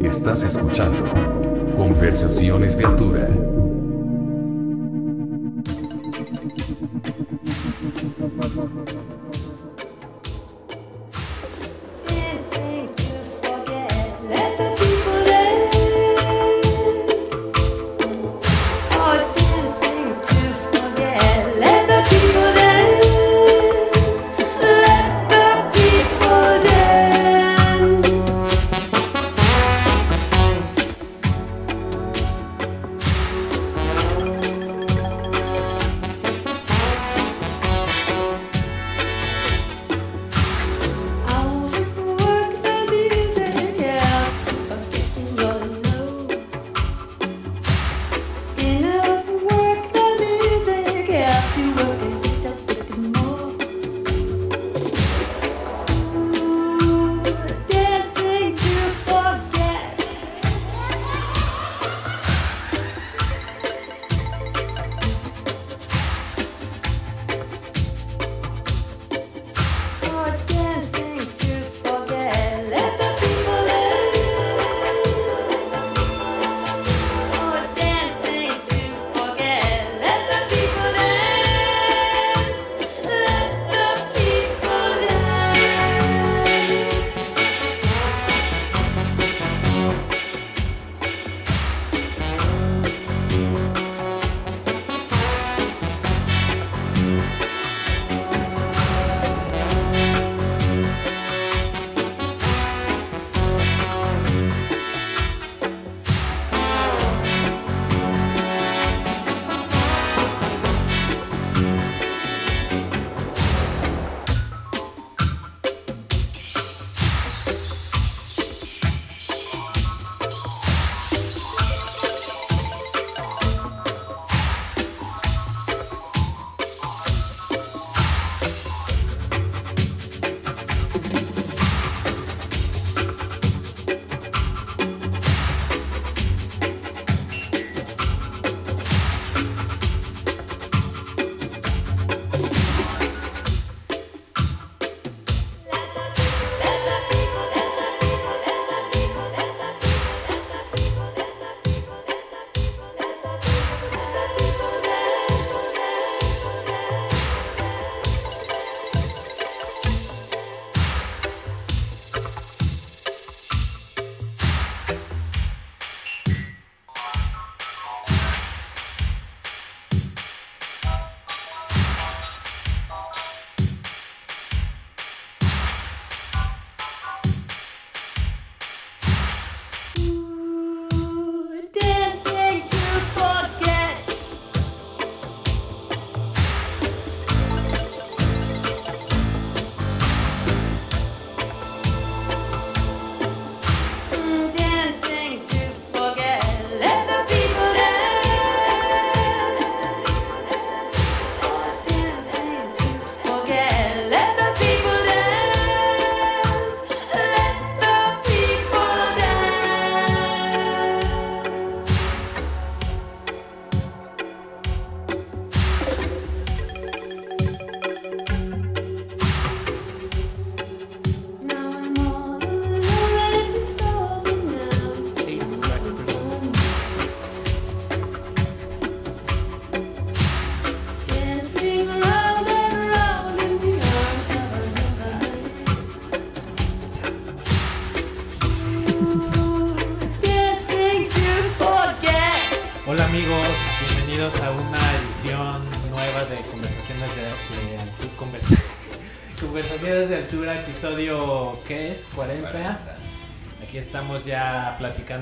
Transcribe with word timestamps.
Estás 0.00 0.44
escuchando 0.44 1.04
Conversaciones 1.76 2.78
de 2.78 2.84
Altura. 2.84 3.53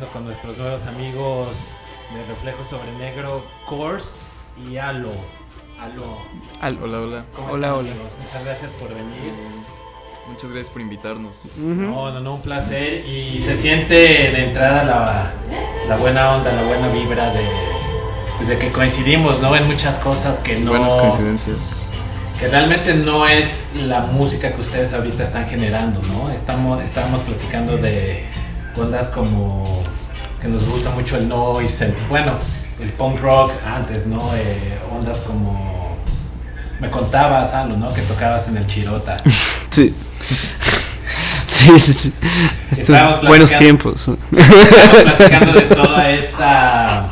Platicando 0.02 0.08
con 0.08 0.24
nuestros 0.24 0.58
nuevos 0.58 0.86
amigos 0.86 1.48
de 2.14 2.24
Reflejo 2.26 2.64
sobre 2.64 2.92
Negro, 2.98 3.44
Course 3.66 4.16
y 4.68 4.76
Alo. 4.76 5.10
Alo. 5.80 6.18
hola, 6.60 7.00
hola. 7.00 7.24
hola, 7.50 7.74
hola. 7.74 7.90
Muchas 8.22 8.44
gracias 8.44 8.70
por 8.72 8.88
venir. 8.88 9.32
Muchas 10.28 10.50
gracias 10.50 10.70
por 10.70 10.82
invitarnos. 10.82 11.46
No, 11.56 12.12
no, 12.12 12.20
no, 12.20 12.34
un 12.34 12.42
placer. 12.42 13.06
Y 13.06 13.40
se 13.40 13.56
siente 13.56 13.94
de 13.94 14.44
entrada 14.46 14.84
la, 14.84 15.32
la 15.88 15.96
buena 15.96 16.36
onda, 16.36 16.52
la 16.52 16.62
buena 16.62 16.88
vibra 16.88 17.32
de, 17.32 17.44
pues, 18.36 18.48
de 18.48 18.58
que 18.58 18.70
coincidimos, 18.70 19.40
¿no? 19.40 19.56
En 19.56 19.66
muchas 19.66 19.98
cosas 19.98 20.38
que 20.38 20.58
no. 20.58 20.70
Buenas 20.70 20.94
coincidencias. 20.94 21.82
Que 22.38 22.48
realmente 22.48 22.94
no 22.94 23.26
es 23.26 23.66
la 23.86 24.00
música 24.00 24.52
que 24.52 24.60
ustedes 24.60 24.94
ahorita 24.94 25.22
están 25.24 25.46
generando, 25.46 26.00
¿no? 26.08 26.30
Estamos, 26.30 26.82
estamos 26.82 27.20
platicando 27.22 27.76
de 27.76 28.24
ondas 28.76 29.08
como 29.10 29.81
que 30.42 30.48
nos 30.48 30.68
gusta 30.68 30.90
mucho 30.90 31.16
el 31.16 31.28
noise, 31.28 31.94
bueno, 32.08 32.32
el 32.80 32.90
punk 32.90 33.20
rock 33.20 33.52
antes, 33.64 34.08
¿no? 34.08 34.18
Eh, 34.34 34.76
ondas 34.90 35.20
como 35.20 35.96
me 36.80 36.90
contabas, 36.90 37.54
algo, 37.54 37.76
¿no? 37.76 37.86
Que 37.94 38.02
tocabas 38.02 38.48
en 38.48 38.56
el 38.56 38.66
Chirota. 38.66 39.16
Sí. 39.70 39.94
Sí, 41.46 41.78
sí, 41.78 41.92
sí. 41.92 42.12
buenos 43.26 43.56
tiempos. 43.56 44.08
Estamos 44.36 45.02
platicando 45.02 45.52
de 45.52 45.62
toda 45.62 46.10
esta. 46.10 47.08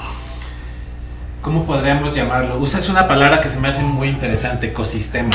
¿Cómo 1.41 1.65
podríamos 1.65 2.15
llamarlo? 2.15 2.59
Usas 2.59 2.88
una 2.88 3.06
palabra 3.06 3.41
que 3.41 3.49
se 3.49 3.61
me 3.61 3.69
hace 3.69 3.82
muy 3.82 4.09
interesante: 4.09 4.69
ecosistema. 4.69 5.31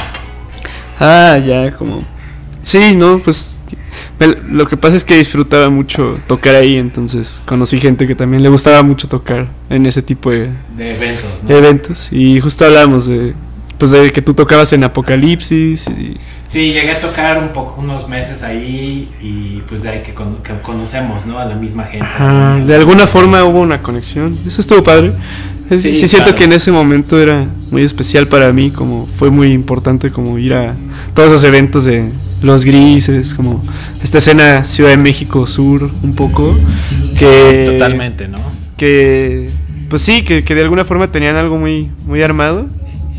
Ah, 0.99 1.37
ya, 1.37 1.71
como. 1.75 2.03
Sí, 2.61 2.95
no, 2.95 3.19
pues. 3.19 3.61
Lo 4.49 4.67
que 4.67 4.77
pasa 4.77 4.95
es 4.95 5.03
que 5.03 5.17
disfrutaba 5.17 5.69
mucho 5.69 6.17
tocar 6.27 6.55
ahí, 6.55 6.77
entonces 6.77 7.41
conocí 7.45 7.79
gente 7.79 8.07
que 8.07 8.15
también 8.15 8.43
le 8.43 8.49
gustaba 8.49 8.81
mucho 8.83 9.07
tocar 9.07 9.47
en 9.69 9.85
ese 9.85 10.01
tipo 10.01 10.31
de, 10.31 10.51
de 10.75 10.95
eventos. 10.95 11.43
¿no? 11.43 11.49
De 11.49 11.57
eventos. 11.57 12.13
Y 12.13 12.39
justo 12.39 12.65
hablamos 12.65 13.07
de, 13.07 13.33
pues 13.77 13.91
de 13.91 14.11
que 14.11 14.21
tú 14.21 14.33
tocabas 14.33 14.71
en 14.73 14.83
Apocalipsis. 14.83 15.87
Y... 15.87 16.17
Sí, 16.45 16.71
llegué 16.71 16.91
a 16.91 17.01
tocar 17.01 17.37
un 17.37 17.49
poco, 17.49 17.81
unos 17.81 18.07
meses 18.07 18.43
ahí 18.43 19.09
y 19.21 19.61
pues 19.67 19.83
de 19.83 19.89
ahí 19.89 20.03
que, 20.03 20.13
conocemos, 20.61 21.25
¿no? 21.25 21.39
A 21.39 21.45
la 21.45 21.55
misma 21.55 21.83
gente. 21.83 22.05
de 22.65 22.75
alguna 22.75 23.07
forma 23.07 23.43
hubo 23.43 23.59
una 23.59 23.81
conexión. 23.81 24.37
Eso 24.45 24.61
estuvo 24.61 24.83
padre. 24.83 25.13
Sí, 25.69 25.95
siento 25.95 26.35
que 26.35 26.43
en 26.43 26.53
ese 26.53 26.71
momento 26.71 27.19
era 27.19 27.47
muy 27.71 27.83
especial 27.83 28.27
para 28.27 28.53
mí, 28.53 28.69
como 28.69 29.07
fue 29.07 29.31
muy 29.31 29.51
importante 29.51 30.11
como 30.11 30.37
ir 30.37 30.53
a 30.53 30.75
todos 31.15 31.31
esos 31.31 31.43
eventos 31.43 31.85
de 31.85 32.11
Los 32.45 32.63
Grises, 32.63 33.33
como 33.33 33.63
esta 34.03 34.19
escena 34.19 34.63
Ciudad 34.63 34.91
de 34.91 34.97
México 34.97 35.47
Sur, 35.47 35.89
un 36.03 36.13
poco. 36.13 36.55
Que, 37.17 37.71
totalmente, 37.73 38.27
¿no? 38.27 38.39
Que, 38.77 39.49
pues 39.89 40.03
sí, 40.03 40.23
que, 40.23 40.43
que 40.43 40.53
de 40.53 40.61
alguna 40.61 40.85
forma 40.85 41.07
tenían 41.07 41.35
algo 41.35 41.57
muy, 41.57 41.89
muy 42.05 42.21
armado 42.21 42.67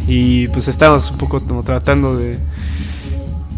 y 0.06 0.46
pues 0.48 0.68
estamos 0.68 1.10
un 1.10 1.18
poco 1.18 1.40
como 1.42 1.64
tratando 1.64 2.16
de, 2.16 2.38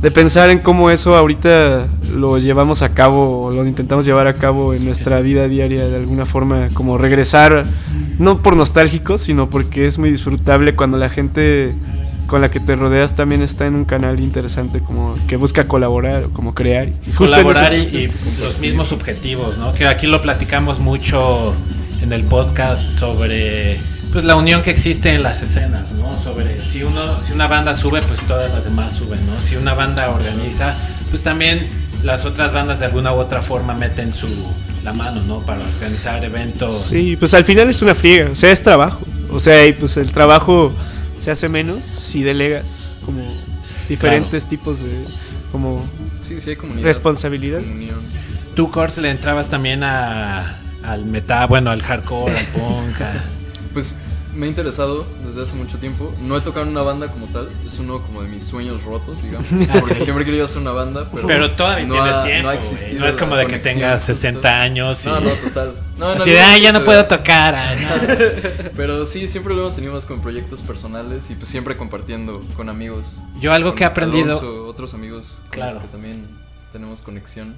de 0.01 0.11
pensar 0.11 0.49
en 0.51 0.61
cómo 0.61 0.91
eso 0.91 1.17
ahorita 1.17 1.87
lo 2.15 2.39
llevamos 2.39 2.83
a 2.83 2.91
cabo, 2.91 3.43
o 3.43 3.51
lo 3.51 3.67
intentamos 3.67 4.07
llevar 4.07 4.27
a 4.27 4.35
cabo 4.35 4.73
en 4.73 4.85
nuestra 4.85 5.21
vida 5.21 5.49
diaria 5.49 5.87
de 5.87 5.97
alguna 5.97 6.25
forma, 6.25 6.69
como 6.73 6.97
regresar, 6.97 7.65
no 8.19 8.39
por 8.39 8.57
nostálgico, 8.57 9.19
sino 9.19 9.51
porque 9.51 9.87
es 9.87 9.99
muy 9.99 10.11
disfrutable 10.11 10.75
cuando 10.75 10.97
la 10.97 11.11
gente 11.11 11.75
con 12.29 12.43
la 12.43 12.51
que 12.51 12.61
te 12.61 12.77
rodeas 12.77 13.17
también 13.17 13.43
está 13.43 13.67
en 13.67 13.75
un 13.75 13.87
canal 13.87 14.21
interesante, 14.21 14.81
como 14.81 15.17
que 15.27 15.37
busca 15.37 15.67
colaborar 15.67 16.25
o 16.25 16.31
como 16.31 16.55
crear. 16.55 16.91
colaborar 17.17 17.75
y, 17.75 17.79
y, 17.79 18.13
los 18.39 18.61
mismos 18.61 18.93
objetivos, 18.93 19.57
¿no? 19.57 19.73
Que 19.73 19.87
aquí 19.89 20.07
lo 20.07 20.21
platicamos 20.21 20.79
mucho 20.79 21.55
en 22.03 22.13
el 22.13 22.23
podcast 22.25 22.99
sobre 22.99 23.81
pues 24.13 24.25
la 24.25 24.37
unión 24.37 24.63
que 24.63 24.71
existe 24.71 25.15
en 25.15 25.23
las 25.23 25.43
escenas, 25.43 25.91
¿no? 25.93 26.23
Sobre 26.23 26.63
si 26.67 26.83
uno, 26.83 27.23
si 27.23 27.33
una 27.33 27.47
banda 27.47 27.75
sube, 27.75 28.03
pues 28.03 28.21
todas 28.21 28.53
las 28.53 28.65
demás 28.65 28.93
suben, 28.93 29.19
¿no? 29.27 29.33
Si 29.41 29.57
una 29.57 29.73
banda 29.73 30.11
organiza, 30.11 30.77
pues 31.11 31.23
también 31.23 31.67
las 32.03 32.27
otras 32.27 32.53
bandas 32.53 32.81
de 32.81 32.87
alguna 32.87 33.13
u 33.13 33.17
otra 33.17 33.41
forma 33.41 33.73
meten 33.73 34.13
su 34.13 34.29
la 34.85 34.93
mano, 34.93 35.23
¿no? 35.23 35.41
Para 35.41 35.63
organizar 35.63 36.23
eventos. 36.23 36.75
Sí, 36.75 37.17
pues 37.17 37.33
al 37.33 37.45
final 37.45 37.71
es 37.71 37.81
una 37.81 37.95
friega, 37.95 38.31
o 38.31 38.35
sea, 38.35 38.53
es 38.53 38.63
trabajo. 38.63 39.01
O 39.31 39.41
sea, 39.41 39.67
y 39.67 39.73
pues 39.73 39.97
el 39.97 40.13
trabajo 40.13 40.73
se 41.19 41.31
hace 41.31 41.49
menos 41.49 41.85
si 41.85 42.23
delegas 42.23 42.97
como 43.05 43.23
diferentes 43.89 44.47
tipos 44.47 44.83
de 44.83 45.05
como 45.53 45.85
sí, 46.21 46.41
sí 46.41 46.51
hay 46.51 46.57
responsabilidad. 46.83 47.61
Tú, 48.55 48.71
Kors, 48.71 48.99
le 48.99 49.11
entrabas 49.11 49.49
también 49.49 49.83
a, 49.83 50.59
al 50.83 51.05
metal, 51.05 51.47
bueno, 51.49 51.71
al 51.71 51.83
hardcore, 51.83 52.37
al 52.37 52.47
punk, 52.47 52.97
pues 53.73 53.97
me 54.39 54.47
ha 54.47 54.49
interesado 54.49 55.05
desde 55.27 55.43
hace 55.43 55.55
mucho 55.57 55.79
tiempo. 55.79 56.15
No 56.23 56.37
he 56.37 56.41
tocado 56.41 56.65
en 56.65 56.71
una 56.71 56.83
banda 56.83 57.09
como 57.09 57.27
tal, 57.27 57.49
es 57.67 57.79
uno 57.81 58.01
como 58.01 58.23
de 58.23 58.29
mis 58.29 58.45
sueños 58.45 58.83
rotos, 58.85 59.23
digamos. 59.23 59.49
Porque 59.73 60.01
siempre 60.01 60.23
he 60.23 60.25
querido 60.25 60.45
hacer 60.45 60.59
una 60.59 60.71
banda, 60.71 61.09
pero. 61.13 61.27
Pero 61.27 61.51
todavía 61.51 61.87
no 61.87 61.95
tienes 61.95 62.25
tiempo. 62.25 63.01
No, 63.01 63.09
es 63.09 63.17
como 63.17 63.35
de 63.35 63.47
que 63.47 63.59
tengas 63.59 64.03
60 64.03 64.61
años. 64.61 65.05
Y... 65.05 65.09
No, 65.09 65.21
no, 65.21 65.31
total. 65.31 65.75
No, 65.99 66.07
Así 66.11 66.31
de, 66.31 66.61
ya 66.61 66.71
no 66.71 66.85
puedo 66.85 67.05
tocar. 67.07 67.77
pero 68.77 69.05
sí, 69.07 69.27
siempre 69.27 69.55
lo 69.55 69.63
hemos 69.63 69.75
tenido 69.75 69.93
más 69.93 70.05
con 70.05 70.21
proyectos 70.21 70.63
personales 70.63 71.29
y 71.31 71.35
pues 71.35 71.49
siempre 71.49 71.77
compartiendo 71.77 72.41
con 72.57 72.69
amigos. 72.69 73.21
Yo 73.41 73.53
algo 73.53 73.75
que 73.75 73.83
he 73.83 73.87
aprendido. 73.87 74.67
otros 74.69 74.95
amigos 74.95 75.41
con 75.53 75.67
los 75.67 75.75
que 75.75 75.89
también 75.89 76.25
tenemos 76.73 77.03
conexión. 77.03 77.57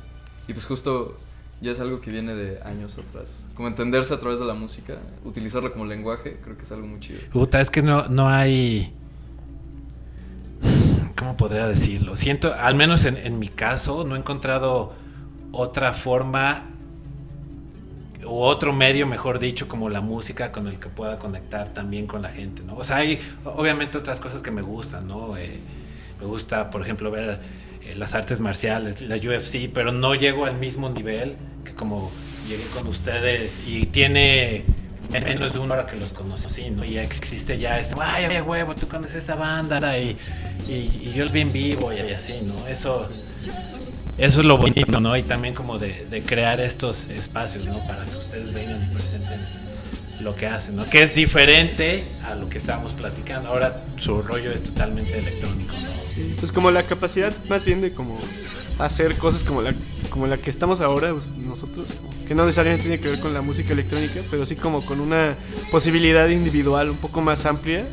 Y 0.48 0.54
pues 0.54 0.64
justo 0.64 1.14
ya 1.60 1.72
es 1.72 1.80
algo 1.80 2.00
que 2.00 2.10
viene 2.10 2.34
de 2.34 2.62
años 2.62 2.98
atrás. 2.98 3.48
Como 3.54 3.68
entenderse 3.68 4.14
a 4.14 4.20
través 4.20 4.38
de 4.38 4.46
la 4.46 4.54
música, 4.54 4.96
utilizarla 5.24 5.70
como 5.70 5.84
lenguaje, 5.84 6.38
creo 6.42 6.56
que 6.56 6.62
es 6.62 6.72
algo 6.72 6.86
muy 6.86 7.00
chido. 7.00 7.20
Puta, 7.32 7.60
es 7.60 7.70
que 7.70 7.82
no, 7.82 8.08
no 8.08 8.28
hay... 8.28 8.94
¿Cómo 11.16 11.36
podría 11.36 11.66
decirlo? 11.66 12.16
Siento, 12.16 12.54
al 12.54 12.74
menos 12.74 13.04
en, 13.04 13.18
en 13.18 13.38
mi 13.38 13.48
caso, 13.48 14.04
no 14.04 14.16
he 14.16 14.18
encontrado 14.18 14.94
otra 15.52 15.92
forma 15.92 16.64
o 18.24 18.46
otro 18.46 18.72
medio, 18.72 19.06
mejor 19.06 19.38
dicho, 19.38 19.68
como 19.68 19.88
la 19.90 20.00
música 20.00 20.52
con 20.52 20.66
el 20.66 20.78
que 20.78 20.88
pueda 20.88 21.18
conectar 21.18 21.74
también 21.74 22.06
con 22.06 22.22
la 22.22 22.30
gente, 22.30 22.62
¿no? 22.62 22.76
O 22.76 22.84
sea, 22.84 22.96
hay 22.96 23.20
obviamente 23.44 23.98
otras 23.98 24.20
cosas 24.20 24.40
que 24.42 24.50
me 24.50 24.62
gustan, 24.62 25.08
¿no? 25.08 25.36
Eh, 25.36 25.58
me 26.20 26.26
gusta, 26.26 26.70
por 26.70 26.82
ejemplo, 26.82 27.10
ver 27.10 27.38
eh, 27.82 27.94
las 27.96 28.14
artes 28.14 28.40
marciales, 28.40 29.00
la 29.02 29.16
UFC, 29.16 29.70
pero 29.72 29.92
no 29.92 30.14
llego 30.14 30.46
al 30.46 30.56
mismo 30.56 30.88
nivel 30.90 31.36
que 31.64 31.72
como 31.72 32.10
llegué 32.48 32.64
con 32.74 32.86
ustedes 32.88 33.62
y 33.66 33.86
tiene 33.86 34.64
menos 35.10 35.52
de 35.52 35.58
una 35.58 35.74
hora 35.74 35.86
que 35.86 35.96
los 35.96 36.10
conocí, 36.10 36.70
¿no? 36.70 36.84
Y 36.84 36.98
existe 36.98 37.58
ya 37.58 37.78
este, 37.78 37.94
ay, 38.00 38.40
huevo, 38.40 38.74
tú 38.74 38.86
conoces 38.86 39.16
esa 39.24 39.34
banda 39.34 39.98
y, 39.98 40.16
y, 40.68 41.12
yo 41.14 41.24
los 41.24 41.32
vi 41.32 41.40
en 41.40 41.52
vivo 41.52 41.92
y, 41.92 41.98
así, 42.12 42.40
¿no? 42.42 42.66
Eso, 42.66 43.08
eso 44.18 44.40
es 44.40 44.46
lo 44.46 44.56
bonito, 44.56 45.00
¿no? 45.00 45.16
Y 45.16 45.22
también 45.22 45.54
como 45.54 45.78
de, 45.78 46.06
de 46.10 46.22
crear 46.22 46.60
estos 46.60 47.08
espacios, 47.08 47.66
¿no? 47.66 47.78
Para 47.86 48.04
que 48.04 48.16
ustedes 48.16 48.52
vengan 48.52 48.88
y 48.90 48.94
presenten 48.94 49.40
lo 50.20 50.36
que 50.36 50.46
hacen, 50.46 50.76
¿no? 50.76 50.84
Que 50.84 51.02
es 51.02 51.14
diferente 51.14 52.04
a 52.24 52.34
lo 52.34 52.48
que 52.48 52.58
estábamos 52.58 52.92
platicando. 52.92 53.48
Ahora 53.48 53.82
su 53.98 54.22
rollo 54.22 54.50
es 54.52 54.62
totalmente 54.62 55.18
electrónico, 55.18 55.72
¿no? 55.72 55.99
Sí, 56.14 56.34
pues 56.38 56.52
como 56.52 56.70
la 56.70 56.82
capacidad 56.82 57.32
más 57.48 57.64
bien 57.64 57.80
de 57.80 57.92
como 57.92 58.18
hacer 58.78 59.16
cosas 59.16 59.44
como 59.44 59.62
la, 59.62 59.74
como 60.08 60.26
la 60.26 60.38
que 60.38 60.50
estamos 60.50 60.80
ahora 60.80 61.12
pues, 61.12 61.28
nosotros, 61.36 61.86
que 62.26 62.34
no 62.34 62.44
necesariamente 62.44 62.88
tiene 62.88 63.00
que 63.00 63.08
ver 63.08 63.20
con 63.20 63.34
la 63.34 63.42
música 63.42 63.72
electrónica, 63.72 64.20
pero 64.30 64.46
sí 64.46 64.56
como 64.56 64.84
con 64.84 65.00
una 65.00 65.36
posibilidad 65.70 66.28
individual 66.28 66.90
un 66.90 66.96
poco 66.96 67.20
más 67.20 67.46
amplia 67.46 67.86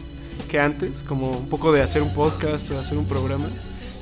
que 0.49 0.59
antes, 0.59 1.03
como 1.03 1.31
un 1.31 1.49
poco 1.49 1.71
de 1.71 1.81
hacer 1.81 2.01
un 2.01 2.13
podcast 2.13 2.71
o 2.71 2.79
hacer 2.79 2.97
un 2.97 3.05
programa 3.05 3.49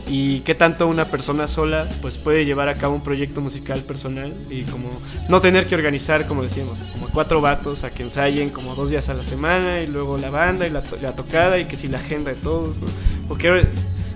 y 0.08 0.42
qué 0.42 0.54
tanto 0.54 0.88
una 0.88 1.06
persona 1.06 1.48
sola 1.48 1.88
pues 2.02 2.18
puede 2.18 2.46
llevar 2.46 2.70
a 2.70 2.76
cabo 2.76 2.94
un 2.94 3.02
proyecto 3.02 3.42
musical 3.42 3.80
personal 3.82 4.34
y 4.50 4.62
como 4.64 4.90
no 5.30 5.42
tener 5.42 5.66
que 5.66 5.74
organizar 5.74 6.28
como 6.28 6.44
decíamos 6.44 6.80
como 6.94 7.10
cuatro 7.10 7.42
vatos 7.42 7.84
a 7.84 7.90
que 7.90 8.04
ensayen 8.04 8.52
como 8.52 8.76
dos 8.76 8.92
días 8.92 9.10
a 9.10 9.16
la 9.16 9.24
semana 9.24 9.82
y 9.82 9.88
luego 9.88 10.18
la 10.18 10.30
banda 10.30 10.68
y 10.68 10.70
la, 10.70 10.82
tocada 11.16 11.58
y 11.58 11.66
que 11.66 11.76
si 11.76 11.88
la 11.88 11.98
agenda 11.98 12.32
de 12.32 12.38
todos 12.38 12.80
¿no? 12.80 12.88
porque 13.28 13.68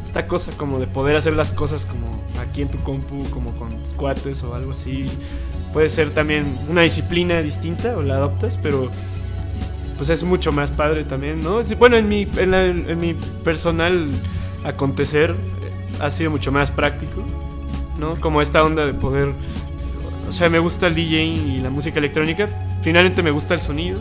esta 0.09 0.27
cosa 0.27 0.51
como 0.57 0.79
de 0.79 0.87
poder 0.87 1.15
hacer 1.15 1.33
las 1.33 1.51
cosas 1.51 1.85
como 1.85 2.07
aquí 2.41 2.61
en 2.61 2.69
tu 2.69 2.79
compu 2.79 3.23
como 3.29 3.51
con 3.53 3.69
cuates 3.95 4.43
o 4.43 4.55
algo 4.55 4.71
así. 4.71 5.09
Puede 5.71 5.89
ser 5.89 6.09
también 6.09 6.57
una 6.67 6.81
disciplina 6.81 7.41
distinta 7.41 7.95
o 7.95 8.01
la 8.01 8.15
adoptas 8.15 8.57
pero 8.57 8.89
pues 9.97 10.09
es 10.09 10.23
mucho 10.23 10.51
más 10.51 10.71
padre 10.71 11.03
también 11.03 11.43
no 11.43 11.61
bueno 11.77 11.97
en 11.97 12.07
mi 12.07 12.25
en, 12.37 12.53
en 12.53 12.99
mi 12.99 13.13
personal 13.43 14.07
acontecer 14.63 15.35
ha 15.99 16.09
sido 16.09 16.31
mucho 16.31 16.51
más 16.51 16.71
práctico, 16.71 17.23
¿no? 17.99 18.15
Como 18.15 18.41
esta 18.41 18.63
onda 18.63 18.85
de 18.85 18.93
poder, 18.93 19.33
o 20.27 20.31
sea, 20.31 20.49
me 20.49 20.59
gusta 20.59 20.87
el 20.87 20.95
DJ 20.95 21.23
y 21.23 21.57
la 21.59 21.69
música 21.69 21.99
electrónica, 21.99 22.47
finalmente 22.81 23.21
me 23.21 23.31
gusta 23.31 23.53
el 23.53 23.61
sonido, 23.61 23.99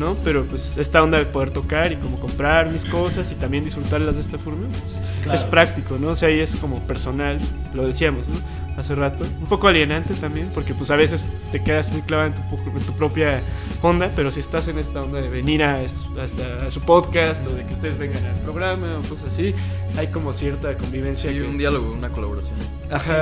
¿no? 0.00 0.16
Pero 0.24 0.44
pues 0.44 0.78
esta 0.78 1.02
onda 1.02 1.18
de 1.18 1.26
poder 1.26 1.50
tocar 1.50 1.92
y 1.92 1.96
como 1.96 2.18
comprar 2.18 2.72
mis 2.72 2.84
cosas 2.84 3.30
y 3.30 3.36
también 3.36 3.64
disfrutarlas 3.64 4.16
de 4.16 4.22
esta 4.22 4.38
forma, 4.38 4.66
pues, 4.66 5.00
es 5.32 5.44
práctico, 5.44 5.98
¿no? 6.00 6.08
O 6.08 6.16
sea, 6.16 6.28
ahí 6.28 6.40
es 6.40 6.56
como 6.56 6.80
personal, 6.80 7.38
lo 7.74 7.86
decíamos, 7.86 8.28
¿no? 8.28 8.36
hace 8.80 8.94
rato. 8.94 9.24
Un 9.24 9.46
poco 9.46 9.68
alienante 9.68 10.14
también, 10.14 10.50
porque 10.54 10.74
pues 10.74 10.90
a 10.90 10.96
veces 10.96 11.28
te 11.52 11.62
quedas 11.62 11.92
muy 11.92 12.02
clavado 12.02 12.32
en 12.32 12.86
tu, 12.86 12.92
propia 12.94 13.42
onda, 13.82 14.10
pero 14.16 14.30
si 14.30 14.40
estás 14.40 14.68
en 14.68 14.78
esta 14.78 15.02
onda 15.02 15.20
de 15.20 15.28
venir 15.28 15.62
a, 15.62 15.80
hasta 15.80 16.66
a 16.66 16.70
su 16.70 16.80
podcast 16.80 17.46
o 17.46 17.50
de 17.50 17.64
que 17.64 17.72
ustedes 17.72 17.98
vengan 17.98 18.24
al 18.24 18.40
programa 18.40 18.98
o 18.98 19.02
cosas 19.08 19.28
así, 19.28 19.54
hay 19.96 20.08
como 20.08 20.32
cierta 20.32 20.76
convivencia. 20.76 21.30
Hay 21.30 21.40
un 21.40 21.58
diálogo, 21.58 21.92
una 21.92 22.08
colaboración. 22.08 22.56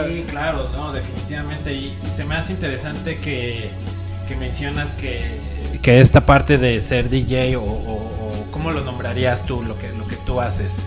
Sí, 0.06 0.24
claro, 0.30 0.68
no, 0.72 0.92
definitivamente. 0.92 1.74
Y, 1.74 1.98
se 2.16 2.24
me 2.24 2.36
hace 2.36 2.52
interesante 2.52 3.18
que, 3.20 3.70
que 4.26 4.36
mencionas 4.36 4.94
que, 4.94 5.38
que, 5.82 6.00
esta 6.00 6.24
parte 6.26 6.58
de 6.58 6.80
ser 6.80 7.08
DJ 7.08 7.56
o, 7.56 7.62
o, 7.62 8.46
¿cómo 8.50 8.70
lo 8.70 8.84
nombrarías 8.84 9.44
tú, 9.46 9.62
lo 9.62 9.78
que, 9.78 9.90
lo 9.90 10.06
que 10.06 10.16
tú 10.16 10.40
haces? 10.40 10.82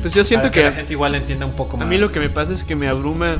Pues 0.00 0.14
yo 0.14 0.22
siento 0.24 0.50
que, 0.50 0.62
la 0.62 0.72
gente 0.72 0.92
igual 0.92 1.14
entienda 1.14 1.46
un 1.46 1.52
poco 1.52 1.76
más. 1.76 1.86
A 1.86 1.88
mí 1.88 1.98
lo 1.98 2.12
que 2.12 2.20
me 2.20 2.28
pasa 2.28 2.52
es 2.52 2.62
que 2.64 2.74
me 2.76 2.88
abruma 2.88 3.38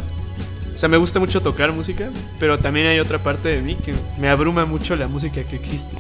o 0.75 0.79
sea, 0.79 0.89
me 0.89 0.97
gusta 0.97 1.21
mucho 1.21 1.41
tocar 1.41 1.73
música, 1.73 2.11
pero 2.41 2.59
también 2.59 2.89
hay 2.89 2.99
otra 2.99 3.19
parte 3.19 3.49
de 3.49 3.63
mí 3.63 3.77
que 3.77 3.95
me 4.19 4.29
abruma 4.29 4.65
mucho 4.65 4.97
la 4.97 5.07
música 5.07 5.45
que 5.45 5.55
existe. 5.57 5.97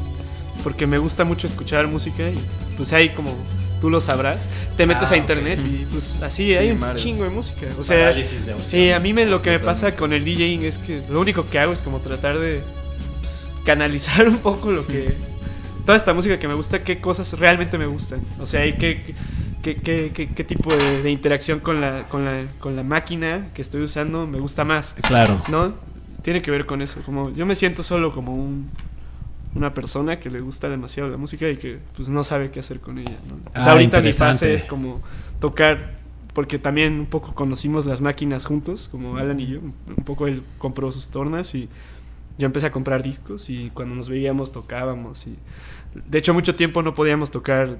Porque 0.64 0.86
me 0.86 0.98
gusta 0.98 1.24
mucho 1.24 1.46
escuchar 1.46 1.86
música 1.86 2.28
y 2.28 2.38
pues 2.76 2.92
hay 2.92 3.10
como 3.10 3.36
tú 3.80 3.90
lo 3.90 4.00
sabrás, 4.00 4.48
te 4.76 4.86
metes 4.86 5.12
Ah, 5.12 5.14
a 5.14 5.18
internet 5.18 5.60
y 5.64 5.84
pues 5.92 6.22
así 6.22 6.50
Sí, 6.50 6.56
hay 6.56 6.70
un 6.70 6.80
mares. 6.80 7.02
chingo 7.02 7.22
de 7.22 7.30
música. 7.30 7.66
O 7.78 7.84
sea, 7.84 8.12
de 8.14 8.26
sí, 8.66 8.90
a 8.90 8.98
mí 8.98 9.12
me, 9.12 9.26
lo 9.26 9.42
que 9.42 9.50
me 9.50 9.58
pasa 9.60 9.94
con 9.94 10.12
el 10.12 10.24
DJing 10.24 10.64
es 10.64 10.78
que 10.78 11.02
lo 11.08 11.20
único 11.20 11.44
que 11.44 11.58
hago 11.58 11.72
es 11.72 11.82
como 11.82 12.00
tratar 12.00 12.38
de 12.38 12.62
canalizar 13.64 14.28
un 14.28 14.38
poco 14.38 14.70
lo 14.70 14.86
que... 14.86 15.14
Toda 15.84 15.96
esta 15.98 16.14
música 16.14 16.38
que 16.38 16.48
me 16.48 16.54
gusta, 16.54 16.82
qué 16.82 16.98
cosas 16.98 17.38
realmente 17.38 17.76
me 17.76 17.84
gustan. 17.86 18.20
O 18.40 18.46
sea, 18.46 18.64
y 18.66 18.72
qué, 18.72 19.00
qué, 19.62 19.76
qué, 19.76 20.10
qué- 20.14 20.28
qué 20.28 20.44
tipo 20.44 20.74
de, 20.74 21.02
de 21.02 21.10
interacción 21.10 21.60
con 21.60 21.80
la, 21.82 22.04
con, 22.08 22.24
la, 22.24 22.46
con 22.58 22.74
la 22.74 22.82
máquina 22.82 23.48
que 23.52 23.60
estoy 23.60 23.82
usando 23.82 24.26
me 24.26 24.40
gusta 24.40 24.64
más. 24.64 24.94
Claro. 24.94 25.42
¿No? 25.48 25.74
Tiene 26.22 26.40
que 26.40 26.50
ver 26.50 26.64
con 26.64 26.80
eso. 26.80 27.02
Como 27.04 27.30
yo 27.34 27.44
me 27.44 27.54
siento 27.54 27.82
solo 27.82 28.14
como 28.14 28.34
un 28.34 28.70
una 29.54 29.72
persona 29.72 30.18
que 30.18 30.30
le 30.30 30.40
gusta 30.40 30.68
demasiado 30.68 31.08
la 31.08 31.16
música 31.16 31.48
y 31.48 31.56
que 31.56 31.78
pues 31.94 32.08
no 32.08 32.24
sabe 32.24 32.50
qué 32.50 32.58
hacer 32.60 32.80
con 32.80 32.98
ella. 32.98 33.16
¿no? 33.28 33.36
Pues 33.52 33.64
Ah, 33.66 33.72
ahorita 33.72 34.00
mi 34.00 34.12
fase 34.12 34.52
es 34.54 34.64
como 34.64 35.00
tocar 35.38 35.92
porque 36.32 36.58
también 36.58 36.94
un 36.98 37.06
poco 37.06 37.34
conocimos 37.36 37.86
las 37.86 38.00
máquinas 38.00 38.46
juntos, 38.46 38.88
como 38.90 39.16
Alan 39.18 39.38
y 39.38 39.46
yo. 39.46 39.58
Un 39.60 40.04
poco 40.04 40.26
él 40.26 40.42
compró 40.58 40.90
sus 40.90 41.08
tornas 41.08 41.54
y 41.54 41.68
yo 42.38 42.46
empecé 42.46 42.66
a 42.66 42.72
comprar 42.72 43.02
discos 43.02 43.50
y 43.50 43.70
cuando 43.70 43.94
nos 43.94 44.08
veíamos 44.08 44.52
tocábamos 44.52 45.26
y 45.26 45.36
de 45.94 46.18
hecho 46.18 46.34
mucho 46.34 46.54
tiempo 46.54 46.82
no 46.82 46.94
podíamos 46.94 47.30
tocar 47.30 47.78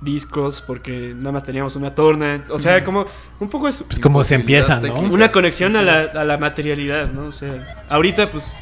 discos 0.00 0.62
porque 0.66 1.12
nada 1.14 1.32
más 1.32 1.44
teníamos 1.44 1.76
una 1.76 1.94
torna. 1.94 2.44
O 2.50 2.58
sea, 2.58 2.82
como 2.84 3.06
un 3.38 3.48
poco 3.48 3.68
es 3.68 3.82
Pues 3.84 4.00
como 4.00 4.24
se 4.24 4.34
empiezan, 4.34 4.82
¿no? 4.82 4.94
una 5.00 5.30
conexión 5.30 5.72
Sí, 5.72 5.78
a, 5.78 5.82
la, 5.82 6.00
a 6.00 6.24
la 6.24 6.38
materialidad, 6.38 7.10
¿no? 7.12 7.26
O 7.26 7.32
sea, 7.32 7.84
ahorita 7.88 8.30
pues 8.30 8.56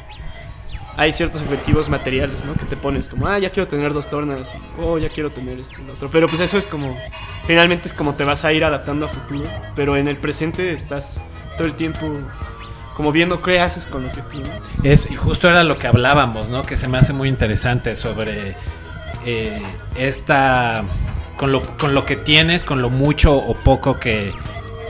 hay 0.97 1.13
ciertos 1.13 1.41
objetivos 1.41 1.89
materiales, 1.89 2.45
¿no? 2.45 2.53
Que 2.53 2.65
te 2.65 2.77
pones 2.77 3.07
como, 3.07 3.27
ah, 3.27 3.39
ya 3.39 3.49
quiero 3.49 3.67
tener 3.67 3.93
dos 3.93 4.09
tornas, 4.09 4.55
y, 4.55 4.81
oh, 4.81 4.97
ya 4.97 5.09
quiero 5.09 5.29
tener 5.29 5.59
esto 5.59 5.81
y 5.81 5.87
lo 5.87 5.93
otro. 5.93 6.09
Pero 6.11 6.27
pues 6.27 6.41
eso 6.41 6.57
es 6.57 6.67
como, 6.67 6.95
finalmente 7.47 7.87
es 7.87 7.93
como 7.93 8.13
te 8.15 8.23
vas 8.23 8.45
a 8.45 8.53
ir 8.53 8.63
adaptando 8.63 9.05
a 9.05 9.09
futuro, 9.09 9.49
pero 9.75 9.95
en 9.97 10.07
el 10.07 10.17
presente 10.17 10.73
estás 10.73 11.21
todo 11.57 11.65
el 11.65 11.73
tiempo 11.73 12.07
como 13.01 13.11
viendo 13.11 13.41
qué 13.41 13.59
haces 13.59 13.87
con 13.87 14.03
lo 14.03 14.11
que 14.11 14.21
tienes. 14.21 14.51
Es, 14.83 15.09
y 15.09 15.15
justo 15.15 15.49
era 15.49 15.63
lo 15.63 15.79
que 15.79 15.87
hablábamos, 15.87 16.49
¿no? 16.49 16.61
Que 16.61 16.77
se 16.77 16.87
me 16.87 16.99
hace 16.99 17.13
muy 17.13 17.29
interesante 17.29 17.95
sobre 17.95 18.55
eh, 19.25 19.59
esta. 19.95 20.83
Con 21.35 21.51
lo, 21.51 21.63
con 21.79 21.95
lo 21.95 22.05
que 22.05 22.15
tienes, 22.15 22.63
con 22.63 22.83
lo 22.83 22.91
mucho 22.91 23.35
o 23.35 23.55
poco 23.55 23.99
que, 23.99 24.31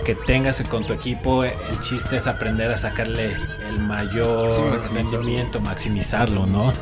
que 0.04 0.14
tengas 0.14 0.62
con 0.64 0.84
tu 0.84 0.92
equipo, 0.92 1.46
el 1.46 1.80
chiste 1.80 2.18
es 2.18 2.28
aprender 2.28 2.70
a 2.70 2.78
sacarle 2.78 3.34
el 3.70 3.80
mayor 3.80 4.52
Sí, 4.52 4.60
maximizarlo. 4.70 5.20
rendimiento, 5.20 5.62
maximizarlo, 5.62 6.46
¿no? 6.48 6.74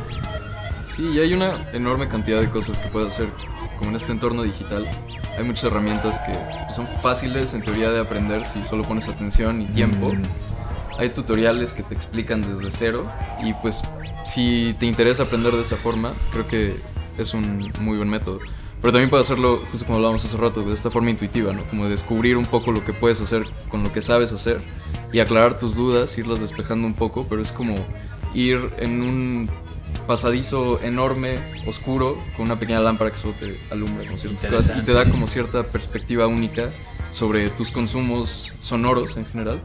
Sí, 0.88 1.08
y 1.14 1.20
hay 1.20 1.36
una 1.36 1.52
enorme 1.74 2.08
cantidad 2.08 2.42
de 2.42 2.50
cosas 2.50 2.80
que 2.80 2.88
puedes 2.90 3.14
hacer 3.14 3.28
como 3.78 3.92
en 3.92 3.98
este 3.98 4.12
entorno 4.12 4.42
digital. 4.42 4.88
Hay 5.38 5.44
muchas 5.44 5.66
herramientas 5.66 6.18
que 6.18 6.34
son 6.74 6.88
fáciles 7.04 7.54
en 7.54 7.62
teoría 7.62 7.92
de 7.92 8.00
aprender 8.00 8.46
si 8.46 8.64
solo 8.64 8.82
pones 8.82 9.08
atención 9.08 9.62
y 9.62 9.68
tiempo. 9.68 10.12
Mm. 10.12 10.49
Hay 11.00 11.10
tutoriales 11.12 11.72
que 11.72 11.82
te 11.82 11.96
explican 11.96 12.42
desde 12.42 12.70
cero 12.70 13.10
y 13.42 13.54
pues 13.54 13.82
si 14.26 14.76
te 14.80 14.86
interesa 14.86 15.24
aprender 15.24 15.56
de 15.56 15.62
esa 15.62 15.78
forma, 15.78 16.14
creo 16.34 16.46
que 16.46 16.76
es 17.18 17.34
un 17.34 17.72
muy 17.80 17.96
buen 17.96 18.10
método. 18.10 18.40
Pero 18.82 18.92
también 18.92 19.10
puedes 19.10 19.28
hacerlo, 19.28 19.64
justo 19.72 19.86
como 19.86 19.96
hablábamos 19.96 20.26
hace 20.26 20.36
rato, 20.36 20.62
de 20.62 20.74
esta 20.74 20.92
forma 20.92 21.10
intuitiva, 21.10 21.54
¿no? 21.54 21.66
Como 21.68 21.88
descubrir 21.88 22.36
un 22.36 22.46
poco 22.46 22.74
lo 22.74 22.84
que 22.84 22.92
puedes 22.92 23.22
hacer 23.22 23.46
con 23.70 23.82
lo 23.82 23.94
que 23.94 24.02
sabes 24.02 24.34
hacer 24.34 24.60
y 25.14 25.20
aclarar 25.20 25.58
tus 25.58 25.74
dudas, 25.74 26.18
irlas 26.18 26.42
despejando 26.42 26.86
un 26.86 26.94
poco, 26.94 27.26
pero 27.30 27.42
es 27.42 27.54
como 27.54 27.76
ir 28.34 28.60
en 28.78 29.02
un 29.02 29.50
pasadizo 30.06 30.82
enorme, 30.82 31.36
oscuro, 31.66 32.18
con 32.36 32.48
una 32.48 32.60
pequeña 32.60 32.82
lámpara 32.82 33.12
que 33.12 33.18
solo 33.18 33.34
te 33.40 33.58
alumbra 33.72 34.06
con 34.06 34.18
ciertas 34.18 34.48
cosas 34.48 34.78
y 34.78 34.82
te 34.82 34.92
da 34.92 35.10
como 35.10 35.28
cierta 35.28 35.64
perspectiva 35.64 36.28
única 36.28 36.72
sobre 37.12 37.50
tus 37.50 37.72
consumos 37.72 38.54
sonoros 38.60 39.16
en 39.18 39.26
general 39.26 39.62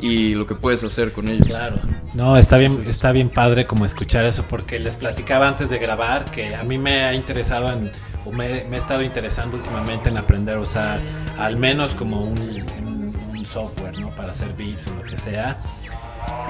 y 0.00 0.34
lo 0.34 0.46
que 0.46 0.54
puedes 0.54 0.82
hacer 0.84 1.12
con 1.12 1.28
ellos. 1.28 1.46
Claro. 1.46 1.76
No, 2.14 2.36
está 2.36 2.56
bien, 2.56 2.70
Entonces- 2.72 2.94
está 2.94 3.12
bien 3.12 3.28
padre 3.30 3.66
como 3.66 3.84
escuchar 3.84 4.24
eso, 4.26 4.44
porque 4.48 4.78
les 4.78 4.96
platicaba 4.96 5.48
antes 5.48 5.70
de 5.70 5.78
grabar 5.78 6.24
que 6.26 6.54
a 6.54 6.62
mí 6.62 6.78
me 6.78 7.04
ha 7.04 7.14
interesado 7.14 7.72
en, 7.72 7.90
o 8.24 8.30
me, 8.32 8.64
me 8.64 8.76
he 8.76 8.78
estado 8.78 9.02
interesando 9.02 9.56
últimamente 9.56 10.08
en 10.08 10.18
aprender 10.18 10.56
a 10.56 10.60
usar 10.60 11.00
al 11.38 11.56
menos 11.56 11.94
como 11.94 12.22
un, 12.22 12.38
un- 12.38 13.16
un 13.38 13.46
software, 13.46 13.98
¿no? 13.98 14.10
Para 14.10 14.32
hacer 14.32 14.52
beats 14.56 14.86
o 14.88 14.94
lo 14.94 15.02
que 15.02 15.16
sea. 15.16 15.58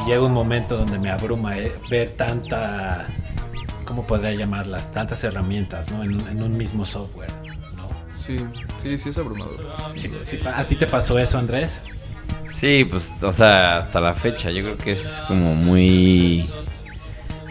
Y 0.04 0.08
llega 0.10 0.22
un 0.22 0.32
momento 0.32 0.76
donde 0.76 0.98
me 0.98 1.10
abruma 1.10 1.56
eh, 1.58 1.72
ver 1.90 2.10
tanta, 2.16 3.06
¿cómo 3.84 4.06
podría 4.06 4.32
llamarlas? 4.34 4.92
Tantas 4.92 5.22
herramientas, 5.24 5.90
¿no? 5.90 6.02
En, 6.02 6.14
un- 6.14 6.28
en 6.28 6.42
un 6.42 6.56
mismo 6.56 6.84
software, 6.84 7.30
¿no? 7.76 7.88
Sí, 8.14 8.36
sí, 8.76 8.98
sí 8.98 9.08
es 9.10 9.18
abrumador. 9.18 9.56
Sí, 9.94 10.10
sí, 10.24 10.40
¿A 10.52 10.64
ti 10.64 10.74
te 10.76 10.86
pasó 10.86 11.18
eso, 11.18 11.38
Andrés? 11.38 11.80
Sí, 12.54 12.84
pues, 12.84 13.12
o 13.22 13.32
sea, 13.32 13.78
hasta 13.78 14.00
la 14.00 14.14
fecha, 14.14 14.50
yo 14.50 14.62
creo 14.62 14.78
que 14.78 14.92
es 14.92 15.22
como 15.26 15.54
muy... 15.54 16.44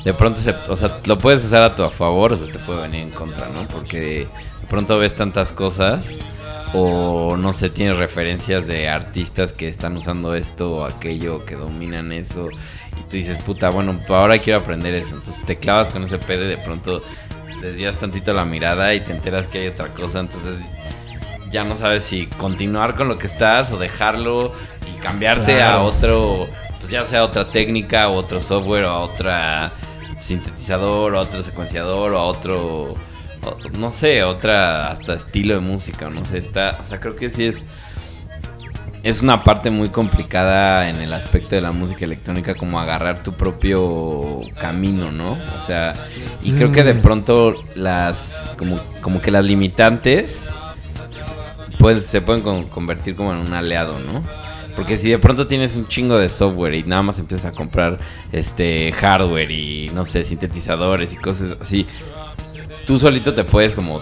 De 0.03 0.13
pronto, 0.13 0.39
se, 0.39 0.51
o 0.69 0.75
sea, 0.75 0.99
lo 1.05 1.17
puedes 1.17 1.43
usar 1.43 1.63
a 1.63 1.75
tu 1.75 1.87
favor 1.89 2.33
o 2.33 2.37
se 2.37 2.47
te 2.47 2.59
puede 2.59 2.81
venir 2.81 3.03
en 3.03 3.11
contra, 3.11 3.49
¿no? 3.49 3.67
Porque 3.67 4.27
de 4.61 4.67
pronto 4.69 4.97
ves 4.97 5.15
tantas 5.15 5.51
cosas 5.51 6.15
o 6.73 7.35
no 7.37 7.53
sé, 7.53 7.69
tienes 7.69 7.97
referencias 7.97 8.67
de 8.67 8.89
artistas 8.89 9.53
que 9.53 9.67
están 9.67 9.97
usando 9.97 10.33
esto 10.35 10.77
o 10.77 10.83
aquello, 10.85 11.45
que 11.45 11.55
dominan 11.55 12.11
eso 12.11 12.49
y 12.51 13.01
tú 13.09 13.17
dices, 13.17 13.41
puta, 13.43 13.69
bueno, 13.69 13.99
ahora 14.09 14.39
quiero 14.39 14.59
aprender 14.59 14.93
eso. 14.93 15.15
Entonces 15.15 15.45
te 15.45 15.57
clavas 15.57 15.89
con 15.89 16.03
ese 16.03 16.17
pedo 16.17 16.45
y 16.45 16.47
de 16.47 16.57
pronto 16.57 17.01
desvías 17.61 17.97
tantito 17.97 18.33
la 18.33 18.45
mirada 18.45 18.93
y 18.93 19.01
te 19.01 19.11
enteras 19.11 19.47
que 19.47 19.59
hay 19.59 19.67
otra 19.67 19.89
cosa, 19.89 20.19
entonces 20.19 20.57
ya 21.51 21.63
no 21.63 21.75
sabes 21.75 22.03
si 22.03 22.27
continuar 22.27 22.95
con 22.95 23.07
lo 23.07 23.17
que 23.17 23.27
estás 23.27 23.71
o 23.71 23.77
dejarlo 23.77 24.51
y 24.93 24.99
cambiarte 24.99 25.61
a 25.61 25.79
otro, 25.81 26.47
pues 26.79 26.91
ya 26.91 27.05
sea 27.05 27.23
otra 27.23 27.47
técnica 27.49 28.07
o 28.09 28.13
otro 28.15 28.39
software 28.41 28.85
o 28.85 28.89
a 28.91 28.99
otra 28.99 29.71
sintetizador 30.19 31.13
o 31.15 31.19
a 31.19 31.21
otro 31.21 31.43
secuenciador 31.43 32.13
o 32.13 32.17
a 32.19 32.23
otro, 32.25 32.93
o- 32.93 32.97
no 33.77 33.91
sé, 33.91 34.23
otra 34.23 34.91
hasta 34.91 35.13
estilo 35.15 35.53
de 35.55 35.59
música, 35.61 36.09
no 36.09 36.25
sé, 36.25 36.39
está, 36.39 36.77
o 36.81 36.83
sea, 36.85 36.99
creo 36.99 37.15
que 37.15 37.29
sí 37.29 37.45
es 37.45 37.63
es 39.03 39.21
una 39.21 39.43
parte 39.43 39.69
muy 39.69 39.87
complicada 39.89 40.89
en 40.89 40.97
el 40.97 41.13
aspecto 41.13 41.55
de 41.55 41.61
la 41.61 41.71
música 41.71 42.03
electrónica 42.03 42.55
como 42.55 42.77
agarrar 42.79 43.23
tu 43.23 43.31
propio 43.31 44.41
camino, 44.59 45.11
¿no? 45.13 45.33
O 45.57 45.65
sea, 45.65 45.93
y 46.41 46.51
creo 46.53 46.71
que 46.73 46.83
de 46.83 46.95
Mm. 46.95 47.01
pronto 47.01 47.55
las 47.75 48.51
como 48.57 48.77
como 49.01 49.21
que 49.21 49.31
las 49.31 49.45
limitantes 49.45 50.49
pues, 51.79 52.05
se 52.05 52.21
pueden 52.21 52.41
con- 52.43 52.65
convertir 52.65 53.15
como 53.15 53.31
en 53.31 53.37
un 53.39 53.53
aliado, 53.53 53.99
¿no? 53.99 54.23
Porque 54.77 54.95
si 54.95 55.09
de 55.09 55.17
pronto 55.17 55.47
tienes 55.47 55.75
un 55.75 55.87
chingo 55.87 56.17
de 56.19 56.29
software 56.29 56.75
y 56.75 56.83
nada 56.83 57.01
más 57.01 57.17
empiezas 57.19 57.51
a 57.51 57.55
comprar 57.55 57.97
este 58.31 58.91
hardware 58.93 59.49
y 59.51 59.89
no 59.93 60.05
sé, 60.05 60.23
sintetizadores 60.23 61.11
y 61.13 61.17
cosas 61.17 61.57
así, 61.59 61.85
tú 62.85 62.97
solito 62.99 63.33
te 63.33 63.43
puedes 63.43 63.73
como 63.73 64.01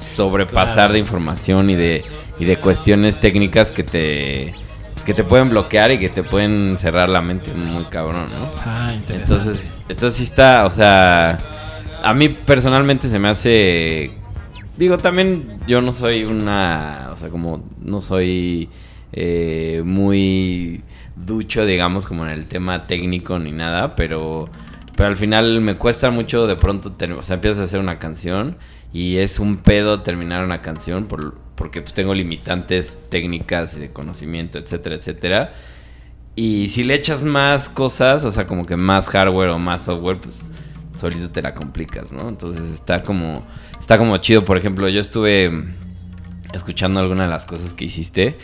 sobrepasar 0.00 0.74
Claro. 0.74 0.92
de 0.94 0.98
información 0.98 1.70
y 1.70 1.76
de, 1.76 2.02
y 2.38 2.44
de 2.46 2.56
cuestiones 2.56 3.20
técnicas 3.20 3.70
que 3.70 3.84
te 3.84 4.54
pues, 4.94 5.04
que 5.04 5.14
te 5.14 5.22
pueden 5.24 5.50
bloquear 5.50 5.90
y 5.92 5.98
que 5.98 6.08
te 6.08 6.22
pueden 6.22 6.76
cerrar 6.78 7.08
la 7.08 7.20
mente 7.20 7.52
muy 7.52 7.84
cabrón, 7.84 8.30
¿no? 8.30 8.50
Ah, 8.64 8.90
interesante. 8.94 9.42
Entonces, 9.44 9.76
entonces 9.88 10.16
sí 10.16 10.24
está, 10.24 10.64
o 10.64 10.70
sea, 10.70 11.38
a 12.02 12.14
mí 12.14 12.28
personalmente 12.30 13.08
se 13.08 13.18
me 13.18 13.28
hace, 13.28 14.12
digo, 14.78 14.96
también 14.98 15.58
yo 15.66 15.80
no 15.82 15.92
soy 15.92 16.24
una, 16.24 17.10
o 17.12 17.16
sea, 17.16 17.28
como 17.28 17.62
no 17.82 18.00
soy 18.00 18.68
eh, 19.16 19.82
muy 19.84 20.82
ducho, 21.14 21.64
digamos, 21.64 22.04
como 22.04 22.24
en 22.26 22.32
el 22.32 22.46
tema 22.46 22.88
técnico 22.88 23.38
ni 23.38 23.52
nada, 23.52 23.94
pero, 23.94 24.48
pero 24.96 25.08
al 25.08 25.16
final 25.16 25.60
me 25.60 25.76
cuesta 25.76 26.10
mucho 26.10 26.48
de 26.48 26.56
pronto, 26.56 26.92
o 27.16 27.22
sea, 27.22 27.34
empiezas 27.34 27.60
a 27.60 27.64
hacer 27.64 27.78
una 27.78 28.00
canción 28.00 28.56
y 28.92 29.18
es 29.18 29.38
un 29.38 29.56
pedo 29.58 30.02
terminar 30.02 30.44
una 30.44 30.62
canción 30.62 31.06
por, 31.06 31.36
porque 31.54 31.80
pues, 31.80 31.94
tengo 31.94 32.12
limitantes 32.12 32.98
técnicas 33.08 33.76
y 33.76 33.80
de 33.80 33.92
conocimiento, 33.92 34.58
etcétera, 34.58 34.96
etcétera. 34.96 35.54
Y 36.34 36.66
si 36.68 36.82
le 36.82 36.94
echas 36.94 37.22
más 37.22 37.68
cosas, 37.68 38.24
o 38.24 38.32
sea, 38.32 38.46
como 38.48 38.66
que 38.66 38.76
más 38.76 39.06
hardware 39.06 39.50
o 39.50 39.60
más 39.60 39.84
software, 39.84 40.18
pues 40.20 40.50
solito 40.98 41.30
te 41.30 41.40
la 41.40 41.54
complicas, 41.54 42.10
¿no? 42.10 42.28
Entonces 42.28 42.64
está 42.70 43.04
como 43.04 43.46
está 43.78 43.96
como 43.96 44.16
chido, 44.16 44.44
por 44.44 44.56
ejemplo, 44.56 44.88
yo 44.88 45.00
estuve 45.00 45.52
escuchando 46.52 46.98
algunas 46.98 47.28
de 47.28 47.32
las 47.32 47.46
cosas 47.46 47.74
que 47.74 47.84
hiciste 47.84 48.38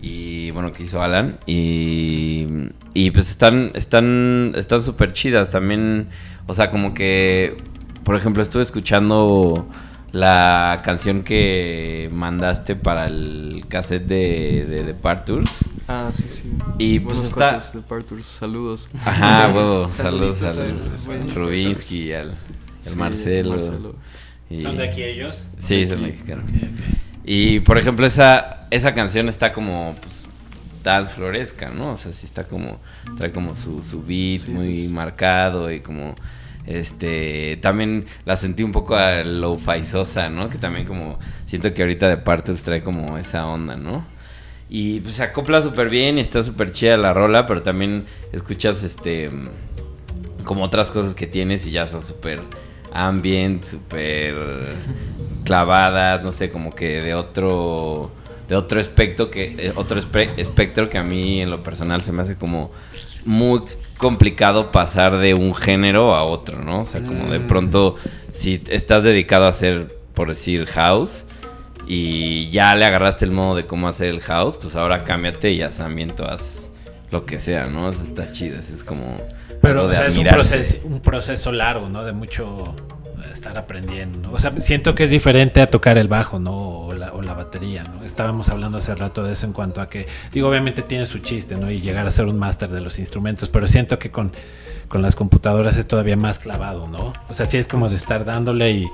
y 0.00 0.50
bueno, 0.52 0.72
que 0.72 0.82
hizo 0.84 1.02
Alan 1.02 1.38
y 1.46 2.46
y 2.94 3.10
pues 3.10 3.30
están 3.30 3.70
están 3.74 4.52
están 4.56 4.82
súper 4.82 5.12
chidas 5.12 5.50
también, 5.50 6.08
o 6.46 6.54
sea, 6.54 6.70
como 6.70 6.94
que 6.94 7.56
por 8.04 8.14
ejemplo, 8.14 8.40
estuve 8.40 8.62
escuchando 8.62 9.68
la 10.12 10.80
canción 10.84 11.24
que 11.24 12.08
mandaste 12.12 12.76
para 12.76 13.06
el 13.06 13.64
cassette 13.68 14.06
de, 14.06 14.64
de 14.64 14.84
Departures. 14.84 15.50
Ah, 15.88 16.10
sí, 16.12 16.24
sí. 16.30 16.52
Y, 16.78 17.00
Buenos 17.00 17.22
pues, 17.22 17.28
está- 17.32 17.48
cuates 17.50 17.72
de 17.74 17.80
Parturs, 17.80 18.26
saludos. 18.26 18.88
Ajá, 19.04 19.48
huevo. 19.54 19.90
Saludos 19.90 20.38
Saluditos 20.38 21.08
al 21.08 21.34
Rubinsky 21.34 22.02
y 22.04 22.12
al 22.12 22.28
el 22.28 22.34
Sí, 22.92 22.96
Marcelo. 22.96 23.96
Y- 24.48 24.62
¿Son 24.62 24.76
de 24.76 24.88
aquí 24.88 25.02
ellos? 25.02 25.44
Sí, 25.58 25.86
son 25.88 26.02
mexicanos. 26.02 26.44
Ok, 26.44 26.54
ok. 26.62 26.96
Y 27.26 27.60
por 27.60 27.76
ejemplo, 27.76 28.06
esa, 28.06 28.66
esa 28.70 28.94
canción 28.94 29.28
está 29.28 29.52
como 29.52 29.96
pues, 30.00 30.26
dance 30.84 31.12
floresca, 31.12 31.70
¿no? 31.70 31.92
O 31.92 31.96
sea, 31.96 32.12
sí 32.12 32.24
está 32.24 32.44
como, 32.44 32.78
trae 33.18 33.32
como 33.32 33.56
su, 33.56 33.82
su 33.82 34.02
beat 34.02 34.38
Sí, 34.38 34.50
muy 34.52 34.68
pues. 34.68 34.90
marcado 34.92 35.72
y 35.72 35.80
como, 35.80 36.14
este, 36.66 37.58
también 37.60 38.06
la 38.24 38.36
sentí 38.36 38.62
un 38.62 38.70
poco 38.70 38.94
a 38.94 39.24
lo 39.24 39.58
faisosa, 39.58 40.30
¿no? 40.30 40.48
Que 40.48 40.58
también 40.58 40.86
como, 40.86 41.18
siento 41.46 41.74
que 41.74 41.82
ahorita 41.82 42.08
de 42.08 42.16
Partos 42.16 42.62
trae 42.62 42.80
como 42.80 43.18
esa 43.18 43.44
onda, 43.46 43.76
¿no? 43.76 44.04
Y 44.68 45.00
pues 45.00 45.16
se 45.16 45.24
acopla 45.24 45.62
súper 45.62 45.90
bien 45.90 46.18
y 46.18 46.20
está 46.20 46.44
súper 46.44 46.70
chida 46.70 46.96
la 46.96 47.12
rola, 47.12 47.46
pero 47.46 47.62
también 47.62 48.06
escuchas, 48.32 48.84
este, 48.84 49.30
como 50.44 50.62
otras 50.62 50.92
cosas 50.92 51.14
que 51.16 51.26
tienes 51.26 51.66
y 51.66 51.72
ya 51.72 51.88
son 51.88 52.02
súper 52.02 52.40
ambient, 52.96 53.64
súper 53.64 54.36
clavadas, 55.44 56.22
no 56.24 56.32
sé, 56.32 56.50
como 56.50 56.74
que 56.74 57.02
de 57.02 57.14
otro 57.14 58.10
de 58.48 58.54
otro 58.54 58.78
espectro 58.80 59.28
que 59.30 59.56
eh, 59.58 59.72
otro 59.74 60.00
espe- 60.00 60.30
espectro 60.36 60.88
que 60.88 60.98
a 60.98 61.02
mí 61.02 61.40
en 61.40 61.50
lo 61.50 61.62
personal 61.64 62.02
se 62.02 62.12
me 62.12 62.22
hace 62.22 62.36
como 62.36 62.70
muy 63.24 63.62
complicado 63.98 64.70
pasar 64.70 65.18
de 65.18 65.34
un 65.34 65.52
género 65.54 66.14
a 66.14 66.22
otro, 66.22 66.62
¿no? 66.62 66.82
O 66.82 66.84
sea, 66.84 67.02
como 67.02 67.24
de 67.28 67.40
pronto 67.40 67.96
si 68.34 68.62
estás 68.68 69.02
dedicado 69.02 69.46
a 69.46 69.48
hacer 69.48 69.96
por 70.14 70.28
decir 70.28 70.66
house 70.66 71.24
y 71.88 72.48
ya 72.50 72.74
le 72.76 72.84
agarraste 72.84 73.24
el 73.24 73.30
modo 73.32 73.56
de 73.56 73.66
cómo 73.66 73.88
hacer 73.88 74.08
el 74.08 74.20
house, 74.20 74.56
pues 74.56 74.76
ahora 74.76 75.02
cámbiate 75.04 75.50
y 75.52 75.62
haz 75.62 75.80
ambiente, 75.80 76.22
haz 76.24 76.70
lo 77.10 77.24
que 77.26 77.38
sea, 77.40 77.66
¿no? 77.66 77.88
Eso 77.88 78.02
está 78.02 78.30
chido, 78.32 78.58
eso 78.58 78.74
es 78.74 78.84
como 78.84 79.16
Pero 79.68 79.80
algo 79.80 79.88
o 79.88 79.90
de 79.90 79.96
sea, 79.96 80.06
es 80.06 80.18
un 80.18 80.26
proceso, 80.26 80.86
un 80.86 81.00
proceso 81.00 81.52
largo, 81.52 81.88
¿no? 81.88 82.04
De 82.04 82.12
mucho 82.12 82.74
estar 83.36 83.58
aprendiendo, 83.58 84.18
¿no? 84.18 84.32
O 84.32 84.38
sea, 84.38 84.52
siento 84.60 84.94
que 84.94 85.04
es 85.04 85.10
diferente 85.10 85.60
a 85.60 85.70
tocar 85.70 85.98
el 85.98 86.08
bajo, 86.08 86.38
¿no? 86.38 86.86
O 86.86 86.92
la, 86.94 87.12
o 87.12 87.22
la 87.22 87.34
batería, 87.34 87.84
¿no? 87.84 88.04
Estábamos 88.04 88.48
hablando 88.48 88.78
hace 88.78 88.94
rato 88.94 89.22
de 89.22 89.32
eso 89.34 89.46
en 89.46 89.52
cuanto 89.52 89.80
a 89.80 89.88
que, 89.88 90.06
digo, 90.32 90.48
obviamente 90.48 90.82
tiene 90.82 91.06
su 91.06 91.18
chiste, 91.18 91.56
¿no? 91.56 91.70
Y 91.70 91.80
llegar 91.80 92.06
a 92.06 92.10
ser 92.10 92.26
un 92.26 92.38
máster 92.38 92.70
de 92.70 92.80
los 92.80 92.98
instrumentos, 92.98 93.48
pero 93.48 93.68
siento 93.68 93.98
que 93.98 94.10
con, 94.10 94.32
con 94.88 95.02
las 95.02 95.14
computadoras 95.14 95.76
es 95.76 95.86
todavía 95.86 96.16
más 96.16 96.38
clavado, 96.38 96.88
¿no? 96.88 97.12
O 97.28 97.34
sea, 97.34 97.46
sí 97.46 97.58
es 97.58 97.68
como 97.68 97.88
de 97.88 97.96
estar 97.96 98.24
dándole 98.24 98.70
y, 98.70 98.88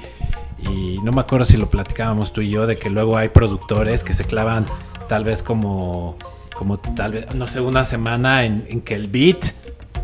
y 0.58 0.98
no 1.04 1.12
me 1.12 1.20
acuerdo 1.20 1.46
si 1.46 1.56
lo 1.56 1.70
platicábamos 1.70 2.32
tú 2.32 2.40
y 2.40 2.50
yo, 2.50 2.66
de 2.66 2.76
que 2.76 2.90
luego 2.90 3.16
hay 3.16 3.28
productores 3.28 4.04
que 4.04 4.12
se 4.12 4.24
clavan 4.24 4.66
tal 5.08 5.24
vez 5.24 5.42
como, 5.42 6.16
como 6.54 6.78
tal 6.78 7.12
vez, 7.12 7.34
no 7.34 7.46
sé, 7.46 7.60
una 7.60 7.84
semana 7.84 8.44
en, 8.44 8.66
en 8.68 8.80
que 8.80 8.94
el 8.94 9.08
beat 9.08 9.46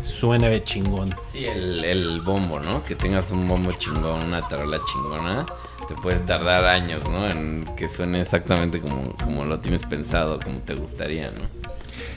suene 0.01 0.49
de 0.49 0.63
chingón. 0.63 1.13
Sí, 1.31 1.45
el, 1.45 1.83
el 1.83 2.21
bombo, 2.21 2.59
¿no? 2.59 2.81
Que 2.83 2.95
tengas 2.95 3.31
un 3.31 3.47
bombo 3.47 3.71
chingón, 3.73 4.23
una 4.25 4.47
tarola 4.47 4.79
chingona, 4.91 5.45
te 5.87 5.95
puedes 5.95 6.25
tardar 6.25 6.65
años, 6.65 7.07
¿no? 7.09 7.29
En 7.29 7.65
que 7.75 7.89
suene 7.89 8.21
exactamente 8.21 8.79
como, 8.81 9.03
como 9.23 9.45
lo 9.45 9.59
tienes 9.59 9.83
pensado, 9.83 10.39
como 10.39 10.59
te 10.59 10.75
gustaría, 10.75 11.31
¿no? 11.31 11.59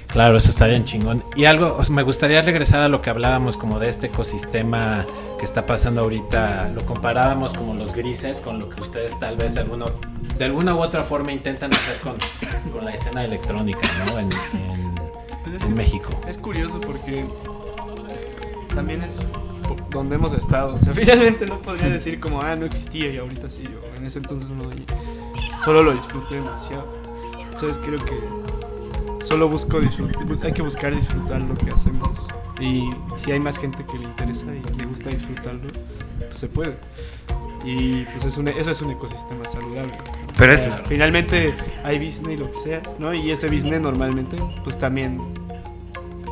Claro, 0.08 0.36
eso 0.36 0.50
está 0.50 0.66
bien 0.66 0.84
chingón. 0.84 1.24
Y 1.36 1.46
algo, 1.46 1.74
o 1.78 1.84
sea, 1.84 1.94
me 1.94 2.02
gustaría 2.02 2.42
regresar 2.42 2.82
a 2.82 2.88
lo 2.90 3.00
que 3.00 3.08
hablábamos 3.08 3.56
como 3.56 3.78
de 3.78 3.88
este 3.88 4.08
ecosistema 4.08 5.06
que 5.38 5.44
está 5.46 5.64
pasando 5.64 6.02
ahorita. 6.02 6.70
Lo 6.74 6.84
comparábamos 6.84 7.52
como 7.54 7.72
los 7.72 7.94
grises 7.94 8.40
con 8.40 8.58
lo 8.58 8.68
que 8.68 8.82
ustedes 8.82 9.18
tal 9.18 9.36
vez 9.38 9.56
alguno, 9.56 9.86
de 10.36 10.44
alguna 10.44 10.74
u 10.74 10.82
otra 10.82 11.02
forma 11.02 11.32
intentan 11.32 11.72
hacer 11.72 11.96
con, 12.00 12.16
con 12.72 12.84
la 12.84 12.92
escena 12.92 13.24
electrónica, 13.24 13.80
¿no? 14.06 14.18
En, 14.18 14.26
en- 14.26 14.94
Pues 15.44 15.54
es 15.56 15.62
en 15.62 15.68
que 15.70 15.74
México. 15.76 16.10
Es 16.28 16.36
curioso 16.36 16.78
porque 16.78 17.24
también 18.74 19.02
es 19.02 19.20
donde 19.90 20.16
hemos 20.16 20.32
estado. 20.32 20.74
O 20.76 20.80
sea, 20.80 20.92
finalmente 20.94 21.46
no 21.46 21.58
podría 21.60 21.88
decir 21.88 22.18
como, 22.20 22.40
ah, 22.40 22.56
no 22.56 22.66
existía 22.66 23.10
y 23.10 23.18
ahorita 23.18 23.48
sí, 23.48 23.62
o 23.66 23.98
en 23.98 24.06
ese 24.06 24.18
entonces 24.18 24.50
no. 24.50 24.64
Y 24.72 24.84
solo 25.64 25.82
lo 25.82 25.92
disfruté 25.92 26.36
demasiado. 26.36 26.86
Entonces 27.52 27.78
creo 27.84 28.04
que 28.04 29.24
solo 29.24 29.48
busco 29.48 29.80
disfrutar, 29.80 30.16
hay 30.46 30.52
que 30.52 30.62
buscar 30.62 30.94
disfrutar 30.94 31.40
lo 31.40 31.54
que 31.54 31.70
hacemos. 31.70 32.28
Y 32.60 32.90
si 33.18 33.32
hay 33.32 33.40
más 33.40 33.58
gente 33.58 33.84
que 33.84 33.98
le 33.98 34.04
interesa 34.04 34.46
y 34.54 34.76
le 34.76 34.84
gusta 34.86 35.10
disfrutarlo, 35.10 35.60
pues 36.18 36.38
se 36.38 36.48
puede. 36.48 36.76
Y 37.64 38.02
pues 38.06 38.24
es 38.24 38.36
un, 38.38 38.48
eso 38.48 38.70
es 38.72 38.82
un 38.82 38.90
ecosistema 38.90 39.46
saludable. 39.46 39.92
Pero 40.36 40.52
es- 40.52 40.70
Finalmente 40.88 41.54
hay 41.84 41.98
business 42.04 42.32
y 42.32 42.36
lo 42.36 42.50
que 42.50 42.56
sea, 42.58 42.82
¿no? 42.98 43.14
Y 43.14 43.30
ese 43.30 43.46
business 43.48 43.80
normalmente, 43.80 44.36
pues 44.64 44.78
también 44.78 45.18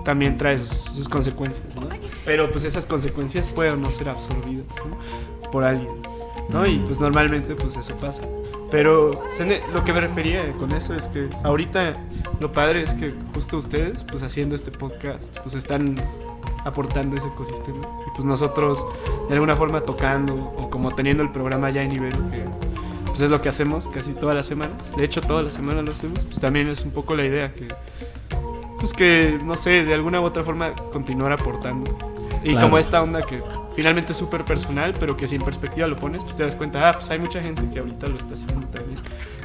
también 0.05 0.39
trae 0.39 0.59
sus, 0.59 0.69
sus 0.69 1.09
consecuencias, 1.09 1.77
¿no? 1.77 1.89
Pero 2.25 2.51
pues 2.51 2.65
esas 2.65 2.87
consecuencias 2.87 3.53
pueden 3.53 3.81
no 3.83 3.91
ser 3.91 4.09
absorbidas, 4.09 4.67
¿no? 4.87 5.51
Por 5.51 5.65
alguien, 5.65 5.91
¿no? 6.49 6.67
Y 6.67 6.79
pues 6.79 7.01
normalmente 7.01 7.55
pues 7.55 7.77
eso 7.77 7.97
pasa. 7.97 8.25
Pero 8.71 9.11
lo 9.73 9.85
que 9.85 9.93
me 9.93 10.01
refería 10.01 10.51
con 10.53 10.73
eso 10.73 10.95
es 10.95 11.09
que 11.09 11.29
ahorita 11.43 11.93
lo 12.41 12.53
padre 12.53 12.83
es 12.83 12.95
que 12.95 13.13
justo 13.35 13.59
ustedes, 13.59 14.05
pues 14.05 14.23
haciendo 14.23 14.55
este 14.55 14.71
podcast, 14.71 15.37
pues 15.41 15.55
están 15.57 15.97
aportando 16.65 17.17
ese 17.17 17.27
ecosistema. 17.29 17.81
Y 18.07 18.11
pues 18.15 18.25
nosotros 18.25 18.85
de 19.29 19.35
alguna 19.35 19.57
forma 19.57 19.81
tocando 19.81 20.35
o 20.35 20.71
como 20.71 20.95
teniendo 20.95 21.23
el 21.23 21.33
programa 21.33 21.71
ya 21.71 21.83
en 21.83 21.89
nivel 21.89 22.13
que 22.31 22.45
pues 23.07 23.21
es 23.23 23.31
lo 23.31 23.43
que 23.43 23.49
hacemos 23.49 23.89
casi 23.89 24.13
todas 24.13 24.37
las 24.37 24.47
semanas. 24.47 24.95
De 24.97 25.05
hecho, 25.05 25.21
todas 25.21 25.45
las 25.45 25.55
semanas 25.55 25.85
lo 25.85 25.93
hacemos. 25.93 26.25
Pues 26.25 26.39
también 26.39 26.69
es 26.69 26.85
un 26.85 26.93
poco 26.93 27.17
la 27.17 27.27
idea 27.27 27.53
que 27.53 27.67
pues 28.81 28.93
que, 28.93 29.39
no 29.45 29.57
sé, 29.57 29.85
de 29.85 29.95
alguna 29.95 30.21
u 30.21 30.25
otra 30.25 30.43
forma 30.43 30.75
continuar 30.75 31.33
aportando. 31.33 31.97
Y 32.43 32.53
Claro. 32.53 32.67
como 32.69 32.79
esta 32.79 33.03
onda 33.03 33.21
que 33.23 33.43
finalmente 33.77 34.13
es 34.13 34.19
súper 34.19 34.45
personal, 34.47 34.95
pero 34.99 35.15
que 35.17 35.29
si 35.29 35.37
en 35.37 35.43
perspectiva 35.43 35.87
lo 35.87 35.97
pones, 35.97 36.25
pues 36.25 36.37
te 36.37 36.43
das 36.43 36.57
cuenta, 36.57 36.89
ah, 36.89 36.93
pues 36.95 37.11
hay 37.11 37.19
mucha 37.19 37.41
gente 37.43 37.63
que 37.73 37.79
ahorita 37.81 38.07
lo 38.09 38.17
está 38.17 38.33
haciendo 38.35 38.67
también. 38.69 38.99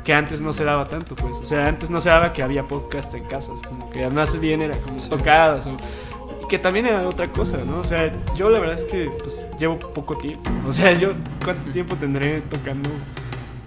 Que 0.06 0.14
antes 0.14 0.40
no 0.40 0.54
se 0.54 0.64
daba 0.64 0.88
tanto, 0.88 1.14
pues. 1.16 1.38
O 1.40 1.46
sea, 1.46 1.68
antes 1.68 1.90
no 1.90 2.00
se 2.00 2.10
daba 2.10 2.32
que 2.32 2.42
había 2.42 2.64
podcast 2.64 3.14
en 3.16 3.26
casas, 3.26 3.62
como 3.68 3.90
que 3.90 4.08
más 4.10 4.40
bien 4.40 4.62
era 4.62 4.78
como 4.78 4.96
tocadas 4.98 5.68
o... 5.68 5.76
Y 6.44 6.48
que 6.48 6.58
también 6.60 6.86
era 6.86 7.08
otra 7.10 7.28
cosa, 7.34 7.58
¿no? 7.66 7.80
O 7.80 7.84
sea, 7.84 8.14
yo 8.36 8.50
la 8.50 8.60
verdad 8.60 8.76
es 8.76 8.84
que 8.86 9.10
pues 9.20 9.46
llevo 9.60 9.78
poco 9.78 10.18
tiempo. 10.18 10.50
O 10.68 10.72
sea, 10.72 10.94
yo, 10.94 11.14
¿cuánto 11.44 11.70
tiempo 11.72 11.96
tendré 11.98 12.42
tocando 12.42 12.90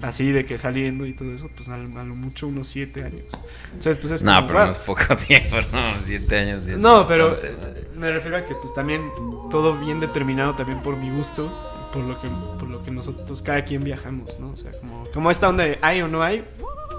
así 0.00 0.30
de 0.30 0.46
que 0.46 0.56
saliendo 0.58 1.04
y 1.04 1.12
todo 1.12 1.32
eso? 1.32 1.48
Pues 1.56 1.68
a, 1.68 1.76
lo 1.76 1.98
a 1.98 2.04
lo 2.04 2.14
mucho 2.14 2.46
unos 2.46 2.68
siete 2.68 3.02
años. 3.02 3.30
Entonces, 3.68 3.98
pues 3.98 4.12
es 4.12 4.22
No, 4.22 4.34
como, 4.36 4.46
pero 4.48 4.58
wow. 4.58 4.66
no 4.66 4.72
es 4.72 4.78
poco 4.78 5.16
tiempo, 5.26 5.56
no, 5.72 5.80
siete 6.04 6.36
años. 6.38 6.66
es 6.66 6.78
No, 6.78 7.06
pero 7.06 7.30
bastante. 7.32 7.88
me 7.96 8.10
refiero 8.10 8.36
a 8.38 8.44
que 8.44 8.54
pues 8.54 8.74
también 8.74 9.10
todo 9.50 9.76
bien 9.78 10.00
determinado 10.00 10.54
también 10.54 10.82
por 10.82 10.96
mi 10.96 11.10
gusto, 11.16 11.50
por 11.92 12.02
lo 12.04 12.20
que 12.20 12.28
por 12.58 12.68
lo 12.68 12.82
que 12.82 12.90
nosotros 12.90 13.40
cada 13.42 13.64
quien 13.64 13.82
viajamos, 13.84 14.38
¿no? 14.40 14.50
O 14.50 14.56
sea, 14.56 14.72
como 14.80 15.04
como 15.14 15.30
esta 15.30 15.48
onda 15.48 15.64
de 15.64 15.78
hay 15.82 16.02
o 16.02 16.08
no 16.08 16.22
hay, 16.22 16.44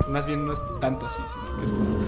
más 0.08 0.26
bien 0.26 0.46
no 0.46 0.54
es 0.54 0.62
tanto 0.82 1.06
así, 1.06 1.22
sino 1.26 1.60
que 1.60 1.66
es 1.66 1.72
como 1.74 2.00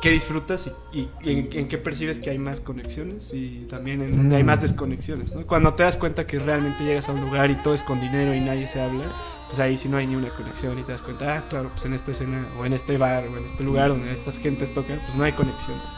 qué 0.00 0.10
disfrutas 0.10 0.66
y, 0.92 0.98
y- 0.98 1.08
y 1.22 1.30
en, 1.30 1.48
en 1.52 1.68
qué 1.68 1.78
percibes 1.78 2.18
que 2.18 2.30
hay 2.30 2.38
más 2.38 2.60
conexiones 2.60 3.32
y 3.32 3.66
también 3.70 4.02
en 4.02 4.16
donde 4.16 4.34
hay 4.34 4.42
más 4.42 4.60
desconexiones, 4.60 5.32
¿no? 5.32 5.46
Cuando 5.46 5.74
te 5.74 5.84
das 5.84 5.96
cuenta 5.96 6.26
que 6.26 6.40
realmente 6.40 6.82
llegas 6.82 7.08
a 7.08 7.12
un 7.12 7.20
lugar 7.20 7.52
y 7.52 7.54
todo 7.62 7.72
es 7.72 7.82
con 7.82 8.00
dinero 8.00 8.34
y 8.34 8.40
nadie 8.40 8.66
se 8.66 8.80
habla, 8.80 9.04
pues 9.52 9.60
ahí 9.60 9.76
sí 9.76 9.86
no 9.86 9.98
hay 9.98 10.06
ni 10.06 10.16
una 10.16 10.30
conexión 10.30 10.78
y 10.78 10.82
te 10.82 10.92
das 10.92 11.02
cuenta, 11.02 11.36
ah, 11.36 11.42
claro, 11.50 11.68
pues 11.68 11.84
en 11.84 11.92
esta 11.92 12.10
escena 12.10 12.48
o 12.58 12.64
en 12.64 12.72
este 12.72 12.96
bar 12.96 13.24
o 13.24 13.36
en 13.36 13.44
este 13.44 13.62
lugar 13.62 13.90
donde 13.90 14.10
estas 14.10 14.38
gentes 14.38 14.72
tocan, 14.72 14.98
pues 15.04 15.14
no 15.14 15.24
hay 15.24 15.32
conexiones. 15.32 15.92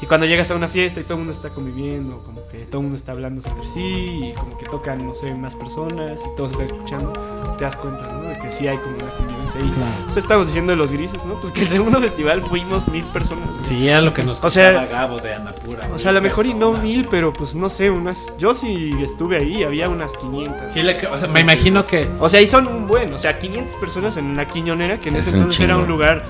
Y 0.00 0.06
cuando 0.06 0.26
llegas 0.26 0.48
a 0.52 0.54
una 0.54 0.68
fiesta 0.68 1.00
y 1.00 1.02
todo 1.02 1.14
el 1.14 1.18
mundo 1.18 1.32
está 1.32 1.50
conviviendo, 1.50 2.22
como 2.22 2.46
que 2.46 2.66
todo 2.66 2.78
el 2.78 2.82
mundo 2.84 2.94
está 2.94 3.10
hablando 3.10 3.42
entre 3.44 3.66
sí 3.66 4.30
y 4.30 4.34
como 4.34 4.56
que 4.56 4.66
tocan, 4.66 5.04
no 5.04 5.12
sé, 5.12 5.34
más 5.34 5.56
personas 5.56 6.22
y 6.24 6.36
todos 6.36 6.52
están 6.52 6.66
escuchando, 6.66 7.12
te 7.58 7.64
das 7.64 7.74
cuenta, 7.74 8.12
¿no? 8.12 8.22
De 8.22 8.38
que 8.38 8.52
sí 8.52 8.68
hay 8.68 8.78
como 8.78 8.94
una 8.94 9.10
convivencia 9.52 9.60
ahí. 9.60 9.70
Claro. 9.96 10.08
Eso 10.08 10.18
estamos 10.18 10.46
diciendo 10.46 10.70
de 10.72 10.76
los 10.76 10.92
grises, 10.92 11.24
¿no? 11.24 11.34
Pues 11.40 11.52
que 11.52 11.62
el 11.62 11.68
segundo 11.68 12.00
festival 12.00 12.42
fuimos 12.42 12.88
mil 12.88 13.04
personas. 13.06 13.48
güey. 13.50 13.64
Sí, 13.64 13.88
era 13.88 14.00
lo 14.00 14.14
que 14.14 14.22
nos 14.22 14.42
O 14.42 14.50
sea- 14.50 14.86
Gabo 14.86 15.18
de 15.18 15.34
Anapura. 15.34 15.88
O 15.94 15.98
sea, 15.98 16.10
a 16.10 16.12
lo 16.14 16.20
mejor 16.22 16.46
y 16.46 16.54
no 16.54 16.72
mil, 16.72 17.06
pero 17.10 17.32
pues 17.32 17.54
no 17.54 17.68
sé, 17.68 17.90
unas... 17.90 18.32
Yo 18.38 18.54
sí 18.54 18.90
estuve 19.02 19.36
ahí, 19.38 19.62
había 19.62 19.88
unas 19.88 20.14
500. 20.16 20.72
Sí, 20.72 20.82
le- 20.82 21.06
o 21.06 21.16
sea, 21.16 21.28
me 21.28 21.40
imagino 21.40 21.82
que 21.84 22.08
O 22.18 22.28
sea, 22.28 22.40
y 22.40 22.46
son 22.46 22.66
un 22.66 22.86
buen, 22.86 23.12
o 23.12 23.18
sea, 23.18 23.38
500 23.38 23.76
personas 23.76 24.16
en 24.16 24.36
la 24.36 24.46
Quiñonera, 24.46 24.98
que 25.00 25.08
en 25.08 25.16
Es 25.16 25.26
ese 25.26 25.36
entonces 25.36 25.60
era 25.60 25.76
un 25.76 25.86
lugar 25.86 26.24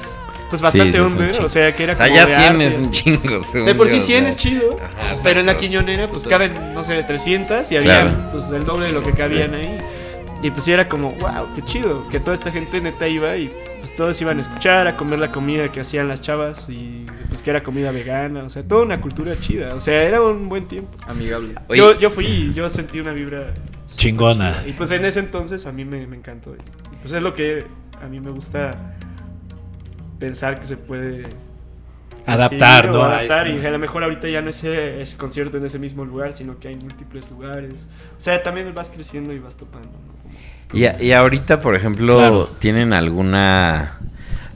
pues 0.51 0.61
bastante 0.63 0.99
Sí, 0.99 1.39
o 1.45 1.49
sea, 1.49 1.77
que 1.77 1.85
era 1.85 1.93
O 1.93 1.97
sea, 1.97 2.07
como 2.07 2.17
ya 2.19 2.27
de 2.27 2.35
100 2.35 2.45
arte, 2.55 2.67
es 2.67 2.79
un 2.81 2.91
chingo. 2.91 3.41
De 3.67 3.75
por 3.77 3.89
sí 3.89 3.97
yo, 3.99 4.03
o 4.03 4.05
100 4.07 4.21
sea. 4.23 4.29
es 4.31 4.37
chido, 4.37 4.77
Ajá, 4.83 5.15
pero 5.23 5.39
en 5.41 5.47
la. 5.47 5.57
Quiñonera 5.57 6.09
pues 6.09 6.27
caben, 6.27 6.75
no 6.75 6.83
sé, 6.83 7.01
300 7.05 7.71
y 7.71 7.77
había 7.77 8.01
Claro. 8.01 8.31
pues 8.33 8.51
el 8.51 8.65
doble 8.65 8.87
de 8.87 8.93
lo 8.93 9.01
que 9.03 9.13
cabían 9.13 9.55
ahí. 9.55 9.79
Y 10.43 10.51
pues 10.51 10.65
sí 10.65 10.73
era 10.73 10.89
como, 10.89 11.11
wow, 11.13 11.49
qué 11.55 11.63
chido, 11.63 12.09
que 12.09 12.19
toda 12.19 12.33
esta 12.35 12.51
gente 12.51 12.81
neta 12.81 13.07
iba 13.07 13.37
y 13.37 13.53
pues 13.79 13.95
todos 13.95 14.21
iban 14.23 14.39
a 14.39 14.41
escuchar, 14.41 14.87
a 14.87 14.97
comer 14.97 15.19
la 15.19 15.31
comida 15.31 15.71
que 15.71 15.81
hacían 15.81 16.09
las 16.09 16.23
chavas 16.23 16.69
y 16.71 17.05
pues 17.29 17.43
que 17.43 17.51
era 17.51 17.63
comida 17.63 17.91
vegana, 17.93 18.45
o 18.45 18.49
sea, 18.49 18.63
toda 18.63 18.83
una 18.83 19.01
cultura 19.03 19.39
chida, 19.39 19.75
o 19.75 19.81
sea, 19.81 20.03
era 20.03 20.23
un 20.23 20.49
buen 20.49 20.67
tiempo. 20.67 20.91
Amigable. 21.07 21.55
Oye, 21.69 21.79
Yo, 21.79 21.99
yo 21.99 22.09
fui 22.11 22.27
y 22.27 22.55
yo 22.55 22.69
sentí 22.71 23.01
una 23.01 23.13
vibra 23.13 23.53
Chingona. 23.97 24.53
chida. 24.61 24.69
Y 24.69 24.73
pues 24.73 24.91
en 24.93 25.05
ese 25.05 25.21
entonces 25.21 25.67
a 25.67 25.73
mí 25.73 25.85
me, 25.85 26.07
me 26.07 26.17
encantó. 26.17 26.55
Y 26.55 26.97
pues 27.03 27.13
es 27.13 27.23
lo 27.23 27.35
que 27.35 27.67
a 28.03 28.07
mí 28.09 28.19
me 28.21 28.31
gusta 28.31 28.97
pensar 30.19 30.59
que 30.59 30.67
se 30.67 30.77
puede 30.77 31.27
Adaptar, 32.27 32.85
Sí, 32.85 32.91
¿no? 32.91 33.03
adaptar 33.03 33.49
y 33.49 33.65
a 33.65 33.71
lo 33.71 33.79
mejor 33.79 34.05
ahorita 34.05 34.29
ya 34.29 34.43
no 34.43 34.51
es 34.51 34.59
ese, 34.59 35.01
ese 35.01 35.17
concierto 35.17 35.57
en 35.57 35.65
ese 35.65 35.79
mismo 35.79 36.05
lugar, 36.05 36.33
sino 36.35 36.59
que 36.59 36.69
hay 36.69 36.77
múltiples 36.77 37.31
lugares. 37.31 37.89
O 38.17 38.21
sea, 38.21 38.43
también 38.43 38.73
vas 38.75 38.91
creciendo 38.91 39.33
y 39.33 39.39
vas 39.39 39.57
topando, 39.57 39.89
¿no? 39.89 40.20
Como- 40.71 40.83
Y, 41.01 41.13
ahorita, 41.13 41.61
por 41.61 41.75
ejemplo, 41.75 42.17
Claro. 42.19 42.47
¿tienen 42.59 42.93
alguna... 42.93 43.99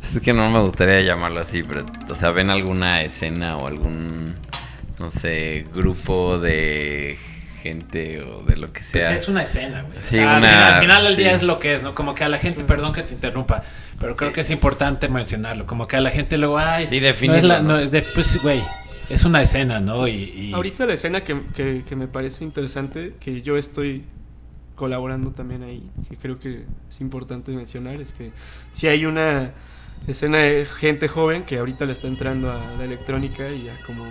Es 0.03 0.20
que 0.20 0.33
no 0.33 0.48
me 0.50 0.61
gustaría 0.61 1.00
llamarlo 1.00 1.40
así, 1.40 1.62
pero, 1.62 1.87
o 2.11 2.14
sea, 2.14 2.31
¿ven 2.31 2.50
alguna 2.50 3.03
escena 3.03 3.57
o 3.57 3.66
algún, 3.66 4.35
no 4.98 5.11
sé, 5.11 5.64
grupo 5.74 6.38
de 6.38 7.16
gente 7.62 8.20
o 8.20 8.42
de 8.42 8.57
lo 8.59 8.70
que 8.72 8.83
Pues 8.92 9.03
sea? 9.05 9.16
es 9.16 9.27
una 9.29 9.42
escena, 9.44 9.81
güey. 9.83 9.96
O 9.98 10.03
Sí, 10.03 10.16
sea, 10.16 10.33
al 10.37 10.38
una- 10.42 10.48
final- 10.50 10.72
al 10.74 10.81
final 10.83 11.05
del 11.05 11.16
día 11.16 11.33
es 11.33 11.42
lo 11.42 11.59
que 11.59 11.74
es, 11.77 11.83
¿no? 11.83 11.94
Como 11.94 12.14
que 12.14 12.22
a 12.22 12.29
la 12.29 12.38
gente, 12.38 12.62
perdón 12.64 12.92
que 12.92 13.03
te 13.03 13.14
interrumpa, 13.14 13.62
pero 13.98 14.14
creo 14.14 14.31
que 14.33 14.42
es 14.42 14.50
importante 14.50 15.09
mencionarlo. 15.09 15.66
Como 15.66 15.88
que 15.88 15.96
a 15.96 16.00
la 16.03 16.11
gente 16.11 16.37
luego, 16.37 16.59
ay, 16.59 16.87
Sí, 16.87 17.00
no 17.27 17.35
es 17.35 17.42
la- 17.42 17.61
¿no? 17.61 17.68
no 17.72 17.79
es 17.79 17.90
de- 17.90 18.03
pues, 18.03 18.40
güey, 18.42 18.62
es 19.09 19.24
una 19.24 19.40
escena, 19.40 19.81
¿no? 19.81 20.07
Y, 20.07 20.11
y- 20.12 20.53
Ahorita 20.53 20.85
la 20.85 20.92
escena 20.92 21.22
que, 21.22 21.40
que- 21.57 21.83
que 21.88 21.96
me 21.96 22.07
parece 22.09 22.44
interesante, 22.44 23.14
que 23.20 23.40
yo 23.40 23.57
estoy 23.57 24.05
colaborando 24.74 25.30
también 25.30 25.62
ahí, 25.62 25.82
que 26.08 26.16
creo 26.16 26.38
que 26.38 26.64
es 26.88 27.00
importante 27.00 27.52
mencionar, 27.52 28.00
es 28.00 28.12
que 28.12 28.32
si 28.72 28.87
hay 28.88 29.06
una 29.06 29.52
escena 30.06 30.38
de 30.38 30.66
gente 30.66 31.08
joven 31.08 31.44
que 31.44 31.58
ahorita 31.58 31.87
le 31.87 31.92
está 31.92 32.08
entrando 32.08 32.50
a 32.50 32.58
la 32.76 32.84
electrónica 32.84 33.48
y 33.50 33.68
a 33.68 33.78
como 33.87 34.04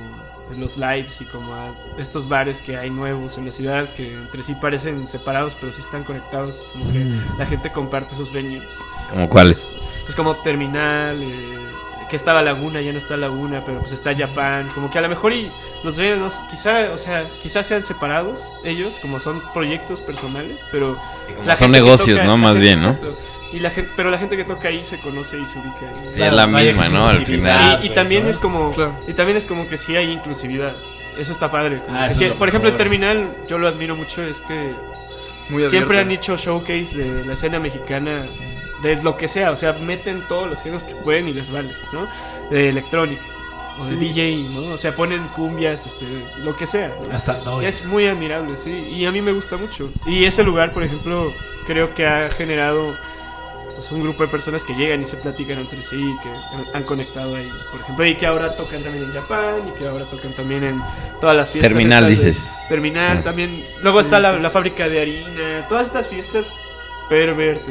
los 0.58 0.78
lives 0.78 1.22
y 1.22 1.26
como 1.26 1.54
a 1.54 1.76
estos 2.00 2.28
bares 2.28 2.60
que 2.62 2.78
hay 2.78 2.90
nuevos 2.90 3.38
en 3.38 3.46
la 3.46 3.52
ciudad 3.52 3.94
que 3.94 4.14
entre 4.14 4.42
sí 4.44 4.56
parecen 4.60 5.08
separados 5.08 5.56
pero 5.60 5.72
sí 5.72 5.82
están 5.82 6.04
conectados, 6.04 6.64
como 6.74 6.92
que 6.92 7.00
Mm. 7.00 7.38
la 7.38 7.46
gente 7.46 7.72
comparte 7.72 8.14
esos 8.16 8.32
venues. 8.32 8.64
¿Como 9.12 9.30
cuáles? 9.30 9.76
Pues 10.04 10.16
como 10.16 10.36
Terminal, 10.38 11.22
eh, 11.22 11.58
que 12.14 12.18
estaba 12.18 12.44
Laguna, 12.44 12.80
ya 12.80 12.92
no 12.92 13.00
está 13.00 13.18
Laguna, 13.18 13.64
pero 13.66 13.80
pues 13.80 13.92
está 13.92 14.16
Japan, 14.16 14.70
como 14.76 14.92
que 14.92 15.00
a 15.00 15.02
lo 15.02 15.10
mejor 15.10 15.34
y 15.34 15.50
los 15.84 15.98
no 15.98 16.30
sé, 16.30 16.42
quizá, 16.48 16.92
o 16.94 16.98
sea, 17.00 17.28
quizás 17.42 17.66
sean 17.66 17.82
separados 17.82 18.54
ellos, 18.64 19.00
como 19.02 19.20
son 19.20 19.42
proyectos 19.52 20.00
personales, 20.00 20.64
pero 20.72 20.96
Como 21.36 21.48
la 21.48 21.56
son 21.58 21.70
gente 21.72 21.80
que 21.80 21.84
negocios, 21.84 22.20
toca- 22.20 22.28
¿no? 22.28 22.38
Más 22.38 22.60
bien, 22.60 22.80
¿no? 22.84 22.90
exacto. 22.90 23.18
Y 23.52 23.58
la 23.62 23.72
gente, 23.72 23.92
pero 23.96 24.12
la 24.12 24.20
gente 24.20 24.38
que 24.38 24.44
toca 24.44 24.68
ahí 24.68 24.84
se 24.84 25.00
conoce 25.00 25.40
y 25.40 25.48
se 25.48 25.58
ubica 25.58 25.80
ahí. 25.90 26.12
Sí, 26.14 26.22
es 26.22 26.34
la 26.34 26.46
misma, 26.46 26.90
¿no? 26.90 27.08
Al 27.08 27.26
final. 27.26 27.84
Y, 27.84 27.90
también 27.90 28.26
¿no? 28.26 28.30
es 28.30 28.38
como 28.38 28.70
Claro. 28.70 28.94
y 29.08 29.14
también 29.14 29.36
es 29.36 29.48
como 29.48 29.68
que 29.68 29.78
sí 29.78 29.96
hay 29.96 30.12
inclusividad. 30.12 30.76
Eso 31.18 31.32
está 31.32 31.50
padre. 31.50 31.82
Ah, 31.90 32.06
que 32.06 32.12
eso 32.12 32.20
sí- 32.20 32.26
es 32.26 32.30
lo 32.34 32.38
por 32.38 32.48
ejemplo, 32.50 32.70
el 32.70 32.74
mejor. 32.76 32.78
Terminal, 32.78 33.36
yo 33.50 33.58
lo 33.58 33.68
admiro 33.68 33.96
mucho, 33.96 34.22
es 34.22 34.40
que 34.42 34.76
Muy 35.50 35.66
Siempre 35.66 35.98
han 36.00 36.12
hecho 36.12 36.38
showcase 36.38 36.96
de 36.96 37.26
la 37.26 37.34
escena 37.34 37.60
mexicana, 37.60 38.26
de 38.84 39.02
lo 39.02 39.18
que 39.18 39.28
sea, 39.28 39.52
o 39.52 39.56
sea, 39.56 39.74
meten 39.74 40.28
todos 40.28 40.48
los 40.50 40.62
géneros 40.62 40.84
que 40.86 40.94
pueden 40.96 41.28
y 41.30 41.34
les 41.34 41.50
vale, 41.52 41.74
¿no? 41.92 42.08
De 42.52 42.70
electrónica, 42.70 43.22
o 43.80 43.86
de 43.86 43.92
Sí. 43.92 43.96
DJ, 43.98 44.50
¿no? 44.50 44.74
O 44.74 44.78
sea, 44.78 44.94
ponen 44.96 45.28
cumbias, 45.30 45.88
este, 45.88 46.06
lo 46.44 46.56
que 46.56 46.68
sea. 46.68 46.94
¿no? 47.10 47.16
hasta 47.16 47.40
Es 47.64 47.86
muy 47.86 48.06
admirable, 48.08 48.58
sí, 48.58 48.72
y 48.72 49.06
a 49.06 49.12
mí 49.12 49.22
me 49.22 49.32
gusta 49.32 49.58
mucho. 49.58 49.90
Y 50.06 50.26
ese 50.26 50.44
lugar, 50.44 50.72
por 50.74 50.84
ejemplo, 50.84 51.34
creo 51.66 51.94
que 51.96 52.06
ha 52.06 52.30
generado 52.30 52.94
pues, 53.76 53.92
un 53.92 54.04
grupo 54.04 54.22
de 54.24 54.30
personas 54.30 54.64
que 54.64 54.76
llegan 54.76 55.02
y 55.02 55.06
se 55.06 55.18
platican 55.18 55.58
entre 55.58 55.82
sí, 55.82 56.00
que 56.22 56.30
han- 56.78 56.84
conectado 56.84 57.36
ahí, 57.36 57.50
por 57.72 57.82
ejemplo, 57.82 58.06
y 58.06 58.16
que 58.16 58.26
ahora 58.28 58.56
tocan 58.56 58.84
también 58.84 59.06
en 59.06 59.14
Japón 59.14 59.70
y 59.74 59.80
que 59.80 59.88
ahora 59.88 60.06
tocan 60.06 60.32
también 60.36 60.64
en 60.64 60.84
todas 61.20 61.36
las 61.36 61.50
fiestas. 61.50 61.72
Terminal, 61.72 62.04
de- 62.04 62.10
dices. 62.12 62.38
Terminal 62.70 63.18
Ah. 63.20 63.24
también. 63.24 63.64
Luego 63.82 64.00
Sí, 64.02 64.06
está 64.06 64.20
la, 64.20 64.32
pues- 64.32 64.44
la 64.44 64.50
fábrica 64.52 64.88
de 64.88 65.02
harina, 65.02 65.68
todas 65.70 65.88
estas 65.88 66.08
fiestas 66.08 66.52
pervert. 67.14 67.62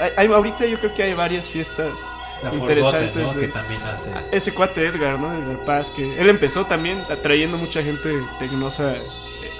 hay- 0.00 0.10
hay- 0.16 0.26
ahorita 0.32 0.66
yo 0.66 0.78
creo 0.78 0.94
que 0.94 1.02
hay 1.02 1.14
varias 1.14 1.48
fiestas 1.48 2.00
la 2.42 2.50
Forgotten, 2.50 2.78
interesantes. 2.78 3.22
¿no? 3.22 3.32
de- 3.34 3.46
Que 3.46 3.52
también 3.52 3.82
hace. 3.82 4.10
ese 4.32 4.54
cuate 4.54 4.86
Edgar, 4.86 5.18
¿no? 5.18 5.32
Edgar 5.34 5.64
Paz, 5.64 5.90
que 5.90 6.18
él 6.20 6.28
empezó 6.28 6.64
también 6.66 7.02
atrayendo 7.10 7.56
mucha 7.58 7.82
gente 7.82 8.10
tecnosa 8.38 8.92
eh, 8.94 9.02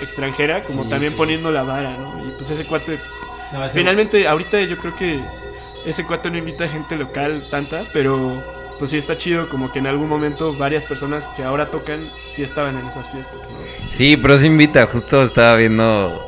extranjera, 0.01 0.63
como 0.63 0.85
Sí, 0.85 0.89
también 0.91 1.13
sí. 1.13 1.19
poniendo 1.19 1.51
la 1.51 1.63
vara, 1.63 1.97
¿no? 1.97 2.27
Y 2.27 2.31
pues 2.33 2.51
ese 2.51 2.65
cuate, 2.67 2.99
pues, 2.99 3.11
No, 3.53 3.65
ese- 3.65 3.79
finalmente, 3.79 4.27
ahorita 4.29 4.61
yo 4.63 4.77
creo 4.79 4.95
que 4.97 5.21
ese 5.87 6.05
cuate 6.05 6.31
no 6.31 6.39
invita 6.39 6.69
gente 6.69 6.97
local 6.97 7.47
tanta, 7.51 7.85
pero 7.93 8.43
pues 8.79 8.91
sí 8.91 8.99
está 8.99 9.17
chido, 9.17 9.49
como 9.49 9.73
que 9.73 9.79
en 9.79 9.87
algún 9.87 10.09
momento 10.09 10.53
varias 10.55 10.85
personas 10.85 11.29
que 11.29 11.43
ahora 11.45 11.71
tocan 11.71 12.11
sí 12.29 12.43
estaban 12.43 12.77
en 12.79 12.87
esas 12.87 13.09
fiestas, 13.11 13.51
¿no? 13.51 13.57
Sí, 13.97 14.19
pero 14.19 14.39
se 14.39 14.47
invita. 14.47 14.87
Justo 14.87 15.23
estaba 15.23 15.57
viendo... 15.57 16.27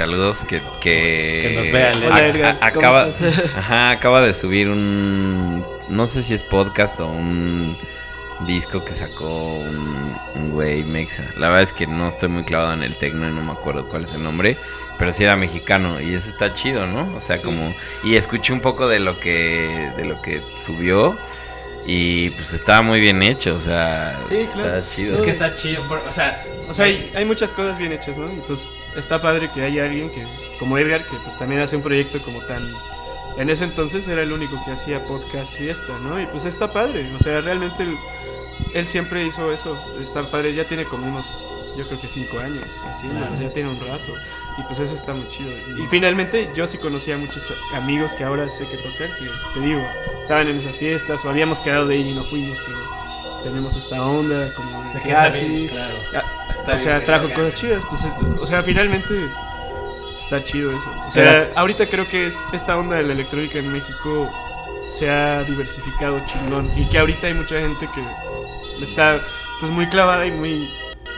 Saludos 0.00 0.38
que... 0.48 0.62
Que, 0.80 1.40
Que 1.42 1.54
nos 1.58 1.70
vea, 1.70 1.92
Hola, 2.06 2.16
a- 2.16 2.26
Edgar, 2.26 2.58
a- 2.62 2.70
¿cómo 2.72 2.86
acaba, 2.86 3.08
estás? 3.08 3.54
ajá, 3.56 3.90
acaba 3.90 4.22
de 4.22 4.32
subir 4.32 4.70
un... 4.70 5.62
No 5.90 6.06
sé 6.06 6.22
si 6.22 6.32
es 6.32 6.42
podcast 6.42 6.98
o 7.00 7.06
un 7.06 7.76
disco 8.46 8.82
que 8.82 8.94
sacó 8.94 9.56
un, 9.58 10.16
un 10.36 10.50
güey 10.52 10.84
mexa. 10.84 11.24
La 11.36 11.48
verdad 11.48 11.64
es 11.64 11.74
que 11.74 11.86
no 11.86 12.08
estoy 12.08 12.30
muy 12.30 12.44
clavado 12.44 12.72
en 12.72 12.82
el 12.82 12.96
tecno 12.96 13.28
y 13.28 13.32
no 13.34 13.42
me 13.42 13.52
acuerdo 13.52 13.88
cuál 13.88 14.04
es 14.04 14.14
el 14.14 14.22
nombre. 14.22 14.56
Pero 14.98 15.12
sí 15.12 15.22
era 15.24 15.36
mexicano 15.36 16.00
y 16.00 16.14
eso 16.14 16.30
está 16.30 16.54
chido, 16.54 16.86
¿no? 16.86 17.14
O 17.14 17.20
sea, 17.20 17.36
Sí. 17.36 17.44
como... 17.44 17.74
Y 18.02 18.16
escuché 18.16 18.54
un 18.54 18.60
poco 18.60 18.88
de 18.88 19.00
lo 19.00 19.20
que... 19.20 19.92
De 19.98 20.06
lo 20.06 20.22
que 20.22 20.40
subió. 20.64 21.18
Y 21.92 22.30
pues 22.30 22.52
estaba 22.52 22.82
muy 22.82 23.00
bien 23.00 23.20
hecho, 23.20 23.56
o 23.56 23.60
sea... 23.60 24.20
Sí, 24.22 24.46
claro. 24.52 24.76
Está 24.76 24.94
chido. 24.94 25.14
Es 25.14 25.20
que 25.22 25.30
está 25.30 25.54
chido. 25.56 25.82
por- 25.88 25.98
o 26.06 26.12
sea, 26.12 26.44
O 26.68 26.72
sea, 26.72 26.84
hay, 26.84 27.10
hay 27.16 27.24
muchas 27.24 27.50
cosas 27.50 27.78
bien 27.78 27.90
hechas, 27.92 28.16
¿no? 28.16 28.32
Y 28.32 28.36
pues 28.46 28.70
está 28.96 29.20
padre 29.20 29.50
que 29.52 29.60
haya 29.64 29.86
alguien 29.86 30.08
que, 30.08 30.24
como 30.60 30.78
Edgar, 30.78 31.04
que 31.08 31.16
pues 31.24 31.36
también 31.36 31.60
hace 31.62 31.74
un 31.74 31.82
proyecto 31.82 32.22
como 32.22 32.42
tan... 32.42 32.72
En 33.38 33.50
ese 33.50 33.64
entonces 33.64 34.06
era 34.06 34.22
el 34.22 34.30
único 34.30 34.62
que 34.64 34.70
hacía 34.70 35.04
podcast 35.04 35.52
fiesta, 35.52 35.98
¿no? 36.00 36.20
Y 36.20 36.26
pues 36.26 36.44
está 36.44 36.72
padre, 36.72 37.10
o 37.12 37.18
sea, 37.18 37.40
realmente 37.40 37.84
él 38.74 38.86
siempre 38.86 39.24
hizo 39.26 39.52
eso. 39.52 39.78
Está 40.00 40.30
padre, 40.30 40.54
ya 40.54 40.64
tiene 40.66 40.84
como 40.84 41.06
unos, 41.06 41.46
yo 41.76 41.86
creo 41.86 42.00
que 42.00 42.08
cinco 42.08 42.38
años, 42.38 42.64
así. 42.88 43.06
Claro. 43.08 43.30
ya 43.40 43.48
tiene 43.50 43.70
un 43.70 43.80
rato. 43.80 44.14
Y 44.58 44.62
pues 44.62 44.78
eso 44.80 44.94
está 44.94 45.14
muy 45.14 45.28
chido. 45.30 45.50
Y 45.82 45.86
finalmente 45.88 46.50
yo 46.54 46.66
sí 46.66 46.78
conocí 46.78 47.12
a 47.12 47.16
muchos 47.18 47.52
amigos 47.74 48.14
que 48.14 48.24
ahora 48.24 48.48
sé 48.48 48.66
que 48.68 48.76
tocan, 48.76 49.10
que 49.18 49.30
te 49.54 49.60
digo, 49.60 49.82
estaban 50.18 50.48
en 50.48 50.56
esas 50.58 50.76
fiestas 50.76 51.24
o 51.24 51.30
habíamos 51.30 51.60
quedado 51.60 51.86
de 51.86 51.96
ir 51.96 52.06
y 52.08 52.14
no 52.14 52.24
fuimos, 52.24 52.58
pero 52.66 52.78
tenemos 53.44 53.74
esta 53.76 54.02
onda 54.04 54.52
como 54.54 54.82
de 54.92 55.00
que 55.00 55.08
que, 55.08 55.12
ah, 55.14 55.28
está 55.28 55.38
bien, 55.40 55.58
sí, 55.62 55.68
claro. 55.68 55.94
Ah, 56.14 56.72
o 56.74 56.78
sea, 56.78 56.94
bien, 56.96 57.06
trajo 57.06 57.28
verga. 57.28 57.44
cosas 57.44 57.60
chidas. 57.60 57.82
Pues, 57.88 58.06
o 58.40 58.46
sea, 58.46 58.62
finalmente 58.62 59.14
está 60.18 60.44
chido 60.44 60.72
eso. 60.76 60.90
O 61.06 61.10
sea, 61.10 61.50
ahorita 61.56 61.86
creo 61.88 62.06
que 62.08 62.26
es- 62.26 62.38
esta 62.52 62.76
onda 62.76 62.96
de 62.96 63.02
la 63.02 63.12
electrónica 63.14 63.58
en 63.58 63.72
México 63.72 64.30
se 64.88 65.08
ha 65.08 65.42
diversificado 65.44 66.20
chingón. 66.26 66.68
Y 66.76 66.84
que 66.86 66.98
ahorita 66.98 67.28
hay 67.28 67.34
mucha 67.34 67.60
gente 67.60 67.88
que 67.94 68.02
está 68.82 69.20
pues 69.60 69.70
muy 69.70 69.88
clavada 69.88 70.26
y 70.26 70.30
muy 70.30 70.68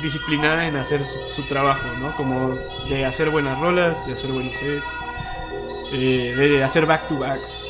disciplinada 0.02 0.66
en 0.66 0.76
hacer 0.76 1.04
su, 1.04 1.18
su 1.30 1.42
trabajo, 1.44 1.86
¿no? 2.00 2.14
Como 2.16 2.52
de 2.88 3.04
hacer 3.04 3.30
buenas 3.30 3.58
rolas, 3.58 4.06
de 4.06 4.14
hacer 4.14 4.30
buenos 4.32 4.56
sets, 4.56 4.84
eh, 5.92 6.34
de 6.36 6.64
hacer 6.64 6.86
back 6.86 7.08
to 7.08 7.18
backs. 7.18 7.68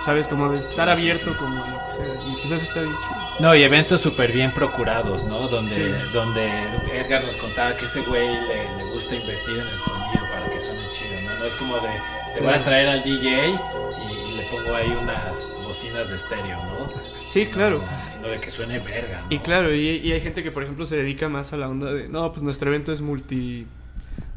¿Sabes? 0.00 0.28
Como 0.28 0.50
de 0.50 0.60
estar 0.60 0.88
abierto 0.88 1.36
como 1.36 1.56
lo 1.56 1.84
que 1.86 1.90
sea. 1.90 2.14
Y 2.28 2.32
pues 2.36 2.52
eso 2.52 2.62
está 2.62 2.80
bien 2.80 2.94
chido. 2.94 3.16
No, 3.40 3.54
y 3.56 3.64
eventos 3.64 4.00
súper 4.02 4.30
bien 4.30 4.52
procurados, 4.52 5.24
¿no? 5.24 5.48
Donde, 5.48 5.74
Sí. 5.74 6.12
donde 6.12 6.46
Edgar 6.92 7.24
nos 7.24 7.36
contaba 7.38 7.76
que 7.76 7.86
ese 7.86 8.02
güey 8.02 8.28
le, 8.28 8.76
le 8.76 8.84
gusta 8.92 9.16
invertir 9.16 9.58
en 9.58 9.66
el 9.66 9.80
sonido 9.80 10.24
para 10.32 10.48
que 10.48 10.60
suene 10.60 10.82
chido, 10.92 11.20
¿no? 11.22 11.38
No 11.40 11.44
es 11.46 11.56
como 11.56 11.78
de, 11.80 11.88
te 12.34 12.40
voy 12.40 12.52
a 12.54 12.62
traer 12.62 12.88
al 12.88 13.02
DJ 13.02 13.48
y 13.48 14.36
le 14.36 14.42
pongo 14.44 14.76
ahí 14.76 14.96
unas 15.00 15.48
bocinas 15.64 16.10
de 16.10 16.16
estéreo, 16.16 16.56
¿no? 16.64 16.86
Sí, 17.26 17.46
claro. 17.46 17.78
No, 17.78 18.10
sino 18.10 18.28
de 18.28 18.38
que 18.38 18.50
suene 18.50 18.78
verga, 18.78 19.22
¿no? 19.22 19.26
Y 19.34 19.38
claro, 19.40 19.74
y, 19.74 19.88
y 19.88 20.12
hay 20.12 20.20
gente 20.20 20.42
que 20.42 20.50
por 20.50 20.62
ejemplo 20.62 20.86
se 20.86 20.96
dedica 20.96 21.28
más 21.28 21.52
a 21.52 21.56
la 21.56 21.68
onda 21.68 21.92
de, 21.92 22.08
no, 22.08 22.30
pues 22.32 22.42
nuestro 22.42 22.70
evento 22.70 22.92
es 22.92 23.00
multi, 23.00 23.66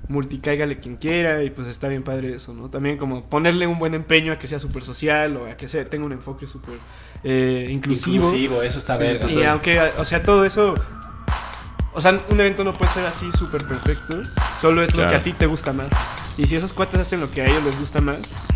multi 0.09 0.39
cáigale 0.39 0.79
quien 0.79 0.97
quiera 0.97 1.43
y 1.43 1.51
pues 1.51 1.67
está 1.67 1.87
bien 1.87 2.03
padre 2.03 2.35
eso, 2.35 2.53
¿no? 2.53 2.69
También 2.69 2.97
como 2.97 3.23
ponerle 3.25 3.67
un 3.67 3.77
buen 3.77 3.93
empeño 3.93 4.33
a 4.33 4.39
que 4.39 4.47
sea 4.47 4.59
súper 4.59 4.83
social 4.83 5.37
o 5.37 5.45
a 5.45 5.55
que 5.55 5.67
sea, 5.67 5.85
tenga 5.85 6.03
un 6.05 6.13
enfoque 6.13 6.47
súper 6.47 6.79
eh, 7.23 7.67
inclusivo. 7.69 8.25
Inclusivo, 8.25 8.63
eso 8.63 8.79
está 8.79 8.97
Sí, 8.97 9.03
verga. 9.03 9.31
Y 9.31 9.43
aunque, 9.43 9.79
o 9.79 10.05
sea, 10.05 10.23
todo 10.23 10.45
eso, 10.45 10.73
o 11.93 12.01
sea, 12.01 12.17
un 12.29 12.39
evento 12.39 12.63
no 12.63 12.73
puede 12.75 12.91
ser 12.91 13.05
así 13.05 13.31
súper 13.31 13.63
perfecto, 13.67 14.21
solo 14.59 14.81
es 14.81 14.95
lo 14.95 15.07
que 15.07 15.15
a 15.15 15.23
ti 15.23 15.33
te 15.33 15.45
gusta 15.45 15.73
más. 15.73 15.89
Y 16.37 16.47
si 16.47 16.55
esos 16.55 16.73
cuates 16.73 16.99
hacen 16.99 17.19
lo 17.19 17.29
que 17.29 17.43
a 17.43 17.45
ellos 17.45 17.63
les 17.63 17.79
gusta 17.79 18.01
más, 18.01 18.47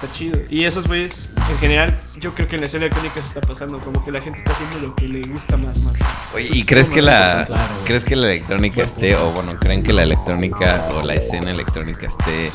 está 0.00 0.12
chido. 0.12 0.40
Y 0.48 0.64
esos 0.64 0.86
güeyes, 0.86 1.32
en 1.50 1.58
general, 1.58 2.00
yo 2.20 2.34
creo 2.34 2.48
que 2.48 2.54
en 2.56 2.60
la 2.62 2.66
escena 2.66 2.84
electrónica 2.86 3.20
se 3.20 3.26
está 3.28 3.40
pasando, 3.40 3.78
como 3.80 4.04
que 4.04 4.10
la 4.10 4.20
gente 4.20 4.38
está 4.38 4.52
haciendo 4.52 4.78
lo 4.88 4.94
que 4.96 5.08
le 5.08 5.20
gusta 5.28 5.56
más, 5.56 5.78
más. 5.78 5.94
Oye, 6.34 6.48
Pues 6.48 6.56
¿y 6.56 6.64
crees 6.64 6.86
eso 6.86 6.94
que 6.94 7.02
la. 7.02 7.44
Claro. 7.46 7.74
crees 7.84 8.04
que 8.04 8.16
la 8.16 8.26
electrónica 8.32 8.82
esté 8.82 9.16
o 9.16 9.30
bueno, 9.32 9.58
creen 9.58 9.82
que 9.82 9.92
la 9.92 10.02
electrónica 10.04 10.88
o 10.94 11.02
la 11.02 11.14
escena 11.14 11.50
electrónica 11.50 12.06
esté 12.08 12.50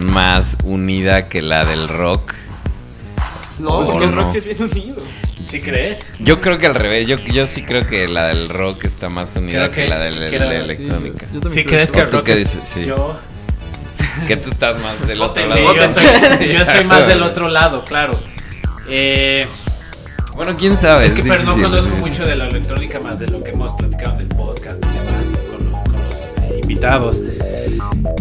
más 0.00 0.56
unida 0.64 1.28
que 1.28 1.42
la 1.42 1.64
del 1.64 1.88
rock? 1.88 2.34
No, 3.58 3.78
¿O 3.78 3.84
porque 3.90 4.04
el 4.06 4.14
no? 4.14 4.22
rock 4.22 4.32
sí 4.32 4.38
es 4.38 4.44
bien 4.46 4.62
unido. 4.62 5.04
¿Sí 5.46 5.60
crees? 5.60 6.12
Yo 6.20 6.40
creo 6.40 6.58
que 6.58 6.66
al 6.66 6.74
revés, 6.74 7.06
yo, 7.06 7.18
yo 7.18 7.46
sí 7.46 7.62
creo 7.62 7.86
que 7.86 8.08
la 8.08 8.28
del 8.28 8.48
rock 8.48 8.84
está 8.84 9.08
más 9.08 9.36
unida 9.36 9.68
que, 9.70 9.82
que- 9.82 9.88
la 9.88 9.98
de 10.00 10.10
la, 10.10 10.20
la 10.20 10.28
sí, 10.64 10.70
electrónica. 10.72 11.26
¿Sí 11.52 11.64
creo 11.64 11.66
crees 11.66 11.92
que 11.92 12.00
¿O 12.00 12.04
el 12.04 12.10
tú 12.10 12.16
rock 12.16 12.26
qué 12.26 12.32
es- 12.32 12.38
dices? 12.38 12.60
Sí. 12.72 12.84
Yo, 12.86 13.16
Que 14.26 14.36
tú 14.36 14.50
estás 14.50 14.80
más 14.80 15.06
del 15.06 15.20
otro 15.20 15.42
Sí, 15.42 15.48
lado. 15.48 15.74
yo 15.74 15.82
estoy, 15.82 16.04
yo 16.52 16.58
estoy 16.60 16.84
más 16.84 17.06
del 17.06 17.22
otro 17.22 17.48
lado, 17.48 17.84
claro. 17.84 18.18
Eh, 18.88 19.46
Bueno, 20.34 20.54
quién 20.56 20.76
sabe. 20.76 21.06
Es 21.06 21.12
que 21.14 21.22
pero 21.22 21.42
no 21.44 21.54
conozco 21.60 21.94
mucho 21.96 22.24
de 22.24 22.36
la 22.36 22.46
electrónica 22.48 22.98
más 23.00 23.18
de 23.18 23.26
lo 23.28 23.42
que 23.42 23.50
hemos 23.50 23.72
platicado 23.72 24.14
en 24.14 24.20
el 24.22 24.28
podcast 24.28 24.82
y 24.84 24.88
demás 24.88 25.24
con, 25.50 25.70
lo- 25.70 25.82
con 25.82 25.92
los 25.92 26.14
eh, 26.50 26.60
invitados. 26.62 27.22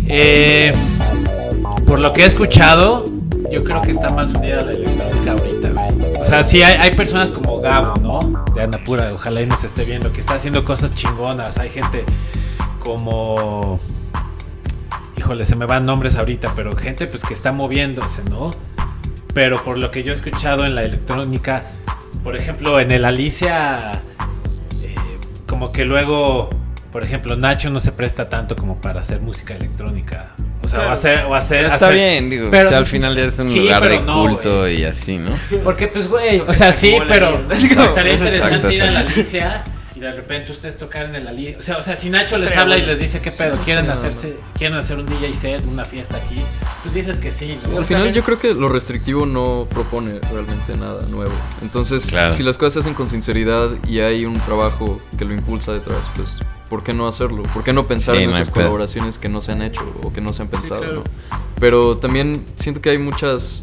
Eh, 0.08 0.73
por 1.86 1.99
lo 1.99 2.13
que 2.13 2.23
he 2.23 2.25
escuchado, 2.25 3.06
yo 3.51 3.63
creo 3.63 3.82
que 3.82 3.91
está 3.91 4.10
más 4.10 4.29
unida 4.34 4.60
a 4.60 4.62
la 4.65 4.71
electrónica 4.71 5.32
ahorita, 5.32 5.69
güey. 5.69 6.21
O 6.21 6.25
sea, 6.25 6.43
sí 6.43 6.62
hay, 6.63 6.75
hay 6.79 6.95
personas 6.95 7.32
como 7.32 7.60
Gabo, 7.60 7.93
¿no? 8.01 8.45
De 8.56 8.63
Anapura, 8.63 9.12
ojalá 9.13 9.41
y 9.41 9.45
nos 9.47 9.63
esté 9.63 9.84
viendo, 9.84 10.12
que 10.12 10.19
está 10.21 10.36
haciendo 10.36 10.63
cosas 10.63 10.95
chingonas. 10.95 11.58
Hay 11.58 11.69
gente 11.69 12.03
como... 12.79 13.79
Híjole, 15.23 15.45
se 15.45 15.55
me 15.55 15.65
van 15.65 15.86
nombres 15.86 16.17
ahorita, 16.17 16.51
pero 16.53 16.75
gente 16.75 17.07
pues 17.07 17.23
que 17.23 17.33
está 17.33 17.53
moviéndose, 17.53 18.23
¿no? 18.29 18.51
Pero 19.33 19.63
por 19.63 19.77
lo 19.77 19.89
que 19.89 20.03
yo 20.03 20.12
he 20.12 20.15
escuchado 20.17 20.65
en 20.65 20.75
la 20.75 20.83
electrónica, 20.83 21.62
por 22.25 22.36
ejemplo, 22.36 22.77
en 22.81 22.91
el 22.91 23.05
Alicia, 23.05 24.01
eh, 24.81 24.95
como 25.47 25.71
que 25.71 25.86
luego, 25.86 26.49
por 26.91 27.05
ejemplo, 27.05 27.38
Nacho 27.38 27.69
no 27.69 27.79
se 27.79 27.93
presta 27.93 28.27
tanto 28.27 28.57
como 28.57 28.81
para 28.81 28.99
hacer 28.99 29.21
música 29.21 29.55
electrónica. 29.55 30.31
O 30.62 30.67
sea, 30.67 30.79
o 30.79 30.81
Claro. 30.81 30.93
hacer, 30.93 31.19
o 31.23 31.36
hacer, 31.36 31.63
Está 31.65 31.75
hacer- 31.75 31.93
bien, 31.93 32.29
digo, 32.29 32.49
pero- 32.51 32.67
o 32.67 32.69
sea, 32.71 32.77
al 32.79 32.86
final 32.86 33.15
ya 33.15 33.23
es 33.23 33.39
un 33.39 33.47
Sí, 33.47 33.62
lugar 33.62 33.88
de 33.88 33.99
no, 34.01 34.23
culto 34.23 34.59
güey. 34.59 34.81
y 34.81 34.83
así, 34.86 35.17
¿no? 35.19 35.31
Porque, 35.63 35.88
pues, 35.88 36.09
güey, 36.09 36.41
o 36.41 36.53
sea, 36.53 36.73
sí, 36.73 36.97
pero 37.07 37.39
¿no? 37.39 37.53
Es 37.53 37.65
como- 37.69 37.86
estaría 37.86 38.13
interesante 38.15 38.55
Exacto, 38.55 38.71
ir 38.71 38.83
a 38.83 38.91
la. 38.91 38.99
Alicia 38.99 39.63
de 40.03 40.11
repente 40.13 40.51
ustedes 40.51 40.77
tocar 40.77 41.05
en 41.05 41.15
el 41.15 41.27
Alicia. 41.27 41.57
O 41.59 41.63
sea, 41.63 41.77
o 41.77 41.81
sea, 41.81 41.97
si 41.97 42.09
Nacho 42.09 42.37
les 42.37 42.55
habla 42.55 42.77
y 42.77 42.85
les 42.85 42.99
dice, 42.99 43.21
¿qué 43.21 43.31
pedo? 43.31 43.57
¿Quieren 43.65 43.89
hacerse, 43.89 44.37
quieren 44.57 44.77
hacer 44.77 44.97
un 44.99 45.05
DJ 45.05 45.33
set, 45.33 45.63
una 45.65 45.85
fiesta 45.85 46.17
aquí? 46.17 46.41
Pues 46.83 46.93
dices 46.93 47.17
que 47.19 47.31
sí, 47.31 47.57
¿no? 47.71 47.79
Al 47.79 47.85
final 47.85 48.11
yo 48.13 48.23
creo 48.23 48.39
que 48.39 48.53
lo 48.53 48.67
restrictivo 48.69 49.25
no 49.25 49.67
propone 49.69 50.19
realmente 50.31 50.75
nada 50.77 51.05
nuevo. 51.07 51.33
Entonces, 51.61 52.05
Claro. 52.11 52.29
si 52.29 52.43
las 52.43 52.57
cosas 52.57 52.73
se 52.73 52.79
hacen 52.81 52.93
con 52.93 53.07
sinceridad 53.07 53.71
y 53.87 53.99
hay 54.01 54.25
un 54.25 54.39
trabajo 54.41 55.01
que 55.17 55.25
lo 55.25 55.33
impulsa 55.33 55.71
detrás, 55.73 56.09
pues, 56.15 56.39
¿por 56.69 56.83
qué 56.83 56.93
no 56.93 57.07
hacerlo? 57.07 57.43
¿Por 57.53 57.63
qué 57.63 57.71
no 57.73 57.87
pensar 57.87 58.17
Sí, 58.17 58.23
en 58.23 58.29
esas 58.31 58.49
pedo. 58.49 58.55
colaboraciones 58.65 59.17
que 59.17 59.29
no 59.29 59.41
se 59.41 59.53
han 59.53 59.61
hecho 59.61 59.81
o 60.03 60.11
que 60.11 60.21
no 60.21 60.33
se 60.33 60.41
han 60.43 60.49
pensado, 60.49 60.81
claro. 60.81 60.95
¿no? 60.95 61.03
Pero 61.59 61.97
también 61.97 62.43
siento 62.55 62.81
que 62.81 62.89
hay 62.89 62.97
muchas 62.97 63.61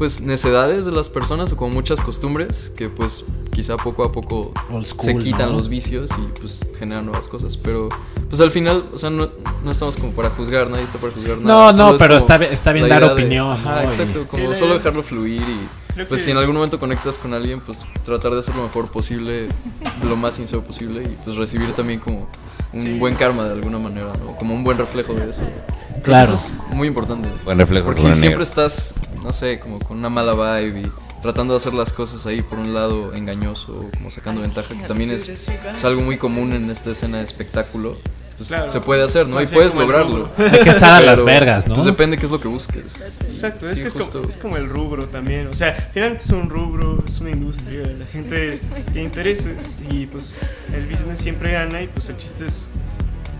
pues 0.00 0.22
necedades 0.22 0.86
de 0.86 0.92
las 0.92 1.10
personas 1.10 1.52
o 1.52 1.56
como 1.58 1.72
muchas 1.74 2.00
costumbres 2.00 2.72
que 2.74 2.88
pues 2.88 3.22
quizá 3.52 3.76
poco 3.76 4.02
a 4.02 4.10
poco 4.10 4.50
school, 4.82 5.04
se 5.04 5.14
quitan 5.18 5.50
¿no? 5.50 5.58
los 5.58 5.68
vicios 5.68 6.08
y 6.18 6.40
pues 6.40 6.66
generan 6.78 7.04
nuevas 7.04 7.28
cosas 7.28 7.58
pero 7.58 7.90
pues 8.30 8.40
al 8.40 8.50
final 8.50 8.84
o 8.94 8.98
sea 8.98 9.10
no, 9.10 9.28
no 9.62 9.70
estamos 9.70 9.96
como 9.96 10.12
para 10.12 10.30
juzgar 10.30 10.70
nadie 10.70 10.84
está 10.84 10.96
para 10.98 11.12
juzgar 11.12 11.36
No, 11.36 11.48
nada 11.48 11.72
no, 11.72 11.74
solo 11.76 11.94
es 11.96 11.98
pero 11.98 12.08
como 12.14 12.18
está 12.18 12.38
bien- 12.38 12.52
está 12.54 12.72
bien 12.72 12.88
dar 12.88 13.02
de- 13.04 13.12
opinión, 13.12 13.52
Ajá, 13.52 13.82
¿no? 13.82 13.90
exacto 13.90 14.24
como 14.26 14.54
Sí, 14.54 14.58
solo 14.58 14.78
dejarlo 14.78 15.02
fluir 15.02 15.42
y 15.42 15.58
Creo 16.00 16.08
pues 16.08 16.20
que- 16.20 16.24
si 16.26 16.30
en 16.30 16.36
algún 16.38 16.54
momento 16.56 16.78
conectas 16.78 17.18
con 17.18 17.34
alguien 17.34 17.60
pues 17.60 17.84
tratar 18.04 18.32
de 18.32 18.40
hacer 18.40 18.54
lo 18.56 18.62
mejor 18.62 18.90
posible 18.90 19.48
lo 20.08 20.16
más 20.16 20.34
sincero 20.36 20.62
posible 20.62 21.02
y 21.02 21.16
pues 21.24 21.36
recibir 21.36 21.72
también 21.72 22.00
como 22.00 22.26
un 22.72 22.82
Sí. 22.82 22.98
buen 22.98 23.14
karma 23.16 23.44
de 23.44 23.52
alguna 23.52 23.78
manera 23.78 24.12
¿no? 24.24 24.36
como 24.36 24.54
un 24.54 24.62
buen 24.64 24.78
reflejo 24.78 25.12
de 25.14 25.30
eso 25.30 25.42
Creo 25.42 26.02
Claro. 26.04 26.34
eso 26.34 26.52
es 26.70 26.74
muy 26.76 26.88
importante 26.88 27.28
Buen 27.44 27.58
reflejo 27.58 27.86
porque 27.86 28.00
si 28.00 28.06
negro. 28.06 28.20
siempre 28.20 28.44
estás, 28.44 28.94
no 29.22 29.32
sé, 29.32 29.58
como 29.60 29.78
con 29.80 29.98
una 29.98 30.08
mala 30.08 30.32
vibe 30.60 30.80
y 30.82 30.92
tratando 31.20 31.52
de 31.52 31.58
hacer 31.58 31.74
las 31.74 31.92
cosas 31.92 32.24
ahí 32.26 32.40
por 32.40 32.58
un 32.58 32.72
lado 32.72 33.12
engañoso, 33.14 33.84
como 33.98 34.10
sacando 34.10 34.40
ventaja, 34.40 34.68
que 34.74 34.84
también 34.86 35.10
es, 35.10 35.28
es 35.28 35.48
algo 35.84 36.00
muy 36.00 36.16
común 36.16 36.52
en 36.54 36.70
esta 36.70 36.92
escena 36.92 37.18
de 37.18 37.24
espectáculo, 37.24 37.98
pues 38.40 38.48
Claro. 38.48 38.70
se 38.70 38.80
puede 38.80 39.02
hacer, 39.04 39.28
¿no? 39.28 39.38
Y 39.42 39.46
puedes 39.46 39.74
lograrlo. 39.74 40.30
Hay 40.38 40.60
que 40.60 40.70
estar 40.70 40.94
a 40.94 41.00
las 41.04 41.22
vergas, 41.22 41.66
¿no? 41.68 41.74
Pues 41.74 41.84
depende 41.84 42.16
qué 42.16 42.24
es 42.24 42.30
lo 42.32 42.40
que 42.40 42.48
busques. 42.48 43.12
Exacto, 43.28 43.68
es 43.68 43.82
que 43.82 43.88
es 43.88 43.92
como, 43.94 44.26
es 44.26 44.36
como 44.38 44.56
el 44.56 44.66
rubro 44.66 45.04
también. 45.08 45.46
O 45.48 45.52
sea, 45.52 45.90
finalmente 45.92 46.24
es 46.24 46.30
un 46.30 46.48
rubro, 46.48 47.04
es 47.06 47.20
una 47.20 47.30
industria, 47.32 47.82
la 47.98 48.06
gente 48.06 48.58
tiene 48.92 49.08
intereses 49.08 49.80
y 49.90 50.06
pues 50.06 50.38
el 50.72 50.86
business 50.86 51.20
siempre 51.20 51.52
gana 51.52 51.82
y 51.82 51.88
pues 51.88 52.08
el 52.08 52.16
chiste 52.16 52.46
es 52.46 52.68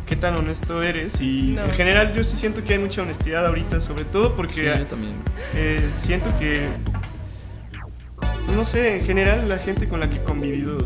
qué 0.07 0.17
tan 0.17 0.37
honesto 0.37 0.83
eres. 0.83 1.19
Y 1.23 1.53
No. 1.53 1.65
en 1.65 1.71
general 1.73 2.13
yo 2.13 2.23
sí 2.23 2.37
siento 2.37 2.63
que 2.63 2.75
hay 2.75 2.79
mucha 2.81 3.01
honestidad 3.01 3.47
ahorita, 3.47 3.81
sobre 3.81 4.05
todo 4.05 4.37
porque 4.37 4.53
Sí, 4.53 4.63
yo 4.65 4.87
también. 4.87 5.13
eh, 5.55 5.81
siento 6.05 6.29
que, 6.39 6.67
no 8.55 8.65
sé, 8.67 8.99
en 8.99 9.05
general 9.07 9.49
la 9.49 9.57
gente 9.59 9.89
con 9.89 10.01
la 10.01 10.11
que 10.11 10.17
he 10.17 10.23
convivido 10.23 10.77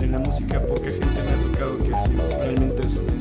en 0.00 0.12
la 0.12 0.18
música, 0.20 0.60
poca 0.60 0.88
gente 0.88 1.04
me 1.06 1.30
ha 1.32 1.52
tocado 1.52 1.78
que 1.78 1.92
ha 1.94 1.98
sido 2.06 2.28
realmente 2.38 2.82
deshonesto 2.82 3.14
o 3.16 3.17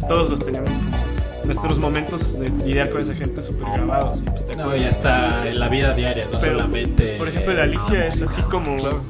Y 0.00 0.06
pues 0.06 0.08
todos 0.08 0.30
los 0.30 0.40
tenemos 0.44 0.70
como 0.70 1.44
nuestros 1.44 1.78
momentos 1.78 2.38
de 2.38 2.48
lidiar 2.64 2.90
con 2.90 3.00
esa 3.02 3.14
gente 3.14 3.42
súper 3.42 3.68
grabados. 3.74 4.20
Y 4.20 4.24
pues 4.24 4.46
te 4.46 4.56
No, 4.56 4.74
ya 4.76 4.88
está 4.88 5.48
en 5.48 5.58
la 5.60 5.68
vida 5.68 5.94
diaria, 5.94 6.26
no 6.32 6.38
Pero, 6.38 6.58
solamente. 6.60 7.02
pues, 7.04 7.16
por 7.16 7.28
ejemplo, 7.28 7.52
la 7.54 7.62
Alicia 7.64 8.06
es 8.06 8.22
así 8.22 8.42
como. 8.42 8.76
Claro. 8.76 9.02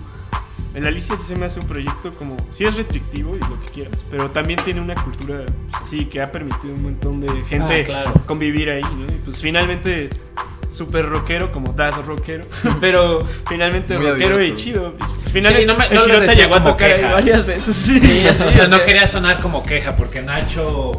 El 0.73 0.87
Alicia 0.87 1.17
sí 1.17 1.25
se 1.25 1.35
me 1.35 1.47
hace 1.47 1.59
un 1.61 1.67
proyecto 1.67 2.11
como. 2.13 2.37
Sí 2.53 2.65
es 2.65 2.77
restrictivo 2.77 3.35
y 3.35 3.41
lo 3.41 3.61
que 3.61 3.73
quieras, 3.73 4.05
pero 4.11 4.31
también 4.31 4.61
tiene 4.65 4.81
una 4.81 4.95
cultura 4.95 5.45
pues, 5.45 5.83
así 5.83 6.07
que 6.07 6.23
ha 6.23 6.31
permitido 6.31 6.73
a 6.73 6.77
un 6.77 6.83
montón 6.85 7.21
de 7.21 7.29
gente 7.49 7.81
Ah, 7.81 7.85
claro. 7.85 8.13
convivir 8.27 8.71
ahí, 8.71 8.83
¿no? 8.83 9.07
Y 9.13 9.19
pues 9.25 9.41
finalmente. 9.43 10.09
Súper 10.73 11.09
rockero, 11.09 11.51
como 11.53 11.73
dad 11.73 11.95
rockero, 12.05 12.45
pero 12.81 13.19
finalmente 13.49 13.99
Muy 13.99 14.11
rockero 14.11 14.43
y 14.43 14.57
chido. 14.57 14.95
Finalmente, 15.33 15.61
Sí, 15.61 15.67
no 15.67 15.77
me- 15.77 15.89
no 15.91 16.07
lo 16.07 16.21
decía 16.21 16.45
llegó 16.45 16.55
a 16.57 16.65
tocar 16.65 16.95
queja. 16.97 17.13
varias 17.13 17.47
veces. 17.47 17.75
Sí, 17.77 17.99
Sí, 18.01 18.27
o 18.29 18.35
sea, 18.35 18.65
o 18.65 18.69
no 18.69 18.83
quería 18.83 19.07
sonar 19.09 19.41
como 19.43 19.63
queja, 19.65 19.97
porque 19.97 20.23
Nacho 20.23 20.93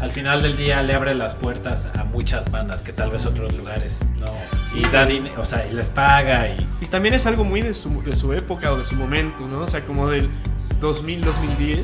al 0.00 0.10
final 0.10 0.42
del 0.42 0.56
día 0.56 0.82
le 0.82 0.94
abre 0.94 1.14
las 1.14 1.34
puertas 1.34 1.88
a 1.98 2.04
muchas 2.04 2.50
bandas 2.50 2.82
que 2.82 2.92
tal 2.92 3.10
vez 3.10 3.24
otros 3.24 3.54
lugares 3.54 4.00
no. 4.18 4.26
Sí. 4.66 4.80
y 4.80 4.88
da 4.90 5.06
din- 5.08 5.30
o 5.38 5.44
sea, 5.44 5.66
y 5.66 5.72
les 5.74 5.88
paga 5.90 6.48
y. 6.48 6.66
Y 6.82 6.86
también 6.86 7.14
es 7.14 7.26
algo 7.26 7.44
muy 7.44 7.62
de 7.62 7.72
su, 7.74 8.02
de 8.02 8.14
su 8.14 8.32
época 8.32 8.72
o 8.72 8.76
de 8.76 8.84
su 8.84 8.96
momento, 8.96 9.46
¿no? 9.48 9.60
O 9.60 9.66
sea, 9.66 9.84
como 9.86 10.08
del 10.10 10.28
2000, 10.80 11.20
2010. 11.22 11.78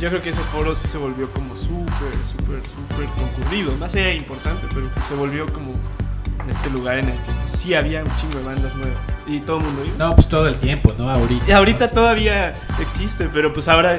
Yo 0.00 0.08
creo 0.08 0.22
que 0.22 0.30
ese 0.30 0.40
foro 0.52 0.74
sí 0.74 0.88
se 0.88 0.96
volvió 0.96 1.30
como 1.32 1.54
súper, 1.54 1.90
súper, 2.30 2.60
súper 2.64 3.06
concurrido. 3.18 3.74
Más 3.76 3.92
allá 3.94 4.14
importante, 4.14 4.66
pero 4.72 4.86
se 5.06 5.14
volvió 5.14 5.44
como 5.46 5.72
este 6.48 6.70
lugar 6.70 6.98
en 6.98 7.06
el 7.06 7.14
que 7.14 7.32
pues, 7.42 7.60
sí 7.60 7.74
había 7.74 8.02
un 8.02 8.16
chingo 8.16 8.38
de 8.38 8.44
bandas 8.44 8.74
nuevas. 8.76 8.98
Y 9.26 9.40
todo 9.40 9.58
el 9.58 9.64
mundo 9.64 9.82
iba. 9.84 9.96
No, 9.98 10.14
pues 10.14 10.28
todo 10.28 10.48
el 10.48 10.56
tiempo, 10.56 10.92
¿no? 10.98 11.10
Ahorita. 11.10 11.44
Y 11.46 11.52
ahorita 11.52 11.90
todavía 11.90 12.54
existe, 12.80 13.28
pero 13.32 13.52
pues 13.52 13.68
ahora 13.68 13.98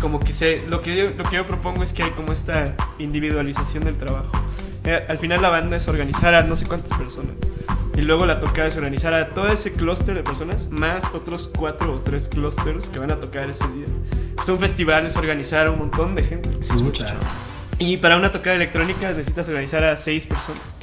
como 0.00 0.20
que 0.20 0.32
se 0.32 0.66
lo 0.68 0.82
que 0.82 0.96
yo, 0.96 1.10
lo 1.16 1.24
que 1.24 1.36
yo 1.36 1.46
propongo 1.46 1.82
es 1.82 1.92
que 1.92 2.02
hay 2.02 2.10
como 2.10 2.32
esta 2.32 2.74
individualización 2.98 3.84
del 3.84 3.96
trabajo. 3.96 4.30
Eh, 4.84 5.04
al 5.08 5.18
final 5.18 5.42
la 5.42 5.48
banda 5.48 5.76
es 5.76 5.88
organizar 5.88 6.34
a 6.34 6.42
no 6.42 6.56
sé 6.56 6.66
cuántas 6.66 6.96
personas 6.96 7.34
y 7.96 8.02
luego 8.02 8.26
la 8.26 8.40
tocada 8.40 8.68
es 8.68 8.76
organizar 8.76 9.14
a 9.14 9.30
todo 9.30 9.48
ese 9.48 9.72
clúster 9.72 10.14
de 10.14 10.22
personas 10.22 10.68
más 10.70 11.04
otros 11.14 11.50
cuatro 11.56 11.94
o 11.94 12.00
tres 12.00 12.28
clústeres 12.28 12.90
que 12.90 12.98
van 12.98 13.10
a 13.10 13.16
tocar 13.16 13.48
ese 13.48 13.66
día. 13.68 13.86
Pues 14.36 14.48
un 14.50 14.58
festival 14.58 15.06
es 15.06 15.16
organizar 15.16 15.66
a 15.66 15.70
un 15.70 15.78
montón 15.78 16.14
de 16.14 16.22
gente. 16.22 16.50
Sí, 16.60 16.74
es 16.74 16.82
mucho. 16.82 17.06
Y 17.78 17.96
para 17.96 18.18
una 18.18 18.30
tocada 18.32 18.54
electrónica 18.56 19.08
necesitas 19.08 19.48
organizar 19.48 19.82
a 19.84 19.96
seis 19.96 20.26
personas. 20.26 20.75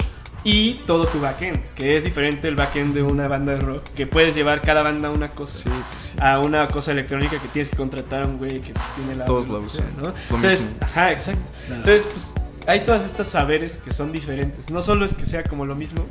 Y 0.46 0.74
todo 0.86 1.06
tu 1.06 1.20
backend, 1.20 1.58
que 1.74 1.96
es 1.96 2.04
diferente 2.04 2.48
el 2.48 2.54
backend 2.54 2.94
de 2.94 3.02
una 3.02 3.28
banda 3.28 3.52
de 3.54 3.60
rock, 3.60 3.82
que 3.96 4.06
puedes 4.06 4.34
llevar 4.34 4.60
cada 4.60 4.82
banda 4.82 5.08
a 5.08 5.10
una 5.10 5.28
cosa 5.30 5.62
Sí, 5.64 5.70
pues 5.92 6.04
sí. 6.04 6.12
a 6.20 6.38
una 6.40 6.68
cosa 6.68 6.92
electrónica 6.92 7.38
que 7.40 7.48
tienes 7.48 7.70
que 7.70 7.76
contratar 7.78 8.24
a 8.24 8.26
un 8.26 8.36
güey 8.36 8.60
que 8.60 8.74
pues, 8.74 8.84
tiene 8.94 9.16
la 9.16 9.24
Todos 9.24 9.48
lo 9.48 9.60
usan, 9.60 9.86
¿no? 9.96 10.10
es 10.10 10.30
lo 10.30 10.36
Entonces, 10.36 10.62
mismo. 10.64 10.78
ajá, 10.82 11.12
exacto. 11.12 11.40
Claro. 11.66 11.76
Entonces, 11.80 12.06
pues 12.12 12.32
hay 12.66 12.80
todas 12.84 13.04
estas 13.06 13.28
saberes 13.28 13.78
que 13.78 13.92
son 13.92 14.12
diferentes. 14.12 14.70
No 14.70 14.82
solo 14.82 15.06
es 15.06 15.14
que 15.14 15.24
sea 15.24 15.42
como 15.44 15.64
lo 15.64 15.76
mismo, 15.76 16.04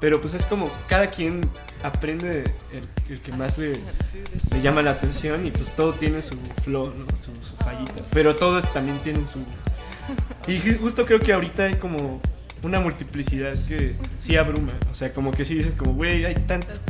pero 0.00 0.18
pues 0.20 0.32
es 0.32 0.46
como 0.46 0.70
cada 0.88 1.08
quien 1.10 1.42
aprende 1.82 2.44
el, 2.72 2.88
el 3.10 3.20
que 3.20 3.32
más 3.32 3.58
le, 3.58 3.72
le 3.74 4.60
llama 4.62 4.80
la 4.80 4.92
atención 4.92 5.46
y 5.46 5.50
pues 5.50 5.70
todo 5.76 5.92
tiene 5.92 6.22
su 6.22 6.36
flow, 6.64 6.86
¿no? 6.96 7.06
su, 7.20 7.34
su 7.46 7.54
fallita. 7.62 8.00
Pero 8.12 8.34
todos 8.34 8.64
también 8.72 8.98
tienen 9.00 9.28
su... 9.28 9.40
Y 10.46 10.58
ju- 10.58 10.78
justo 10.80 11.04
creo 11.04 11.20
que 11.20 11.32
ahorita 11.34 11.64
hay 11.64 11.74
como 11.76 12.20
una 12.64 12.80
multiplicidad 12.80 13.54
que 13.66 13.94
sí 14.18 14.36
abruma. 14.36 14.72
O 14.90 14.94
sea, 14.94 15.12
como 15.12 15.30
que 15.30 15.44
sí 15.44 15.54
dices 15.54 15.74
como, 15.74 15.92
güey, 15.94 16.24
hay 16.24 16.34
tantas 16.34 16.82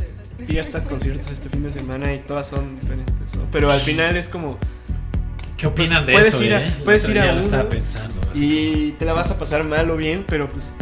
fiestas, 0.47 0.83
conciertos 0.83 1.31
este 1.31 1.49
fin 1.49 1.63
de 1.63 1.71
semana 1.71 2.13
y 2.13 2.19
todas 2.19 2.47
son 2.47 2.79
diferentes, 2.79 3.35
¿no? 3.35 3.43
Pero 3.51 3.71
al 3.71 3.79
final 3.79 4.15
es 4.17 4.27
como... 4.29 4.57
¿Qué 5.57 5.67
opinan 5.67 6.03
Pues, 6.03 6.07
de 6.07 6.13
puedes 6.13 6.33
eso? 6.33 6.43
ir 6.43 6.53
a- 6.53 6.67
eh? 6.67 6.75
puedes 6.83 7.07
ir 7.07 7.19
a 7.19 7.25
lo 7.27 7.31
uno 7.33 7.41
estaba 7.41 7.69
pensando. 7.69 8.15
Y 8.33 8.91
te 8.99 9.05
la 9.05 9.13
vas 9.13 9.31
a 9.31 9.39
pasar 9.39 9.63
mal 9.63 9.89
o 9.89 9.95
bien, 9.95 10.25
pero 10.27 10.51
pues 10.51 10.75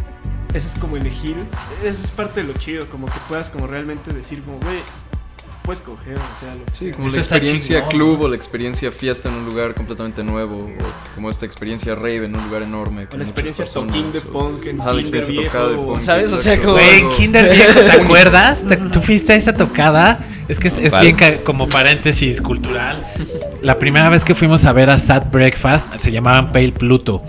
eso 0.55 0.67
es 0.67 0.73
como 0.75 0.97
elegir. 0.97 1.35
Eso 1.83 2.03
es 2.03 2.09
parte 2.11 2.41
de 2.41 2.47
lo 2.47 2.53
chido, 2.53 2.87
como 2.89 3.05
que 3.05 3.19
puedas 3.27 3.51
como 3.51 3.67
realmente 3.67 4.11
decir 4.13 4.41
como, 4.41 4.57
güey, 4.59 4.79
puedes 5.63 5.81
coger, 5.81 6.15
o 6.17 6.39
sea, 6.39 6.53
lo 6.55 6.65
que 6.65 6.71
Sí, 6.75 6.85
sea. 6.85 6.93
como 6.93 7.07
Eso 7.07 7.15
la 7.17 7.21
está 7.21 7.35
experiencia 7.37 7.75
chingón, 7.77 7.89
club 7.91 8.19
¿no? 8.19 8.25
o 8.25 8.27
la 8.29 8.35
experiencia 8.35 8.91
fiesta 8.91 9.29
en 9.29 9.35
un 9.35 9.45
lugar 9.45 9.73
completamente 9.73 10.23
nuevo, 10.23 10.55
o 10.65 11.15
como 11.15 11.29
esta 11.29 11.45
experiencia 11.45 11.95
rave 11.95 12.25
en 12.25 12.35
un 12.35 12.43
lugar 12.45 12.61
enorme. 12.63 13.05
O 13.05 13.09
con 13.09 13.19
la 13.19 13.25
experiencia 13.25 13.63
personas, 13.65 13.95
toquín 13.95 14.11
de 14.11 14.21
punk 14.21 14.65
en 14.67 14.81
Ajá, 14.81 14.93
la 14.93 14.99
experiencia 15.01 15.43
tocada 15.45 15.67
de 15.69 15.73
viejo, 15.75 15.93
punk, 15.93 16.01
¿sabes? 16.01 16.33
O 16.33 16.37
sea, 16.37 16.59
como- 16.59 16.73
Güey, 16.73 16.99
en 16.99 17.09
Kinder 17.11 17.49
Viejo, 17.55 17.79
¿te 17.79 17.91
acuerdas? 17.91 18.63
¿Te- 18.67 18.77
¿Tú 18.77 19.01
fuiste 19.01 19.33
a 19.33 19.35
esa 19.35 19.53
tocada? 19.53 20.19
Es 20.49 20.59
que 20.59 20.67
es, 20.67 20.73
es 20.77 20.89
¿Cuál? 20.91 21.01
bien 21.15 21.39
como 21.45 21.69
paréntesis 21.69 22.41
cultural. 22.41 23.01
La 23.61 23.79
primera 23.79 24.09
vez 24.09 24.25
que 24.25 24.35
fuimos 24.35 24.65
a 24.65 24.73
ver 24.73 24.89
a 24.89 24.99
Sad 24.99 25.31
Breakfast 25.31 25.87
se 25.97 26.11
llamaban 26.11 26.49
Pale 26.49 26.73
Pluto. 26.73 27.23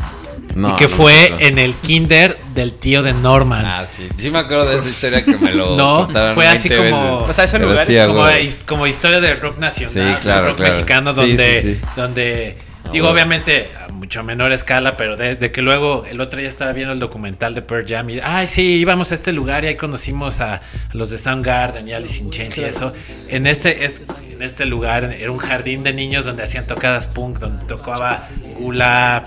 No, 0.55 0.71
y 0.71 0.75
que 0.75 0.85
no, 0.85 0.91
fue 0.91 1.35
en 1.47 1.59
el 1.59 1.75
kinder 1.75 2.37
del 2.55 2.73
tío 2.73 3.03
de 3.03 3.13
Norman. 3.13 3.65
Ah, 3.67 3.85
sí. 3.97 4.09
Sí 4.17 4.31
me 4.31 4.39
acuerdo 4.39 4.67
de 4.67 4.79
esa 4.79 4.89
historia 4.89 5.25
que 5.25 5.37
me 5.37 5.53
lo 5.53 5.77
No, 5.77 6.09
fue 6.35 6.47
así 6.47 6.69
20 6.69 6.91
como- 6.91 7.13
veces. 7.19 7.29
O 7.29 7.33
sea, 7.33 7.45
ese 7.45 7.59
Pero 7.59 7.71
lugar 7.71 7.87
sí, 7.87 7.95
es 7.97 8.01
a 8.01 8.07
como, 8.07 8.27
como 8.67 8.87
historia 8.87 9.21
del 9.21 9.41
rock 9.41 9.59
nacional, 9.59 9.93
Sí, 9.93 9.99
del 10.01 10.19
claro, 10.19 10.47
rock 10.49 10.57
claro. 10.57 10.75
mexicano, 10.75 11.13
donde, 11.15 11.63
sí, 11.63 11.75
sí. 11.75 11.81
donde 11.97 12.57
digo, 12.93 13.09
obviamente 13.09 13.71
a 13.89 13.91
mucho 13.93 14.23
menor 14.23 14.53
escala, 14.53 14.93
pero 14.97 15.17
de, 15.17 15.35
de 15.37 15.51
que 15.51 15.63
luego 15.63 16.05
el 16.09 16.21
otro 16.21 16.39
día 16.39 16.49
estaba 16.51 16.73
viendo 16.73 16.93
el 16.93 16.99
documental 17.01 17.55
de 17.55 17.63
Pearl 17.63 17.87
Jam 17.89 18.11
y, 18.11 18.21
ay, 18.23 18.47
sí, 18.47 18.63
íbamos 18.77 19.11
a 19.11 19.15
este 19.15 19.33
lugar 19.33 19.65
y 19.65 19.69
ahí 19.69 19.77
conocimos 19.77 20.41
a, 20.41 20.57
a 20.57 20.61
los 20.93 21.11
de 21.11 21.17
Soundgarden 21.19 21.89
y 21.89 21.95
Alice 21.95 22.23
in 22.23 22.31
Chains 22.31 22.59
y 22.59 22.65
eso. 22.65 22.93
En 23.29 23.47
este, 23.47 23.87
es, 23.87 24.07
en 24.31 24.43
este 24.43 24.67
lugar 24.67 25.05
era 25.19 25.33
un 25.33 25.39
jardín 25.39 25.83
de 25.83 25.93
niños 25.95 26.27
donde 26.27 26.43
hacían 26.43 26.67
tocadas 26.67 27.07
punk, 27.07 27.39
donde 27.39 27.65
tocaba 27.65 28.29
Gula, 28.59 29.25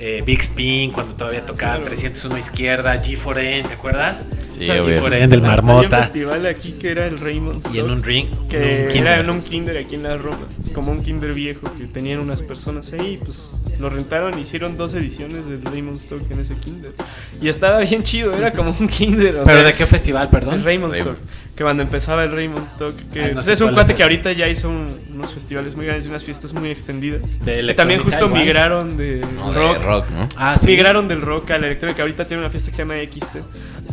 eh, 0.00 0.22
Big 0.26 0.40
Spin, 0.40 0.90
cuando 0.92 1.14
todavía 1.14 1.44
tocaba 1.46 1.82
301 1.82 2.38
Izquierda, 2.38 3.02
G4N, 3.02 3.68
¿te 3.68 3.74
acuerdas? 3.74 4.26
Sí, 4.58 4.70
O 4.70 4.72
sea, 4.72 4.82
obvio. 4.84 5.00
G4N 5.02 5.10
del 5.10 5.22
Había 5.22 5.36
un 5.36 5.42
Marmota. 5.42 6.02
festival 6.04 6.46
aquí 6.46 6.72
que 6.72 6.88
era 6.88 7.06
el 7.06 7.18
Raymond 7.20 7.64
Y 7.74 7.78
en 7.78 7.90
un 7.90 8.02
ring. 8.02 8.28
que 8.48 8.58
un 8.90 8.96
era 8.98 9.20
en 9.20 9.30
un 9.30 9.40
kinder 9.40 9.76
aquí 9.78 9.96
en 9.96 10.04
la 10.04 10.16
Roma, 10.16 10.46
como 10.74 10.92
un 10.92 11.02
kinder 11.02 11.34
viejo 11.34 11.70
que 11.76 11.86
tenían 11.86 12.20
unas 12.20 12.40
personas 12.42 12.92
ahí, 12.92 13.18
pues 13.24 13.62
lo 13.80 13.88
rentaron, 13.88 14.38
hicieron 14.38 14.76
dos 14.76 14.94
ediciones 14.94 15.46
del 15.48 15.62
Raymond 15.64 15.96
Stock 15.96 16.22
en 16.30 16.38
ese 16.40 16.54
kinder. 16.56 16.92
Y 17.40 17.48
estaba 17.48 17.80
bien 17.80 18.04
chido, 18.04 18.32
era 18.36 18.52
como 18.52 18.74
un 18.78 18.88
kinder. 18.88 19.38
o 19.38 19.44
¿Pero 19.44 19.58
sea, 19.60 19.66
de 19.68 19.74
qué 19.74 19.86
festival, 19.86 20.24
El 20.24 20.30
perdón? 20.30 20.64
Raymond 20.64 20.94
Raymond. 20.94 21.18
Stock. 21.18 21.28
Que 21.56 21.62
cuando 21.62 21.84
empezaba 21.84 22.24
el 22.24 22.32
Raymond 22.32 22.66
Stock, 22.66 22.94
que 23.12 23.28
no 23.28 23.34
pues, 23.34 23.46
es 23.48 23.60
un 23.60 23.72
cuate 23.74 23.92
es 23.92 23.96
que 23.96 24.02
ahorita 24.02 24.32
ya 24.32 24.48
hizo 24.48 24.68
un- 24.68 24.92
unos 25.14 25.32
festivales 25.32 25.76
muy 25.76 25.86
grandes 25.86 26.04
y 26.06 26.08
unas 26.08 26.24
fiestas 26.24 26.52
muy 26.52 26.68
extendidas. 26.70 27.44
De 27.44 27.64
Que 27.64 27.74
también 27.74 28.02
justo 28.02 28.26
igual. 28.26 28.40
migraron 28.42 28.96
de 28.96 29.24
No, 29.36 29.52
de 29.52 29.58
rock. 29.60 29.84
rock, 29.84 30.10
¿no? 30.10 30.28
Ah, 30.36 30.56
sí. 30.60 30.66
Migraron 30.66 31.06
del 31.06 31.22
rock 31.22 31.52
a 31.52 31.58
la 31.58 31.66
electrónica. 31.66 32.02
Ahorita 32.02 32.24
tiene 32.24 32.40
una 32.42 32.50
fiesta 32.50 32.70
que 32.70 32.76
se 32.76 32.82
llama 32.82 32.94
XT. 32.96 33.38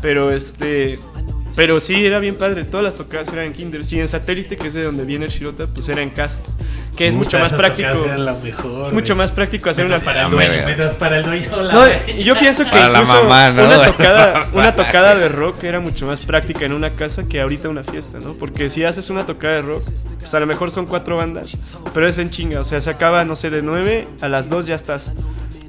Pero 0.02 0.32
este. 0.32 0.98
Pero 1.56 1.80
sí, 1.80 2.06
era 2.06 2.20
bien 2.20 2.36
padre. 2.36 2.64
Todas 2.64 2.84
las 2.84 2.96
tocadas 2.96 3.32
eran 3.34 3.46
en 3.46 3.54
Kinder. 3.54 3.86
Sí, 3.86 4.00
en 4.00 4.08
satélite, 4.08 4.58
que 4.58 4.68
es 4.68 4.74
de 4.74 4.84
donde 4.84 5.06
viene 5.06 5.26
el 5.26 5.32
Shirota, 5.32 5.68
pues 5.68 5.88
era 5.90 6.02
en 6.02 6.10
casas. 6.10 6.40
Que 6.96 7.08
es 7.08 7.16
mucho 7.16 7.40
más 7.40 7.54
práctico. 7.54 8.06
Es 8.86 8.94
mucho 8.94 9.16
más 9.16 9.32
práctico 9.32 9.70
hacer 9.70 9.86
una 9.86 10.00
para 10.00 10.26
el 10.26 10.32
dueño. 10.32 10.52
para 11.00 11.18
el 11.18 11.26
dueño. 11.26 11.50
No, 11.72 11.86
yo 12.22 12.38
pienso 12.38 12.64
que 12.66 12.80
incluso 12.80 13.24
mamá, 13.24 13.50
¿no? 13.50 13.66
una, 13.66 13.84
tocada, 13.86 14.48
una 14.54 14.76
tocada 14.76 15.16
de 15.16 15.30
rock 15.30 15.64
era 15.64 15.80
mucho 15.80 16.06
más 16.06 16.26
práctica 16.26 16.66
en 16.66 16.74
una 16.74 16.90
casa 16.90 17.28
que 17.28 17.42
ahorita 17.42 17.70
una 17.70 17.84
fiesta, 17.84 18.20
¿no? 18.20 18.34
Porque 18.34 18.70
si 18.70 18.84
haces 18.84 19.10
una 19.10 19.26
tocada 19.26 19.56
de 19.56 19.62
rock, 19.62 19.84
pues 20.20 20.34
a 20.34 20.40
lo 20.40 20.46
mejor 20.46 20.72
son 20.72 20.86
cuatro 20.86 21.16
bandas, 21.16 21.58
pero 21.94 22.08
es 22.08 22.18
en 22.18 22.30
chinga, 22.30 22.60
o 22.60 22.66
sea, 22.66 22.82
se 22.82 22.90
acaba, 22.90 23.24
no 23.26 23.36
sé, 23.36 23.50
de 23.50 23.62
nueve 23.62 24.08
a 24.22 24.28
las 24.28 24.50
dos 24.50 24.68
ya 24.68 24.76
estás. 24.76 25.14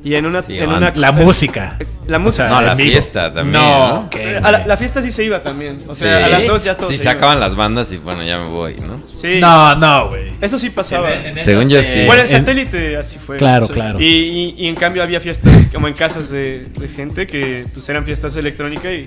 Y 0.05 0.15
en 0.17 0.27
una... 0.27 0.43
Sí, 0.43 0.59
en 0.59 0.69
una 0.69 0.93
La 0.97 1.12
música. 1.12 1.79
La 2.09 2.19
música. 2.19 2.49
No, 2.49 2.61
la 2.61 2.73
en 2.73 2.79
fiesta 2.79 3.33
también, 3.33 3.53
No, 3.53 4.03
¿no? 4.03 4.11
A 4.47 4.51
la, 4.51 4.67
la 4.67 4.77
fiesta 4.77 5.01
sí 5.01 5.12
se 5.12 5.23
iba 5.25 5.41
también. 5.41 5.79
O 5.87 5.95
sea, 5.95 6.19
Sí. 6.19 6.25
a 6.25 6.29
las 6.29 6.47
dos 6.49 6.65
ya 6.65 6.77
todos 6.77 6.91
Sí, 6.91 6.99
se 6.99 7.09
acaban 7.09 7.38
las 7.38 7.55
bandas 7.55 7.93
y 7.93 7.99
bueno, 7.99 8.25
ya 8.25 8.38
me 8.41 8.47
voy, 8.49 8.75
¿no? 8.77 9.01
Sí. 9.05 9.38
No, 9.41 9.77
no, 9.77 10.09
güey. 10.09 10.33
Eso 10.41 10.59
sí 10.59 10.71
pasaba. 10.71 11.12
En- 11.12 11.27
en 11.27 11.33
esas 11.38 11.45
Según 11.47 11.69
yo, 11.71 11.81
sí. 11.85 12.05
Bueno, 12.07 12.15
en 12.15 12.21
en- 12.21 12.27
satélite 12.27 12.97
así 12.97 13.19
fue. 13.25 13.37
Claro, 13.37 13.67
O 13.67 13.69
sea, 13.69 13.75
claro. 13.77 14.01
Y, 14.01 14.05
y- 14.05 14.55
y 14.59 14.67
en 14.67 14.75
cambio 14.75 15.05
había 15.05 15.21
fiestas 15.21 15.69
como 15.73 15.87
en 15.87 15.95
casas 15.95 16.31
de, 16.31 16.65
de 16.65 16.88
gente 16.88 17.27
que 17.29 17.65
pues 17.73 17.88
eran 17.88 18.05
fiestas 18.05 18.35
de 18.35 18.41
electrónica 18.41 18.91
y 18.93 19.07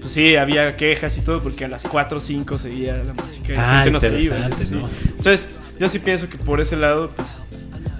pues 0.00 0.12
sí, 0.12 0.36
había 0.36 0.76
quejas 0.76 1.16
y 1.16 1.22
todo 1.22 1.42
porque 1.42 1.64
a 1.64 1.68
las 1.68 1.84
4 1.84 2.18
o 2.18 2.20
5 2.20 2.58
seguía 2.58 2.98
la 3.02 3.14
música 3.14 3.52
y 3.54 3.56
la 3.56 3.80
Ah, 3.80 3.84
gente 3.84 3.90
no 3.92 4.00
se 4.00 4.20
iba. 4.20 4.36
Entonces, 4.36 5.48
yo 5.80 5.88
sí 5.88 5.98
pienso 6.00 6.28
que 6.28 6.36
por 6.36 6.60
ese 6.60 6.76
lado 6.76 7.10
pues 7.16 7.40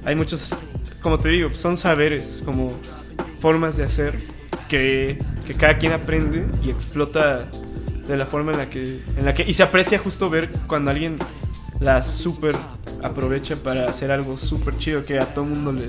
hay 0.04 0.14
muchos, 0.14 0.54
como 1.04 1.18
te 1.18 1.28
digo, 1.28 1.52
son 1.52 1.76
saberes, 1.76 2.42
como 2.46 2.72
formas 3.38 3.76
de 3.76 3.84
hacer 3.84 4.16
que, 4.70 5.18
cada 5.58 5.76
quien 5.76 5.92
aprende 5.92 6.46
y 6.64 6.70
explota 6.70 7.44
de 8.08 8.16
la 8.16 8.24
forma 8.24 8.52
en 8.52 8.58
la 8.58 8.70
que 8.70 9.02
en 9.16 9.24
la 9.24 9.34
que 9.34 9.42
y 9.46 9.52
se 9.52 9.62
aprecia 9.62 9.98
justo 9.98 10.30
ver 10.30 10.50
cuando 10.66 10.90
alguien 10.90 11.16
la 11.80 12.00
super 12.00 12.52
aprovecha 13.04 13.54
para 13.56 13.84
hacer 13.84 14.10
algo 14.10 14.36
súper 14.36 14.76
chido 14.78 15.02
que 15.02 15.18
a 15.18 15.26
todo 15.26 15.44
mundo 15.44 15.72
le, 15.72 15.86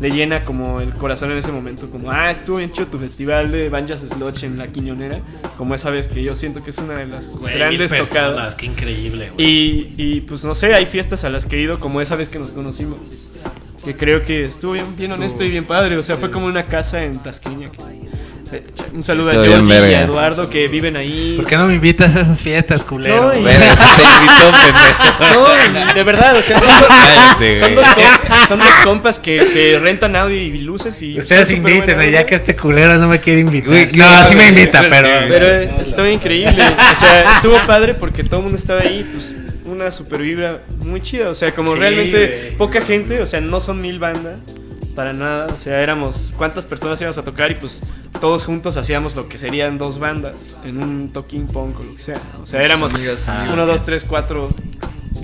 le 0.00 0.14
llena 0.14 0.44
como 0.44 0.80
el 0.80 0.92
corazón 0.92 1.32
en 1.32 1.38
ese 1.38 1.50
momento 1.50 1.90
como 1.90 2.10
ah 2.10 2.30
estuvo 2.30 2.58
bien 2.58 2.70
chido 2.70 2.86
tu 2.86 2.98
festival 2.98 3.50
de 3.50 3.68
Banjas 3.70 4.00
Sludge 4.00 4.44
en 4.44 4.58
la 4.58 4.66
Quiñonera 4.66 5.18
como 5.56 5.74
esa 5.74 5.90
vez 5.90 6.08
que 6.08 6.22
yo 6.22 6.34
siento 6.34 6.62
que 6.62 6.70
es 6.70 6.78
una 6.78 6.94
de 6.94 7.06
las 7.06 7.36
Güey, 7.36 7.54
grandes 7.54 7.90
personas, 7.90 8.08
tocadas 8.08 8.54
Qué 8.54 8.66
increíble, 8.66 9.32
y, 9.38 9.94
y, 9.96 10.20
pues 10.22 10.44
no 10.44 10.54
sé, 10.54 10.74
hay 10.74 10.86
fiestas 10.86 11.24
a 11.24 11.30
las 11.30 11.46
que 11.46 11.56
he 11.56 11.60
ido 11.60 11.78
como 11.78 12.00
esa 12.00 12.16
vez 12.16 12.28
que 12.28 12.38
nos 12.38 12.50
conocimos. 12.50 13.32
Que 13.84 13.96
creo 13.96 14.24
que 14.24 14.42
estuvo 14.42 14.72
bien, 14.72 14.96
bien 14.96 15.12
honesto 15.12 15.44
y 15.44 15.50
bien 15.50 15.64
padre. 15.64 15.96
O 15.96 16.02
sea, 16.02 16.16
fue 16.16 16.30
como 16.30 16.46
una 16.46 16.66
casa 16.66 17.04
en 17.04 17.18
Tasqueña. 17.18 17.70
Eh, 18.52 18.62
Un 18.92 19.04
saludo 19.04 19.30
a 19.30 19.32
Georgie 19.44 19.90
y 19.90 19.94
a. 19.94 20.02
Eduardo 20.02 20.48
que 20.50 20.68
viven 20.68 20.96
ahí. 20.96 21.34
¿Por 21.36 21.46
qué 21.46 21.56
no 21.56 21.66
me 21.66 21.74
invitas 21.74 22.14
a 22.16 22.20
esas 22.22 22.40
fiestas, 22.40 22.82
culero? 22.82 23.32
No, 23.32 23.38
y-. 23.38 23.44
No, 25.20 25.94
de 25.94 26.02
verdad, 26.02 26.36
o 26.36 26.42
sea, 26.42 26.58
son 26.58 26.68
dos, 26.68 26.88
Cállate, 26.88 27.58
son 27.60 27.74
dos 27.74 27.86
com- 27.94 28.36
son 28.48 28.58
dos 28.60 28.74
compas 28.84 29.18
que, 29.18 29.38
que 29.52 29.78
rentan 29.78 30.16
audio 30.16 30.36
y 30.36 30.58
luces 30.58 31.00
y 31.02 31.18
Ustedes 31.18 31.60
buena 31.60 32.06
ya 32.06 32.26
que 32.26 32.36
este 32.36 32.56
culero 32.56 32.96
no 32.98 33.08
me 33.08 33.20
quiere 33.20 33.40
invitar. 33.40 33.68
Güey, 33.70 33.86
no, 33.92 34.06
qué 34.22 34.24
sí 34.28 34.36
me 34.36 34.48
invita, 34.48 34.84
pero. 34.90 35.08
Pero 35.28 35.46
estuvo 35.80 36.06
increíble. 36.06 36.64
O 36.92 36.94
sea, 36.96 37.36
estuvo 37.36 37.58
padre 37.66 37.94
porque 37.94 38.24
todo 38.24 38.36
el 38.38 38.42
mundo 38.44 38.58
estaba 38.58 38.80
ahí. 38.80 39.08
Pues 39.12 39.34
una 39.66 39.90
super 39.90 40.20
vibra 40.22 40.58
muy 40.78 41.00
chida. 41.02 41.28
O 41.28 41.34
sea, 41.34 41.52
como 41.54 41.74
Sí, 41.74 41.78
realmente 41.78 42.26
güey. 42.26 42.56
poca 42.56 42.80
gente. 42.82 43.20
O 43.20 43.26
sea, 43.26 43.40
no 43.40 43.60
son 43.60 43.80
mil 43.80 43.98
bandas. 43.98 44.36
Para 45.00 45.14
nada. 45.14 45.46
O 45.46 45.56
sea, 45.56 45.80
éramos. 45.80 46.34
¿Cuántas 46.36 46.66
personas 46.66 47.00
íbamos 47.00 47.16
a 47.16 47.24
tocar? 47.24 47.50
Y 47.50 47.54
pues 47.54 47.80
todos 48.20 48.44
juntos 48.44 48.76
hacíamos 48.76 49.16
lo 49.16 49.30
que 49.30 49.38
serían 49.38 49.78
dos 49.78 49.98
bandas. 49.98 50.58
En 50.62 50.76
un 50.76 51.10
toquín 51.10 51.46
punk 51.46 51.80
o 51.80 51.82
lo 51.82 51.96
que 51.96 52.02
sea. 52.02 52.20
O 52.42 52.44
sea, 52.44 52.62
éramos 52.62 52.92
amigos, 52.92 53.26
uno, 53.50 53.64
dos, 53.64 53.86
tres, 53.86 54.04
cuatro, 54.04 54.48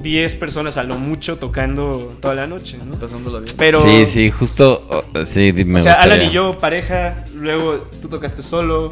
diez 0.01 0.35
personas 0.35 0.79
a 0.79 0.83
lo 0.83 0.97
mucho 0.97 1.37
tocando 1.37 2.17
toda 2.23 2.35
la 2.35 2.47
noche, 2.47 2.79
¿no? 2.87 2.99
pasándola 2.99 3.41
bien. 3.41 3.55
Pero. 3.59 3.87
Sí, 3.87 4.07
sí, 4.07 4.31
justo. 4.31 4.83
oh, 4.89 5.25
sí, 5.27 5.53
me 5.53 5.81
O 5.81 5.83
sea, 5.83 6.01
Alan 6.01 6.23
y 6.23 6.31
yo, 6.31 6.57
pareja, 6.57 7.27
luego 7.35 7.87
tú 8.01 8.09
tocaste 8.09 8.43
solo, 8.43 8.91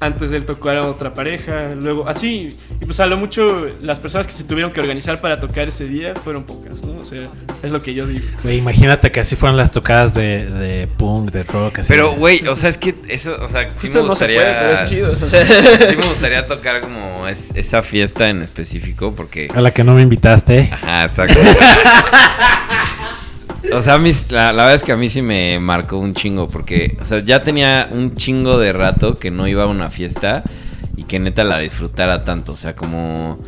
antes 0.00 0.30
de 0.30 0.38
él 0.38 0.44
tocó 0.44 0.70
a 0.70 0.86
otra 0.86 1.14
pareja, 1.14 1.74
luego 1.80 2.08
así. 2.08 2.48
Y 2.80 2.84
pues 2.84 3.00
a 3.00 3.06
lo 3.06 3.16
mucho 3.16 3.66
las 3.82 3.98
personas 3.98 4.26
que 4.26 4.32
se 4.32 4.44
tuvieron 4.44 4.72
que 4.72 4.80
organizar 4.80 5.20
para 5.20 5.40
tocar 5.40 5.68
ese 5.68 5.86
día 5.86 6.14
fueron 6.22 6.44
pocas, 6.44 6.82
¿no? 6.84 7.00
O 7.00 7.04
sea, 7.04 7.22
es 7.62 7.70
lo 7.70 7.80
que 7.80 7.94
yo 7.94 8.06
digo. 8.06 8.24
Güey, 8.42 8.58
imagínate 8.58 9.10
que 9.12 9.20
así 9.20 9.36
fueron 9.36 9.56
las 9.56 9.72
tocadas 9.72 10.14
de, 10.14 10.46
de 10.46 10.86
punk, 10.86 11.30
de 11.30 11.42
rock. 11.44 11.80
Así 11.80 11.88
Pero, 11.88 12.14
güey, 12.16 12.46
o 12.46 12.56
sea, 12.56 12.70
es 12.70 12.76
que 12.78 12.94
eso, 13.08 13.36
o 13.40 13.48
sea, 13.48 13.64
sí 13.68 13.74
Justo 13.80 14.02
me 14.02 14.08
no 14.08 14.16
se 14.16 14.26
gustaría. 14.26 14.40
puede, 14.40 14.54
pero 14.54 14.72
es 14.72 14.84
chido. 14.90 15.10
sí 15.90 15.96
me 15.96 16.06
gustaría 16.06 16.46
tocar 16.46 16.80
como 16.80 17.26
es- 17.28 17.38
esa 17.54 17.82
fiesta 17.82 18.28
en 18.28 18.42
específico 18.42 19.14
porque. 19.14 19.48
A 19.54 19.60
la 19.60 19.72
que 19.72 19.84
no 19.84 19.94
me 19.94 20.02
invitaste. 20.02 20.68
Ajá, 20.72 21.04
exacto. 21.04 21.38
O 23.74 23.82
sea, 23.82 23.98
mí- 23.98 24.12
la, 24.30 24.52
la 24.52 24.62
verdad 24.64 24.74
es 24.74 24.82
que 24.82 24.92
a 24.92 24.96
mí 24.96 25.08
sí 25.10 25.22
me 25.22 25.58
marcó 25.58 25.98
un 25.98 26.14
chingo, 26.14 26.48
porque, 26.48 26.96
o 27.00 27.04
sea, 27.04 27.20
ya 27.20 27.42
tenía 27.42 27.88
un 27.90 28.14
chingo 28.14 28.58
de 28.58 28.72
rato 28.72 29.14
que 29.14 29.30
no 29.30 29.46
iba 29.48 29.64
a 29.64 29.66
una 29.66 29.90
fiesta 29.90 30.42
y 30.96 31.04
que 31.04 31.18
neta 31.18 31.44
la 31.44 31.58
disfrutara 31.58 32.24
tanto. 32.24 32.52
O 32.52 32.56
sea, 32.56 32.74
como... 32.76 33.38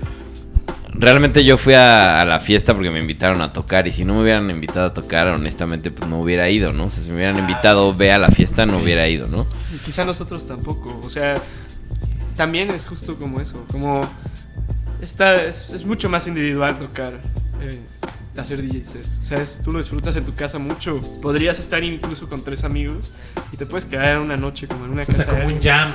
Realmente 0.97 1.45
yo 1.45 1.59
fui 1.59 1.75
a, 1.75 2.21
a 2.21 2.25
la 2.25 2.39
fiesta 2.39 2.73
porque 2.73 2.89
me 2.91 3.01
invitaron 3.01 3.43
a 3.43 3.53
tocar 3.53 3.89
y 3.89 3.93
si 3.93 4.05
no 4.05 4.15
me 4.15 4.23
hubieran 4.23 4.49
invitado 4.49 4.87
a 4.87 4.95
tocar, 4.95 5.27
honestamente, 5.27 5.91
pues 5.91 6.09
no 6.09 6.21
hubiera 6.21 6.49
ido, 6.49 6.73
¿no? 6.73 6.85
O 6.85 6.91
sea, 6.91 7.03
si 7.03 7.09
me 7.11 7.17
hubieran 7.17 7.37
invitado, 7.37 7.93
ve 7.97 8.13
a 8.13 8.19
la 8.19 8.29
fiesta, 8.29 8.65
no 8.65 8.79
hubiera 8.79 9.09
ido, 9.09 9.27
¿no? 9.27 9.45
Y 9.75 9.79
quizá 9.79 10.05
nosotros 10.05 10.47
tampoco, 10.47 11.01
o 11.03 11.11
sea, 11.11 11.35
también 12.37 12.71
es 12.71 12.87
justo 12.87 13.17
como 13.17 13.41
eso, 13.41 13.65
como 13.73 14.09
está, 15.03 15.35
es, 15.43 15.71
es 15.73 15.85
mucho 15.85 16.09
más 16.09 16.29
individual 16.29 16.79
tocar, 16.79 17.15
eh, 17.61 17.81
hacer 18.37 18.63
DJ 18.63 18.85
sets. 18.85 19.19
O 19.19 19.23
sea, 19.23 19.39
es- 19.43 19.61
tú 19.63 19.71
lo 19.73 19.79
disfrutas 19.79 20.17
en 20.17 20.25
tu 20.25 20.35
casa 20.35 20.59
mucho. 20.59 21.01
Podrías 21.23 21.59
estar 21.59 21.83
incluso 21.85 22.29
con 22.29 22.43
tres 22.45 22.65
amigos 22.65 23.13
y 23.53 23.57
te 23.57 23.67
puedes 23.67 23.85
quedar 23.87 24.19
una 24.21 24.37
noche 24.37 24.67
como 24.69 24.85
en 24.87 24.91
una 24.93 25.03
O 25.03 25.07
casa. 25.07 25.25
sea, 25.25 25.27
como 25.35 25.49
de 25.49 25.55
un 25.55 25.63
jam. 25.63 25.93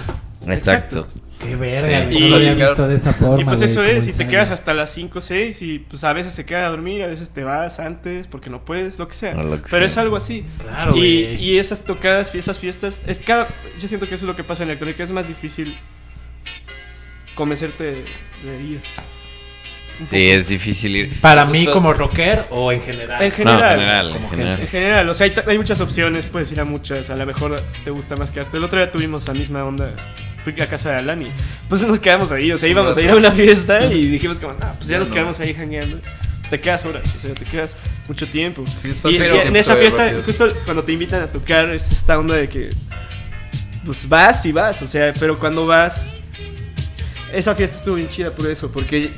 Exacto. 0.48 1.06
Qué 1.42 1.56
verga, 1.56 2.10
Sí. 2.10 2.20
no 2.20 2.28
lo 2.28 2.36
había 2.38 2.52
Y- 2.52 2.56
visto 2.56 2.88
de 2.88 2.96
esa 2.96 3.14
forma. 3.14 3.42
Y 3.42 3.46
pues 3.46 3.62
eso 3.62 3.84
es, 3.84 4.08
y 4.08 4.14
te 4.14 4.28
quedas 4.28 4.52
hasta 4.52 4.74
las 4.74 4.90
5 4.92 5.20
o 5.20 5.22
6 5.22 5.62
y 5.62 5.80
pues 5.80 6.04
a 6.04 6.12
veces 6.12 6.34
se 6.34 6.46
queda 6.46 6.66
a 6.66 6.70
dormir, 6.70 7.02
a 7.04 7.08
veces 7.08 7.30
te 7.30 7.44
vas 7.44 7.80
antes 7.80 8.28
porque 8.28 8.50
no 8.50 8.64
puedes, 8.66 9.00
lo 9.00 9.08
que 9.08 9.14
sea. 9.14 9.38
O 9.38 9.44
lo 9.44 9.62
que 9.62 9.70
Pero 9.70 9.80
sea. 9.80 9.86
es 9.86 9.98
algo 9.98 10.16
así. 10.18 10.46
Claro, 10.62 10.98
y, 10.98 11.26
y 11.36 11.58
esas 11.58 11.84
tocadas, 11.86 12.34
esas 12.36 12.58
fiestas, 12.60 13.04
es 13.08 13.20
cada, 13.20 13.48
yo 13.80 13.88
siento 13.88 14.08
que 14.08 14.16
eso 14.16 14.26
es 14.26 14.28
lo 14.28 14.36
que 14.36 14.44
pasa 14.44 14.64
en 14.64 14.68
la 14.68 14.74
electrónica, 14.74 15.04
es 15.04 15.12
más 15.12 15.28
difícil 15.30 15.78
convencerte 17.36 17.84
de, 17.84 18.06
de 18.44 18.64
ir. 18.64 18.82
Sí, 20.10 20.30
es 20.30 20.48
difícil 20.48 20.96
ir. 20.96 21.20
Para 21.22 21.46
mí 21.46 21.66
como 21.68 21.94
rocker 21.94 22.46
o 22.52 22.72
en 22.72 22.82
general. 22.82 23.22
En 23.22 23.30
No, 23.30 23.36
general. 23.36 23.74
en 23.74 23.80
general, 23.80 24.08
en 24.08 24.14
como 24.14 24.30
general. 24.30 24.60
En 24.62 24.68
general, 24.68 25.10
o 25.10 25.14
sea, 25.14 25.26
hay, 25.28 25.34
hay 25.48 25.58
muchas 25.58 25.82
opciones, 25.82 26.26
puedes 26.26 26.52
ir 26.52 26.60
a 26.62 26.66
muchas, 26.66 27.10
a 27.10 27.16
lo 27.16 27.26
mejor 27.26 27.60
te 27.84 27.92
gusta 27.92 28.16
más 28.16 28.32
quedarte. 28.32 28.58
El 28.58 28.64
otro 28.64 28.80
día 28.80 28.92
tuvimos 28.92 29.28
la 29.28 29.34
misma 29.34 29.64
onda, 29.66 29.90
fui 30.44 30.54
a 30.60 30.68
casa 30.68 30.92
de 30.92 30.96
Alan 31.00 31.22
y 31.22 31.28
pues 31.68 31.82
nos 31.84 32.00
quedamos 32.00 32.32
ahí, 32.32 32.52
o 32.52 32.58
sea, 32.58 32.70
íbamos 32.70 32.96
a 32.98 33.02
ir 33.02 33.10
a 33.12 33.16
una 33.16 33.32
fiesta 33.32 33.86
y 33.92 34.08
dijimos 34.08 34.40
como, 34.40 34.54
ah, 34.62 34.74
pues 34.78 34.88
ya 34.88 34.94
Ya 34.96 35.00
nos 35.00 35.10
no. 35.10 35.14
quedamos 35.16 35.40
ahí 35.42 35.54
jangueando. 35.54 36.00
Te 36.50 36.60
quedas 36.60 36.84
horas, 36.86 37.16
o 37.16 37.20
sea, 37.20 37.34
te 37.36 37.46
quedas 37.46 37.76
mucho 38.08 38.26
tiempo. 38.28 38.64
Sí, 38.66 38.90
es 38.90 38.98
y, 38.98 39.02
fácil 39.02 39.16
y 39.18 39.20
que 39.20 39.42
en 39.44 39.56
esa 39.56 39.76
fiesta, 39.76 40.06
rápido. 40.06 40.24
justo 40.24 40.48
cuando 40.66 40.84
te 40.84 40.94
invitan 40.94 41.22
a 41.22 41.28
tocar, 41.28 41.70
es 41.72 41.92
esta 41.92 42.18
onda 42.18 42.36
de 42.36 42.50
que 42.50 42.70
pues 43.86 44.08
vas 44.10 44.46
y 44.46 44.52
vas, 44.52 44.82
o 44.82 44.88
sea, 44.88 45.14
pero 45.20 45.38
cuando 45.38 45.66
vas... 45.68 46.16
Esa 47.32 47.54
fiesta 47.54 47.78
estuvo 47.78 47.96
bien 47.96 48.10
chida 48.10 48.32
por 48.32 48.50
eso, 48.50 48.72
porque 48.72 49.04
eh, 49.06 49.12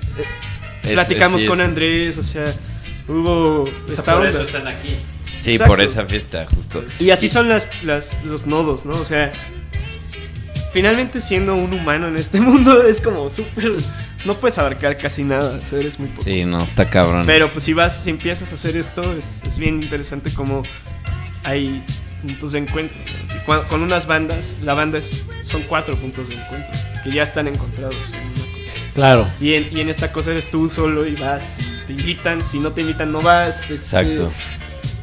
Es- 0.83 0.91
platicamos 0.91 1.41
sí, 1.41 1.47
con 1.47 1.61
es- 1.61 1.67
Andrés, 1.67 2.17
o 2.17 2.23
sea, 2.23 2.43
hubo 3.07 3.65
esta 3.89 4.03
Por 4.03 4.25
onda. 4.25 4.29
eso 4.29 4.41
están 4.41 4.67
aquí. 4.67 4.95
Sí, 5.43 5.51
Exacto. 5.53 5.73
por 5.75 5.81
esa 5.83 6.05
fiesta, 6.05 6.45
justo. 6.53 6.83
Y 6.99 7.09
así 7.09 7.27
son 7.27 7.49
las, 7.49 7.67
las, 7.83 8.23
los 8.25 8.45
nodos, 8.45 8.85
¿no? 8.85 8.91
O 8.93 9.05
sea, 9.05 9.31
finalmente 10.73 11.19
siendo 11.21 11.55
un 11.55 11.73
humano 11.73 12.07
en 12.07 12.15
este 12.15 12.39
mundo 12.41 12.83
es 12.83 13.01
como 13.01 13.29
súper... 13.29 13.71
No 14.23 14.35
puedes 14.35 14.57
abarcar 14.59 14.97
casi 14.99 15.23
nada, 15.23 15.57
o 15.57 15.65
sea, 15.67 15.79
eres 15.79 15.97
muy 15.97 16.07
poco. 16.09 16.23
Sí, 16.23 16.45
no, 16.45 16.63
está 16.63 16.87
cabrón. 16.89 17.23
Pero 17.25 17.51
pues 17.51 17.63
si 17.63 17.73
vas, 17.73 18.03
si 18.03 18.11
empiezas 18.11 18.51
a 18.51 18.55
hacer 18.55 18.77
esto, 18.77 19.01
es, 19.17 19.41
es 19.47 19.57
bien 19.57 19.81
interesante 19.81 20.31
como 20.31 20.61
hay 21.43 21.83
puntos 22.21 22.51
de 22.51 22.59
encuentro. 22.59 22.97
con 23.67 23.81
unas 23.81 24.05
bandas, 24.05 24.57
la 24.61 24.75
banda 24.75 24.99
es, 24.99 25.25
son 25.41 25.63
cuatro 25.63 25.95
puntos 25.95 26.29
de 26.29 26.35
encuentro 26.35 26.69
que 27.03 27.11
ya 27.11 27.23
están 27.23 27.47
encontrados 27.47 27.97
en. 28.13 28.40
Claro. 28.93 29.27
Y 29.39 29.53
en, 29.53 29.69
y 29.75 29.79
en 29.81 29.89
esta 29.89 30.11
cosa 30.11 30.31
eres 30.31 30.49
tú 30.51 30.67
solo 30.69 31.05
y 31.07 31.15
vas, 31.15 31.57
te 31.87 31.93
invitan, 31.93 32.41
si 32.43 32.59
no 32.59 32.71
te 32.71 32.81
invitan 32.81 33.11
no 33.11 33.21
vas. 33.21 33.61
este, 33.71 33.75
Exacto. 33.75 34.31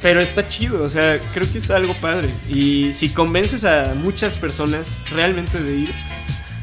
Pero 0.02 0.20
está 0.20 0.48
chido, 0.48 0.84
o 0.84 0.88
sea, 0.88 1.18
creo 1.34 1.50
que 1.50 1.58
es 1.58 1.70
algo 1.70 1.94
padre. 1.94 2.28
Y 2.48 2.92
si 2.92 3.08
convences 3.12 3.64
a 3.64 3.94
muchas 3.96 4.38
personas 4.38 4.98
realmente 5.12 5.58
de 5.60 5.76
ir, 5.76 5.90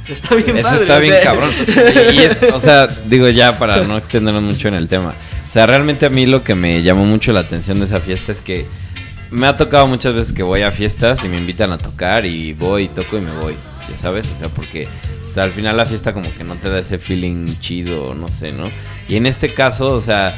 está 0.08 0.36
bien 0.36 0.58
Eso 0.58 0.64
padre. 0.64 0.82
está 0.82 1.00
bien 1.00 1.14
sea. 1.16 1.24
cabrón. 1.24 1.52
Y 2.14 2.20
es, 2.20 2.44
o 2.54 2.62
sea, 2.62 2.88
digo 3.08 3.28
ya 3.30 3.60
para 3.60 3.84
no 3.84 3.98
extendernos 3.98 4.44
mucho 4.44 4.68
en 4.70 4.76
el 4.76 4.88
tema. 4.88 5.14
O 5.50 5.52
sea, 5.52 5.66
realmente 5.66 6.06
a 6.06 6.10
mí 6.10 6.26
lo 6.26 6.44
que 6.44 6.56
me 6.56 6.82
llamó 6.84 7.06
mucho 7.06 7.34
la 7.34 7.42
atención 7.42 7.80
de 7.80 7.86
esa 7.86 8.00
fiesta 8.00 8.32
es 8.32 8.40
que 8.40 8.66
me 9.32 9.48
ha 9.48 9.56
tocado 9.56 9.88
muchas 9.88 10.14
veces 10.14 10.32
que 10.32 10.44
voy 10.44 10.62
a 10.62 10.72
fiestas 10.72 11.24
y 11.26 11.28
me 11.28 11.38
invitan 11.38 11.72
a 11.74 11.78
tocar 11.78 12.26
y 12.26 12.54
voy, 12.54 12.88
toco 12.88 13.18
y 13.18 13.22
me 13.22 13.32
voy. 13.40 13.56
Ya 13.90 13.98
sabes, 13.98 14.32
o 14.34 14.38
sea, 14.38 14.48
porque 14.50 14.88
sea, 15.36 15.44
al 15.44 15.52
final 15.52 15.78
la 15.78 15.86
fiesta 15.86 16.14
como 16.14 16.34
que 16.34 16.44
no 16.44 16.56
te 16.56 16.70
da 16.70 16.80
ese 16.80 16.98
feeling 16.98 17.46
chido, 17.60 18.16
no 18.16 18.28
sé, 18.28 18.54
¿no? 18.54 18.66
Y 19.10 19.18
en 19.18 19.26
este 19.26 19.54
caso, 19.54 19.88
o 19.88 20.02
sea, 20.02 20.34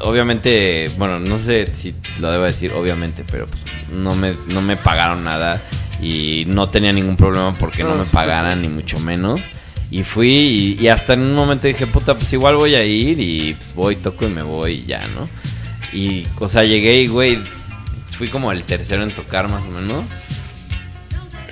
obviamente, 0.00 0.84
bueno, 0.98 1.18
no 1.18 1.38
sé 1.38 1.66
si 1.66 1.94
lo 2.20 2.30
debo 2.30 2.44
decir, 2.44 2.72
obviamente, 2.72 3.24
pero 3.30 3.46
pues, 3.46 3.62
no, 3.90 4.14
me, 4.14 4.34
no 4.48 4.60
me 4.60 4.76
pagaron 4.76 5.24
nada 5.24 5.60
y 6.00 6.44
no 6.46 6.68
tenía 6.68 6.92
ningún 6.92 7.16
problema 7.16 7.52
porque 7.54 7.82
no, 7.82 7.90
No, 7.90 7.96
me 7.96 8.04
pagaran 8.04 8.62
ni 8.62 8.68
mucho 8.68 9.00
menos. 9.00 9.40
Y 9.90 10.02
fui 10.04 10.76
y, 10.78 10.82
y 10.82 10.88
hasta 10.88 11.14
en 11.14 11.22
un 11.22 11.34
momento 11.34 11.66
dije, 11.66 11.86
puta, 11.86 12.14
pues 12.14 12.30
igual 12.34 12.56
voy 12.56 12.74
a 12.74 12.84
ir 12.84 13.18
y 13.18 13.54
pues 13.54 13.74
voy, 13.74 13.96
toco 13.96 14.26
y 14.26 14.30
me 14.30 14.42
voy 14.42 14.72
y 14.72 14.82
ya, 14.82 15.00
¿no? 15.08 15.26
Y, 15.92 16.24
o 16.38 16.48
sea, 16.48 16.62
llegué 16.64 17.00
y, 17.00 17.06
güey, 17.06 17.38
fui 18.10 18.28
como 18.28 18.52
el 18.52 18.64
tercero 18.64 19.02
en 19.02 19.10
tocar 19.10 19.50
más 19.50 19.62
o 19.62 19.70
menos. 19.70 20.06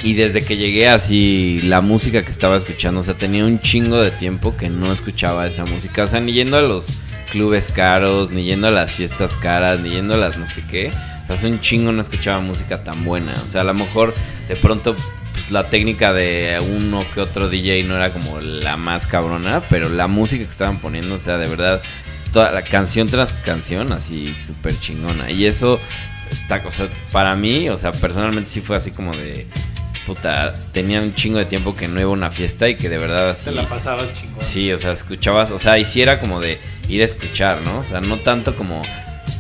Y 0.03 0.15
desde 0.15 0.43
que 0.43 0.57
llegué 0.57 0.89
así, 0.89 1.61
la 1.65 1.81
música 1.81 2.23
que 2.23 2.31
estaba 2.31 2.57
escuchando, 2.57 3.01
o 3.01 3.03
sea, 3.03 3.15
tenía 3.15 3.45
un 3.45 3.61
chingo 3.61 4.01
de 4.01 4.11
tiempo 4.11 4.57
que 4.57 4.69
no 4.69 4.93
escuchaba 4.93 5.47
esa 5.47 5.65
música. 5.65 6.05
O 6.05 6.07
sea, 6.07 6.21
ni 6.21 6.33
yendo 6.33 6.57
a 6.57 6.63
los 6.63 7.01
clubes 7.31 7.67
caros, 7.73 8.31
ni 8.31 8.45
yendo 8.45 8.69
a 8.69 8.71
las 8.71 8.93
fiestas 8.93 9.33
caras, 9.35 9.81
ni 9.81 9.91
yendo 9.91 10.15
a 10.15 10.19
las 10.19 10.37
no 10.37 10.47
sé 10.47 10.63
qué. 10.71 10.89
O 10.89 11.27
sea, 11.27 11.37
hace 11.37 11.47
un 11.47 11.61
chingo 11.61 11.93
no 11.93 12.03
escuchaba 12.03 12.41
música 12.41 12.85
tan 12.85 13.05
buena. 13.05 13.33
O 13.33 13.53
sea, 13.53 13.63
a 13.63 13.65
lo 13.65 13.75
mejor 13.75 14.15
de 14.49 14.57
pronto 14.57 14.95
pues, 14.95 15.51
la 15.51 15.65
técnica 15.65 16.13
de 16.13 16.59
uno 16.77 17.05
que 17.15 17.21
otro 17.21 17.49
DJ 17.49 17.85
no 17.85 17.97
era 17.97 18.13
como 18.13 18.41
la 18.41 18.77
más 18.77 19.07
cabrona, 19.07 19.63
pero 19.71 19.89
la 19.89 20.07
música 20.07 20.45
que 20.45 20.51
estaban 20.51 20.79
poniendo, 20.79 21.15
o 21.15 21.19
sea, 21.19 21.37
de 21.39 21.49
verdad, 21.49 21.83
toda 22.33 22.53
la 22.53 22.63
canción 22.63 23.07
tras 23.07 23.33
canción, 23.33 23.93
así 23.93 24.35
súper 24.47 24.79
chingona. 24.79 25.31
Y 25.31 25.47
eso 25.47 25.81
está, 26.31 26.63
o 26.67 26.71
sea, 26.71 26.89
para 27.13 27.37
mí, 27.37 27.69
o 27.69 27.79
sea, 27.79 27.93
personalmente 27.93 28.51
sí 28.51 28.61
fue 28.61 28.77
así 28.77 28.91
como 28.91 29.13
de. 29.13 29.47
Puta, 30.07 30.55
tenía 30.73 31.01
un 31.01 31.13
chingo 31.15 31.39
de 31.39 31.47
tiempo 31.47 31.75
que 31.75 31.89
no 31.89 32.01
iba 32.01 32.09
a 32.09 32.13
una 32.13 32.31
fiesta 32.31 32.69
y 32.69 32.77
que 32.77 32.89
de 32.89 32.97
verdad 32.97 33.31
así. 33.31 33.47
Te 33.47 33.51
la 33.51 33.69
pasabas 33.69 34.15
chingón. 34.15 34.41
Sí, 34.41 34.73
o 34.73 34.79
sea, 34.79 34.93
escuchabas, 34.93 35.51
o 35.51 35.59
sea, 35.59 35.79
hiciera 35.79 36.21
como 36.21 36.39
de 36.41 36.61
ir 36.89 37.03
a 37.03 37.05
escuchar, 37.05 37.61
¿no? 37.63 37.81
O 37.81 37.85
sea, 37.85 38.01
no 38.01 38.17
tanto 38.19 38.55
como 38.55 38.83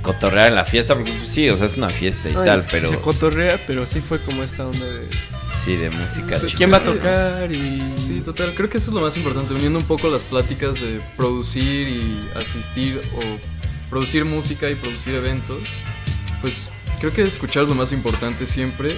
cotorrear 0.03 0.49
en 0.49 0.57
la 0.57 0.64
fiesta, 0.64 0.97
porque 0.97 1.12
pues, 1.12 1.29
sí, 1.31 1.49
o 1.49 1.57
sea, 1.57 1.67
es 1.67 1.77
una 1.77 1.89
fiesta 1.89 2.29
y 2.29 2.35
Ay, 2.37 2.45
tal, 2.45 2.67
pero 2.69 2.89
Se 2.89 2.99
cotorrea, 2.99 3.61
pero 3.64 3.87
sí 3.87 4.01
fue 4.01 4.21
como 4.21 4.43
esta 4.43 4.67
onda 4.67 4.85
de... 4.85 5.09
sí, 5.55 5.77
de 5.77 5.89
música. 5.91 6.37
pues, 6.41 6.57
¿Quién 6.57 6.73
va 6.73 6.79
a 6.79 6.85
tocar? 6.85 7.53
Y... 7.53 7.81
Sí, 7.97 8.21
total. 8.25 8.53
Creo 8.55 8.69
que 8.69 8.79
eso 8.79 8.91
es 8.91 8.95
lo 8.95 9.03
más 9.03 9.17
importante. 9.17 9.55
Uniendo 9.55 9.79
un 9.79 9.85
poco 9.85 10.09
las 10.09 10.25
pláticas 10.25 10.81
de 10.81 11.01
producir 11.17 11.89
y 11.89 12.29
asistir 12.35 13.01
o 13.17 13.89
producir 13.89 14.25
música 14.25 14.69
y 14.69 14.75
producir 14.75 15.14
eventos. 15.14 15.61
Pues 16.41 16.71
creo 16.99 17.12
que 17.12 17.23
escuchar 17.23 17.62
es 17.62 17.69
lo 17.69 17.77
más 17.77 17.93
importante 17.93 18.47
siempre 18.47 18.97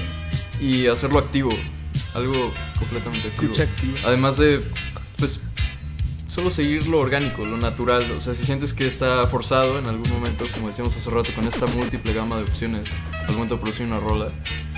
y 0.61 0.87
hacerlo 0.87 1.19
activo. 1.19 1.51
Algo 2.15 2.53
completamente 2.79 3.29
activo. 3.29 3.55
Además 4.05 4.39
de, 4.39 4.61
pues, 5.17 5.41
solo 6.27 6.51
seguir 6.51 6.87
lo 6.87 6.99
orgánico, 6.99 7.45
lo 7.45 7.57
natural. 7.57 8.11
O 8.13 8.21
sea, 8.21 8.35
si 8.35 8.45
sientes 8.45 8.73
que 8.73 8.87
está 8.87 9.27
forzado 9.27 9.79
en 9.79 9.87
algún 9.87 10.11
momento, 10.13 10.45
como 10.55 10.69
decíamos 10.69 10.97
hace 10.97 11.11
rato, 11.11 11.33
con 11.35 11.47
esta 11.47 11.67
múltiple 11.67 12.13
gama 12.13 12.37
de 12.37 12.43
opciones 12.43 12.91
al 13.27 13.35
momento 13.35 13.57
de 13.57 13.61
producir 13.61 13.87
una 13.87 14.01
rola, 14.01 14.29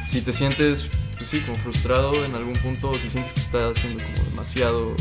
si 0.08 0.22
te 0.22 0.32
sientes, 0.32 0.88
pues 1.16 1.28
sí, 1.28 1.40
como 1.40 1.56
frustrado 1.58 2.24
en 2.24 2.34
algún 2.34 2.54
punto, 2.54 2.90
o 2.90 2.98
si 2.98 3.08
sientes 3.08 3.32
que 3.32 3.40
está 3.40 3.74
siendo 3.74 4.02
como 4.02 4.28
demasiado, 4.30 4.94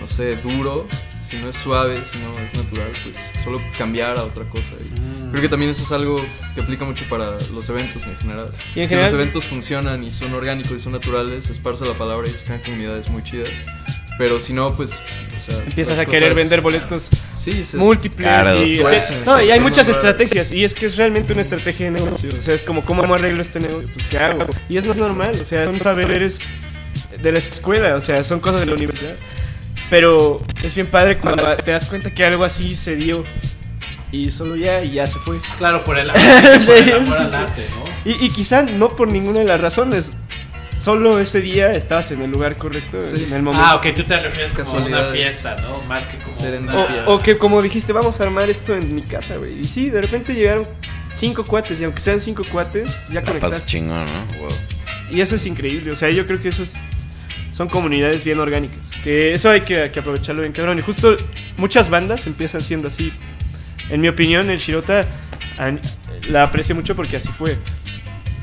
no 0.00 0.06
sé, 0.06 0.36
duro, 0.36 0.86
si 1.32 1.38
no 1.38 1.48
es 1.48 1.56
suave, 1.56 1.96
si 2.12 2.18
no 2.18 2.38
es 2.38 2.54
natural, 2.54 2.90
pues 3.02 3.16
solo 3.42 3.60
cambiar 3.76 4.18
a 4.18 4.22
otra 4.24 4.44
cosa. 4.44 4.68
Y 4.84 5.30
Creo 5.30 5.40
que 5.42 5.48
también 5.48 5.70
eso 5.70 5.82
es 5.82 5.90
algo 5.92 6.22
que 6.54 6.60
aplica 6.62 6.84
mucho 6.84 7.04
para 7.08 7.32
los 7.52 7.68
eventos 7.70 8.04
en 8.04 8.16
general. 8.18 8.50
Y 8.76 8.80
en 8.80 8.88
si 8.88 8.94
general- 8.94 9.10
los 9.12 9.20
eventos 9.20 9.44
funcionan 9.46 10.04
y 10.04 10.12
son 10.12 10.32
orgánicos 10.34 10.72
y 10.72 10.80
son 10.80 10.92
naturales, 10.92 11.44
se 11.46 11.52
esparce 11.52 11.86
la 11.86 11.94
palabra 11.94 12.28
y 12.28 12.30
se 12.30 12.44
crean 12.44 12.60
comunidades 12.60 13.08
muy 13.08 13.22
chidas. 13.24 13.50
Pero 14.18 14.38
si 14.40 14.52
no, 14.52 14.68
pues. 14.76 14.92
o 14.92 15.50
sea, 15.50 15.58
Empiezas 15.64 15.98
a 15.98 16.04
querer 16.04 16.24
cosas- 16.30 16.34
vender 16.36 16.60
boletos 16.60 17.08
Sí, 17.34 17.64
se- 17.64 17.78
múltiples 17.78 18.28
Claro, 18.28 18.62
y, 18.64 18.76
tuercen, 18.78 19.24
no, 19.24 19.42
y 19.42 19.50
hay 19.50 19.58
muchas 19.58 19.88
raras. 19.88 19.96
estrategias 20.04 20.52
y 20.52 20.62
es 20.64 20.74
que 20.74 20.86
es 20.86 20.96
realmente 20.96 21.32
una 21.32 21.42
estrategia 21.42 21.86
de 21.86 21.92
negocio 21.92 22.30
o 22.38 22.40
sea 22.42 22.54
es 22.54 22.62
como 22.62 22.82
cómo 22.84 23.12
arreglo 23.12 23.42
este 23.42 23.58
negocio 23.58 23.88
pues 23.92 24.06
qué 24.06 24.18
hago 24.18 24.44
y 24.68 24.76
es 24.76 24.84
es 24.84 24.94
normal 24.96 25.30
o 25.32 25.44
sea 25.44 25.64
son 25.64 25.80
saberes 25.80 26.38
de 27.20 27.32
la 27.32 27.38
escuela 27.40 27.96
o 27.96 28.00
sea 28.00 28.22
son 28.22 28.38
cosas 28.38 28.60
de 28.60 28.66
la 28.66 28.74
universidad 28.74 29.16
pero 29.92 30.38
es 30.62 30.74
bien 30.74 30.86
padre 30.86 31.18
cuando 31.18 31.44
te 31.58 31.70
das 31.70 31.84
cuenta 31.90 32.10
que 32.14 32.24
algo 32.24 32.44
así 32.44 32.74
se 32.74 32.96
dio 32.96 33.22
y 34.10 34.30
solo 34.30 34.56
ya 34.56 34.82
y 34.82 34.92
ya 34.92 35.04
se 35.04 35.18
fue 35.18 35.38
Claro, 35.58 35.84
por 35.84 35.98
el, 35.98 36.08
por 36.66 36.76
el 36.76 36.92
amor 36.94 37.04
Sí, 37.16 37.22
al 37.22 37.30
sí. 37.30 37.36
arte, 37.36 37.66
¿no? 37.76 38.10
y, 38.10 38.24
y 38.24 38.30
quizá 38.30 38.62
no 38.62 38.96
por 38.96 39.12
ninguna 39.12 39.40
de 39.40 39.44
las 39.44 39.60
razones 39.60 40.12
solo 40.78 41.20
ese 41.20 41.42
día 41.42 41.70
estabas 41.72 42.10
en 42.10 42.22
el 42.22 42.30
lugar 42.30 42.56
correcto 42.56 43.02
Sí. 43.02 43.24
en 43.24 43.34
el 43.34 43.42
momento 43.42 43.66
Ah, 43.66 43.74
ok, 43.76 43.88
tú 43.94 44.02
te 44.04 44.18
refieres 44.18 44.52
como 44.54 44.78
a 44.78 44.84
una 44.86 45.04
fiesta, 45.12 45.56
¿no? 45.60 45.82
Más 45.84 46.04
que 46.06 46.16
como 46.16 46.32
Serendipia. 46.34 46.86
una... 46.86 47.06
O, 47.08 47.16
o 47.16 47.18
que 47.18 47.36
como 47.36 47.60
dijiste, 47.60 47.92
vamos 47.92 48.18
a 48.18 48.24
armar 48.24 48.48
esto 48.48 48.74
en 48.74 48.94
mi 48.94 49.02
casa, 49.02 49.36
güey. 49.36 49.60
Y 49.60 49.64
sí, 49.64 49.90
de 49.90 50.00
repente 50.00 50.34
llegaron 50.34 50.66
cinco 51.14 51.44
cuates, 51.44 51.78
y 51.80 51.84
aunque 51.84 52.00
sean 52.00 52.18
cinco 52.18 52.42
cuates, 52.50 53.08
ya 53.10 53.20
La 53.20 53.26
conectaste. 53.26 53.66
chingón, 53.70 54.06
¿no? 54.06 54.38
Wow. 54.38 54.48
Y 55.10 55.20
eso 55.20 55.36
es 55.36 55.44
increíble. 55.46 55.90
O 55.92 55.96
sea, 55.96 56.08
yo 56.10 56.26
creo 56.26 56.40
que 56.42 56.48
eso 56.48 56.62
es, 56.64 56.72
son 57.52 57.68
comunidades 57.68 58.24
bien 58.24 58.40
orgánicas. 58.40 58.92
Que 59.04 59.32
eso 59.32 59.50
hay 59.50 59.60
que, 59.60 59.90
que 59.90 60.00
aprovecharlo 60.00 60.42
bien, 60.42 60.52
cabrón. 60.52 60.78
Y 60.78 60.82
justo 60.82 61.14
muchas 61.56 61.90
bandas 61.90 62.26
empiezan 62.26 62.60
siendo 62.60 62.88
así. 62.88 63.12
En 63.90 64.00
mi 64.00 64.08
opinión, 64.08 64.50
el 64.50 64.58
Shirota 64.58 65.06
la 66.28 66.42
aprecio 66.44 66.74
mucho 66.74 66.96
porque 66.96 67.16
así 67.16 67.28
fue. 67.28 67.56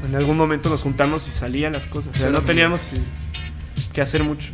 En 0.07 0.15
algún 0.15 0.37
momento 0.37 0.69
nos 0.69 0.81
juntamos 0.81 1.27
y 1.27 1.31
salían 1.31 1.73
las 1.73 1.85
cosas. 1.85 2.15
O 2.15 2.19
sea, 2.19 2.29
no 2.29 2.41
teníamos 2.41 2.83
que, 2.83 2.97
que 3.93 4.01
hacer 4.01 4.23
mucho. 4.23 4.51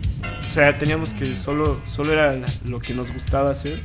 O 0.55 0.57
sea, 0.57 0.77
teníamos 0.77 1.11
que 1.11 1.35
solo, 1.35 1.77
solo 1.85 2.13
era 2.13 2.39
lo 2.69 2.79
que 2.79 2.93
nos 2.93 3.11
gustaba 3.11 3.51
hacer. 3.51 3.77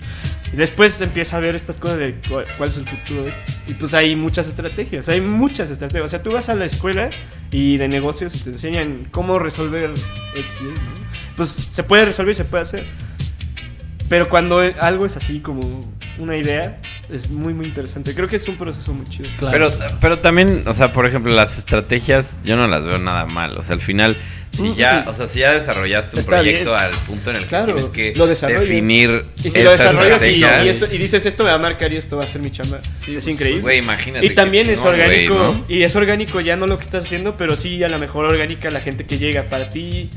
Y 0.52 0.56
después 0.56 0.92
se 0.92 1.02
empieza 1.02 1.36
a 1.36 1.40
ver 1.40 1.56
estas 1.56 1.78
cosas 1.78 1.98
de 1.98 2.14
cuál, 2.28 2.44
cuál 2.56 2.68
es 2.68 2.76
el 2.76 2.86
futuro 2.86 3.24
de 3.24 3.30
esto. 3.30 3.52
Y 3.66 3.74
pues 3.74 3.92
hay 3.92 4.14
muchas 4.14 4.46
estrategias, 4.46 5.08
hay 5.08 5.20
muchas 5.20 5.68
estrategias. 5.72 6.04
O 6.04 6.08
sea, 6.08 6.22
tú 6.22 6.30
vas 6.30 6.48
a 6.48 6.54
la 6.54 6.66
escuela 6.66 7.10
y 7.50 7.76
de 7.76 7.88
negocios 7.88 8.36
y 8.36 8.44
te 8.44 8.50
enseñan 8.50 9.08
cómo 9.10 9.40
resolver 9.40 9.90
Y, 9.90 10.62
¿no? 10.62 10.74
Pues 11.36 11.48
se 11.48 11.82
puede 11.82 12.04
resolver 12.04 12.30
y 12.30 12.36
se 12.36 12.44
puede 12.44 12.62
hacer. 12.62 12.84
Pero 14.08 14.28
cuando 14.28 14.60
algo 14.60 15.06
es 15.06 15.16
así 15.16 15.40
como 15.40 15.62
una 16.18 16.36
idea, 16.36 16.80
es 17.08 17.30
muy, 17.30 17.52
muy 17.52 17.66
interesante. 17.66 18.14
Creo 18.14 18.28
que 18.28 18.36
es 18.36 18.46
un 18.46 18.54
proceso 18.54 18.92
muy 18.92 19.06
chido. 19.06 19.28
Claro. 19.40 19.66
Pero, 19.66 19.86
pero 20.00 20.18
también, 20.20 20.62
o 20.68 20.74
sea, 20.74 20.92
por 20.92 21.04
ejemplo, 21.04 21.34
las 21.34 21.58
estrategias 21.58 22.36
yo 22.44 22.56
no 22.56 22.68
las 22.68 22.84
veo 22.84 23.00
nada 23.00 23.26
mal. 23.26 23.58
O 23.58 23.64
sea, 23.64 23.74
al 23.74 23.80
final, 23.80 24.16
si 24.50 24.74
ya, 24.74 25.06
o 25.08 25.14
sea, 25.14 25.28
si 25.28 25.38
ya 25.38 25.52
desarrollaste 25.52 26.16
un 26.16 26.20
Está 26.20 26.36
proyecto 26.36 26.70
bien. 26.72 26.82
al 26.84 26.90
punto 26.90 27.30
en 27.30 27.36
el 27.36 27.42
que 27.44 27.48
Claro, 27.48 27.74
tienes 27.74 27.84
que 27.92 28.12
lo 28.16 28.26
desarrollas. 28.26 28.60
definir 28.68 29.24
Y 29.44 29.50
si 29.50 29.62
lo 29.62 29.70
desarrollas 29.70 30.26
y, 30.26 30.30
y 30.30 30.68
eso- 30.68 30.86
y 30.92 30.98
dices 30.98 31.24
esto 31.24 31.44
me 31.44 31.50
va 31.50 31.56
a 31.56 31.58
marcar 31.58 31.92
y 31.92 31.96
esto 31.96 32.16
va 32.16 32.24
a 32.24 32.26
ser 32.26 32.40
mi 32.42 32.50
chamba, 32.50 32.80
Sí, 32.94 33.12
es 33.16 33.24
pues, 33.24 33.28
increíble. 33.28 33.60
Güey, 33.62 33.78
imagínate. 33.78 34.26
Y 34.26 34.30
también 34.30 34.68
es 34.68 34.80
chingón, 34.80 34.94
orgánico, 35.00 35.34
¿no? 35.34 35.64
y 35.68 35.82
es 35.82 35.94
orgánico 35.96 36.40
ya 36.40 36.56
no 36.56 36.66
lo 36.66 36.76
que 36.78 36.84
estás 36.84 37.04
haciendo, 37.04 37.36
pero 37.36 37.54
sí 37.56 37.82
a 37.84 37.88
lo 37.88 37.98
mejor 37.98 38.24
orgánica 38.26 38.70
la 38.70 38.80
gente 38.80 39.06
que 39.06 39.16
llega 39.18 39.44
para 39.44 39.70
ti, 39.70 40.10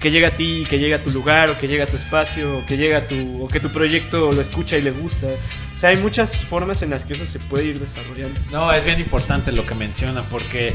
que 0.00 0.10
llega 0.10 0.28
a 0.28 0.32
ti, 0.32 0.66
que 0.68 0.78
llega 0.80 0.96
a 0.96 0.98
tu 1.00 1.10
lugar, 1.12 1.48
o 1.50 1.58
que 1.58 1.68
llega 1.68 1.84
a 1.84 1.86
tu 1.86 1.96
espacio, 1.96 2.58
o 2.58 2.66
que 2.66 2.76
llega 2.76 2.98
a 2.98 3.06
tu, 3.06 3.44
o 3.44 3.46
que 3.48 3.60
tu 3.60 3.68
proyecto 3.70 4.32
lo 4.32 4.40
escucha 4.40 4.76
y 4.76 4.82
le 4.82 4.90
gusta. 4.90 5.28
O 5.74 5.78
sea, 5.78 5.90
hay 5.90 5.96
muchas 5.98 6.36
formas 6.36 6.82
en 6.82 6.90
las 6.90 7.04
que 7.04 7.12
eso 7.12 7.24
se 7.24 7.38
puede 7.38 7.66
ir 7.66 7.78
desarrollando. 7.78 8.40
No, 8.50 8.72
es 8.72 8.84
bien 8.84 8.98
importante 8.98 9.52
lo 9.52 9.64
que 9.64 9.76
menciona 9.76 10.22
porque 10.22 10.72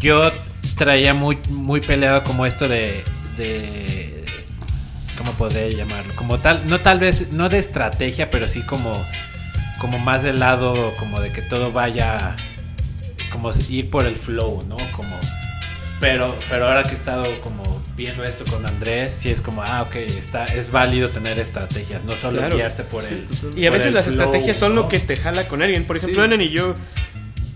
yo 0.00 0.32
traía 0.76 1.14
muy, 1.14 1.38
muy 1.50 1.80
peleado 1.80 2.22
como 2.24 2.46
esto 2.46 2.68
de, 2.68 3.04
de 3.36 4.24
¿cómo 5.16 5.32
podría 5.34 5.68
llamarlo? 5.68 6.14
Como 6.14 6.38
tal, 6.38 6.62
no 6.68 6.80
tal 6.80 6.98
vez, 7.00 7.32
no 7.32 7.48
de 7.48 7.58
estrategia, 7.58 8.26
pero 8.26 8.48
sí 8.48 8.62
como, 8.62 8.92
como 9.78 9.98
más 9.98 10.22
del 10.22 10.40
lado, 10.40 10.92
como 10.98 11.20
de 11.20 11.30
que 11.32 11.42
todo 11.42 11.72
vaya, 11.72 12.34
como 13.30 13.50
ir 13.68 13.90
por 13.90 14.06
el 14.06 14.16
flow, 14.16 14.64
¿no? 14.68 14.76
Como, 14.96 15.18
pero, 16.00 16.34
pero 16.50 16.66
ahora 16.68 16.82
que 16.82 16.90
he 16.90 16.94
estado 16.94 17.24
como 17.40 17.62
viendo 17.96 18.24
esto 18.24 18.44
con 18.50 18.66
Andrés, 18.66 19.14
sí 19.16 19.30
es 19.30 19.40
como, 19.40 19.62
ah, 19.62 19.82
ok, 19.82 19.94
está, 19.96 20.46
es 20.46 20.70
válido 20.70 21.08
tener 21.08 21.38
estrategias, 21.38 22.02
no 22.04 22.12
solo 22.12 22.38
Claro. 22.38 22.56
guiarse 22.56 22.82
por 22.82 23.04
el... 23.04 23.26
Y 23.56 23.66
a 23.66 23.70
veces 23.70 23.92
las 23.92 24.06
flow, 24.06 24.16
estrategias 24.16 24.56
son 24.56 24.74
¿no? 24.74 24.82
lo 24.82 24.88
que 24.88 24.98
te 24.98 25.14
jala 25.16 25.46
con 25.46 25.62
alguien. 25.62 25.84
Por 25.84 25.96
ejemplo, 25.96 26.20
Sí. 26.20 26.24
Anan 26.24 26.40
y 26.42 26.48
yo, 26.50 26.74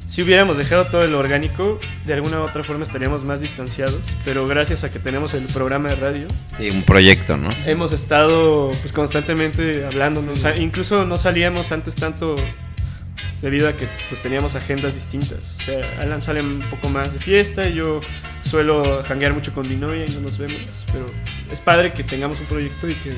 si 0.08 0.22
hubiéramos 0.22 0.56
dejado 0.56 0.86
todo 0.86 1.02
el 1.02 1.14
orgánico, 1.14 1.78
de 2.06 2.14
alguna 2.14 2.40
u 2.40 2.42
otra 2.42 2.64
forma 2.64 2.82
estaríamos 2.84 3.24
más 3.24 3.40
distanciados. 3.40 4.00
Pero 4.24 4.46
gracias 4.48 4.82
a 4.82 4.90
que 4.90 4.98
tenemos 4.98 5.34
el 5.34 5.44
programa 5.44 5.90
de 5.90 5.96
radio, 5.96 6.26
Sí, 6.56 6.70
un 6.70 6.82
proyecto, 6.82 7.36
¿no? 7.36 7.50
hemos 7.66 7.92
estado 7.92 8.70
pues 8.70 8.90
constantemente 8.92 9.84
hablándonos. 9.84 10.44
Incluso 10.58 11.04
no 11.04 11.16
salíamos 11.16 11.70
antes 11.72 11.94
tanto 11.94 12.34
debido 13.42 13.68
a 13.68 13.72
que 13.72 13.86
pues 14.08 14.20
teníamos 14.22 14.56
agendas 14.56 14.94
distintas. 14.94 15.58
O 15.60 15.62
sea, 15.62 15.80
Alan 16.00 16.20
sale 16.22 16.42
un 16.42 16.58
poco 16.70 16.88
más 16.88 17.12
de 17.12 17.20
fiesta 17.20 17.68
y 17.68 17.74
yo 17.74 18.00
suelo 18.44 19.04
janguear 19.04 19.34
mucho 19.34 19.52
con 19.52 19.68
mi 19.68 19.76
novia 19.76 20.04
y 20.08 20.10
no 20.14 20.22
nos 20.22 20.38
vemos. 20.38 20.86
Pero 20.92 21.06
es 21.52 21.60
padre 21.60 21.92
que 21.92 22.02
tengamos 22.02 22.40
un 22.40 22.46
proyecto 22.46 22.88
y 22.88 22.94
que 22.94 23.12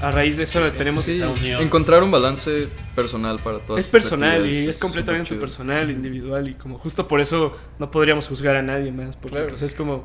a 0.00 0.10
raíz 0.10 0.36
de 0.36 0.44
eso 0.44 0.60
tenemos... 0.72 1.04
Sí, 1.04 1.16
esa 1.16 1.28
unión. 1.28 1.62
encontrar 1.62 2.02
un 2.02 2.10
balance 2.10 2.68
personal 2.94 3.38
para 3.42 3.58
todas 3.58 3.80
Es 3.84 3.88
personal 3.88 4.46
y 4.46 4.68
es 4.68 4.78
completamente 4.78 5.34
personal, 5.36 5.90
individual 5.90 6.48
y 6.48 6.54
como 6.54 6.78
justo 6.78 7.08
por 7.08 7.20
eso 7.20 7.56
no 7.78 7.90
podríamos 7.90 8.28
juzgar 8.28 8.56
a 8.56 8.62
nadie 8.62 8.92
más 8.92 9.16
porque 9.16 9.36
Claro. 9.36 9.48
pues 9.50 9.62
es 9.62 9.74
como 9.74 10.04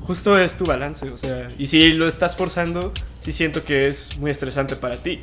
justo 0.00 0.36
es 0.36 0.56
tu 0.56 0.64
balance, 0.64 1.08
o 1.10 1.16
sea, 1.16 1.46
y 1.58 1.66
si 1.66 1.92
lo 1.92 2.08
estás 2.08 2.36
forzando, 2.36 2.92
sí 3.20 3.30
siento 3.32 3.64
que 3.64 3.86
es 3.88 4.16
muy 4.18 4.30
estresante 4.32 4.74
para 4.74 4.96
ti. 4.96 5.20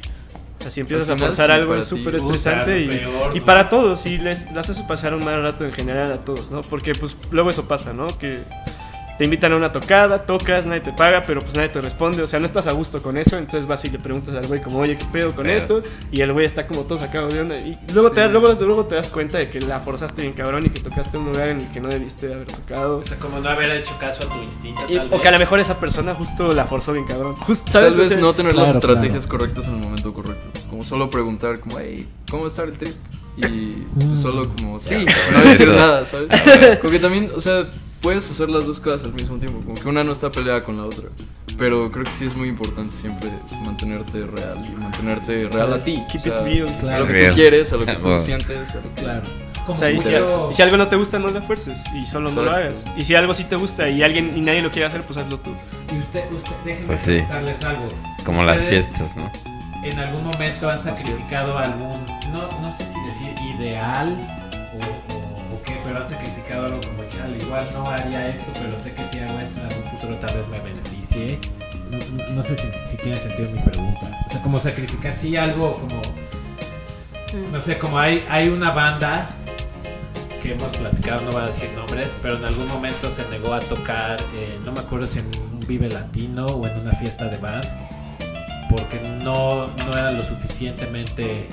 O 0.57 0.61
sea, 0.61 0.71
si 0.71 0.81
empiezas 0.81 1.09
Al 1.09 1.13
a 1.13 1.15
final, 1.17 1.29
forzar 1.29 1.45
sí, 1.47 1.51
algo 1.53 1.73
es 1.73 1.85
súper 1.85 2.15
estresante 2.15 2.79
y, 2.81 2.87
peor, 2.87 3.35
y 3.35 3.39
¿no? 3.39 3.45
para 3.45 3.69
todos, 3.69 4.05
y 4.05 4.17
les, 4.17 4.45
les 4.45 4.57
haces 4.57 4.79
pasar 4.81 5.13
un 5.13 5.23
mal 5.23 5.41
rato 5.41 5.65
en 5.65 5.71
general 5.73 6.11
a 6.11 6.17
todos, 6.19 6.51
¿no? 6.51 6.61
Porque 6.61 6.93
pues 6.93 7.15
luego 7.31 7.49
eso 7.49 7.65
pasa, 7.67 7.93
¿no? 7.93 8.07
Que 8.19 8.39
te 9.19 9.25
invitan 9.25 9.51
a 9.51 9.57
una 9.57 9.71
tocada, 9.71 10.23
tocas, 10.25 10.65
nadie 10.65 10.79
te 10.79 10.93
paga, 10.93 11.23
pero 11.27 11.41
pues 11.41 11.53
nadie 11.55 11.67
te 11.69 11.81
responde, 11.81 12.23
o 12.23 12.27
sea, 12.27 12.39
no 12.39 12.45
estás 12.45 12.65
a 12.67 12.71
gusto 12.71 13.03
con 13.03 13.17
eso, 13.17 13.37
entonces 13.37 13.67
vas 13.67 13.83
y 13.83 13.89
le 13.89 13.99
preguntas 13.99 14.33
al 14.33 14.47
güey 14.47 14.61
como, 14.63 14.79
oye, 14.79 14.97
¿qué 14.97 15.03
pedo 15.11 15.33
con 15.35 15.43
Pero- 15.43 15.57
esto? 15.57 15.83
Y 16.11 16.21
el 16.21 16.31
güey 16.31 16.45
está 16.45 16.65
como 16.65 16.83
todo 16.83 16.97
sacado 16.97 17.27
de 17.27 17.41
onda, 17.41 17.57
y 17.57 17.77
luego, 17.93 18.11
te, 18.11 18.23
Sí. 18.23 18.29
luego, 18.31 18.53
luego 18.53 18.85
te 18.85 18.95
das 18.95 19.09
cuenta 19.09 19.37
de 19.37 19.49
que 19.49 19.59
la 19.59 19.81
forzaste 19.81 20.21
bien 20.21 20.33
cabrón 20.33 20.65
y 20.65 20.69
que 20.69 20.79
tocaste 20.79 21.17
en 21.17 21.23
un 21.23 21.33
lugar 21.33 21.49
en 21.49 21.59
el 21.59 21.67
que 21.71 21.81
no 21.81 21.89
debiste 21.89 22.29
de 22.29 22.33
haber 22.35 22.47
tocado. 22.47 22.99
O 22.99 23.05
sea, 23.05 23.17
como 23.19 23.39
no 23.39 23.49
haber 23.49 23.69
hecho 23.75 23.93
caso 23.99 24.23
a 24.25 24.33
tu 24.33 24.41
instinto. 24.41 24.81
Y- 24.87 24.95
tal 24.95 25.07
o 25.07 25.09
vez. 25.09 25.21
que 25.21 25.27
a 25.27 25.31
lo 25.31 25.39
mejor 25.39 25.59
esa 25.59 25.79
persona 25.81 26.15
justo 26.15 26.53
la 26.53 26.65
forzó 26.65 26.93
bien 26.93 27.05
cabrón. 27.05 27.35
Justo, 27.35 27.69
¿sabes? 27.69 27.89
Tal 27.89 27.95
O 27.99 27.99
vez 27.99 28.07
sea, 28.09 28.17
no 28.19 28.33
tener 28.33 28.55
las 28.55 28.71
Claro, 28.71 28.79
estrategias 28.79 29.27
correctas 29.27 29.67
en 29.67 29.75
el 29.75 29.79
momento 29.81 30.13
correcto. 30.13 30.61
Como 30.69 30.85
solo 30.85 31.09
preguntar, 31.09 31.59
como, 31.59 31.77
hey, 31.79 32.07
¿cómo 32.31 32.43
va 32.43 32.47
a 32.47 32.51
estar 32.51 32.69
el 32.69 32.77
trip? 32.77 32.95
Y 33.35 33.83
pues, 33.99 34.17
solo 34.19 34.49
como, 34.55 34.79
sí, 34.79 35.05
no 35.33 35.41
decir 35.41 35.67
nada, 35.75 36.05
¿sabes? 36.05 36.29
Porque 36.81 36.99
también, 36.99 37.29
o 37.35 37.41
sea, 37.41 37.65
puedes 38.01 38.29
hacer 38.29 38.49
las 38.49 38.65
dos 38.65 38.79
cosas 38.79 39.03
al 39.05 39.13
mismo 39.13 39.37
tiempo. 39.37 39.59
Como 39.63 39.75
que 39.75 39.87
una 39.87 40.03
no 40.03 40.11
está 40.11 40.31
peleada 40.31 40.61
con 40.61 40.77
la 40.77 40.85
otra. 40.85 41.09
Pero 41.57 41.91
creo 41.91 42.05
que 42.05 42.11
sí 42.11 42.25
es 42.25 42.35
muy 42.35 42.47
importante 42.47 42.95
siempre 42.95 43.29
mantenerte 43.65 44.25
real 44.25 44.63
y 44.65 44.79
mantenerte 44.81 45.49
real 45.49 45.73
a 45.73 45.83
ti. 45.83 46.01
Keep 46.09 46.21
o 46.21 46.23
sea, 46.23 46.39
it 46.39 46.43
real, 46.45 46.69
A 46.69 46.79
claro. 46.79 46.99
lo 46.99 47.07
que 47.07 47.13
Real. 47.13 47.29
tú 47.31 47.35
quieres, 47.35 47.73
a 47.73 47.77
lo 47.77 47.85
que 47.85 47.93
tú 47.93 48.01
Bueno. 48.01 48.19
sientes. 48.19 48.71
a 48.71 48.75
lo 48.75 48.81
que- 48.95 49.01
Claro. 49.01 49.21
O 49.67 49.77
sea, 49.77 49.91
y 49.91 49.99
si, 49.99 50.09
y 50.09 50.53
si 50.53 50.61
algo 50.63 50.77
no 50.77 50.87
te 50.87 50.95
gusta, 50.95 51.19
no 51.19 51.27
lo 51.27 51.41
fuerces 51.43 51.83
y 51.93 52.05
solo 52.07 52.29
no 52.29 52.35
lo 52.41 52.41
Exacto. 52.55 52.85
hagas. 52.85 52.85
Y 52.97 53.03
si 53.05 53.13
algo 53.13 53.33
sí 53.35 53.43
te 53.43 53.55
gusta 53.55 53.87
y 53.87 54.01
alguien 54.01 54.35
y 54.35 54.41
nadie 54.41 54.61
lo 54.63 54.71
quiere 54.71 54.87
hacer, 54.87 55.03
pues 55.03 55.17
hazlo 55.17 55.37
tú. 55.39 55.51
Y 55.93 55.99
usted, 55.99 56.23
usted, 56.31 56.51
déjenme 56.65 56.87
Pues 56.87 56.99
sí. 57.01 57.05
preguntarles 57.05 57.63
algo. 57.65 57.87
Como 58.25 58.43
las 58.43 58.57
¿Ustedes 58.57 58.87
fiestas, 58.87 59.15
¿no? 59.17 59.31
¿En 59.83 59.99
algún 59.99 60.23
momento 60.23 60.69
han 60.69 60.81
sacrificado 60.81 61.57
algún, 61.57 62.03
no, 62.31 62.49
no 62.61 62.75
sé 62.77 62.85
si 62.87 62.99
decir 63.07 63.35
ideal 63.57 64.17
o, 64.73 65.08
pero 65.89 66.03
han 66.03 66.09
sacrificado 66.09 66.65
algo 66.65 66.79
como 66.81 67.03
chale? 67.09 67.37
Igual 67.39 67.67
no 67.73 67.89
haría 67.89 68.27
esto, 68.29 68.51
pero 68.53 68.77
sé 68.79 68.93
que 68.93 69.05
si 69.07 69.19
hago 69.19 69.39
esto 69.39 69.59
en 69.59 69.65
algún 69.67 69.91
futuro 69.91 70.15
tal 70.17 70.37
vez 70.37 70.47
me 70.47 70.59
beneficie. 70.59 71.39
No, 71.89 71.97
no- 72.23 72.29
no 72.35 72.43
sé 72.43 72.55
si, 72.57 72.67
si 72.91 72.97
tiene 72.97 73.17
sentido 73.17 73.49
mi 73.49 73.59
pregunta. 73.61 74.11
O 74.27 74.31
sea, 74.31 74.41
como 74.43 74.59
sacrificar, 74.59 75.15
sí, 75.17 75.35
algo 75.35 75.73
como, 75.73 75.99
no 77.51 77.61
sé, 77.61 77.77
como 77.79 77.97
hay, 77.97 78.23
hay 78.29 78.49
una 78.49 78.69
banda 78.71 79.29
que 80.43 80.53
hemos 80.53 80.75
platicado, 80.77 81.21
no 81.21 81.31
voy 81.31 81.41
a 81.41 81.47
decir 81.47 81.69
nombres, 81.75 82.15
pero 82.21 82.37
en 82.37 82.45
algún 82.45 82.67
momento 82.67 83.09
se 83.11 83.27
negó 83.29 83.53
a 83.53 83.59
tocar, 83.59 84.21
eh, 84.35 84.57
no 84.63 84.71
me 84.71 84.79
acuerdo 84.81 85.07
si 85.07 85.19
en 85.19 85.25
un 85.51 85.59
Vive 85.67 85.89
Latino 85.89 86.45
o 86.45 86.65
en 86.67 86.79
una 86.79 86.93
fiesta 86.93 87.25
de 87.25 87.37
bands, 87.37 87.67
porque 88.69 88.99
no, 89.23 89.67
no 89.67 89.91
eran 89.93 90.15
lo 90.17 90.21
suficientemente 90.23 91.47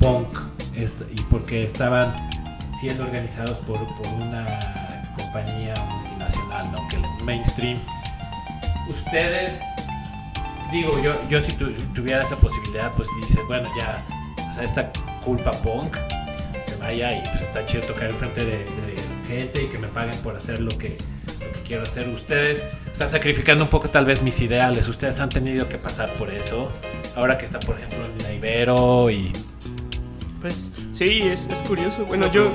punk 0.00 0.28
y 0.76 1.20
porque 1.22 1.64
estaban 1.64 2.12
siendo 2.80 3.04
organizados 3.04 3.58
por, 3.60 3.78
por 3.96 4.06
una 4.08 5.04
compañía 5.16 5.74
multinacional, 5.90 6.72
¿no? 6.72 6.88
que 6.88 6.96
el 6.96 7.24
mainstream. 7.24 7.78
Ustedes, 8.88 9.60
digo, 10.72 11.00
yo, 11.02 11.14
yo 11.28 11.42
si 11.42 11.52
tu- 11.52 11.72
tuviera 11.94 12.22
esa 12.22 12.36
posibilidad, 12.36 12.90
pues 12.92 13.08
dices, 13.22 13.40
bueno, 13.46 13.68
ya, 13.78 14.04
o 14.50 14.52
sea, 14.52 14.64
esta 14.64 14.90
culpa 15.24 15.50
punk 15.52 15.96
pues, 15.96 16.64
se 16.66 16.76
vaya 16.76 17.16
y 17.16 17.22
pues 17.22 17.42
está 17.42 17.64
chido 17.66 17.82
tocar 17.86 18.10
enfrente 18.10 18.44
de, 18.44 18.56
de 18.58 18.96
gente 19.28 19.64
y 19.64 19.68
que 19.68 19.78
me 19.78 19.86
paguen 19.88 20.18
por 20.22 20.34
hacer 20.36 20.60
lo 20.60 20.70
que, 20.76 20.96
lo 21.40 21.52
que 21.52 21.60
quiero 21.66 21.82
hacer. 21.82 22.08
Ustedes 22.08 22.62
están 22.92 23.10
sacrificando 23.10 23.62
un 23.64 23.70
poco 23.70 23.90
tal 23.90 24.06
vez 24.06 24.22
mis 24.22 24.40
ideales, 24.40 24.88
ustedes 24.88 25.20
han 25.20 25.28
tenido 25.28 25.68
que 25.68 25.78
pasar 25.78 26.12
por 26.14 26.30
eso. 26.32 26.70
Ahora 27.14 27.38
que 27.38 27.44
está, 27.44 27.60
por 27.60 27.76
ejemplo, 27.76 27.98
en 28.06 28.22
la 28.22 28.32
Ibero 28.32 29.10
y... 29.10 29.32
Pues 30.40 30.69
sí, 31.06 31.22
es, 31.22 31.48
es 31.48 31.62
curioso. 31.62 32.04
Bueno, 32.04 32.26
Es 32.26 32.32
yo, 32.32 32.50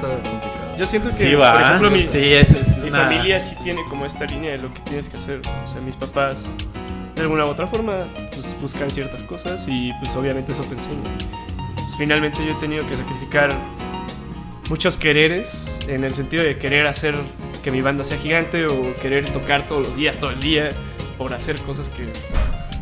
yo 0.77 0.85
siento 0.85 1.09
que, 1.09 1.15
Sí, 1.15 1.33
va. 1.33 1.53
por 1.53 1.61
ejemplo, 1.61 1.91
mi, 1.91 1.99
sí, 1.99 2.33
eso 2.33 2.59
es 2.59 2.77
mi 2.77 2.89
una... 2.89 3.05
familia 3.05 3.39
sí 3.39 3.55
tiene 3.63 3.81
como 3.89 4.05
esta 4.05 4.25
línea 4.25 4.51
de 4.51 4.59
lo 4.59 4.71
que 4.73 4.81
tienes 4.81 5.09
que 5.09 5.17
hacer. 5.17 5.41
O 5.63 5.67
sea, 5.67 5.81
mis 5.81 5.95
papás, 5.95 6.51
de 7.15 7.21
alguna 7.23 7.45
u 7.45 7.49
otra 7.49 7.65
forma, 7.65 7.93
pues 8.31 8.55
buscan 8.61 8.91
ciertas 8.91 9.23
cosas 9.23 9.65
y 9.67 9.91
pues 9.93 10.15
obviamente 10.15 10.51
eso 10.51 10.63
te 10.63 10.75
enseña. 10.75 11.01
Pues, 11.75 11.97
finalmente 11.97 12.45
yo 12.45 12.51
he 12.51 12.59
tenido 12.59 12.87
que 12.87 12.93
sacrificar 12.93 13.49
muchos 14.69 14.95
quereres 14.97 15.79
en 15.87 16.03
el 16.03 16.13
sentido 16.13 16.43
de 16.43 16.57
querer 16.59 16.85
hacer 16.85 17.15
que 17.63 17.71
mi 17.71 17.81
banda 17.81 18.03
sea 18.03 18.17
gigante 18.19 18.67
o 18.67 18.93
querer 19.01 19.27
tocar 19.31 19.67
todos 19.67 19.87
los 19.87 19.95
días, 19.95 20.19
todo 20.19 20.29
el 20.29 20.39
día, 20.39 20.69
por 21.17 21.33
hacer 21.33 21.59
cosas 21.61 21.89
que, 21.89 22.03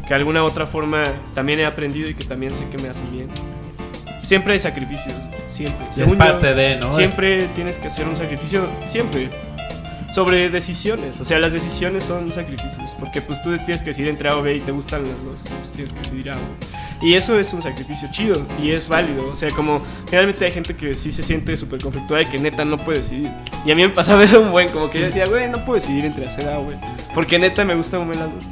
que 0.01 0.09
de 0.09 0.15
alguna 0.15 0.43
u 0.43 0.45
otra 0.45 0.65
forma 0.65 1.03
también 1.33 1.61
he 1.61 1.65
aprendido 1.65 2.09
y 2.09 2.15
que 2.15 2.25
también 2.25 2.53
sé 2.53 2.67
que 2.69 2.81
me 2.83 2.89
hacen 2.89 3.09
bien. 3.11 3.29
Siempre 4.23 4.53
hay 4.53 4.59
sacrificios, 4.59 5.15
siempre. 5.47 5.85
Es 5.89 5.95
Según 5.95 6.13
yo, 6.13 6.17
parte 6.17 6.53
de, 6.53 6.77
¿no? 6.77 6.95
Siempre 6.95 7.47
tienes 7.55 7.77
que 7.77 7.87
hacer 7.87 8.07
un 8.07 8.15
sacrificio, 8.15 8.67
siempre. 8.87 9.29
Sobre 10.11 10.51
decisiones, 10.51 11.19
o 11.19 11.25
sea, 11.25 11.39
las 11.39 11.53
decisiones 11.53 12.03
son 12.03 12.31
sacrificios, 12.31 12.91
porque 12.99 13.19
pues 13.19 13.41
tú 13.41 13.57
tienes 13.57 13.81
que 13.81 13.87
decidir 13.87 14.11
entre 14.11 14.29
A 14.29 14.37
o 14.37 14.43
B 14.43 14.55
y 14.55 14.59
te 14.59 14.71
gustan 14.71 15.09
las 15.09 15.25
dos, 15.25 15.41
pues 15.59 15.71
tienes 15.71 15.91
que 15.91 15.99
decidir 16.01 16.29
A. 16.29 16.37
Y 17.01 17.15
eso 17.15 17.39
es 17.39 17.51
un 17.51 17.63
sacrificio 17.63 18.07
chido 18.11 18.45
y 18.61 18.69
es 18.69 18.87
válido, 18.87 19.27
o 19.27 19.33
sea, 19.33 19.49
como 19.49 19.81
generalmente 20.05 20.45
hay 20.45 20.51
gente 20.51 20.75
que 20.75 20.93
sí 20.93 21.11
se 21.11 21.23
siente 21.23 21.57
súper 21.57 21.81
conflictuada 21.81 22.21
y 22.21 22.27
que 22.27 22.37
neta 22.37 22.63
no 22.63 22.77
puede 22.77 22.99
decidir. 22.99 23.31
Y 23.65 23.71
a 23.71 23.75
mí 23.75 23.81
me 23.81 23.89
pasaba 23.89 24.23
eso 24.23 24.39
un 24.41 24.51
buen, 24.51 24.69
como 24.69 24.91
que 24.91 24.99
yo 24.99 25.05
decía, 25.05 25.25
güey, 25.25 25.49
no 25.49 25.65
puedo 25.65 25.79
decidir 25.79 26.05
entre 26.05 26.27
hacer 26.27 26.47
A 26.47 26.59
o 26.59 26.67
B, 26.67 26.75
porque 27.15 27.39
neta 27.39 27.65
me 27.65 27.73
gustan 27.73 28.01
un 28.01 28.07
buen 28.09 28.19
las 28.19 28.31
dos. 28.31 28.43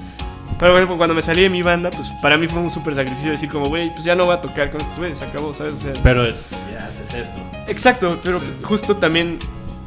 Pero 0.62 0.74
bueno, 0.74 0.95
cuando 0.95 1.16
me 1.16 1.24
salí 1.24 1.41
de 1.41 1.49
mi 1.49 1.64
banda, 1.64 1.89
pues 1.89 2.07
para 2.22 2.38
mí 2.38 2.47
fue 2.47 2.59
un 2.62 2.70
súper 2.70 2.93
sacrificio 2.93 3.32
decir 3.32 3.49
como, 3.49 3.66
güey, 3.66 3.89
pues 3.89 4.03
ya 4.03 4.14
no 4.16 4.26
voy 4.26 4.36
a 4.36 4.41
tocar 4.41 4.70
con 4.72 4.80
estos 4.80 4.99
güeyes, 4.99 5.18
se 5.18 5.26
acabó, 5.26 5.53
¿sabes? 5.55 5.74
O 5.74 5.78
sea, 5.78 5.93
Pero 6.03 6.24
ya 6.28 6.86
haces 6.88 7.14
esto. 7.16 7.36
Exacto, 7.68 8.20
pero 8.24 8.39
Sí. 8.39 8.45
justo 8.64 8.95
también. 8.95 9.39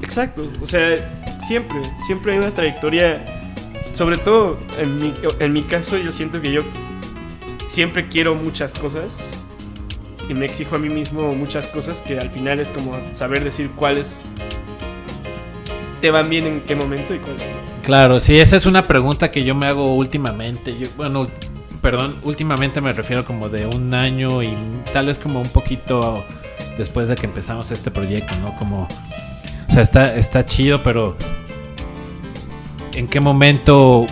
Exacto, 0.02 0.46
o 0.60 0.66
sea, 0.66 0.98
siempre, 1.46 1.80
siempre 2.04 2.32
hay 2.32 2.38
una 2.38 2.50
trayectoria. 2.50 3.24
Sobre 3.94 4.16
todo 4.18 4.58
en 4.80 4.98
mi, 4.98 5.14
en 5.38 5.52
mi 5.52 5.62
caso, 5.62 5.96
yo 5.96 6.10
siento 6.10 6.40
que 6.40 6.50
yo 6.50 6.62
siempre 7.68 8.08
quiero 8.08 8.34
muchas 8.34 8.74
cosas 8.74 9.30
y 10.28 10.34
me 10.34 10.46
exijo 10.46 10.74
a 10.74 10.78
mí 10.80 10.88
mismo 10.88 11.32
muchas 11.34 11.68
cosas 11.68 12.00
que 12.00 12.18
al 12.18 12.30
final 12.30 12.58
es 12.58 12.70
como 12.70 12.98
saber 13.12 13.44
decir 13.44 13.70
cuáles 13.76 14.20
van 16.10 16.28
bien 16.28 16.46
en 16.46 16.60
qué 16.60 16.74
momento 16.74 17.14
y. 17.14 17.20
Claro, 17.82 18.20
sí, 18.20 18.38
esa 18.38 18.56
es 18.56 18.66
una 18.66 18.86
pregunta 18.86 19.30
que 19.30 19.44
yo 19.44 19.54
me 19.54 19.66
hago 19.66 19.94
últimamente. 19.94 20.76
Yo, 20.78 20.88
bueno, 20.96 21.28
perdón, 21.82 22.18
últimamente 22.22 22.80
me 22.80 22.92
refiero 22.92 23.24
como 23.24 23.48
de 23.48 23.66
un 23.66 23.92
año 23.92 24.42
y 24.42 24.54
tal 24.92 25.06
vez 25.06 25.18
como 25.18 25.40
un 25.40 25.48
poquito 25.48 26.24
después 26.78 27.08
de 27.08 27.14
que 27.14 27.26
empezamos 27.26 27.70
este 27.70 27.90
proyecto, 27.90 28.34
¿no? 28.36 28.56
Como, 28.56 28.88
o 29.68 29.72
sea, 29.72 29.82
está, 29.82 30.14
está 30.16 30.46
chido, 30.46 30.82
pero 30.82 31.16
¿en 32.94 33.06
qué 33.06 33.20
momento 33.20 34.06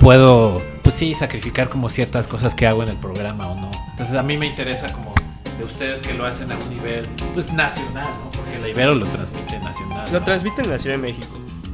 puedo, 0.00 0.62
pues 0.82 0.94
sí, 0.94 1.14
sacrificar 1.14 1.68
como 1.68 1.90
ciertas 1.90 2.26
cosas 2.26 2.54
que 2.54 2.66
hago 2.66 2.82
en 2.82 2.88
el 2.88 2.96
programa 2.96 3.48
o 3.48 3.54
no? 3.54 3.70
Entonces 3.90 4.16
a 4.16 4.22
mí 4.22 4.36
me 4.36 4.46
interesa 4.46 4.92
como 4.92 5.17
de 5.58 5.64
ustedes 5.64 6.00
que 6.00 6.14
lo 6.14 6.24
hacen 6.24 6.50
a 6.52 6.56
un 6.56 6.70
nivel, 6.70 7.06
pues 7.34 7.52
nacional, 7.52 8.08
¿no? 8.24 8.30
Porque 8.30 8.58
la 8.60 8.68
Ibero 8.68 8.94
lo 8.94 9.06
transmite 9.06 9.58
nacional. 9.58 10.04
Lo 10.12 10.18
¿no? 10.20 10.24
transmiten 10.24 10.64
en 10.66 10.70
la 10.70 10.78
Ciudad 10.78 10.96
de 10.96 11.02
México. 11.02 11.26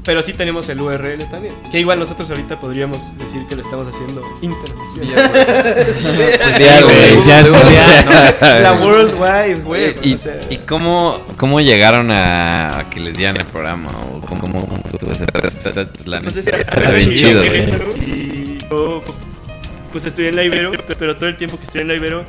Pero 0.04 0.20
sí 0.20 0.34
tenemos 0.34 0.68
el 0.68 0.80
URL 0.82 1.18
también. 1.30 1.54
Que 1.72 1.80
igual 1.80 1.98
nosotros 1.98 2.28
ahorita 2.28 2.60
podríamos 2.60 3.16
decir 3.16 3.46
que 3.48 3.56
lo 3.56 3.62
estamos 3.62 3.86
haciendo 3.88 4.22
internacional. 4.42 5.30
Web. 6.18 6.40
Pues. 8.38 8.62
La 8.62 8.72
Worldwide, 8.74 9.60
güey. 9.62 9.94
¿Y, 10.02 10.14
o 10.14 10.18
sea, 10.18 10.38
y 10.50 10.58
cómo, 10.58 11.20
cómo 11.38 11.60
llegaron 11.60 12.10
a, 12.10 12.80
a 12.80 12.90
que 12.90 13.00
les 13.00 13.16
dieran 13.16 13.36
el 13.36 13.44
programa? 13.46 13.88
¿O 14.12 14.20
cómo, 14.20 14.40
cómo, 14.42 14.60
cómo 14.66 14.76
estuvo 14.92 15.10
ese- 15.10 15.24
pues 15.26 16.36
está 16.36 16.90
bien 16.90 17.10
chido, 17.10 17.38
güey. 17.42 17.50
Querétaro, 17.64 17.88
Y 18.06 18.58
yo, 18.70 19.02
pues 19.92 20.04
estudié 20.06 20.28
en 20.30 20.36
la 20.36 20.42
Ibero, 20.44 20.72
pero 20.98 21.16
todo 21.16 21.28
el 21.28 21.36
tiempo 21.36 21.56
que 21.56 21.64
estudié 21.64 21.82
en 21.82 21.88
la 21.88 21.94
Ibero 21.94 22.24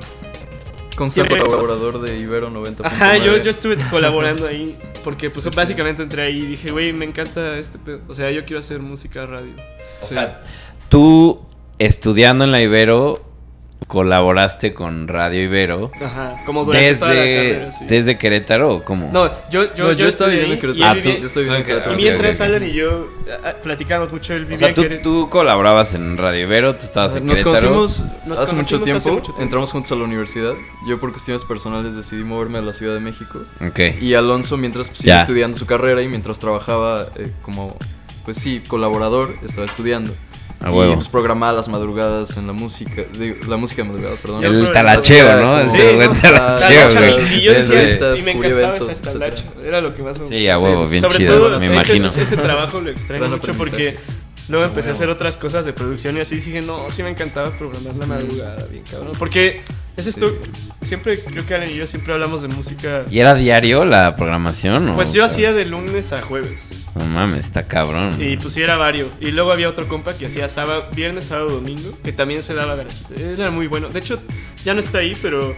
Constante 0.96 1.34
Siempre- 1.36 1.48
colaborador 1.50 2.00
de 2.02 2.18
Ibero 2.18 2.50
90. 2.50 2.88
Ajá, 2.88 3.18
yo, 3.18 3.38
yo 3.38 3.50
estuve 3.50 3.78
colaborando 3.92 4.48
ahí 4.48 4.78
porque 5.04 5.30
pues 5.30 5.44
Sí, 5.44 5.50
sí. 5.50 5.56
básicamente 5.56 6.04
entré 6.04 6.24
ahí 6.24 6.38
y 6.40 6.46
dije, 6.46 6.72
güey, 6.72 6.94
me 6.94 7.06
encanta 7.06 7.58
este 7.60 7.78
pedo. 7.78 8.00
O 8.08 8.16
sea, 8.16 8.32
yo 8.32 8.46
quiero 8.46 8.60
hacer 8.60 8.80
música 8.80 9.26
radio. 9.26 9.52
O 10.02 10.06
sea, 10.06 10.42
Tú, 10.90 11.42
estudiando 11.80 12.44
en 12.46 12.52
la 12.52 12.62
Ibero, 12.62 13.22
colaboraste 13.88 14.74
con 14.74 15.08
Radio 15.08 15.44
Ibero 15.44 15.92
Ajá, 16.04 16.36
como 16.46 16.66
durante 16.66 16.96
toda 16.96 17.14
la 17.14 17.22
desde, 17.22 17.36
carrera, 17.54 17.72
sí. 17.72 17.86
desde 17.88 18.18
Querétaro, 18.18 18.76
¿o 18.76 18.84
cómo? 18.84 19.10
No, 19.14 19.30
yo, 19.52 19.74
yo, 19.76 19.86
No, 19.88 19.92
yo 19.94 20.08
estaba 20.08 20.32
viviendo 20.32 20.56
en 20.56 20.60
Querétaro. 20.60 20.86
Ah, 20.86 20.94
tú- 20.94 21.10
vivía- 21.10 21.20
Yo 21.20 21.28
estoy 21.28 21.44
viviendo 21.44 21.56
en 21.56 21.62
Ok, 21.62 21.68
Querétaro. 21.68 21.94
Y 21.94 22.04
mientras. 22.04 22.42
Alan 22.42 22.64
y 22.68 22.74
yo 22.74 23.08
ah, 23.44 23.54
platicamos 23.62 24.12
mucho, 24.12 24.34
él 24.34 24.42
vivía 24.46 24.56
o 24.56 24.60
sea, 24.60 24.68
en 24.70 24.76
tú, 24.76 24.82
Querétaro. 24.82 25.04
tú 25.04 25.30
colaborabas 25.30 25.94
en 25.94 26.18
Radio 26.18 26.42
Ibero, 26.48 26.76
tú 26.76 26.86
estabas 26.86 27.16
en 27.16 27.26
Nos 27.28 27.38
Querétaro. 27.40 27.68
conocimos 27.74 28.06
Nos 28.26 28.40
hace, 28.40 28.56
mucho 28.56 28.80
conocimos 28.80 28.84
tiempo, 28.84 28.98
hace 28.98 29.12
mucho 29.12 29.24
tiempo. 29.26 29.42
entramos 29.44 29.72
juntos 29.72 29.92
a 29.92 29.96
la 29.96 30.04
universidad. 30.04 30.54
Yo 30.88 31.00
por 31.00 31.12
cuestiones 31.12 31.46
personales 31.46 31.96
decidí 31.96 32.24
moverme 32.24 32.58
a 32.58 32.62
la 32.62 32.74
Ciudad 32.74 32.96
de 32.96 33.02
México. 33.02 33.40
Ok. 33.66 33.80
Y 34.02 34.16
Alonso, 34.16 34.58
mientras 34.58 34.88
pues, 34.90 35.06
estudiando 35.06 35.58
su 35.58 35.66
carrera 35.68 36.02
y 36.02 36.08
mientras 36.08 36.40
trabajaba 36.40 37.10
eh, 37.18 37.32
como, 37.44 37.78
pues 38.26 38.38
sí, 38.38 38.64
colaborador, 38.68 39.36
estaba 39.46 39.68
estudiando. 39.68 40.14
A 40.66 40.72
y 40.72 40.74
huevo. 40.74 40.96
pues 40.96 41.08
programaba 41.08 41.54
las 41.54 41.68
madrugadas 41.68 42.36
en 42.38 42.48
la 42.48 42.54
música, 42.54 43.04
digo, 43.18 43.36
la 43.48 43.58
música 43.58 43.84
de 43.84 43.90
madrugada, 43.90 44.16
perdón. 44.18 44.44
El 44.44 44.72
talacheo, 44.72 45.42
¿no? 45.42 45.70
Sí, 45.70 45.78
Ese 45.78 46.08
¿no? 46.08 46.14
talacheo, 46.22 46.92
güey. 46.92 47.36
y 47.38 47.42
yo 47.44 47.54
decía, 47.54 47.76
Entrevistas, 47.82 48.20
y 48.20 48.24
me 48.24 48.32
encantaba 48.32 48.62
eventos, 48.62 48.90
esa 48.90 49.02
talacha, 49.14 49.44
era 49.64 49.82
lo 49.82 49.94
que 49.96 50.02
más 50.04 50.18
me 50.18 50.24
gustaba. 50.26 50.40
Sí, 50.40 50.50
a 50.50 50.60
huevo, 50.60 50.86
Sí, 50.86 50.92
bien 50.92 51.02
Sobre 51.02 51.18
chido, 51.18 51.38
todo, 51.38 51.60
me 51.60 51.70
de 51.70 51.76
hecho, 51.78 51.94
imagino. 51.94 52.08
ese, 52.10 52.22
ese 52.24 52.38
trabajo 52.38 52.80
lo 52.82 52.90
extraño 52.90 53.28
mucho 53.28 53.54
porque 53.54 53.96
luego 54.50 54.66
empecé 54.66 54.90
a 54.90 54.94
hacer 54.94 55.10
otras 55.10 55.38
cosas 55.38 55.66
de 55.66 55.74
producción 55.74 56.18
y 56.18 56.22
así 56.22 56.36
dije, 56.36 56.62
no, 56.62 56.86
sí 56.90 57.04
me 57.04 57.10
encantaba 57.10 57.52
programar 57.52 57.96
la 57.96 58.06
madrugada, 58.08 58.66
bien 58.72 58.84
cabrón. 58.90 59.12
Porque 59.20 59.62
es 59.98 60.08
esto, 60.08 60.32
siempre, 60.82 61.20
creo 61.20 61.46
que 61.46 61.54
Alan 61.56 61.70
y 61.70 61.76
yo 61.76 61.88
siempre 61.88 62.14
hablamos 62.14 62.42
de 62.42 62.48
música. 62.48 63.04
¿Y 63.10 63.20
era 63.20 63.34
diario 63.36 63.86
la 63.86 64.16
programación? 64.16 64.90
o- 64.90 64.96
Pues 64.96 65.14
yo 65.14 65.24
hacía 65.24 65.54
de 65.54 65.66
lunes 65.66 66.12
a 66.12 66.22
jueves. 66.22 66.85
No 66.96 67.06
mames, 67.06 67.46
está 67.46 67.68
cabrón. 67.68 68.16
Y 68.20 68.38
pues 68.38 68.54
sí 68.54 68.62
era. 68.62 68.76
Y 69.20 69.32
luego 69.32 69.52
había 69.52 69.70
otro 69.70 69.88
compa 69.88 70.14
que 70.14 70.28
hacía 70.28 70.48
sábado, 70.48 70.86
viernes, 70.94 71.26
sábado, 71.26 71.50
domingo, 71.50 71.98
que 72.04 72.14
también 72.14 72.42
se 72.42 72.54
daba 72.54 72.76
grasita. 72.76 73.16
Era 73.16 73.52
muy 73.52 73.68
bueno. 73.68 73.90
De 73.90 74.00
hecho, 74.00 74.18
ya 74.64 74.74
no 74.74 74.80
está 74.80 75.00
ahí, 75.00 75.18
pero 75.22 75.56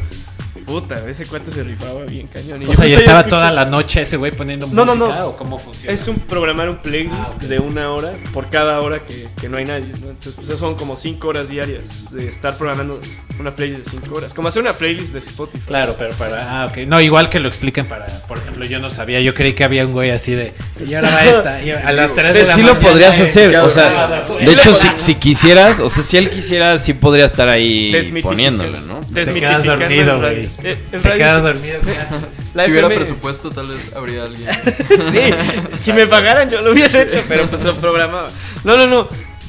puta, 0.68 1.01
ese 1.09 1.26
cuate 1.26 1.51
se 1.51 1.63
rifaba 1.63 2.03
bien 2.03 2.28
cañón. 2.28 2.61
o 2.70 2.74
sea, 2.76 2.86
y 2.86 2.93
estaba 2.93 3.24
toda 3.26 3.51
la 3.51 3.65
noche 3.65 4.01
ese 4.01 4.18
güey 4.18 4.32
poniendo 4.32 4.68
No, 4.68 4.86
no, 4.86 4.95
música 4.95 5.20
no. 5.22 5.28
o 5.30 5.38
cómo 5.38 5.57
funciona. 5.57 5.91
Es 5.93 6.07
un 6.07 6.18
programar 6.18 6.70
un 6.70 6.78
playlist 6.78 7.15
Ah, 7.15 7.34
ok. 7.38 7.41
de 7.43 7.59
una 7.59 7.91
hora 7.91 8.11
por 8.34 8.49
cada 8.49 8.82
hora 8.82 8.99
que, 8.99 9.28
que 9.39 9.47
no 9.49 9.57
hay 9.57 9.65
nadie. 9.65 9.88
¿no? 10.01 10.09
Entonces, 10.09 10.34
pues 10.36 10.59
son 10.59 10.76
como 10.76 10.95
cinco 10.95 11.30
horas 11.30 11.49
diarias 11.49 12.11
de 12.13 12.28
estar 12.28 12.57
programando 12.57 12.99
una 13.39 13.55
playlist 13.55 13.86
de 13.86 13.89
cinco 13.91 14.15
horas. 14.15 14.34
Como 14.34 14.49
hacer 14.49 14.61
una 14.61 14.74
playlist 14.74 15.13
de 15.13 15.20
Spotify. 15.20 15.63
Claro, 15.65 15.95
pero 15.97 16.13
para. 16.15 16.61
Ah, 16.61 16.65
ok. 16.68 16.80
No, 16.88 16.99
igual 17.01 17.30
que 17.30 17.39
lo 17.39 17.47
expliquen 17.47 17.86
para. 17.86 18.05
Por 18.28 18.38
ejemplo, 18.38 18.65
yo 18.65 18.80
no 18.80 18.89
sabía. 18.89 19.22
Yo 19.22 19.34
creí 19.34 19.53
que 19.53 19.63
había 19.63 19.86
un 19.86 19.93
güey 19.93 20.11
así 20.11 20.34
de. 20.34 20.53
Y 20.86 20.93
ahora 20.93 21.09
va 21.11 21.24
esta. 21.26 21.63
Y 21.63 21.72
a 21.72 21.91
las 21.93 22.13
3 22.13 22.34
de 22.34 22.43
la 22.43 22.53
sí 22.55 22.61
lo 22.61 22.68
mañana 22.76 22.88
podrías 22.89 23.18
es- 23.20 23.30
hacer, 23.30 23.55
o 23.55 23.63
lo 23.63 23.70
sea, 23.70 24.26
de 24.39 24.51
hecho, 24.51 24.74
si, 24.74 24.89
si 24.97 25.15
quisieras, 25.15 25.80
o 25.80 25.89
sea, 25.89 26.03
si 26.03 26.18
él 26.18 26.30
quisiera, 26.30 26.78
sí 26.80 26.93
podría 26.93 27.26
estar 27.26 27.47
ahí 27.47 27.91
poniéndole, 28.22 28.80
¿no? 28.82 28.99
Te 28.99 29.24
quedas 29.24 29.28
Desmitificando 29.28 29.78
dormido, 29.78 30.20
güey. 30.20 30.49
Eh, 30.68 30.78
en 30.91 31.01
Te 31.01 31.09
radio 31.09 31.18
quedas 31.18 31.38
sí. 31.38 31.47
dormido. 31.47 31.82
¿qué 31.82 31.97
haces? 31.97 32.38
La 32.53 32.65
si 32.65 32.72
hubiera 32.72 32.89
presupuesto, 32.89 33.51
tal 33.51 33.70
vez 33.70 33.95
habría 33.95 34.24
alguien. 34.24 34.49
sí, 35.11 35.78
si 35.78 35.93
me 35.93 36.07
pagaran 36.07 36.49
yo 36.49 36.61
lo 36.61 36.74
hubiese 36.74 37.03
hecho, 37.03 37.24
pero 37.28 37.47
pues 37.47 37.63
lo 37.63 37.76
programaba. 37.76 38.30
No, 38.63 38.76
no, 38.76 38.88
no. 38.88 39.07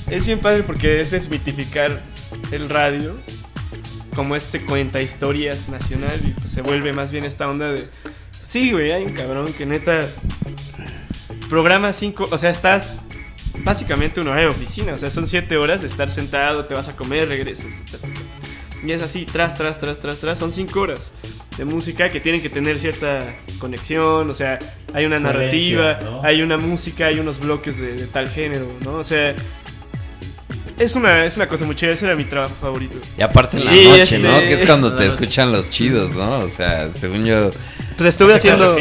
Es 0.09 0.27
bien 0.27 0.39
padre 0.39 0.63
porque 0.63 1.01
es 1.01 1.11
desmitificar 1.11 2.01
el 2.53 2.69
radio 2.69 3.17
como 4.15 4.37
este 4.37 4.61
cuenta 4.65 5.03
historias 5.03 5.69
nacional 5.69 6.19
y 6.25 6.31
pues 6.41 6.53
se 6.53 6.63
vuelve 6.63 6.93
más 6.93 7.13
bien 7.13 7.25
esta 7.25 7.49
onda 7.49 7.73
de... 7.73 7.85
Sí, 8.45 8.73
güey, 8.73 8.93
hay 8.93 9.05
un 9.05 9.13
cabrón 9.13 9.53
que 9.53 9.67
neta 9.67 10.07
programa 11.51 11.93
cinco, 11.93 12.29
o 12.31 12.39
sea, 12.39 12.51
estás 12.51 13.01
básicamente 13.65 14.21
una 14.21 14.33
hora 14.33 14.41
de 14.43 14.47
oficina, 14.49 14.95
o 14.95 14.99
sea, 14.99 15.11
son 15.11 15.27
siete 15.27 15.57
horas 15.57 15.83
de 15.83 15.89
estar 15.89 16.11
sentado, 16.11 16.65
te 16.65 16.75
vas 16.75 16.89
a 16.89 16.97
comer, 16.97 17.29
regresas. 17.29 17.73
ta. 17.91 17.99
Y 18.87 18.93
es 18.93 19.03
así, 19.03 19.27
tras, 19.27 19.55
tras, 19.57 19.81
tras, 19.81 19.99
tras, 19.99 20.19
tras, 20.19 20.39
son 20.39 20.53
cinco 20.53 20.81
horas 20.81 21.13
de 21.57 21.65
música 21.65 22.09
que 22.11 22.21
tienen 22.21 22.41
que 22.41 22.49
tener 22.49 22.79
cierta 22.79 23.23
conexión, 23.59 24.31
o 24.31 24.35
sea, 24.35 24.59
hay 24.95 25.05
una 25.05 25.19
narrativa, 25.19 25.99
hay 26.23 26.43
una 26.43 26.57
música, 26.59 27.07
hay 27.07 27.19
unos 27.19 27.41
bloques 27.41 27.81
de, 27.81 27.95
de 27.95 28.07
tal 28.07 28.29
género, 28.29 28.67
¿no? 28.85 28.95
O 28.95 29.05
sea, 29.05 29.35
es 30.79 30.95
una, 30.95 31.25
es 31.25 31.37
una 31.37 31.49
cosa 31.49 31.65
muy 31.65 31.75
chida, 31.75 31.91
ese 31.91 32.07
era 32.07 32.15
mi 32.15 32.23
trabajo 32.25 32.55
favorito. 32.61 32.99
Y 33.19 33.23
aparte 33.23 33.57
en 33.57 33.65
la 33.65 33.75
Y 33.77 33.85
noche, 33.89 34.03
este- 34.03 34.19
¿no? 34.21 34.39
Que 34.39 34.55
es 34.55 34.63
cuando 34.65 34.95
te 34.95 35.07
escuchan 35.07 35.51
los 35.51 35.71
chidos, 35.71 36.15
¿no? 36.15 36.39
O 36.39 36.49
sea, 36.49 36.89
según 37.01 37.25
yo, 37.25 37.51
Pues 37.97 38.11
estuve 38.11 38.35
¿A 38.35 38.37
qué 38.37 38.43
te 38.43 38.53
haciendo... 38.53 38.77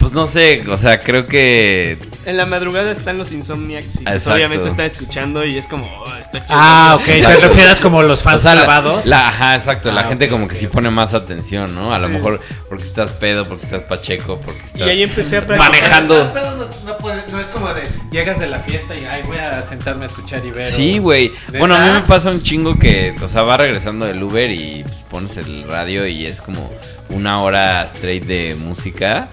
pues 0.00 0.12
no 0.12 0.26
sé, 0.26 0.64
o 0.68 0.78
sea, 0.78 0.98
creo 0.98 1.28
que... 1.28 1.96
En 2.26 2.36
la 2.36 2.44
madrugada 2.44 2.92
están 2.92 3.16
los 3.16 3.32
Insomniacs 3.32 4.02
y 4.02 4.04
pues, 4.04 4.26
obviamente 4.26 4.68
están 4.68 4.84
escuchando 4.84 5.44
y 5.44 5.56
es 5.56 5.66
como, 5.66 5.86
oh, 5.86 6.16
está 6.16 6.44
chido. 6.44 6.58
Ah, 6.60 6.96
ok. 7.00 7.04
Te 7.06 7.36
refieres 7.36 7.80
como 7.80 8.02
los 8.02 8.20
O 8.20 8.24
fans 8.24 8.44
la, 8.44 9.00
la- 9.04 9.28
ajá, 9.28 9.56
exacto, 9.56 9.90
la 9.90 10.02
Ah, 10.02 10.04
gente 10.04 10.28
como 10.28 10.46
que 10.46 10.54
sí 10.54 10.66
pone 10.66 10.90
más 10.90 11.14
atención, 11.14 11.74
¿no? 11.74 11.94
A 11.94 11.98
lo 11.98 12.08
mejor 12.08 12.40
porque 12.68 12.84
estás 12.84 13.10
pedo, 13.12 13.46
porque 13.48 13.64
estás 13.64 13.82
pacheco, 13.84 14.38
porque 14.44 14.60
estás... 14.66 14.80
Y 14.82 14.90
ahí 14.90 15.02
empecé 15.02 15.38
a. 15.38 15.40
Manejando. 15.40 16.30
No, 16.34 16.66
no 16.92 16.98
puede- 16.98 17.22
no 17.32 17.40
es 17.40 17.46
como 17.48 17.72
de 17.72 17.82
llegas 18.12 18.38
de 18.38 18.48
la 18.48 18.58
fiesta 18.58 18.94
y 18.94 19.04
ay, 19.06 19.22
voy 19.24 19.38
a 19.38 19.62
sentarme 19.62 20.02
a 20.02 20.06
escuchar 20.06 20.44
Ibero. 20.44 20.70
Sí, 20.76 20.98
güey. 20.98 21.32
Bueno, 21.58 21.74
a 21.74 21.80
mí 21.80 21.90
me 21.90 22.00
pasa 22.02 22.30
un 22.30 22.42
chingo 22.42 22.78
que, 22.78 23.14
o 23.22 23.28
sea, 23.28 23.42
va 23.42 23.56
regresando 23.56 24.04
del 24.04 24.22
Uber 24.22 24.50
y 24.50 24.82
pues, 24.84 25.02
pones 25.10 25.36
el 25.38 25.64
radio 25.64 26.06
y 26.06 26.26
es 26.26 26.42
como 26.42 26.70
una 27.08 27.40
hora 27.42 27.84
straight 27.86 28.24
de 28.24 28.54
música. 28.58 29.28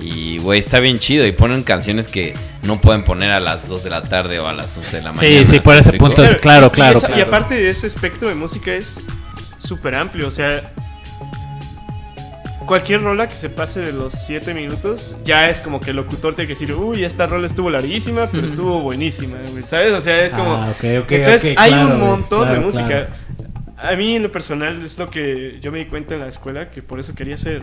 Y, 0.00 0.38
güey, 0.38 0.60
está 0.60 0.80
bien 0.80 0.98
chido. 0.98 1.26
Y 1.26 1.32
ponen 1.32 1.62
canciones 1.62 2.08
que 2.08 2.34
no 2.62 2.80
pueden 2.80 3.04
poner 3.04 3.30
a 3.30 3.40
las 3.40 3.68
2 3.68 3.84
de 3.84 3.90
la 3.90 4.02
tarde 4.02 4.38
o 4.38 4.46
a 4.46 4.52
las 4.52 4.76
11 4.76 4.96
de 4.96 5.02
la 5.02 5.12
mañana. 5.12 5.44
Sí, 5.44 5.44
sí, 5.44 5.60
por 5.60 5.74
¿me 5.74 5.80
ese 5.80 5.92
punto 5.94 6.24
es 6.24 6.36
claro, 6.36 6.66
y 6.68 6.70
claro, 6.70 6.98
Y 6.98 7.02
claro. 7.02 7.22
aparte 7.24 7.68
ese 7.68 7.86
espectro 7.86 8.28
de 8.28 8.34
música 8.34 8.72
es 8.72 8.96
súper 9.58 9.94
amplio, 9.94 10.28
o 10.28 10.30
sea, 10.30 10.60
cualquier 12.66 13.02
rola 13.02 13.28
que 13.28 13.34
se 13.34 13.50
pase 13.50 13.80
de 13.80 13.92
los 13.92 14.12
7 14.12 14.54
minutos, 14.54 15.16
ya 15.24 15.48
es 15.50 15.60
como 15.60 15.80
que 15.80 15.90
el 15.90 15.96
locutor 15.96 16.34
tiene 16.34 16.46
que 16.46 16.54
decir, 16.54 16.72
uy, 16.74 17.04
esta 17.04 17.26
rola 17.26 17.46
estuvo 17.46 17.68
larguísima, 17.70 18.28
pero 18.30 18.46
estuvo 18.46 18.80
buenísima, 18.80 19.38
güey", 19.50 19.64
¿sabes? 19.64 19.92
O 19.92 20.00
sea, 20.00 20.24
es 20.24 20.32
como... 20.34 20.54
Ah, 20.54 20.70
ok, 20.70 21.02
ok, 21.02 21.10
Entonces 21.12 21.52
ok, 21.52 21.58
hay 21.58 21.72
claro, 21.72 21.94
un 21.94 22.00
montón 22.00 22.40
claro, 22.42 22.54
de 22.54 22.60
música. 22.60 22.86
claro. 22.86 23.08
A 23.76 23.96
mí 23.96 24.14
en 24.16 24.22
lo 24.22 24.30
personal 24.30 24.82
es 24.82 24.98
lo 24.98 25.08
que 25.08 25.58
yo 25.60 25.72
me 25.72 25.78
di 25.78 25.86
cuenta 25.86 26.14
en 26.14 26.20
la 26.20 26.28
escuela, 26.28 26.68
que 26.68 26.82
por 26.82 27.00
eso 27.00 27.14
quería 27.14 27.38
ser 27.38 27.62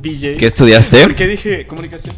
DJ. 0.00 0.36
¿Qué 0.36 0.46
estudiaste? 0.46 1.02
Porque 1.02 1.26
dije 1.26 1.66
comunicación. 1.66 2.14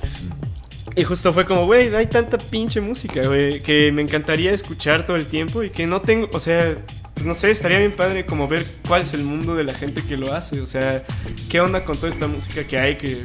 Y 0.95 1.05
justo 1.05 1.33
fue 1.33 1.45
como, 1.45 1.67
güey, 1.67 1.95
hay 1.95 2.07
tanta 2.07 2.39
pinche 2.39 2.81
música, 2.81 3.27
güey, 3.27 3.63
que 3.63 3.93
me 3.93 4.01
encantaría 4.01 4.53
escuchar 4.53 5.05
todo 5.05 5.17
el 5.17 5.27
tiempo 5.27 5.63
y 5.63 5.69
que 5.69 5.87
no 5.87 6.01
tengo, 6.01 6.31
o 6.33 6.41
sea, 6.41 6.75
pues 7.13 7.27
no 7.27 7.35
sé, 7.35 7.51
estaría 7.51 7.79
bien 7.79 7.95
padre 7.95 8.25
como 8.25 8.49
ver 8.49 8.65
cuál 8.89 9.03
es 9.03 9.13
el 9.13 9.23
mundo 9.23 9.55
de 9.55 9.65
la 9.65 9.75
gente 9.75 10.03
que 10.03 10.17
lo 10.17 10.33
hace, 10.33 10.63
o 10.63 10.67
sea, 10.67 11.05
qué 11.51 11.61
onda 11.61 11.85
con 11.85 11.97
toda 11.97 12.09
esta 12.09 12.27
música 12.27 12.65
que 12.65 12.79
hay, 12.79 12.97
que 12.97 13.19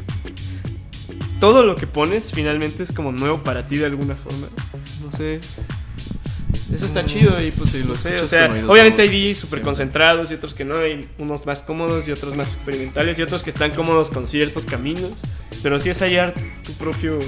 todo 1.40 1.64
lo 1.64 1.78
que 1.78 1.88
pones 1.88 2.32
finalmente 2.34 2.84
es 2.84 2.92
como 2.92 3.14
nuevo 3.14 3.38
para 3.42 3.66
ti 3.68 3.78
de 3.78 3.86
alguna 3.86 4.16
forma, 4.16 4.48
no 5.02 5.12
sé. 5.12 5.40
Eso 6.74 6.86
está 6.86 7.06
chido 7.06 7.42
y 7.42 7.52
pues 7.52 7.72
Sí, 7.72 7.80
lo 7.80 7.88
no 7.90 7.96
sé, 7.96 8.16
o 8.22 8.28
sea, 8.28 8.46
obviamente 8.68 9.02
hay 9.02 9.10
DJs 9.10 9.38
súper 9.40 9.62
concentrados 9.62 10.32
y 10.32 10.36
otros 10.36 10.54
que 10.54 10.64
no, 10.66 10.78
hay 10.80 11.06
unos 11.18 11.46
más 11.46 11.60
cómodos 11.60 12.08
y 12.08 12.12
otros 12.12 12.36
más 12.36 12.50
experimentales 12.54 13.20
y 13.20 13.22
otros 13.22 13.44
que 13.44 13.50
están 13.50 13.72
cómodos 13.72 14.10
con 14.10 14.26
ciertos 14.28 14.66
caminos, 14.66 15.12
pero 15.64 15.80
sí 15.80 15.90
es 15.90 16.00
hallar 16.02 16.34
tu 16.66 16.74
propio 16.74 17.20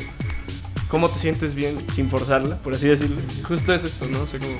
cómo 0.87 1.09
te 1.09 1.19
sientes 1.19 1.55
bien 1.55 1.77
sin 1.93 2.09
forzarla, 2.09 2.57
por 2.57 2.73
así 2.75 2.87
decirlo. 2.87 3.17
Justo 3.47 3.73
es 3.73 3.83
esto, 3.83 4.05
¿no? 4.07 4.21
O 4.21 4.27
sea, 4.27 4.39
como 4.39 4.53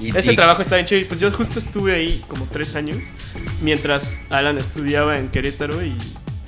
Y- 0.00 0.16
ese 0.16 0.34
trabajo 0.34 0.60
está 0.62 0.76
bien 0.76 0.86
chido 0.86 1.00
y 1.00 1.04
pues 1.04 1.20
yo 1.20 1.30
justo 1.32 1.58
estuve 1.58 1.94
ahí 1.94 2.22
como 2.28 2.46
tres 2.46 2.74
años 2.76 2.98
mientras 3.62 4.20
Alan 4.30 4.58
estudiaba 4.58 5.18
en 5.18 5.28
Querétaro 5.28 5.84
y 5.84 5.94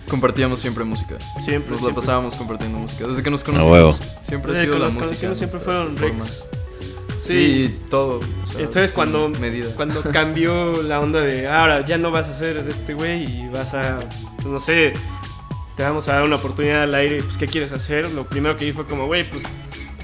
Compartíamos 0.08 0.58
siempre 0.60 0.82
música. 0.84 1.16
siempre 1.40 1.70
Nos 1.70 1.80
la 1.82 1.86
siempre- 1.86 1.94
pasábamos 1.94 2.34
compartiendo 2.34 2.78
música. 2.78 3.06
Desde 3.06 3.22
que 3.22 3.30
nos 3.30 3.44
conocimos. 3.44 4.00
Siempre 4.24 4.50
ha 4.50 4.54
desde 4.54 4.64
sido 4.66 4.74
que 4.74 4.80
la 4.80 4.84
nos 4.86 4.94
música. 4.96 5.06
conocimos 5.28 5.38
siempre 5.38 5.60
fueron 5.60 5.96
forma. 5.96 6.14
Rex. 6.24 6.44
Sí, 7.20 7.74
todo. 7.90 8.18
o 8.42 8.46
sea, 8.46 8.60
Entonces 8.60 8.92
cuando, 8.92 9.28
medida. 9.28 9.68
cuando 9.76 10.02
cambió 10.12 10.82
la 10.82 11.00
onda 11.00 11.20
de 11.20 11.46
ahora 11.48 11.84
ya 11.84 11.98
no 11.98 12.10
vas 12.10 12.28
a 12.28 12.32
ser 12.32 12.64
este 12.68 12.94
güey 12.94 13.24
y 13.24 13.48
vas 13.48 13.74
a, 13.74 14.00
pues, 14.36 14.46
no 14.46 14.58
sé, 14.60 14.92
te 15.76 15.82
vamos 15.82 16.08
a 16.08 16.14
dar 16.14 16.24
una 16.24 16.36
oportunidad 16.36 16.82
al 16.84 16.94
aire, 16.94 17.22
pues 17.22 17.36
¿qué 17.36 17.46
quieres 17.46 17.72
hacer? 17.72 18.10
Lo 18.10 18.24
primero 18.24 18.56
que 18.56 18.64
dije 18.64 18.74
fue 18.76 18.86
como, 18.86 19.06
güey, 19.06 19.24
pues 19.24 19.44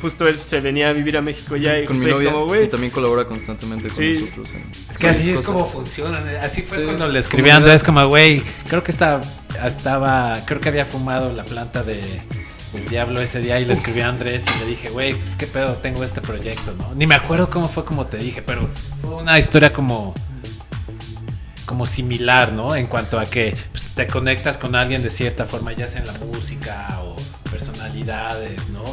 justo 0.03 0.29
él 0.29 0.39
se 0.39 0.61
venía 0.61 0.91
a 0.91 0.93
vivir 0.93 1.17
a 1.17 1.23
México 1.23 1.57
ya 1.57 1.79
y 1.81 1.87
con 1.87 1.99
mi 1.99 2.05
novia 2.05 2.31
como, 2.31 2.45
güey, 2.47 2.65
y 2.65 2.69
también 2.69 2.93
colabora 2.93 3.25
constantemente 3.25 3.89
con 3.89 3.97
Sí. 3.97 4.21
nosotros. 4.21 4.53
en 4.53 4.63
Es 4.93 4.99
que 4.99 5.09
así 5.09 5.31
es 5.31 5.41
como 5.41 5.61
cosas. 5.61 5.73
funciona. 5.75 6.23
Así 6.43 6.61
fue 6.63 6.79
Sí, 6.79 6.85
cuando 6.85 7.09
le 7.09 7.19
escribí 7.19 7.49
a. 7.49 7.57
Andrés 7.57 7.83
como, 7.83 8.07
güey, 8.09 8.43
creo 8.69 8.85
que 8.85 8.91
estaba, 8.93 9.23
estaba, 9.67 10.39
creo 10.45 10.61
que 10.61 10.69
había 10.69 10.85
fumado 10.85 11.33
la 11.33 11.45
planta 11.45 11.83
de 11.83 12.03
el 12.77 12.89
diablo 12.89 13.21
ese 13.21 13.41
día 13.41 13.59
y 13.61 13.65
le 13.65 13.75
escribí 13.75 14.01
a 14.01 14.09
Andrés 14.09 14.45
y 14.55 14.59
le 14.61 14.67
dije, 14.67 14.91
güey, 14.91 15.15
pues 15.15 15.37
qué 15.37 15.47
pedo, 15.47 15.75
tengo 15.75 16.05
este 16.05 16.21
proyecto, 16.21 16.75
¿no? 16.79 16.95
Ni 16.95 17.07
me 17.07 17.15
acuerdo 17.15 17.51
cómo 17.51 17.69
fue 17.69 17.85
como 17.85 18.07
te 18.07 18.19
dije, 18.19 18.43
pero 18.43 18.69
fue 19.03 19.15
una 19.15 19.39
historia 19.39 19.73
como 19.73 20.15
como 21.67 21.85
similar, 21.85 22.53
¿no? 22.53 22.77
En 22.77 22.87
cuanto 22.87 23.19
a 23.19 23.27
que 23.27 23.57
pues, 23.73 23.85
te 23.95 24.07
conectas 24.07 24.57
con 24.57 24.77
alguien 24.77 25.03
de 25.03 25.11
cierta 25.11 25.47
forma, 25.47 25.73
ya 25.73 25.89
sea 25.89 26.01
en 26.01 26.07
la 26.07 26.13
música 26.13 27.01
o 27.03 27.17
personalidades, 27.51 28.69
¿no? 28.71 28.85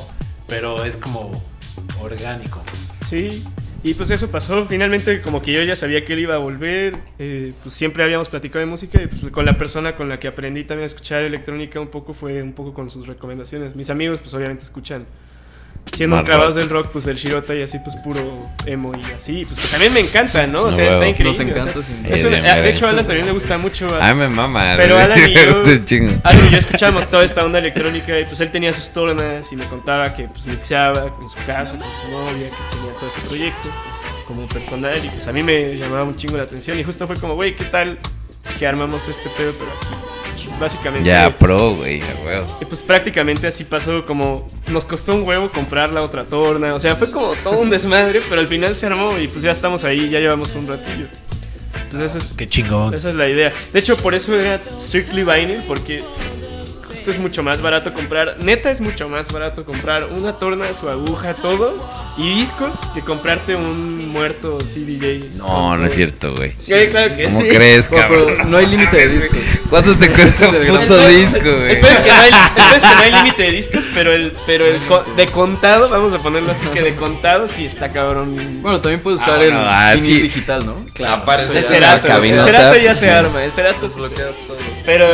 Pero 0.47 0.83
es 0.83 0.97
como 0.97 1.41
orgánico. 2.01 2.61
Sí, 3.07 3.43
y 3.83 3.93
pues 3.93 4.09
eso 4.11 4.31
pasó. 4.31 4.65
Finalmente, 4.65 5.21
como 5.21 5.41
que 5.41 5.51
yo 5.53 5.61
ya 5.63 5.75
sabía 5.75 6.05
que 6.05 6.13
él 6.13 6.19
iba 6.19 6.35
a 6.35 6.37
volver. 6.37 6.97
eh, 7.19 7.53
pues 7.61 7.75
siempre 7.75 8.03
habíamos 8.03 8.29
platicado 8.29 8.59
de 8.61 8.65
música 8.65 9.01
y 9.01 9.07
pues 9.07 9.23
con 9.31 9.45
la 9.45 9.57
persona 9.57 9.95
con 9.95 10.09
la 10.09 10.19
que 10.19 10.27
aprendí 10.27 10.63
también 10.63 10.83
a 10.83 10.87
escuchar 10.87 11.23
electrónica 11.23 11.79
un 11.79 11.89
poco 11.89 12.13
fue 12.13 12.41
un 12.41 12.53
poco 12.53 12.73
con 12.73 12.89
sus 12.89 13.07
recomendaciones. 13.07 13.75
Mis 13.75 13.89
amigos, 13.89 14.19
pues 14.21 14.33
obviamente 14.33 14.63
escuchan. 14.63 15.05
Siendo 15.91 16.19
rock. 16.21 16.53
del 16.55 16.69
rock, 16.69 16.87
pues 16.91 17.05
el 17.07 17.17
Shirota 17.17 17.53
y 17.53 17.61
así, 17.61 17.77
pues 17.79 17.95
puro 17.97 18.19
emo 18.65 18.93
y 18.95 19.11
así, 19.13 19.45
pues 19.45 19.59
que 19.59 19.67
también 19.67 19.93
me 19.93 19.99
encanta, 19.99 20.47
¿no? 20.47 20.63
O 20.63 20.71
sea, 20.71 20.85
está 20.89 21.07
increíble. 21.07 21.25
Nos 21.25 21.39
o 21.39 21.43
sea, 21.43 21.47
encanta, 21.47 21.79
es 22.09 22.21
Sí, 22.21 22.27
de 22.29 22.69
hecho, 22.69 22.87
a 22.87 22.89
Alan 22.89 23.05
también 23.05 23.27
le 23.27 23.31
gusta 23.31 23.57
mucho. 23.59 23.87
a- 23.93 24.07
Ay, 24.07 24.15
me 24.15 24.27
mama. 24.29 24.73
Pero 24.75 24.97
Alan 24.97 25.19
y 25.19 25.33
yo-. 25.35 26.09
Alan 26.23 26.47
y 26.47 26.49
yo 26.49 26.57
escuchábamos 26.57 27.07
toda 27.09 27.23
esta 27.23 27.45
onda 27.45 27.59
electrónica 27.59 28.19
y 28.19 28.23
pues 28.25 28.39
él 28.41 28.49
tenía 28.51 28.73
sus 28.73 28.89
tornas 28.89 29.51
y 29.51 29.55
me 29.55 29.65
contaba 29.65 30.15
que 30.15 30.23
pues 30.23 30.47
mixeaba 30.47 31.13
en 31.21 31.29
su 31.29 31.37
casa 31.45 31.77
con 31.77 31.87
su 31.93 32.07
novia, 32.09 32.49
que 32.49 32.75
tenía 32.75 32.93
todo 32.99 33.07
este 33.07 33.21
proyecto 33.21 33.69
como 34.27 34.47
personal 34.47 35.03
y 35.05 35.09
pues 35.09 35.27
a 35.27 35.31
mí 35.33 35.43
me 35.43 35.75
llamaba 35.77 36.03
un 36.05 36.15
chingo 36.15 36.37
la 36.37 36.43
atención 36.43 36.79
y 36.79 36.83
justo 36.83 37.05
fue 37.05 37.17
como, 37.17 37.35
güey, 37.35 37.53
¿qué 37.55 37.65
tal 37.65 37.99
que 38.57 38.67
armamos 38.67 39.07
este 39.07 39.29
pedo 39.29 39.53
pero 39.57 39.71
aquí? 39.71 40.47
Básicamente. 40.59 41.07
Ya, 41.09 41.35
pro, 41.35 41.75
güey, 41.75 42.01
a 42.01 42.25
huevo. 42.25 42.57
Y 42.61 42.65
pues 42.65 42.81
prácticamente 42.81 43.47
así 43.47 43.63
pasó 43.63 44.05
como 44.05 44.47
nos 44.71 44.85
costó 44.85 45.15
un 45.15 45.23
huevo 45.23 45.49
comprar 45.49 45.91
la 45.91 46.01
otra 46.01 46.25
torna, 46.25 46.73
o 46.75 46.79
sea, 46.79 46.95
fue 46.95 47.11
como 47.11 47.33
todo 47.35 47.59
un 47.59 47.69
desmadre, 47.69 48.21
pero 48.29 48.41
al 48.41 48.47
final 48.47 48.75
se 48.75 48.85
armó 48.85 49.17
y 49.17 49.27
pues 49.27 49.43
ya 49.43 49.51
estamos 49.51 49.83
ahí, 49.83 50.09
ya 50.09 50.19
llevamos 50.19 50.53
un 50.55 50.67
ratillo. 50.67 51.05
Pues 51.89 52.01
eso 52.01 52.17
es 52.17 52.33
Qué 52.35 52.47
chingón. 52.47 52.93
esa 52.93 53.09
es 53.09 53.15
la 53.15 53.29
idea. 53.29 53.51
De 53.71 53.79
hecho, 53.79 53.95
por 53.97 54.15
eso 54.15 54.33
era 54.39 54.59
strictly 54.79 55.23
vinyl, 55.23 55.63
porque 55.67 56.03
esto 57.03 57.11
es 57.11 57.19
mucho 57.19 57.43
más 57.43 57.61
barato 57.61 57.91
comprar. 57.91 58.37
Neta 58.39 58.71
es 58.71 58.79
mucho 58.79 59.09
más 59.09 59.29
barato 59.29 59.65
comprar 59.65 60.05
una 60.05 60.39
torna, 60.39 60.73
su 60.73 60.87
aguja, 60.89 61.33
todo 61.33 61.75
y 62.15 62.33
discos 62.35 62.79
que 62.93 63.01
comprarte 63.01 63.55
un 63.57 64.07
muerto 64.07 64.57
CDJ. 64.59 65.35
No, 65.39 65.75
no 65.75 65.85
es 65.85 65.93
cierto, 65.95 66.33
güey. 66.33 66.53
Sí, 66.57 66.73
claro 66.91 67.13
que 67.13 67.25
¿Cómo 67.25 67.41
sí. 67.41 67.47
crees, 67.49 67.89
cabrón? 67.89 68.23
pero 68.37 68.45
no 68.45 68.57
hay 68.57 68.67
límite 68.67 68.95
de 68.95 69.09
discos. 69.09 69.37
¿Cuánto 69.69 69.93
te 69.95 70.09
cuesta 70.11 70.47
un 70.47 70.55
puto 70.79 71.07
El- 71.09 71.29
disco, 71.29 71.39
güey? 71.59 71.71
Es 71.73 71.79
que 71.99 72.07
no 72.09 72.15
hay, 72.21 72.29
el 72.29 72.51
peor 72.55 72.73
es 72.77 72.83
que 72.83 72.95
no 72.95 73.01
hay 73.01 73.11
límite 73.11 73.43
de 73.43 73.51
discos, 73.51 73.83
pero 73.93 74.13
el, 74.13 74.33
pero 74.45 74.65
el 74.65 74.79
co- 74.83 75.03
de 75.17 75.25
contado, 75.25 75.89
vamos 75.89 76.13
a 76.13 76.19
ponerlo 76.19 76.51
así 76.53 76.67
que 76.67 76.81
de 76.83 76.95
contado 76.95 77.49
sí 77.49 77.65
está 77.65 77.89
cabrón. 77.89 78.61
Bueno, 78.61 78.79
también 78.79 79.01
puedes 79.01 79.19
Ah, 79.23 79.25
usar 79.25 79.43
el 79.43 79.53
ah, 79.53 79.93
digital, 79.95 80.65
¿no? 80.65 80.85
Aparece 81.05 81.59
Eso 81.59 81.73
el 81.75 81.81
ya- 81.81 81.99
cerato, 81.99 82.77
ya 82.77 82.95
se 82.95 83.09
arma, 83.11 83.43
el 83.43 83.51
cerato 83.51 83.89
se- 83.89 83.99
Desbloqueas 83.99 84.37
todo. 84.47 84.55
Pero, 84.85 85.05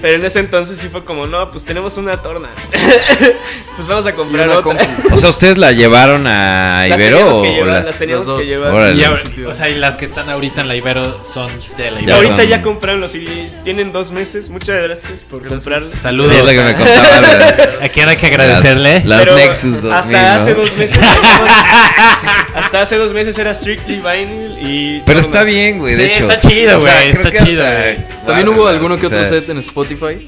pero 0.00 0.14
en 0.14 0.24
ese 0.24 0.38
entonces 0.40 0.78
sí 0.78 0.88
fue 0.88 1.04
como, 1.04 1.26
no, 1.38 1.50
pues 1.50 1.64
tenemos 1.64 1.96
una 1.96 2.16
torna. 2.16 2.48
pues 3.76 3.88
vamos 3.88 4.06
a 4.06 4.12
comprar 4.14 4.48
otra. 4.48 4.62
compu. 4.62 4.84
O 5.14 5.18
sea, 5.18 5.30
¿ustedes 5.30 5.58
la 5.58 5.72
llevaron 5.72 6.26
a 6.26 6.86
Las 6.88 6.98
Ibero 6.98 7.16
teníamos 7.18 7.38
o 7.38 7.42
que 7.42 7.48
llevar, 7.48 7.68
la- 7.68 7.82
las 7.82 7.96
teníamos 7.98 8.26
Las 8.26 8.38
que 8.40 8.46
llevar. 8.46 8.72
Órale. 8.72 8.96
Y 9.00 9.04
ahora- 9.04 9.20
principio. 9.20 9.48
o 9.50 9.54
sea, 9.54 9.68
y 9.68 9.74
las 9.74 9.96
que 9.96 10.04
están 10.04 10.30
ahorita 10.30 10.60
en 10.60 10.68
la 10.68 10.76
Ibero 10.76 11.20
son 11.24 11.48
de 11.76 11.90
la 11.90 11.96
Ya 11.98 12.02
Ibero. 12.02 12.16
ahorita 12.16 12.36
son- 12.38 12.46
ya 12.48 12.62
compraron 12.62 13.00
los 13.00 13.10
CDs. 13.12 13.54
Tienen 13.64 13.92
dos 13.92 14.10
meses. 14.12 14.48
Muchas 14.50 14.82
gracias 14.82 15.12
por 15.30 15.46
comprar. 15.46 15.80
Saludos. 15.82 16.34
Es 16.34 16.44
lo 16.44 16.50
que 16.50 16.62
me 16.62 16.74
contaba. 16.74 17.20
la- 17.20 17.56
¿A 17.84 17.88
quién 17.88 18.08
hay 18.08 18.16
que 18.16 18.26
agradecerle? 18.26 18.94
Las, 19.00 19.04
las 19.06 19.18
Pero 19.20 19.34
Nexus 19.36 19.82
2000, 19.82 19.92
hasta 19.92 20.34
hace 20.36 20.54
dos 20.54 20.76
meses. 20.76 20.98
hasta 22.54 22.80
hace 22.80 22.96
dos 22.96 23.12
meses 23.12 23.38
era 23.38 23.54
strictly 23.54 23.96
vinyl 24.00 24.58
y. 24.60 25.02
Pero 25.06 25.20
torna. 25.20 25.20
está 25.38 25.44
bien, 25.44 25.78
güey, 25.78 25.94
de 25.96 26.06
Sí, 26.06 26.12
hecho. 26.14 26.28
está 26.30 26.48
chido, 26.48 26.78
O 26.78 26.82
sea, 26.82 26.94
güey, 26.94 27.10
está 27.10 27.44
chido, 27.44 27.64
güey. 27.64 27.96
También 28.26 28.48
hubo 28.48 28.66
alguno 28.68 28.96
que 28.96 29.06
o 29.06 29.08
otro 29.08 29.24
set 29.24 29.48
en 29.48 29.58
Spotify. 29.58 30.24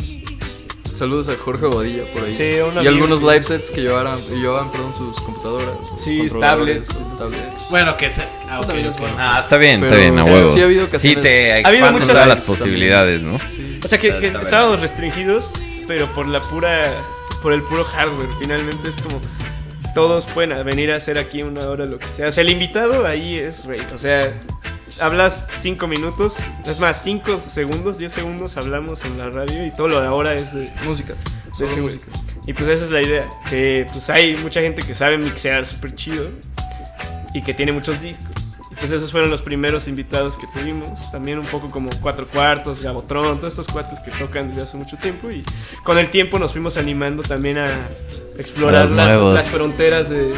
Saludos 0.96 1.28
a 1.28 1.36
Jorge 1.36 1.66
Bodilla 1.66 2.04
por 2.12 2.24
ahí. 2.24 2.32
Sí, 2.32 2.54
un 2.60 2.82
y 2.82 2.86
algunos 2.86 3.20
que- 3.20 3.26
live 3.26 3.44
sets 3.44 3.70
que 3.70 3.82
llevaran, 3.82 4.18
llevaban 4.30 4.70
perdón, 4.72 4.94
sus 4.94 5.14
computadoras. 5.20 5.86
sus 5.88 6.00
Sí, 6.00 6.26
tablets. 6.40 7.00
tablets. 7.18 7.66
Bueno, 7.70 7.96
que 7.98 8.12
se. 8.12 8.22
Ah, 8.48 8.60
bueno. 8.64 8.90
Ah, 9.18 9.40
está 9.44 9.56
bien, 9.58 9.80
Pero, 9.80 9.92
está 9.92 10.02
bien, 10.04 10.18
a 10.18 10.22
o 10.22 10.24
sea, 10.24 10.32
huevo. 10.34 10.48
sí 10.54 10.60
ha 10.60 10.64
habido 10.64 10.80
Sí, 10.82 10.86
ocasiones- 10.88 11.22
te 11.22 11.52
Ha 11.64 11.68
habido 11.68 11.92
muchas 11.92 12.08
todas 12.08 12.28
las 12.28 12.38
también. 12.46 12.58
posibilidades, 12.58 13.22
¿no? 13.22 13.38
Sí. 13.38 13.80
O 13.84 13.88
sea 13.88 13.98
que, 13.98 14.08
estábamos 14.26 14.80
restringidos, 14.80 15.52
pero 15.86 16.06
por 16.14 16.26
la 16.28 16.40
pura. 16.40 16.90
Por 17.42 17.52
el 17.52 17.62
puro 17.62 17.84
hardware. 17.84 18.28
Finalmente 18.40 18.88
es 18.88 18.96
como. 19.02 19.20
Todos 19.94 20.24
pueden 20.26 20.64
venir 20.64 20.92
a 20.92 20.96
hacer 20.96 21.18
aquí 21.18 21.42
una 21.42 21.68
hora 21.68 21.84
lo 21.86 21.98
que 21.98 22.06
sea. 22.06 22.28
O 22.28 22.30
sea, 22.30 22.42
el 22.42 22.50
invitado 22.50 23.06
ahí 23.06 23.36
es 23.36 23.64
rey. 23.66 23.80
O 23.94 23.98
sea, 23.98 24.32
hablas 25.00 25.46
5 25.60 25.86
minutos. 25.86 26.36
Es 26.64 26.80
más, 26.80 27.02
5 27.02 27.40
segundos, 27.40 27.98
10 27.98 28.12
segundos 28.12 28.56
hablamos 28.56 29.04
en 29.04 29.18
la 29.18 29.30
radio 29.30 29.66
y 29.66 29.70
todo 29.70 29.88
lo 29.88 30.00
de 30.00 30.06
ahora 30.06 30.34
es 30.34 30.54
de, 30.54 30.70
Música. 30.84 31.14
Sí, 31.56 31.64
música. 31.80 32.06
Y 32.46 32.52
pues 32.52 32.68
esa 32.68 32.84
es 32.84 32.90
la 32.90 33.00
idea, 33.02 33.26
que 33.48 33.86
pues 33.90 34.10
hay 34.10 34.36
mucha 34.36 34.60
gente 34.60 34.82
que 34.82 34.94
sabe 34.94 35.16
mixear 35.18 35.64
súper 35.64 35.94
chido 35.94 36.28
y 37.32 37.42
que 37.42 37.54
tiene 37.54 37.72
muchos 37.72 38.02
discos. 38.02 38.28
Y 38.70 38.74
pues 38.74 38.92
esos 38.92 39.10
fueron 39.10 39.30
los 39.30 39.40
primeros 39.40 39.88
invitados 39.88 40.36
que 40.36 40.46
tuvimos. 40.48 41.10
También 41.10 41.38
un 41.38 41.46
poco 41.46 41.70
como 41.70 41.88
Cuatro 42.02 42.28
Cuartos, 42.28 42.82
Gabotrón, 42.82 43.38
todos 43.38 43.54
estos 43.54 43.66
cuates 43.68 43.98
que 44.00 44.10
tocan 44.10 44.48
desde 44.50 44.62
hace 44.62 44.76
mucho 44.76 44.96
tiempo. 44.98 45.30
Y 45.30 45.42
con 45.82 45.96
el 45.98 46.10
tiempo 46.10 46.38
nos 46.38 46.52
fuimos 46.52 46.76
animando 46.76 47.22
también 47.22 47.58
a 47.58 47.68
explorar 48.38 48.86
A 48.86 48.90
las, 48.90 49.20
las 49.32 49.46
fronteras 49.48 50.10
de- 50.10 50.34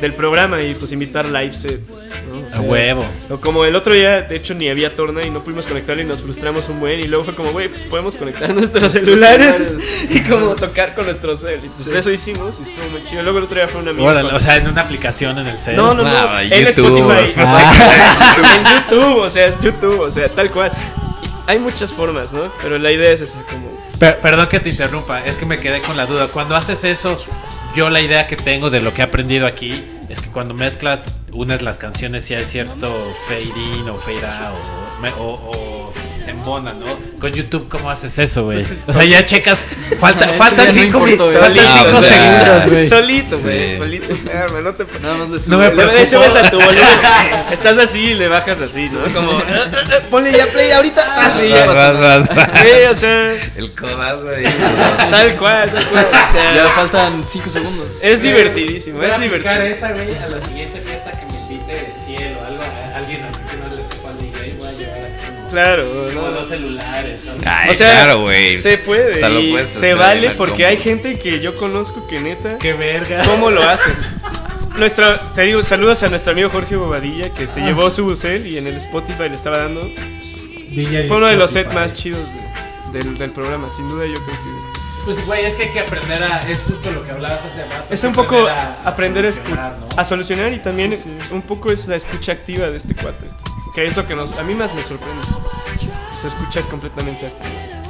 del 0.00 0.14
programa 0.14 0.60
y 0.62 0.74
pues 0.74 0.92
invitar 0.92 1.26
live 1.26 1.54
sets. 1.54 2.10
¿no? 2.30 2.38
O 2.40 2.46
A 2.46 2.50
sea, 2.50 2.60
huevo. 2.60 3.04
o 3.30 3.36
como 3.40 3.64
el 3.64 3.74
otro 3.76 3.92
día, 3.94 4.22
de 4.22 4.36
hecho, 4.36 4.54
ni 4.54 4.68
había 4.68 4.94
torna 4.94 5.24
y 5.24 5.30
no 5.30 5.42
pudimos 5.44 5.66
conectarlo 5.66 6.02
y 6.02 6.04
nos 6.06 6.22
frustramos 6.22 6.68
un 6.68 6.80
buen. 6.80 7.00
Y 7.00 7.04
luego 7.08 7.24
fue 7.24 7.34
como, 7.34 7.50
güey, 7.52 7.68
pues 7.68 7.82
podemos 7.82 8.14
conectar 8.16 8.48
nuestros 8.54 8.92
celulares 8.92 9.56
celulares. 9.56 10.06
y 10.10 10.20
como 10.20 10.54
tocar 10.54 10.94
con 10.94 11.06
nuestros 11.06 11.40
cel. 11.40 11.60
Y 11.64 11.68
pues 11.68 11.84
Sí. 11.84 11.96
eso 11.96 12.10
hicimos 12.10 12.58
y 12.60 12.62
estuvo 12.62 12.88
muy 12.90 13.04
chido. 13.04 13.22
Luego 13.22 13.38
el 13.38 13.44
otro 13.44 13.56
día 13.56 13.68
fue 13.68 13.80
un 13.82 13.88
amigo. 13.88 14.06
Con- 14.12 14.34
o 14.34 14.40
sea, 14.40 14.56
en 14.56 14.68
una 14.68 14.82
aplicación 14.82 15.38
en 15.38 15.46
el 15.48 15.58
cel. 15.58 15.76
no, 15.76 15.94
no, 15.94 16.02
no. 16.04 16.08
Ah, 16.10 16.42
en 16.42 16.66
YouTube. 16.66 16.98
Spotify. 17.10 17.32
Ah. 17.40 18.36
en 18.90 18.98
YouTube, 18.98 19.16
o 19.18 19.30
sea, 19.30 19.46
es 19.46 19.58
YouTube, 19.60 20.00
o 20.00 20.10
sea, 20.10 20.28
tal 20.28 20.50
cual. 20.50 20.72
Hay 21.46 21.58
muchas 21.58 21.90
formas, 21.92 22.32
¿no? 22.32 22.52
Pero 22.62 22.78
la 22.78 22.92
idea 22.92 23.10
es 23.10 23.22
esa, 23.22 23.38
como. 23.42 23.72
Per- 23.98 24.20
perdón 24.20 24.48
que 24.48 24.60
te 24.60 24.68
interrumpa, 24.68 25.24
es 25.24 25.36
que 25.36 25.46
me 25.46 25.58
quedé 25.58 25.80
con 25.80 25.96
la 25.96 26.04
duda. 26.06 26.28
Cuando 26.28 26.54
haces 26.54 26.84
eso, 26.84 27.16
yo 27.74 27.90
la 27.90 28.00
idea 28.00 28.26
que 28.26 28.36
tengo 28.36 28.70
de 28.70 28.80
lo 28.80 28.92
que 28.94 29.02
he 29.02 29.04
aprendido 29.04 29.46
aquí 29.46 29.84
es 30.08 30.20
que 30.20 30.28
cuando 30.30 30.54
mezclas, 30.54 31.04
unes 31.32 31.62
las 31.62 31.78
canciones 31.78 32.30
y 32.30 32.34
hay 32.34 32.44
cierto 32.44 33.12
fade 33.28 33.44
in 33.78 33.88
o 33.90 33.98
fade 33.98 34.24
out 34.26 34.58
o, 35.18 35.22
o- 35.22 35.50
o 35.52 35.77
se 36.28 36.34
embona, 36.36 36.72
¿no? 36.74 36.86
Con 37.18 37.32
YouTube, 37.32 37.68
¿cómo 37.68 37.90
haces 37.90 38.18
eso, 38.18 38.44
güey? 38.44 38.58
Pues, 38.58 38.74
O 38.86 38.92
sea, 38.92 39.04
ya 39.04 39.24
checas, 39.24 39.58
falta- 40.00 40.28
faltan 40.34 40.66
ya 40.66 40.72
no 40.72 40.72
cinco, 40.72 41.00
mi- 41.00 41.12
importa, 41.12 41.38
güey. 41.38 41.54
faltan 41.54 41.66
Ah, 41.68 41.82
cinco 41.84 41.98
o 41.98 42.02
sea, 42.02 42.44
segundos, 42.52 42.72
güey. 42.72 42.88
Solito, 42.88 43.38
güey. 43.38 43.72
Sí. 43.72 43.78
Solito 43.78 44.16
se 44.18 44.32
arma, 44.32 44.60
no 44.60 44.74
te. 44.74 44.84
Nada 45.00 45.14
más 45.16 45.28
le 45.28 45.50
No 45.50 45.58
me 45.58 45.66
subes- 45.72 45.92
Le, 45.94 46.06
subes 46.06 46.36
a 46.36 46.50
tu 46.50 46.56
volumen. 46.60 46.84
Estás 47.50 47.78
así 47.78 48.00
y 48.00 48.14
le 48.14 48.28
bajas 48.28 48.60
así, 48.60 48.90
¿no? 48.90 49.12
Como. 49.12 49.38
"Eh, 49.40 49.42
eh, 49.48 49.70
eh, 49.72 50.02
ponle 50.10 50.32
ya 50.36 50.46
play 50.46 50.70
ahorita. 50.70 51.26
Así, 51.26 51.48
Vas, 51.48 52.28
ya. 52.28 52.60
Sí, 52.62 52.68
o 52.90 52.94
sea. 52.96 53.32
El 53.56 53.74
codazo 53.74 54.28
ahí. 54.28 54.44
Tal 55.10 55.36
cual, 55.38 55.70
tal 55.72 55.86
cual. 55.86 56.06
O 56.28 56.32
sea, 56.32 56.54
Ya 56.54 56.68
faltan 56.70 57.24
5 57.26 57.50
segundos. 57.50 57.98
es 58.02 58.22
divertidísimo, 58.22 59.02
es 59.02 59.18
divertido. 59.20 59.54
esa, 59.62 59.92
güey, 59.92 60.14
a 60.16 60.28
la 60.28 60.40
siguiente 60.44 60.80
fiesta 60.82 61.10
que 61.12 61.26
Claro, 65.50 65.90
como 66.14 66.28
¿no? 66.28 66.30
dos 66.32 66.48
celulares. 66.48 67.26
o 67.26 67.30
algo. 67.32 67.42
Ay, 67.46 67.70
O 67.70 67.74
sea, 67.74 67.90
claro, 67.92 68.20
güey. 68.22 68.58
Se 68.58 68.78
puede 68.78 69.20
y 69.40 69.56
se 69.74 69.94
vale 69.94 70.30
porque 70.32 70.66
hay 70.66 70.76
gente 70.76 71.18
que 71.18 71.40
yo 71.40 71.54
conozco 71.54 72.06
que 72.06 72.20
neta, 72.20 72.58
¡Qué 72.58 72.72
verga! 72.74 73.22
¿cómo 73.24 73.50
lo 73.50 73.62
hacen? 73.68 73.92
Nuestra, 74.78 75.18
te 75.34 75.42
digo, 75.42 75.62
saludos 75.62 76.02
a 76.04 76.08
nuestro 76.08 76.32
amigo 76.32 76.50
Jorge 76.50 76.76
Bobadilla 76.76 77.32
que 77.34 77.44
Ah. 77.44 77.48
se 77.48 77.60
llevó 77.62 77.90
su 77.90 78.04
bucel 78.04 78.46
y 78.46 78.58
en 78.58 78.66
el 78.66 78.76
Spotify 78.76 79.28
le 79.28 79.34
estaba 79.34 79.58
dando. 79.58 79.80
DJ 79.82 81.08
Fue 81.08 81.16
uno 81.16 81.26
de 81.26 81.36
los 81.36 81.50
sets 81.50 81.74
más 81.74 81.94
chidos 81.94 82.20
de- 82.92 82.98
del, 83.02 83.18
del 83.18 83.30
programa, 83.32 83.68
sin 83.70 83.88
duda 83.88 84.06
yo 84.06 84.14
creo 84.14 84.26
que... 84.26 84.78
Pues, 85.04 85.24
güey, 85.26 85.44
es 85.46 85.54
que 85.54 85.64
hay 85.64 85.70
que 85.70 85.80
aprender 85.80 86.22
a. 86.22 86.40
Es 86.40 86.58
justo 86.58 86.90
lo 86.90 87.02
que 87.02 87.10
hablabas 87.12 87.42
hace 87.42 87.62
rato. 87.64 87.86
Es 87.88 88.04
un 88.04 88.12
poco 88.12 88.46
a, 88.46 88.76
aprender 88.84 89.24
a, 89.26 89.32
solucionar, 89.32 89.78
¿no? 89.78 89.86
a 89.96 90.04
solucionar 90.04 90.52
y 90.52 90.58
también 90.58 90.94
Sí, 90.94 91.04
sí. 91.04 91.10
un 91.34 91.40
poco 91.40 91.72
es 91.72 91.88
la 91.88 91.96
escucha 91.96 92.32
activa 92.32 92.66
de 92.68 92.76
este 92.76 92.94
cuate. 92.94 93.24
Que 93.78 93.86
es 93.86 93.96
lo 93.96 94.04
que 94.08 94.16
nos, 94.16 94.36
a 94.36 94.42
mí 94.42 94.56
más 94.56 94.74
me 94.74 94.82
sorprende. 94.82 95.24
Su 96.20 96.26
escucha 96.26 96.58
es 96.58 96.66
completamente. 96.66 97.30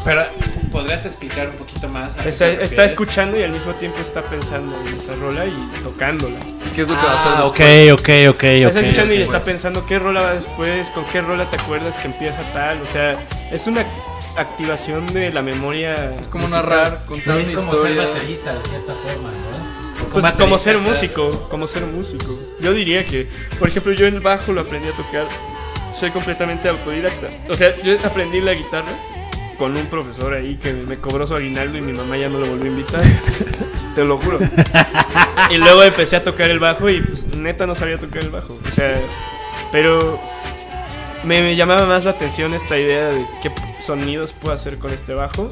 Pero 0.05 0.23
¿podrías 0.71 1.07
explicar 1.07 1.49
un 1.49 1.55
poquito 1.57 1.89
más? 1.89 2.19
Está, 2.27 2.51
está 2.51 2.85
escuchando 2.85 3.39
y 3.39 3.43
al 3.43 3.53
mismo 3.53 3.73
tiempo 3.77 3.97
está 3.99 4.23
pensando 4.23 4.79
en 4.87 4.97
esa 4.99 5.15
rola 5.15 5.47
y 5.47 5.55
tocándola. 5.83 6.41
¿Qué 6.75 6.83
es 6.83 6.89
lo 6.91 6.95
que 6.95 7.07
va 7.07 7.13
a 7.13 7.19
hacer 7.19 7.33
Ah, 7.37 7.45
ok, 7.47 7.57
después? 7.57 7.93
ok, 8.29 8.37
ok, 8.37 8.45
Está 8.45 8.69
ok. 8.81 8.85
escuchando 8.85 9.15
y 9.15 9.23
está 9.23 9.41
pensando 9.41 9.87
qué 9.87 9.99
rola 9.99 10.21
va 10.21 10.35
después, 10.35 10.91
con 10.91 11.07
qué 11.07 11.23
rola 11.23 11.49
te 11.51 11.59
acuerdas 11.59 11.97
que 11.97 12.09
empieza 12.09 12.43
tal. 12.53 12.83
O 12.83 12.87
sea, 12.87 13.19
es 13.51 13.67
una 13.67 13.87
activación 14.37 15.07
de 15.07 15.31
la 15.31 15.41
memoria. 15.41 16.15
Es 16.19 16.29
como 16.29 16.45
musical. 16.49 16.67
narrar, 16.69 17.05
contar 17.07 17.39
Es 17.41 17.49
una 17.49 17.61
como 17.61 17.73
ser 17.73 17.91
historia. 17.93 18.09
baterista 18.11 18.55
de 18.55 18.63
cierta 18.69 18.93
forma, 18.93 19.31
¿no? 19.31 20.09
Pues 20.13 20.33
como 20.33 20.59
ser 20.59 20.77
músico, 20.77 21.49
como 21.49 21.67
ser 21.67 21.87
músico. 21.87 22.39
Yo 22.61 22.75
diría 22.75 23.07
que, 23.07 23.27
por 23.59 23.69
ejemplo, 23.71 23.93
yo 23.95 24.07
el 24.07 24.21
bajo 24.21 24.53
lo 24.53 24.61
aprendí 24.61 24.89
a 24.89 24.93
tocar, 24.93 25.27
soy 25.93 26.11
completamente 26.11 26.69
autodidacta. 26.69 27.29
O 27.49 27.55
sea, 27.55 27.75
yo 27.83 27.95
aprendí 28.05 28.41
la 28.41 28.55
guitarra 28.55 28.89
con 29.59 29.77
un 29.77 29.87
profesor 29.87 30.35
ahí 30.35 30.55
que 30.57 30.73
me 30.73 30.97
cobró 30.97 31.27
su 31.27 31.35
aguinaldo 31.35 31.79
y 31.79 31.81
mi 31.81 31.93
mamá 31.93 32.17
ya 32.17 32.29
no 32.29 32.39
lo 32.39 32.47
volvió 32.47 32.67
a 32.67 32.69
invitar. 32.69 33.03
Te 33.95 34.05
lo 34.05 34.19
juro. 34.19 34.39
Y 35.51 35.57
luego 35.57 35.83
empecé 35.83 36.17
a 36.17 36.23
tocar 36.25 36.51
el 36.51 36.59
bajo 36.59 36.91
y 36.91 37.01
pues 37.01 37.35
neta 37.35 37.67
no 37.67 37.75
sabía 37.75 37.99
tocar 37.99 38.23
el 38.23 38.29
bajo. 38.31 38.59
O 38.67 38.71
sea, 38.71 39.01
pero 39.73 40.21
me, 41.25 41.41
me 41.43 41.57
llamaba 41.57 41.87
más 41.87 42.05
la 42.05 42.11
atención 42.11 42.53
esta 42.55 42.79
idea 42.79 43.09
de 43.09 43.25
qué 43.43 43.51
sonidos 43.81 44.33
puedo 44.35 44.53
hacer 44.55 44.79
con 44.79 44.93
este 44.93 45.15
bajo 45.15 45.51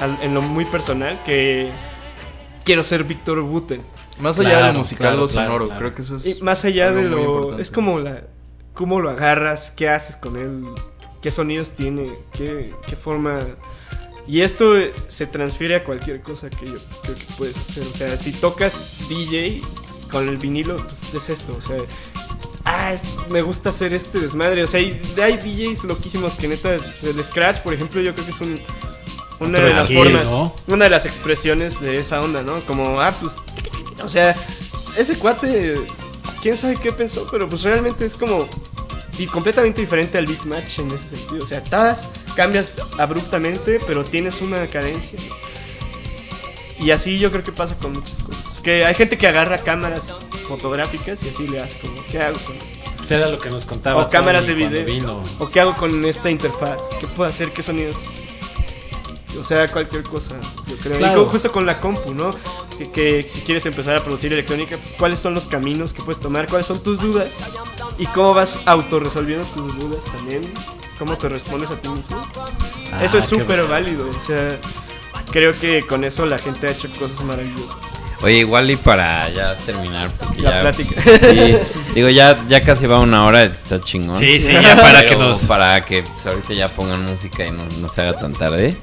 al- 0.00 0.18
en 0.22 0.34
lo 0.34 0.42
muy 0.42 0.64
personal 0.64 1.20
que 1.24 1.70
quiero 2.64 2.82
ser 2.82 3.04
Víctor 3.04 3.40
Buten. 3.42 3.82
Más 4.18 4.38
allá 4.40 4.48
de 4.48 4.54
Claro, 4.56 4.72
lo 4.72 4.78
musical, 4.80 5.06
claro, 5.06 5.16
lo 5.18 5.28
sonoro. 5.28 5.64
claro. 5.66 5.78
Creo 5.78 5.94
que 5.94 6.02
eso 6.02 6.16
es. 6.16 6.26
Y 6.26 6.42
más 6.42 6.64
allá 6.64 6.88
algo 6.88 6.98
de 7.00 7.04
lo. 7.08 7.20
importante. 7.22 7.62
Es 7.62 7.70
como 7.70 7.98
la. 8.00 8.22
¿Cómo 8.74 9.00
lo 9.00 9.10
agarras? 9.10 9.70
¿Qué 9.70 9.88
haces 9.88 10.16
con 10.16 10.36
él? 10.36 10.64
¿Qué 11.20 11.30
sonidos 11.30 11.72
tiene? 11.72 12.12
¿Qué, 12.32 12.72
qué 12.86 12.96
forma.? 12.96 13.38
Y 14.26 14.40
esto 14.42 14.74
se 15.08 15.26
transfiere 15.26 15.76
a 15.76 15.84
cualquier 15.84 16.22
cosa 16.22 16.48
que 16.48 16.66
yo 16.66 16.76
creo 17.02 17.14
que 17.16 17.24
puedes 17.36 17.56
hacer. 17.56 17.84
O 17.86 17.92
sea, 17.92 18.16
si 18.16 18.32
tocas 18.32 18.98
DJ 19.08 19.60
con 20.10 20.28
el 20.28 20.36
vinilo, 20.38 20.76
pues 20.76 21.12
es 21.14 21.28
esto. 21.28 21.54
O 21.58 21.62
sea, 21.62 21.76
ah, 22.64 22.92
es- 22.92 23.02
me 23.30 23.42
gusta 23.42 23.70
hacer 23.70 23.92
este 23.92 24.20
desmadre. 24.20 24.62
O 24.62 24.66
sea, 24.66 24.80
hay, 24.80 25.00
hay 25.20 25.36
DJs 25.38 25.84
loquísimos 25.84 26.34
que 26.34 26.48
neta. 26.48 26.76
pues, 26.76 27.02
el 27.04 27.22
Scratch, 27.24 27.58
por 27.62 27.74
ejemplo, 27.74 28.00
yo 28.00 28.12
creo 28.14 28.24
que 28.24 28.30
es 28.32 28.40
un. 28.40 28.60
Una 29.40 29.58
Otro 29.58 29.68
de 29.70 29.74
las 29.74 29.84
skill, 29.86 29.96
formas, 29.98 30.24
¿no? 30.26 30.54
una 30.68 30.84
de 30.84 30.90
las 30.90 31.04
expresiones 31.04 31.80
de 31.80 31.98
esa 31.98 32.20
onda, 32.20 32.42
¿no? 32.44 32.64
Como, 32.64 33.00
ah, 33.00 33.12
pues, 33.20 33.34
o 34.04 34.08
sea, 34.08 34.36
ese 34.96 35.16
cuate, 35.18 35.80
quién 36.42 36.56
sabe 36.56 36.74
qué 36.76 36.92
pensó, 36.92 37.26
pero 37.30 37.48
pues 37.48 37.62
realmente 37.62 38.04
es 38.04 38.14
como 38.14 38.46
di- 39.16 39.26
completamente 39.26 39.80
diferente 39.80 40.18
al 40.18 40.26
beat 40.26 40.42
match 40.44 40.80
en 40.80 40.90
ese 40.90 41.16
sentido. 41.16 41.44
O 41.44 41.46
sea, 41.46 41.58
estás, 41.58 42.08
cambias 42.36 42.78
abruptamente, 42.98 43.78
pero 43.86 44.04
tienes 44.04 44.40
una 44.42 44.66
cadencia. 44.66 45.18
Y 46.78 46.90
así 46.90 47.18
yo 47.18 47.30
creo 47.30 47.44
que 47.44 47.52
pasa 47.52 47.76
con 47.76 47.92
muchas 47.92 48.18
cosas. 48.24 48.60
Que 48.62 48.84
hay 48.84 48.94
gente 48.94 49.16
que 49.16 49.26
agarra 49.28 49.56
cámaras 49.58 50.08
fotográficas 50.48 51.22
y 51.22 51.28
así 51.28 51.46
le 51.46 51.60
hace 51.60 51.78
como, 51.78 51.94
¿qué 52.10 52.20
hago 52.20 52.38
con 52.40 52.56
esto? 52.56 52.90
Pues 52.98 53.10
era 53.12 53.28
lo 53.28 53.38
que 53.40 53.50
nos 53.50 53.64
contaba. 53.64 54.02
O 54.04 54.08
cámaras 54.08 54.46
de 54.46 54.54
video. 54.54 54.84
vino. 54.84 55.22
¿O 55.38 55.48
qué 55.48 55.60
hago 55.60 55.74
con 55.76 56.04
esta 56.04 56.30
interfaz? 56.30 56.80
¿Qué 57.00 57.06
puedo 57.08 57.28
hacer? 57.30 57.50
¿Qué 57.52 57.62
sonidos? 57.62 57.96
O 59.38 59.42
sea, 59.44 59.66
cualquier 59.68 60.02
cosa, 60.02 60.36
yo 60.68 60.76
creo. 60.76 60.98
Claro. 60.98 61.12
Y 61.12 61.16
con- 61.24 61.30
justo 61.32 61.50
con 61.52 61.66
la 61.66 61.78
compu, 61.80 62.14
¿no? 62.14 62.30
Que, 62.78 62.90
que 62.90 63.22
si 63.22 63.40
quieres 63.40 63.66
empezar 63.66 63.96
a 63.96 64.02
producir 64.02 64.32
electrónica, 64.32 64.76
pues 64.78 64.94
cuáles 64.94 65.18
son 65.18 65.34
los 65.34 65.46
caminos 65.46 65.92
que 65.92 66.02
puedes 66.02 66.20
tomar, 66.20 66.48
cuáles 66.48 66.66
son 66.66 66.82
tus 66.82 67.00
dudas 67.00 67.28
y 67.98 68.06
cómo 68.06 68.34
vas 68.34 68.60
autorresolviendo 68.66 69.46
tus 69.46 69.78
dudas 69.78 70.04
también, 70.16 70.42
cómo 70.98 71.16
te 71.16 71.28
respondes 71.28 71.70
a 71.70 71.76
ti 71.76 71.88
mismo. 71.88 72.20
Ah, 72.92 73.04
eso 73.04 73.18
es 73.18 73.24
súper 73.24 73.66
válido, 73.66 74.08
o 74.08 74.20
sea, 74.20 74.58
creo 75.30 75.52
que 75.52 75.86
con 75.86 76.04
eso 76.04 76.26
la 76.26 76.38
gente 76.38 76.66
ha 76.66 76.70
hecho 76.70 76.88
cosas 76.98 77.24
maravillosas. 77.24 78.02
Oye, 78.22 78.38
igual 78.38 78.70
y 78.70 78.76
para 78.76 79.28
ya 79.30 79.56
terminar, 79.56 80.10
porque 80.16 80.42
La 80.42 80.50
ya... 80.50 80.60
plática. 80.60 81.02
Sí, 81.20 81.56
digo, 81.94 82.08
ya, 82.08 82.36
ya 82.46 82.60
casi 82.60 82.86
va 82.86 83.00
una 83.00 83.24
hora, 83.24 83.44
está 83.44 83.80
chingón. 83.80 84.18
Sí, 84.20 84.38
sí, 84.38 84.52
ya 84.52 84.76
para 84.76 85.02
que 85.04 85.16
nos. 85.16 85.40
Para 85.42 85.84
que 85.84 86.04
pues, 86.04 86.24
ahorita 86.26 86.54
ya 86.54 86.68
pongan 86.68 87.04
música 87.04 87.44
y 87.44 87.50
no, 87.50 87.64
no 87.80 87.88
se 87.92 88.02
haga 88.02 88.18
tan 88.18 88.32
tarde. 88.32 88.76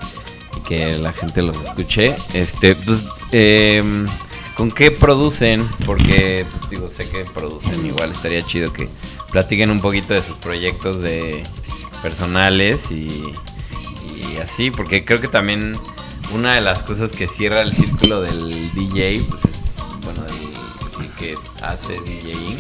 Y 0.58 0.60
que 0.68 0.98
la 0.98 1.14
gente 1.14 1.42
los 1.42 1.56
escuche. 1.56 2.16
Este, 2.34 2.76
pues, 2.76 3.00
em, 3.32 4.06
¿con 4.56 4.72
qué 4.72 4.92
producen? 4.92 5.68
Porque, 5.86 6.46
pues, 6.50 6.70
digo, 6.70 6.90
sé 6.90 7.10
que 7.10 7.26
producen. 7.26 7.86
Igual 7.86 8.12
estaría 8.12 8.42
chido 8.42 8.72
que 8.72 8.90
platiquen 9.32 9.72
un 9.72 9.80
poquito 9.80 10.14
de 10.14 10.22
sus 10.22 10.36
proyectos 10.36 11.02
de 11.02 11.44
personales 12.02 12.80
y, 12.90 13.34
y 14.16 14.38
así. 14.42 14.72
Porque 14.72 15.06
creo 15.06 15.22
que 15.22 15.28
también 15.28 15.78
una 16.34 16.56
de 16.56 16.62
las 16.62 16.84
cosas 16.84 17.10
que 17.10 17.28
cierra 17.28 17.62
el 17.62 17.74
círculo 17.74 18.22
del 18.22 18.72
DJ, 18.74 19.22
pues 19.30 19.46
es, 19.46 19.76
bueno, 20.04 20.26
el, 20.28 21.04
el 21.06 21.12
que 21.14 21.38
hace 21.64 21.94
DJing 21.94 22.58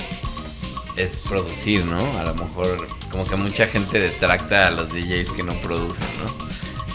es 0.95 1.21
producir, 1.27 1.85
¿no? 1.85 1.99
A 2.19 2.23
lo 2.23 2.35
mejor 2.35 2.87
como 3.11 3.25
que 3.25 3.35
mucha 3.35 3.67
gente 3.67 3.99
detracta 3.99 4.67
a 4.67 4.71
los 4.71 4.89
DJs 4.89 5.31
que 5.31 5.43
no 5.43 5.53
producen, 5.61 6.07
¿no? 6.23 6.48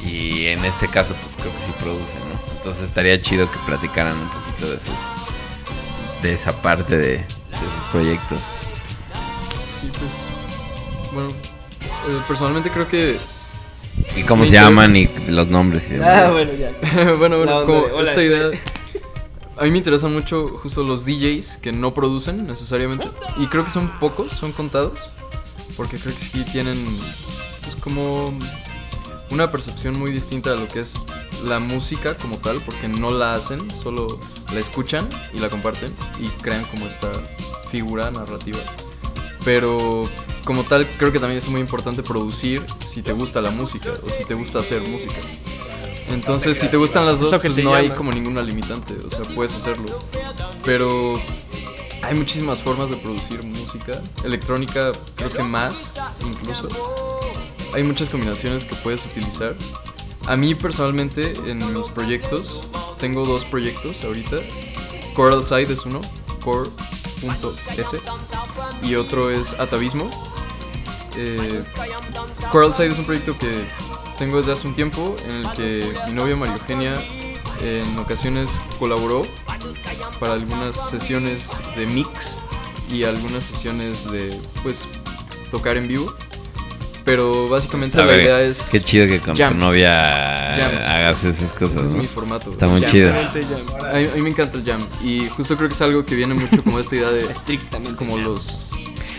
Y 0.07 0.47
en 0.47 0.65
este 0.65 0.89
caso 0.89 1.15
pues 1.15 1.35
creo 1.37 1.53
que 1.53 1.67
sí 1.67 1.73
producen, 1.81 2.21
¿no? 2.29 2.55
Entonces 2.57 2.85
estaría 2.85 3.21
chido 3.21 3.51
que 3.51 3.59
platicaran 3.67 4.15
un 4.17 4.29
poquito 4.29 4.71
de 4.71 4.79
sus, 4.79 6.23
de 6.23 6.33
esa 6.35 6.53
parte 6.63 6.97
de, 6.97 7.09
de 7.19 7.27
sus 7.27 7.91
proyectos. 7.91 8.39
Sí, 9.81 9.91
pues. 9.99 11.13
Bueno, 11.13 11.31
eh, 11.31 12.21
personalmente 12.27 12.71
creo 12.71 12.89
que. 12.89 13.19
Y 14.17 14.23
cómo 14.23 14.45
se 14.45 14.49
interesa. 14.49 14.71
llaman 14.71 14.97
y 14.97 15.09
los 15.29 15.49
nombres 15.49 15.87
y 15.89 15.95
demás. 15.95 16.09
Ah, 16.09 16.31
bueno, 16.31 16.53
ya. 16.53 16.73
bueno, 17.19 17.39
bueno, 17.39 17.61
No, 17.61 17.67
como 17.67 17.79
hola, 17.95 18.09
esta 18.09 18.23
idea. 18.23 18.51
A 19.57 19.65
mí 19.65 19.71
me 19.71 19.79
interesan 19.79 20.13
mucho 20.13 20.49
justo 20.49 20.83
los 20.83 21.05
DJs 21.05 21.59
que 21.59 21.71
no 21.71 21.95
producen 21.95 22.47
necesariamente. 22.47 23.09
Y 23.39 23.47
creo 23.47 23.65
que 23.65 23.71
son 23.71 23.99
pocos, 24.01 24.33
son 24.33 24.53
contados. 24.53 25.11
Porque 25.77 25.97
creo 25.99 26.13
que 26.15 26.21
sí 26.21 26.45
tienen. 26.51 26.83
Pues 27.63 27.77
como. 27.77 28.37
Una 29.31 29.51
percepción 29.51 29.99
muy 29.99 30.13
distinta 30.13 30.51
de 30.55 30.61
lo 30.61 30.69
que 30.69 30.81
es 30.81 30.97
la 31.45 31.59
música 31.59 32.17
como 32.17 32.39
tal. 32.39 32.61
Porque 32.61 32.89
no 32.89 33.11
la 33.11 33.33
hacen, 33.33 33.71
solo 33.71 34.19
la 34.53 34.61
escuchan 34.61 35.09
y 35.33 35.39
la 35.39 35.49
comparten. 35.49 35.95
Y 36.21 36.29
crean 36.43 36.65
como 36.67 36.87
esta 36.87 37.11
figura 37.71 38.11
narrativa. 38.11 38.61
Pero 39.45 40.09
como 40.45 40.63
tal, 40.65 40.87
creo 40.99 41.13
que 41.13 41.19
también 41.19 41.39
es 41.39 41.49
muy 41.49 41.61
importante 41.61 42.03
producir 42.03 42.65
si 42.87 43.03
te 43.03 43.13
gusta 43.13 43.41
la 43.41 43.51
música 43.51 43.93
o 44.07 44.11
si 44.11 44.25
te 44.25 44.35
gusta 44.35 44.61
hacer 44.61 44.87
música. 44.89 45.17
Entonces, 46.09 46.59
si 46.59 46.69
te 46.69 46.77
gustan 46.77 47.07
las 47.07 47.21
dos, 47.21 47.37
pues 47.39 47.57
no 47.57 47.75
hay 47.75 47.89
como 47.91 48.13
ninguna 48.13 48.43
limitante, 48.43 48.95
o 48.95 49.11
sea, 49.11 49.23
puedes 49.35 49.55
hacerlo. 49.55 49.87
Pero 50.65 51.15
hay 52.03 52.15
muchísimas 52.15 52.63
formas 52.63 52.91
de 52.91 52.97
producir 52.97 53.43
música, 53.43 53.93
electrónica 54.23 54.93
creo 55.17 55.31
que 55.31 55.43
más 55.43 55.95
incluso. 56.25 56.69
Hay 57.75 57.83
muchas 57.83 58.09
combinaciones 58.09 58.65
que 58.65 58.77
puedes 58.77 59.05
utilizar. 59.05 59.57
A 60.27 60.37
mí 60.37 60.55
personalmente 60.55 61.33
en 61.47 61.59
mis 61.75 61.89
proyectos, 61.89 62.69
tengo 62.99 63.25
dos 63.25 63.45
proyectos 63.45 64.05
ahorita. 64.05 64.37
Coral 65.15 65.45
Side 65.45 65.73
es 65.73 65.85
uno, 65.85 66.01
core.s, 66.45 68.01
y 68.83 68.95
otro 68.95 69.31
es 69.31 69.55
Atavismo. 69.55 70.09
Eh, 71.17 71.65
Coral 72.53 72.75
Side 72.75 72.93
es 72.93 72.99
un 72.99 73.07
proyecto 73.07 73.37
que 73.37 73.51
tengo 74.19 74.37
desde 74.37 74.53
hace 74.53 74.69
un 74.69 74.75
tiempo 74.75 75.17
en 75.29 75.45
el 75.45 75.53
que 75.53 75.93
mi 76.07 76.13
novia 76.13 76.37
María 76.37 76.55
Eugenia 76.55 76.95
en 77.61 77.99
ocasiones 77.99 78.61
colaboró 78.79 79.23
para 80.21 80.35
algunas 80.35 80.91
sesiones 80.91 81.51
de 81.77 81.87
mix 81.87 82.39
y 82.89 83.03
algunas 83.05 83.45
sesiones 83.45 84.11
de 84.11 84.39
pues 84.63 84.87
tocar 85.51 85.77
en 85.77 85.89
vivo. 85.89 86.15
Pero 87.05 87.49
básicamente 87.49 88.01
A 88.01 88.05
la 88.05 88.13
ver, 88.13 88.21
idea 88.25 88.41
es 88.41 88.59
Qué 88.71 88.81
chido 88.81 89.07
que 89.07 89.21
con 89.21 89.37
Jams. 89.37 89.53
tu 89.59 89.61
novia 89.61 90.55
Jams. 90.57 90.79
hagas 90.85 91.25
esas 91.25 91.53
cosas, 91.53 91.77
ese 91.77 91.85
es 91.87 91.93
¿no? 91.93 91.99
mi 91.99 92.07
formato. 92.07 92.51
Está 92.51 92.67
muy 92.67 92.81
Jam. 92.81 92.91
chido. 92.91 93.11
A 93.11 93.93
mí, 93.99 94.07
a 94.11 94.17
mí 94.17 94.23
me 94.23 94.31
encanta 94.31 94.57
el 94.57 94.65
jam 94.65 94.81
y 95.05 95.29
justo 95.29 95.57
creo 95.57 95.69
que 95.69 95.75
es 95.75 95.83
algo 95.83 96.05
que 96.07 96.15
viene 96.15 96.33
mucho 96.35 96.63
como 96.65 96.79
esta 96.79 96.97
idea 96.97 97.11
de 97.11 97.21
Estrictamente. 97.31 97.91
es 97.91 97.95
como 97.95 98.17
los 98.17 98.71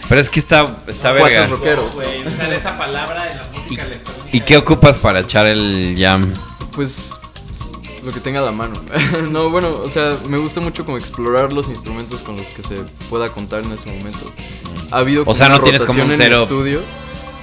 Pero 0.09 0.19
es 0.19 0.29
que 0.29 0.39
está, 0.39 0.77
está 0.87 1.11
verga. 1.11 1.45
rockeros. 1.45 1.93
Usar 2.25 2.51
esa 2.53 2.75
palabra 2.75 3.29
en 3.29 3.37
la 3.37 3.43
música 3.53 3.85
electrónica. 3.85 4.29
¿Y 4.31 4.41
qué 4.41 4.57
ocupas 4.57 4.97
para 4.97 5.19
echar 5.19 5.45
el 5.45 5.95
jam? 5.97 6.33
Pues 6.71 7.13
lo 8.03 8.11
que 8.11 8.19
tenga 8.19 8.39
a 8.39 8.43
la 8.43 8.51
mano. 8.51 8.73
no, 9.29 9.49
bueno, 9.49 9.69
o 9.83 9.89
sea, 9.89 10.17
me 10.27 10.37
gusta 10.39 10.59
mucho 10.59 10.85
como 10.85 10.97
explorar 10.97 11.53
los 11.53 11.69
instrumentos 11.69 12.23
con 12.23 12.35
los 12.35 12.47
que 12.47 12.63
se 12.63 12.77
pueda 13.11 13.29
contar 13.29 13.61
en 13.63 13.71
ese 13.71 13.85
momento. 13.91 14.25
Ha 14.89 14.97
habido 14.97 15.23
O 15.27 15.35
sea, 15.35 15.49
no 15.49 15.59
tienes 15.61 15.83
como 15.83 16.03
un 16.03 16.11
en 16.11 16.21
el 16.21 16.33
estudio. 16.33 16.81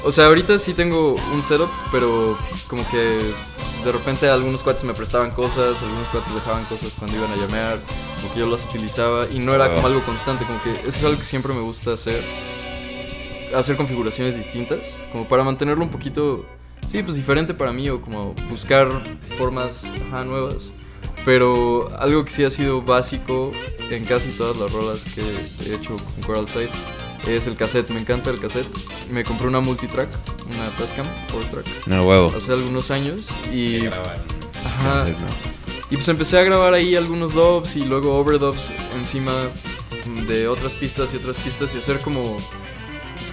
O 0.04 0.10
sea, 0.10 0.26
ahorita 0.26 0.58
sí 0.58 0.74
tengo 0.74 1.14
un 1.32 1.42
setup, 1.42 1.70
pero 1.92 2.36
como 2.68 2.82
que 2.90 3.20
pues, 3.56 3.84
de 3.84 3.92
repente 3.92 4.28
algunos 4.28 4.62
cuates 4.64 4.82
me 4.84 4.94
prestaban 4.94 5.30
cosas, 5.30 5.80
algunos 5.82 6.08
cuates 6.08 6.34
dejaban 6.34 6.64
cosas 6.64 6.94
cuando 6.98 7.16
iban 7.16 7.30
a 7.30 7.36
llamear, 7.36 7.78
como 8.20 8.34
que 8.34 8.40
yo 8.40 8.46
las 8.50 8.64
utilizaba 8.64 9.26
y 9.30 9.38
no 9.38 9.54
era 9.54 9.66
Ah. 9.66 9.74
como 9.74 9.86
algo 9.86 10.00
constante, 10.02 10.44
como 10.44 10.60
que 10.62 10.72
eso 10.72 10.88
es 10.90 11.04
algo 11.04 11.18
que 11.18 11.24
siempre 11.24 11.52
me 11.54 11.60
gusta 11.60 11.92
hacer. 11.92 12.20
Hacer 13.54 13.76
configuraciones 13.76 14.36
distintas, 14.36 15.04
como 15.12 15.28
para 15.28 15.44
mantenerlo 15.44 15.84
un 15.84 15.90
poquito 15.90 16.44
Sí, 16.88 17.00
pues 17.04 17.14
diferente 17.16 17.54
para 17.54 17.72
mí 17.72 17.88
o 17.90 18.02
como 18.02 18.34
buscar 18.50 18.88
formas 19.38 19.84
ajá, 20.08 20.24
nuevas. 20.24 20.72
Pero 21.24 21.96
algo 21.96 22.24
que 22.24 22.30
sí 22.30 22.42
ha 22.44 22.50
sido 22.50 22.82
básico 22.82 23.52
en 23.88 24.04
casi 24.04 24.30
todas 24.30 24.56
las 24.56 24.72
rolas 24.72 25.04
que 25.04 25.20
he 25.70 25.76
hecho 25.76 25.94
con 25.96 26.22
Coral 26.26 26.48
Side 26.48 26.68
es 27.26 27.46
el 27.46 27.56
cassette. 27.56 27.90
Me 27.90 28.00
encanta 28.00 28.30
el 28.30 28.40
cassette. 28.40 28.68
Me 29.10 29.24
compré 29.24 29.46
una 29.48 29.60
multitrack, 29.60 30.08
una 30.46 30.66
Tascam 30.78 31.06
4 31.32 31.48
track, 31.62 31.86
No 31.86 32.02
huevo. 32.02 32.32
hace 32.36 32.52
algunos 32.52 32.90
años 32.90 33.28
y 33.52 33.86
Ajá. 33.86 34.02
ajá, 34.64 35.04
y 35.90 35.94
pues 35.96 36.08
empecé 36.08 36.38
a 36.38 36.42
grabar 36.44 36.72
ahí 36.74 36.96
algunos 36.96 37.34
dubs 37.34 37.76
y 37.76 37.84
luego 37.84 38.14
overdubs 38.14 38.70
encima 38.96 39.32
de 40.26 40.48
otras 40.48 40.74
pistas 40.74 41.12
y 41.12 41.18
otras 41.18 41.36
pistas 41.36 41.74
y 41.74 41.78
hacer 41.78 41.98
como, 42.00 42.22
pues, 43.18 43.32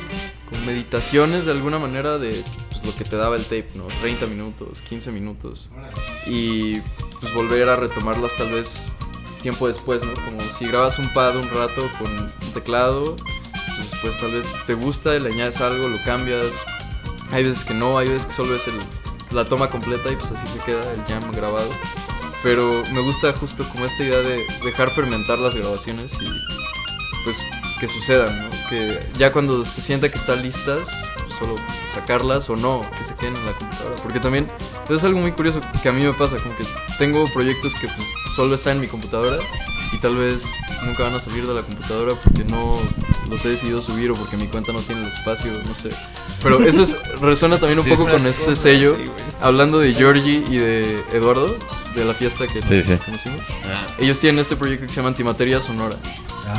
como 0.49 0.65
meditaciones 0.65 1.45
de 1.45 1.51
alguna 1.53 1.79
manera 1.79 2.17
de 2.17 2.31
pues, 2.69 2.83
lo 2.85 2.93
que 2.95 3.05
te 3.05 3.15
daba 3.15 3.37
el 3.37 3.43
tape, 3.43 3.69
¿no? 3.75 3.85
30 4.01 4.25
minutos, 4.27 4.81
15 4.81 5.11
minutos. 5.11 5.69
Y 6.27 6.79
pues 7.21 7.33
volver 7.33 7.69
a 7.69 7.75
retomarlas 7.77 8.35
tal 8.35 8.51
vez 8.51 8.87
tiempo 9.41 9.67
después, 9.69 10.03
¿no? 10.03 10.13
Como 10.15 10.41
si 10.57 10.65
grabas 10.67 10.99
un 10.99 11.11
pad 11.13 11.37
un 11.37 11.49
rato 11.49 11.89
con 11.97 12.11
un 12.11 12.53
teclado, 12.53 13.15
pues 14.01 14.19
tal 14.19 14.31
vez 14.31 14.45
te 14.65 14.73
gusta, 14.73 15.17
le 15.19 15.31
añades 15.31 15.61
algo, 15.61 15.87
lo 15.87 16.01
cambias. 16.03 16.47
Hay 17.31 17.43
veces 17.43 17.65
que 17.65 17.73
no, 17.73 17.97
hay 17.97 18.07
veces 18.07 18.27
que 18.27 18.33
solo 18.33 18.55
es 18.55 18.67
el, 18.67 18.79
la 19.31 19.45
toma 19.45 19.69
completa 19.69 20.11
y 20.11 20.15
pues 20.15 20.31
así 20.31 20.47
se 20.47 20.59
queda 20.59 20.81
el 20.91 21.03
jam 21.05 21.31
grabado. 21.31 21.69
Pero 22.41 22.83
me 22.93 23.01
gusta 23.01 23.33
justo 23.33 23.67
como 23.69 23.85
esta 23.85 24.03
idea 24.03 24.19
de 24.19 24.45
dejar 24.63 24.89
fermentar 24.91 25.39
las 25.39 25.55
grabaciones 25.55 26.13
y 26.21 26.27
pues 27.25 27.43
que 27.79 27.87
sucedan, 27.87 28.43
¿no? 28.43 28.49
Que 28.69 28.99
ya 29.17 29.31
cuando 29.31 29.65
se 29.65 29.81
sienta 29.81 30.09
que 30.09 30.17
están 30.17 30.41
listas, 30.41 30.89
pues, 31.17 31.33
solo 31.37 31.55
sacarlas 31.93 32.49
o 32.49 32.55
no, 32.55 32.81
que 32.97 33.03
se 33.03 33.15
queden 33.15 33.35
en 33.35 33.45
la 33.45 33.51
computadora. 33.51 33.95
Porque 34.01 34.19
también 34.19 34.47
es 34.89 35.03
algo 35.03 35.19
muy 35.19 35.31
curioso 35.31 35.61
que 35.81 35.89
a 35.89 35.91
mí 35.91 36.03
me 36.03 36.13
pasa, 36.13 36.37
como 36.37 36.55
que 36.55 36.65
tengo 36.97 37.25
proyectos 37.33 37.75
que 37.75 37.87
pues 37.87 38.07
solo 38.35 38.55
están 38.55 38.77
en 38.77 38.81
mi 38.81 38.87
computadora 38.87 39.39
y 39.91 39.97
tal 39.97 40.15
vez 40.15 40.43
nunca 40.85 41.03
van 41.03 41.15
a 41.15 41.19
salir 41.19 41.47
de 41.47 41.53
la 41.53 41.61
computadora 41.61 42.13
porque 42.23 42.43
no 42.45 42.77
los 43.29 43.43
he 43.45 43.49
decidido 43.49 43.81
subir 43.81 44.11
o 44.11 44.15
porque 44.15 44.37
mi 44.37 44.47
cuenta 44.47 44.71
no 44.71 44.79
tiene 44.79 45.01
el 45.01 45.07
espacio, 45.07 45.51
no 45.65 45.75
sé. 45.75 45.89
Pero 46.43 46.63
eso 46.63 46.83
es, 46.83 46.95
resuena 47.21 47.57
también 47.59 47.79
un 47.79 47.85
Sí, 47.85 47.91
poco 47.91 48.03
con 48.05 48.25
es 48.25 48.39
este 48.39 48.55
sello, 48.55 48.95
sí, 48.97 49.03
hablando 49.41 49.79
de 49.79 49.93
Georgie 49.93 50.43
y 50.49 50.57
de 50.57 51.03
Eduardo, 51.11 51.55
de 51.95 52.05
la 52.05 52.13
fiesta 52.13 52.47
que 52.47 52.61
Sí, 52.61 52.67
nos 52.75 52.85
sí. 52.85 52.97
conocimos. 53.05 53.41
Ellos 53.99 54.19
tienen 54.19 54.39
este 54.39 54.55
proyecto 54.55 54.85
que 54.85 54.89
se 54.89 54.97
llama 54.97 55.09
Antimateria 55.09 55.59
Sonora. 55.61 55.95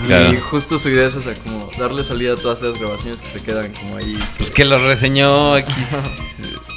Claro. 0.06 0.32
Y 0.32 0.36
justo 0.36 0.78
su 0.78 0.88
idea 0.88 1.06
es 1.08 1.16
esa, 1.16 1.34
como 1.34 1.68
darle 1.78 2.04
salida 2.04 2.34
a 2.34 2.36
todas 2.36 2.62
esas 2.62 2.78
grabaciones 2.78 3.20
que 3.22 3.28
se 3.28 3.42
quedan 3.42 3.72
como 3.72 3.96
ahí. 3.96 4.16
Pues 4.38 4.50
que 4.50 4.64
lo 4.64 4.78
reseñó 4.78 5.54
aquí. 5.54 5.72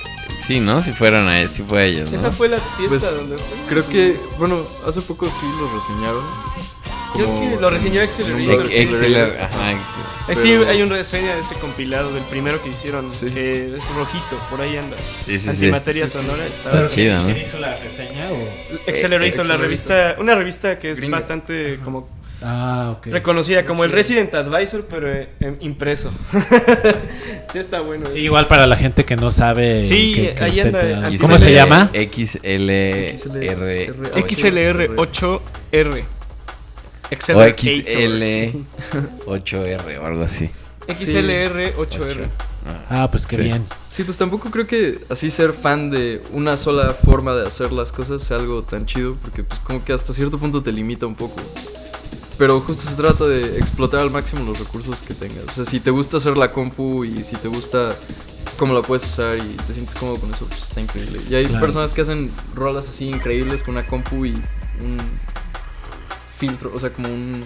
Sí, 0.47 0.59
¿no? 0.59 0.83
Si 0.83 0.91
fueron 0.93 1.27
a 1.29 1.45
si 1.47 1.63
fue 1.63 1.81
a 1.81 1.85
ellos, 1.85 2.11
¿no? 2.11 2.17
Esa 2.17 2.31
fue 2.31 2.49
la 2.49 2.57
fiesta 2.59 2.87
Pues, 2.89 3.15
donde 3.15 3.37
fue. 3.37 3.57
Creo 3.69 3.83
Sí. 3.83 3.91
que, 3.91 4.19
bueno, 4.37 4.61
hace 4.87 5.01
poco 5.01 5.25
sí 5.29 5.45
lo 5.59 5.71
reseñaron. 5.73 6.23
Creo 7.13 7.27
que 7.27 7.57
lo 7.61 7.69
reseñó 7.69 8.01
Accelerator. 8.01 9.41
ajá, 9.41 9.71
ex- 9.71 10.29
Eh, 10.29 10.35
sí, 10.35 10.53
hay 10.67 10.81
una 10.81 10.95
reseña 10.95 11.35
de 11.35 11.41
ese 11.41 11.53
compilado 11.55 12.11
del 12.13 12.23
primero 12.23 12.61
que 12.63 12.69
hicieron, 12.69 13.09
Sí. 13.09 13.27
que 13.27 13.75
es 13.77 13.95
rojito, 13.95 14.37
por 14.49 14.61
ahí 14.61 14.77
anda. 14.77 14.97
Sí, 15.25 15.37
sí, 15.37 15.39
sí. 15.43 15.49
Antimateria 15.49 16.07
Sí, 16.07 16.13
sí. 16.17 16.23
sonora 16.25 16.45
está 16.45 16.89
chido, 16.89 17.17
¿no? 17.19 17.25
¿Quién 17.25 17.37
hizo 17.41 17.59
la 17.59 17.75
reseña 17.77 18.31
o...? 18.31 18.89
Accelerator, 18.89 19.45
la 19.45 19.57
revista, 19.57 20.15
una 20.19 20.33
revista 20.35 20.79
que 20.79 20.91
es 20.91 21.09
bastante 21.09 21.77
como 21.83 22.07
Ah, 22.45 22.95
ok. 22.97 23.05
reconocida 23.07 23.65
como 23.65 23.85
el 23.85 23.91
Resident 23.91 24.33
Advisor, 24.35 24.85
pero 24.89 25.09
eh, 25.11 25.29
em, 25.39 25.55
impreso. 25.61 26.11
sí 27.51 27.57
está 27.59 27.79
bueno. 27.79 28.05
Sí, 28.07 28.17
eso. 28.17 28.25
igual 28.25 28.47
para 28.47 28.67
la 28.67 28.75
gente 28.75 29.05
que 29.05 29.15
no 29.15 29.31
sabe... 29.31 29.85
Sí, 29.85 30.11
que- 30.13 30.35
que 30.35 30.43
ahí 30.43 30.59
anda, 30.59 31.07
ahí 31.07 31.17
¿Cómo 31.17 31.39
se 31.39 31.53
llama? 31.53 31.89
XLR. 31.93 33.13
XLR8R. 34.15 34.95
O 34.95 35.03
Accelerator. 37.11 37.55
XL8R 37.55 39.99
o 40.01 40.05
algo 40.05 40.23
así. 40.23 40.49
XLR8R. 40.87 42.27
Ah, 42.89 43.09
pues 43.11 43.27
qué 43.27 43.37
Sí. 43.37 43.41
bien. 43.43 43.65
Sí, 43.89 44.03
pues 44.03 44.17
tampoco 44.17 44.49
creo 44.49 44.65
que 44.67 44.99
así 45.09 45.29
ser 45.29 45.53
fan 45.53 45.91
de 45.91 46.21
una 46.31 46.57
sola 46.57 46.91
forma 46.93 47.33
de 47.33 47.47
hacer 47.47 47.71
las 47.71 47.91
cosas 47.91 48.23
sea 48.23 48.37
algo 48.37 48.63
tan 48.63 48.85
chido, 48.85 49.15
porque 49.21 49.43
pues 49.43 49.59
como 49.61 49.83
que 49.83 49.93
hasta 49.93 50.13
cierto 50.13 50.37
punto 50.39 50.61
te 50.63 50.71
limita 50.71 51.05
un 51.05 51.15
poco. 51.15 51.41
Pero 52.37 52.59
justo 52.61 52.89
se 52.89 52.95
trata 52.95 53.25
de 53.25 53.57
explotar 53.59 53.99
al 53.99 54.09
máximo 54.11 54.43
los 54.43 54.57
recursos 54.59 55.01
que 55.01 55.13
tengas. 55.13 55.45
O 55.47 55.51
sea, 55.51 55.65
si 55.65 55.79
te 55.79 55.91
gusta 55.91 56.17
hacer 56.17 56.35
la 56.35 56.51
compu 56.51 57.03
y 57.05 57.23
si 57.23 57.35
te 57.35 57.47
gusta 57.47 57.95
cómo 58.57 58.73
la 58.73 58.81
puedes 58.81 59.05
usar 59.07 59.37
y 59.37 59.55
te 59.67 59.73
sientes 59.73 59.95
cómodo 59.95 60.17
con 60.17 60.33
eso, 60.33 60.45
pues 60.47 60.63
está 60.63 60.81
increíble. 60.81 61.21
Y 61.29 61.35
hay 61.35 61.45
Claro. 61.45 61.61
personas 61.65 61.93
que 61.93 62.01
hacen 62.01 62.31
rolas 62.55 62.87
así 62.89 63.07
increíbles 63.07 63.61
con 63.63 63.75
una 63.75 63.85
compu 63.85 64.25
y 64.25 64.31
un 64.81 64.97
filtro, 66.37 66.71
o 66.73 66.79
sea, 66.79 66.91
como 66.91 67.07
un 67.09 67.45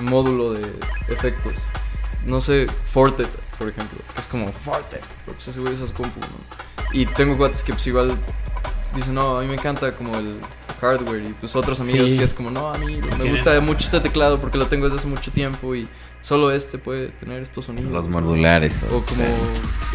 módulo 0.00 0.52
de 0.52 0.62
efectos. 1.08 1.54
No 2.24 2.40
sé, 2.40 2.66
Fortet, 2.92 3.28
por 3.58 3.68
ejemplo, 3.68 3.98
que 4.14 4.20
es 4.20 4.26
como 4.26 4.52
Fortet, 4.52 5.02
pero 5.24 5.36
pues 5.36 5.48
ese 5.48 5.60
güey 5.60 5.74
compu, 5.96 6.20
¿no? 6.20 6.92
Y 6.92 7.06
tengo 7.06 7.36
cuates 7.36 7.62
que 7.62 7.72
pues 7.72 7.86
igual 7.88 8.16
dicen, 8.94 9.14
no, 9.14 9.38
a 9.38 9.42
mí 9.42 9.48
me 9.48 9.54
encanta 9.54 9.92
como 9.92 10.16
el 10.16 10.36
hardware 10.80 11.22
y 11.24 11.32
pues 11.34 11.56
otros 11.56 11.80
amigos 11.80 12.10
Sí. 12.10 12.18
que 12.18 12.24
es 12.24 12.34
como, 12.34 12.50
no, 12.50 12.68
a 12.72 12.78
mí 12.78 12.96
me 13.18 13.30
gusta 13.30 13.58
mucho 13.60 13.86
este 13.86 14.00
teclado 14.00 14.40
porque 14.40 14.58
lo 14.58 14.66
tengo 14.66 14.84
desde 14.86 14.98
hace 14.98 15.08
mucho 15.08 15.30
tiempo 15.30 15.74
y 15.74 15.88
solo 16.20 16.50
este 16.50 16.78
puede 16.78 17.08
tener 17.08 17.42
estos 17.42 17.66
sonidos. 17.66 17.92
Los 17.92 18.08
modulares. 18.08 18.72
O 18.92 19.00
como, 19.02 19.24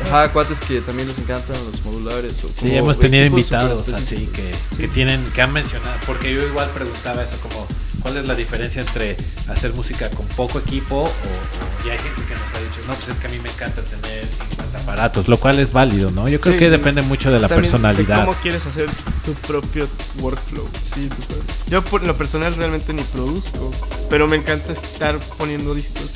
ajá, 0.06 0.32
cuates 0.32 0.62
que 0.62 0.82
también 0.82 1.08
les 1.08 1.20
encantan 1.20 1.56
los 1.66 1.84
modulares. 1.84 2.44
O 2.44 2.48
Sí, 2.50 2.54
como 2.62 2.74
hemos 2.74 3.00
tenido 3.00 3.26
invitados 3.26 3.90
así 3.90 4.28
que, 4.28 4.54
que 4.78 4.88
tienen, 4.88 5.24
que 5.34 5.42
han 5.42 5.52
mencionado, 5.54 5.96
porque 6.06 6.34
yo 6.34 6.42
igual 6.46 6.70
preguntaba 6.70 7.24
eso 7.24 7.38
como, 7.42 7.68
¿cuál 8.02 8.18
es 8.18 8.26
la 8.26 8.36
diferencia 8.36 8.82
entre 8.82 9.16
hacer 9.48 9.74
música 9.74 10.10
con 10.10 10.26
poco 10.28 10.60
equipo 10.60 10.96
o, 10.96 11.04
o- 11.06 11.86
y 11.86 11.90
hay 11.90 11.98
gente 11.98 12.22
que 12.28 12.34
nos 12.36 12.44
ha 12.54 12.60
dicho, 12.60 12.82
no, 12.88 12.94
pues 12.94 13.10
es 13.10 13.18
que 13.18 13.28
a 13.28 13.30
mí 13.32 13.40
me 13.40 13.50
encanta 13.50 13.82
tener 13.82 14.24
50 14.50 14.78
aparatos, 14.80 15.28
lo 15.28 15.38
cual 15.40 15.58
es 15.60 15.72
válido, 15.74 16.12
¿no? 16.12 16.28
Yo 16.30 16.40
creo 16.40 16.54
Sí. 16.54 16.60
que 16.60 16.70
depende 16.70 17.02
mucho 17.02 17.32
de 17.32 17.40
la 17.40 17.48
de 17.48 17.56
personalidad. 17.56 18.26
¿Cómo 18.26 18.38
quieres 18.40 18.66
hacer 18.68 18.88
tu 19.26 19.34
propio 19.34 19.88
workflow? 20.20 20.68
Sí, 20.84 21.08
total. 21.10 21.38
Yo 21.68 21.82
por 21.84 22.04
lo 22.06 22.16
personal 22.16 22.56
realmente 22.56 22.94
ni 22.94 23.02
produzco, 23.04 23.72
pero 24.12 24.28
me 24.28 24.36
encanta 24.38 24.74
estar 24.74 25.18
poniendo 25.40 25.74
discos. 25.74 26.12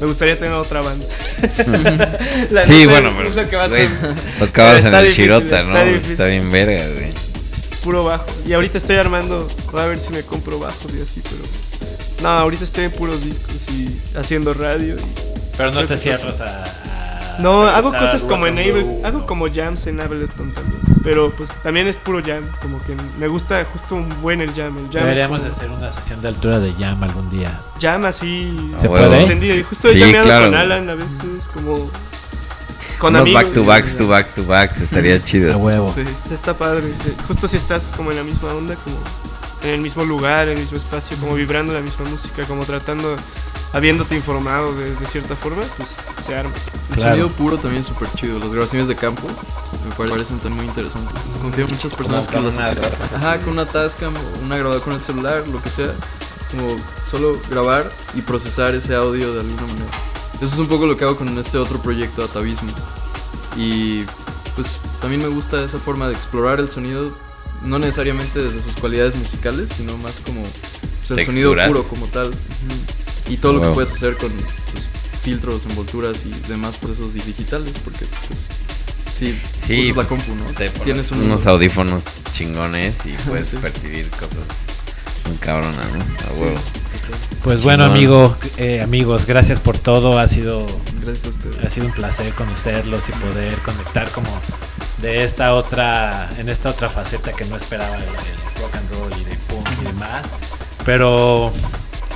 Me 0.00 0.06
gustaría 0.06 0.36
tener 0.38 0.52
otra 0.52 0.82
banda. 0.82 1.04
La 2.50 2.64
Sí, 2.64 2.86
bueno, 2.86 3.08
es 3.08 3.14
pero. 3.16 3.42
lo 3.42 3.48
que 3.50 3.56
vas 3.56 3.72
a- 3.72 4.38
tocabas 4.38 4.80
en 4.80 4.86
Está 4.86 4.98
el 5.00 5.04
difícil, 5.06 5.24
Shirota, 5.24 5.58
está 5.58 5.64
¿no? 5.72 5.84
Difícil. 5.84 6.12
Está 6.12 6.26
bien 6.26 6.52
verga, 6.52 6.86
güey. 6.94 7.07
Puro 7.78 8.04
bajo. 8.04 8.26
Y 8.46 8.52
ahorita 8.52 8.78
estoy 8.78 8.96
armando, 8.96 9.48
voy 9.72 9.80
a 9.82 9.86
ver 9.86 10.00
si 10.00 10.12
me 10.12 10.22
compro 10.22 10.58
bajos 10.58 10.92
y 10.96 11.00
así, 11.02 11.20
pero... 11.22 11.42
No, 12.22 12.28
ahorita 12.30 12.64
estoy 12.64 12.84
en 12.84 12.90
puros 12.92 13.24
discos 13.24 13.68
y 13.70 14.00
haciendo 14.16 14.52
radio. 14.54 14.96
y- 14.96 15.14
Pero 15.56 15.72
no 15.72 15.84
te 15.86 15.96
cierras 15.96 16.40
a... 16.40 16.64
a 16.64 17.38
No, 17.38 17.62
hago 17.66 17.90
cosas 17.92 18.24
como 18.24 18.46
en 18.48 18.58
Ableton, 18.58 19.06
hago 19.06 19.26
como 19.26 19.46
jams 19.52 19.86
en 19.86 20.00
Ableton 20.00 20.52
también. 20.52 20.78
Pero 21.04 21.30
pues 21.30 21.50
también 21.62 21.86
es 21.86 21.96
puro 21.96 22.20
jam, 22.22 22.42
como 22.60 22.82
que 22.82 22.94
me 23.18 23.28
gusta 23.28 23.64
justo 23.72 23.94
un 23.94 24.08
buen 24.20 24.40
el 24.40 24.52
jam. 24.52 24.76
El 24.78 24.90
jam 24.92 25.04
Deberíamos 25.04 25.38
como 25.38 25.50
de 25.50 25.56
hacer 25.56 25.70
una 25.70 25.90
sesión 25.92 26.20
de 26.20 26.28
altura 26.28 26.58
de 26.58 26.72
jam 26.74 27.00
algún 27.02 27.30
día. 27.30 27.60
jam 27.80 28.04
así 28.04 28.72
¿Se 28.78 28.88
Ah, 28.88 28.90
puede? 28.90 29.16
extendido. 29.20 29.54
Y 29.54 29.62
justo 29.62 29.88
Sí, 29.92 30.02
he 30.02 30.10
claro. 30.10 30.46
con 30.46 30.54
Alan 30.56 30.90
a 30.90 30.94
veces, 30.96 31.48
como 31.54 31.88
con 32.98 33.10
Unos 33.14 33.22
amigos. 33.22 33.44
back 33.44 33.52
to 33.54 33.64
backs 33.64 33.96
to 33.96 34.06
backs 34.08 34.34
to 34.34 34.44
backs. 34.44 34.80
Estaría 34.80 35.22
chido. 35.24 35.52
A 35.52 35.56
huevo. 35.56 35.92
Sí. 35.92 36.02
Pues 36.20 36.32
está 36.32 36.54
padre. 36.54 36.88
de- 36.88 37.14
Justo 37.26 37.46
si 37.48 37.56
estás 37.56 37.92
como 37.96 38.10
en 38.10 38.16
la 38.18 38.24
misma 38.24 38.52
onda, 38.54 38.74
como 38.76 38.96
en 39.62 39.70
el 39.70 39.80
mismo 39.80 40.04
lugar, 40.04 40.48
en 40.48 40.54
el 40.56 40.62
mismo 40.62 40.76
espacio, 40.76 41.16
como 41.18 41.34
vibrando 41.34 41.72
la 41.72 41.80
misma 41.80 42.04
música, 42.08 42.44
como 42.44 42.64
tratando, 42.64 43.16
habiéndote 43.72 44.14
informado 44.14 44.74
de, 44.74 44.94
de 44.94 45.06
cierta 45.06 45.34
forma, 45.36 45.62
pues 45.76 45.88
se 46.24 46.34
arma. 46.36 46.52
El 46.90 46.96
Claro. 46.96 47.10
sonido 47.10 47.28
puro 47.30 47.58
también 47.58 47.80
es 47.80 47.86
súper 47.86 48.08
chido. 48.16 48.38
Las 48.38 48.50
grabaciones 48.52 48.88
de 48.88 48.96
campo 48.96 49.26
me 49.98 50.06
parecen 50.08 50.38
también 50.38 50.56
muy 50.56 50.66
interesantes. 50.66 51.22
Que 51.54 51.62
hay 51.62 51.68
muchas 51.68 51.92
personas 51.92 52.26
que 52.28 52.34
con 52.34 52.44
las 52.46 52.58
Ajá, 52.58 53.38
con 53.40 53.50
una 53.50 53.66
Tascam 53.66 54.14
una 54.44 54.56
grabadora 54.56 54.82
con 54.84 54.94
el 54.94 55.02
celular, 55.02 55.42
lo 55.52 55.62
que 55.62 55.70
sea. 55.70 55.92
Como 56.50 56.76
solo 57.10 57.38
grabar 57.50 57.90
y 58.14 58.22
procesar 58.22 58.74
ese 58.74 58.94
audio 58.94 59.34
de 59.34 59.40
alguna 59.40 59.62
manera. 59.62 59.86
Eso 60.40 60.54
es 60.54 60.58
un 60.58 60.68
poco 60.68 60.86
lo 60.86 60.96
que 60.96 61.04
hago 61.04 61.16
con 61.16 61.36
este 61.38 61.58
otro 61.58 61.80
proyecto, 61.82 62.22
Atavismo. 62.24 62.70
Y 63.56 64.04
pues 64.54 64.78
también 65.00 65.22
me 65.22 65.28
gusta 65.28 65.64
esa 65.64 65.78
forma 65.78 66.08
de 66.08 66.14
explorar 66.14 66.60
el 66.60 66.70
sonido, 66.70 67.16
no 67.64 67.78
necesariamente 67.78 68.40
desde 68.40 68.62
sus 68.62 68.76
cualidades 68.76 69.16
musicales, 69.16 69.70
sino 69.76 69.96
más 69.98 70.20
como 70.20 70.42
pues, 71.06 71.18
el 71.18 71.26
sonido 71.26 71.54
puro 71.66 71.82
como 71.84 72.06
tal. 72.06 72.32
Y 73.28 73.36
todo 73.38 73.54
lo 73.54 73.60
que 73.62 73.68
puedes 73.68 73.92
hacer 73.92 74.16
con 74.16 74.30
pues, 74.30 74.86
filtros, 75.22 75.66
envolturas 75.66 76.24
y 76.24 76.30
demás 76.48 76.76
procesos 76.76 77.14
digitales, 77.14 77.74
porque 77.84 78.06
pues 78.28 78.48
sí, 79.12 79.38
Sí, 79.66 79.80
usas 79.80 79.88
la 79.88 79.94
pues, 79.94 80.08
compu, 80.08 80.34
¿no? 80.36 80.70
Tienes 80.84 81.10
un- 81.10 81.22
unos 81.22 81.46
audífonos 81.46 82.04
chingones 82.32 82.94
y 83.04 83.10
puedes 83.28 83.48
Sí. 83.50 83.56
percibir 83.60 84.08
cosas 84.10 84.30
muy 85.28 85.36
cabronas, 85.36 85.86
¿no? 85.92 86.00
A 86.00 86.40
huevo. 86.40 86.58
Pues 87.42 87.62
bueno, 87.62 87.84
amigo, 87.84 88.36
eh, 88.56 88.80
amigos, 88.82 89.26
gracias 89.26 89.60
por 89.60 89.78
todo. 89.78 90.18
Ha 90.18 90.26
sido 90.26 90.66
Gracias 91.02 91.26
a 91.26 91.28
ustedes. 91.28 91.64
Ha 91.64 91.70
sido 91.70 91.86
un 91.86 91.92
placer 91.92 92.32
conocerlos 92.34 93.08
y 93.08 93.12
poder 93.12 93.54
conectar 93.60 94.10
como 94.10 94.28
de 95.00 95.22
esta 95.24 95.54
otra, 95.54 96.28
en 96.38 96.48
esta 96.48 96.70
otra 96.70 96.88
faceta 96.88 97.32
que 97.32 97.44
no 97.44 97.56
esperaba 97.56 97.96
del 97.96 98.06
del 98.06 98.60
rock 98.60 98.76
and 98.76 98.90
roll 98.90 99.12
y 99.20 99.24
de 99.24 99.36
punk 99.48 99.68
y 99.80 99.84
demás. 99.86 100.26
Pero 100.84 101.52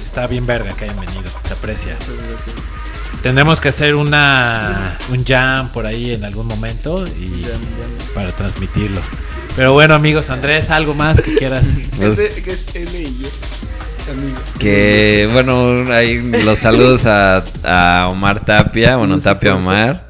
está 0.05 0.27
bien 0.27 0.47
verga 0.47 0.75
que 0.75 0.85
hayan 0.85 1.01
venido, 1.01 1.31
se 1.47 1.55
aprecia. 1.55 1.97
Tendremos 3.23 3.61
que 3.61 3.69
hacer 3.69 3.95
una 3.95 4.99
un 5.11 5.25
jam 5.25 5.69
por 5.69 5.87
ahí 5.87 6.13
en 6.13 6.25
algún 6.25 6.47
momento 6.47 7.07
y 7.07 7.45
para 8.15 8.33
transmitirlo. 8.33 9.01
Pero 9.55 9.75
bueno, 9.75 9.95
amigos, 9.95 10.31
Andrés, 10.31 10.71
algo 10.71 10.95
más 10.95 11.21
que 11.21 11.35
quieras. 11.35 11.67
Pues, 11.97 12.19
que 12.19 12.51
es 12.51 12.67
L 12.75 13.01
y 13.01 13.27
F. 13.27 14.11
Amigo. 14.11 14.39
que 14.59 15.29
bueno, 15.33 15.93
ahí 15.93 16.21
los 16.45 16.59
saludos 16.59 17.07
a, 17.07 17.45
a 17.63 18.09
Omar 18.09 18.45
Tapia, 18.45 18.97
bueno, 18.97 19.21
Tapia. 19.21 19.55
Omar 19.55 20.09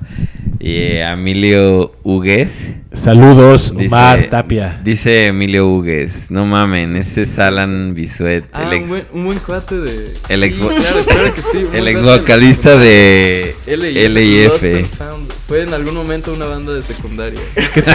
y 0.63 0.99
a 0.99 1.13
Emilio 1.15 1.93
Hugues. 2.05 2.49
Saludos, 2.93 3.73
Dice- 3.75 3.87
Omar 3.87 4.29
Tapia. 4.31 4.81
Dice 4.85 5.27
Emilio 5.27 5.67
Hugues, 5.69 6.13
no 6.31 6.47
mamen, 6.47 6.95
este 6.97 7.23
es 7.23 7.39
Alan 7.39 7.95
Bisuet, 7.95 8.45
Ah, 8.53 8.65
el 8.67 8.73
ex, 8.75 8.83
un, 8.85 8.89
buen, 8.91 9.05
un 9.13 9.25
buen 9.25 9.39
cuate 9.41 9.77
de. 9.77 10.15
El 10.29 10.45
ex- 10.45 10.57
Sí, 10.57 10.63
claro, 10.63 11.05
claro 11.07 11.35
que 11.35 11.43
sí. 11.43 11.67
el 11.75 11.89
ex 11.89 12.03
vocalista 12.03 12.77
de 12.77 13.57
L 13.67 14.05
L 14.05 14.23
y 14.23 14.47
Lost 14.47 14.65
F. 14.65 14.79
and 14.79 14.87
Found. 14.89 15.33
Fue 15.49 15.63
en 15.63 15.75
algún 15.75 15.95
momento 15.95 16.33
una 16.33 16.47
banda 16.47 16.73
de 16.75 16.83
secundaria. 16.83 17.41
¿Qué 17.55 17.83
tú 17.83 17.91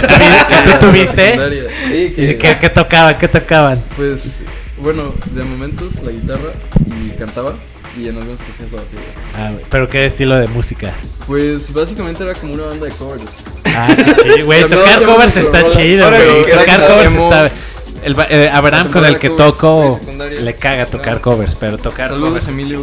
tuviste? 0.87 1.23
Secundaria. 1.25 1.63
Sí, 1.87 1.95
¿Y 1.95 2.11
que, 2.15 2.37
¿Qué, 2.37 2.57
qué 2.59 2.69
tocaban? 2.69 3.17
¿Qué 3.17 3.27
tocaban? 3.27 3.81
Pues, 3.95 4.43
bueno, 4.81 5.13
de 5.33 5.43
momentos 5.43 6.01
la 6.03 6.11
guitarra 6.11 6.51
y 6.85 7.11
cantaba. 7.17 7.55
Y 7.97 8.07
en 8.09 8.17
algunas 8.17 8.39
ocasiones 8.41 8.71
la 8.71 8.81
batería. 8.81 9.05
Ah, 9.35 9.51
¿Pero 9.69 9.89
qué 9.89 10.05
estilo 10.05 10.35
de 10.35 10.47
música? 10.47 10.93
Pues 11.25 11.73
básicamente 11.73 12.23
era 12.23 12.35
como 12.35 12.53
una 12.53 12.65
banda 12.65 12.85
de 12.85 12.91
covers. 12.91 13.37
Ah, 13.65 13.87
qué. 14.23 14.43
Güey, 14.43 14.69
tocar 14.69 15.03
covers 15.03 15.37
está 15.37 15.67
chido, 15.67 16.07
güey. 16.09 16.51
Tocar 16.51 16.87
covers 16.87 17.15
está... 17.15 17.51
El, 18.03 18.15
eh, 18.29 18.49
Abraham 18.53 18.91
con 18.91 19.03
el 19.03 19.17
que 19.17 19.29
toco 19.31 19.99
covers, 20.07 20.41
le 20.41 20.55
caga 20.55 20.85
tocar 20.85 21.17
Ah. 21.17 21.21
covers, 21.21 21.55
pero 21.55 21.77
tocar 21.77 22.09
Saludos, 22.09 22.29
covers. 22.29 22.47
Emilio. 22.47 22.81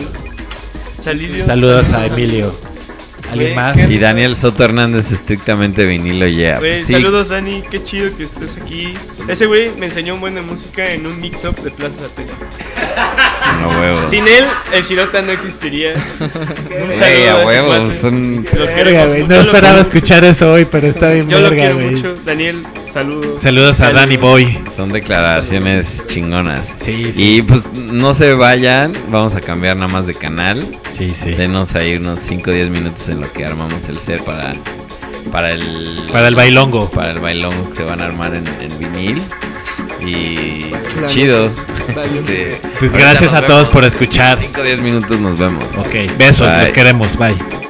Saludos. 0.99 1.47
Saludos 1.47 1.93
a 1.93 2.07
Emilio. 2.07 2.53
¿Alguien 3.31 3.55
más? 3.55 3.91
Y 3.91 3.99
Daniel 3.99 4.37
Soto 4.37 4.65
Hernández 4.65 5.11
estrictamente 5.11 5.85
vinilo 5.85 6.27
pues 6.59 6.87
sí. 6.87 6.93
Saludos, 6.93 7.29
Dani. 7.31 7.63
Qué 7.71 7.83
chido 7.83 8.15
que 8.17 8.25
estés 8.25 8.57
aquí. 8.57 8.95
Ese 9.29 9.47
güey 9.47 9.71
me 9.79 9.87
enseñó 9.87 10.15
un 10.15 10.21
buen 10.21 10.35
de 10.35 10.43
música 10.43 10.93
en 10.93 11.07
un 11.07 11.21
mix-up 11.21 11.57
de 11.63 11.71
Plaza 11.71 12.05
Satélite. 12.05 12.35
No 13.61 13.69
huevo. 13.81 14.07
Sin 14.09 14.27
él, 14.29 14.45
el 14.73 14.83
Shirota 14.83 15.23
no 15.23 15.33
existiría. 15.33 15.95
Un 16.21 16.91
a 16.91 18.01
son- 18.01 18.47
Lo 18.57 18.67
Verga, 18.67 19.07
No 19.07 19.27
lo 19.37 19.41
esperaba 19.41 19.81
escuchar 19.81 20.25
eso 20.25 20.53
hoy, 20.53 20.65
pero 20.71 20.87
está 20.87 21.13
bien 21.13 21.29
Yo 21.29 21.39
lo 21.41 21.51
verga, 21.51 21.57
quiero 21.63 21.75
güey. 21.77 21.91
mucho. 21.93 22.17
Daniel, 22.25 22.63
saludos. 22.93 23.43
Saludos 23.43 23.81
a 23.81 23.93
Danny 23.93 24.17
Boy. 24.17 24.59
Son 24.77 24.91
declaraciones 24.91 25.87
chingonas. 26.07 26.61
Sí, 26.77 27.13
sí. 27.15 27.37
Y 27.39 27.43
pues 27.43 27.67
no 27.75 28.15
se 28.15 28.35
vayan, 28.35 28.93
vamos 29.11 29.35
a 29.35 29.41
cambiar 29.41 29.77
nada 29.77 29.89
más 29.93 30.07
de 30.07 30.15
canal. 30.15 30.65
Sí, 30.97 31.11
sí. 31.11 31.31
Denos 31.33 31.75
ahí 31.75 31.97
unos 31.97 32.21
5 32.27 32.51
o 32.51 32.55
10 32.55 32.71
minutos 32.71 33.09
en 33.09 33.21
lo 33.21 33.33
que 33.33 33.45
armamos 33.45 33.83
el 33.89 33.97
set 33.97 34.23
para, 34.23 34.55
para 35.33 35.51
el 35.53 36.07
Para 36.13 36.29
el 36.29 36.35
bailongo. 36.35 36.89
para 36.91 37.11
el 37.13 37.19
bailongo 37.19 37.71
que 37.71 37.77
se 37.79 37.85
van 37.85 38.01
a 38.01 38.07
armar 38.07 38.35
en, 38.35 38.47
en 38.61 38.79
vinil. 38.79 39.23
Y 40.01 40.61
Claro. 40.71 41.09
chido. 41.09 41.51
Vale. 41.95 42.19
Este, 42.21 42.61
Pues 42.79 42.93
gracias 42.93 43.33
a 43.33 43.41
todos 43.45 43.63
vemos. 43.63 43.69
por 43.71 43.85
escuchar. 43.85 44.39
5 44.41 44.61
o 44.61 44.65
10 44.65 44.79
minutos 44.81 45.19
nos 45.19 45.39
vemos. 45.39 45.65
Ok, 45.79 46.17
besos, 46.17 46.49
Bye. 46.49 46.63
los 46.63 46.71
queremos. 46.73 47.17
Bye. 47.17 47.64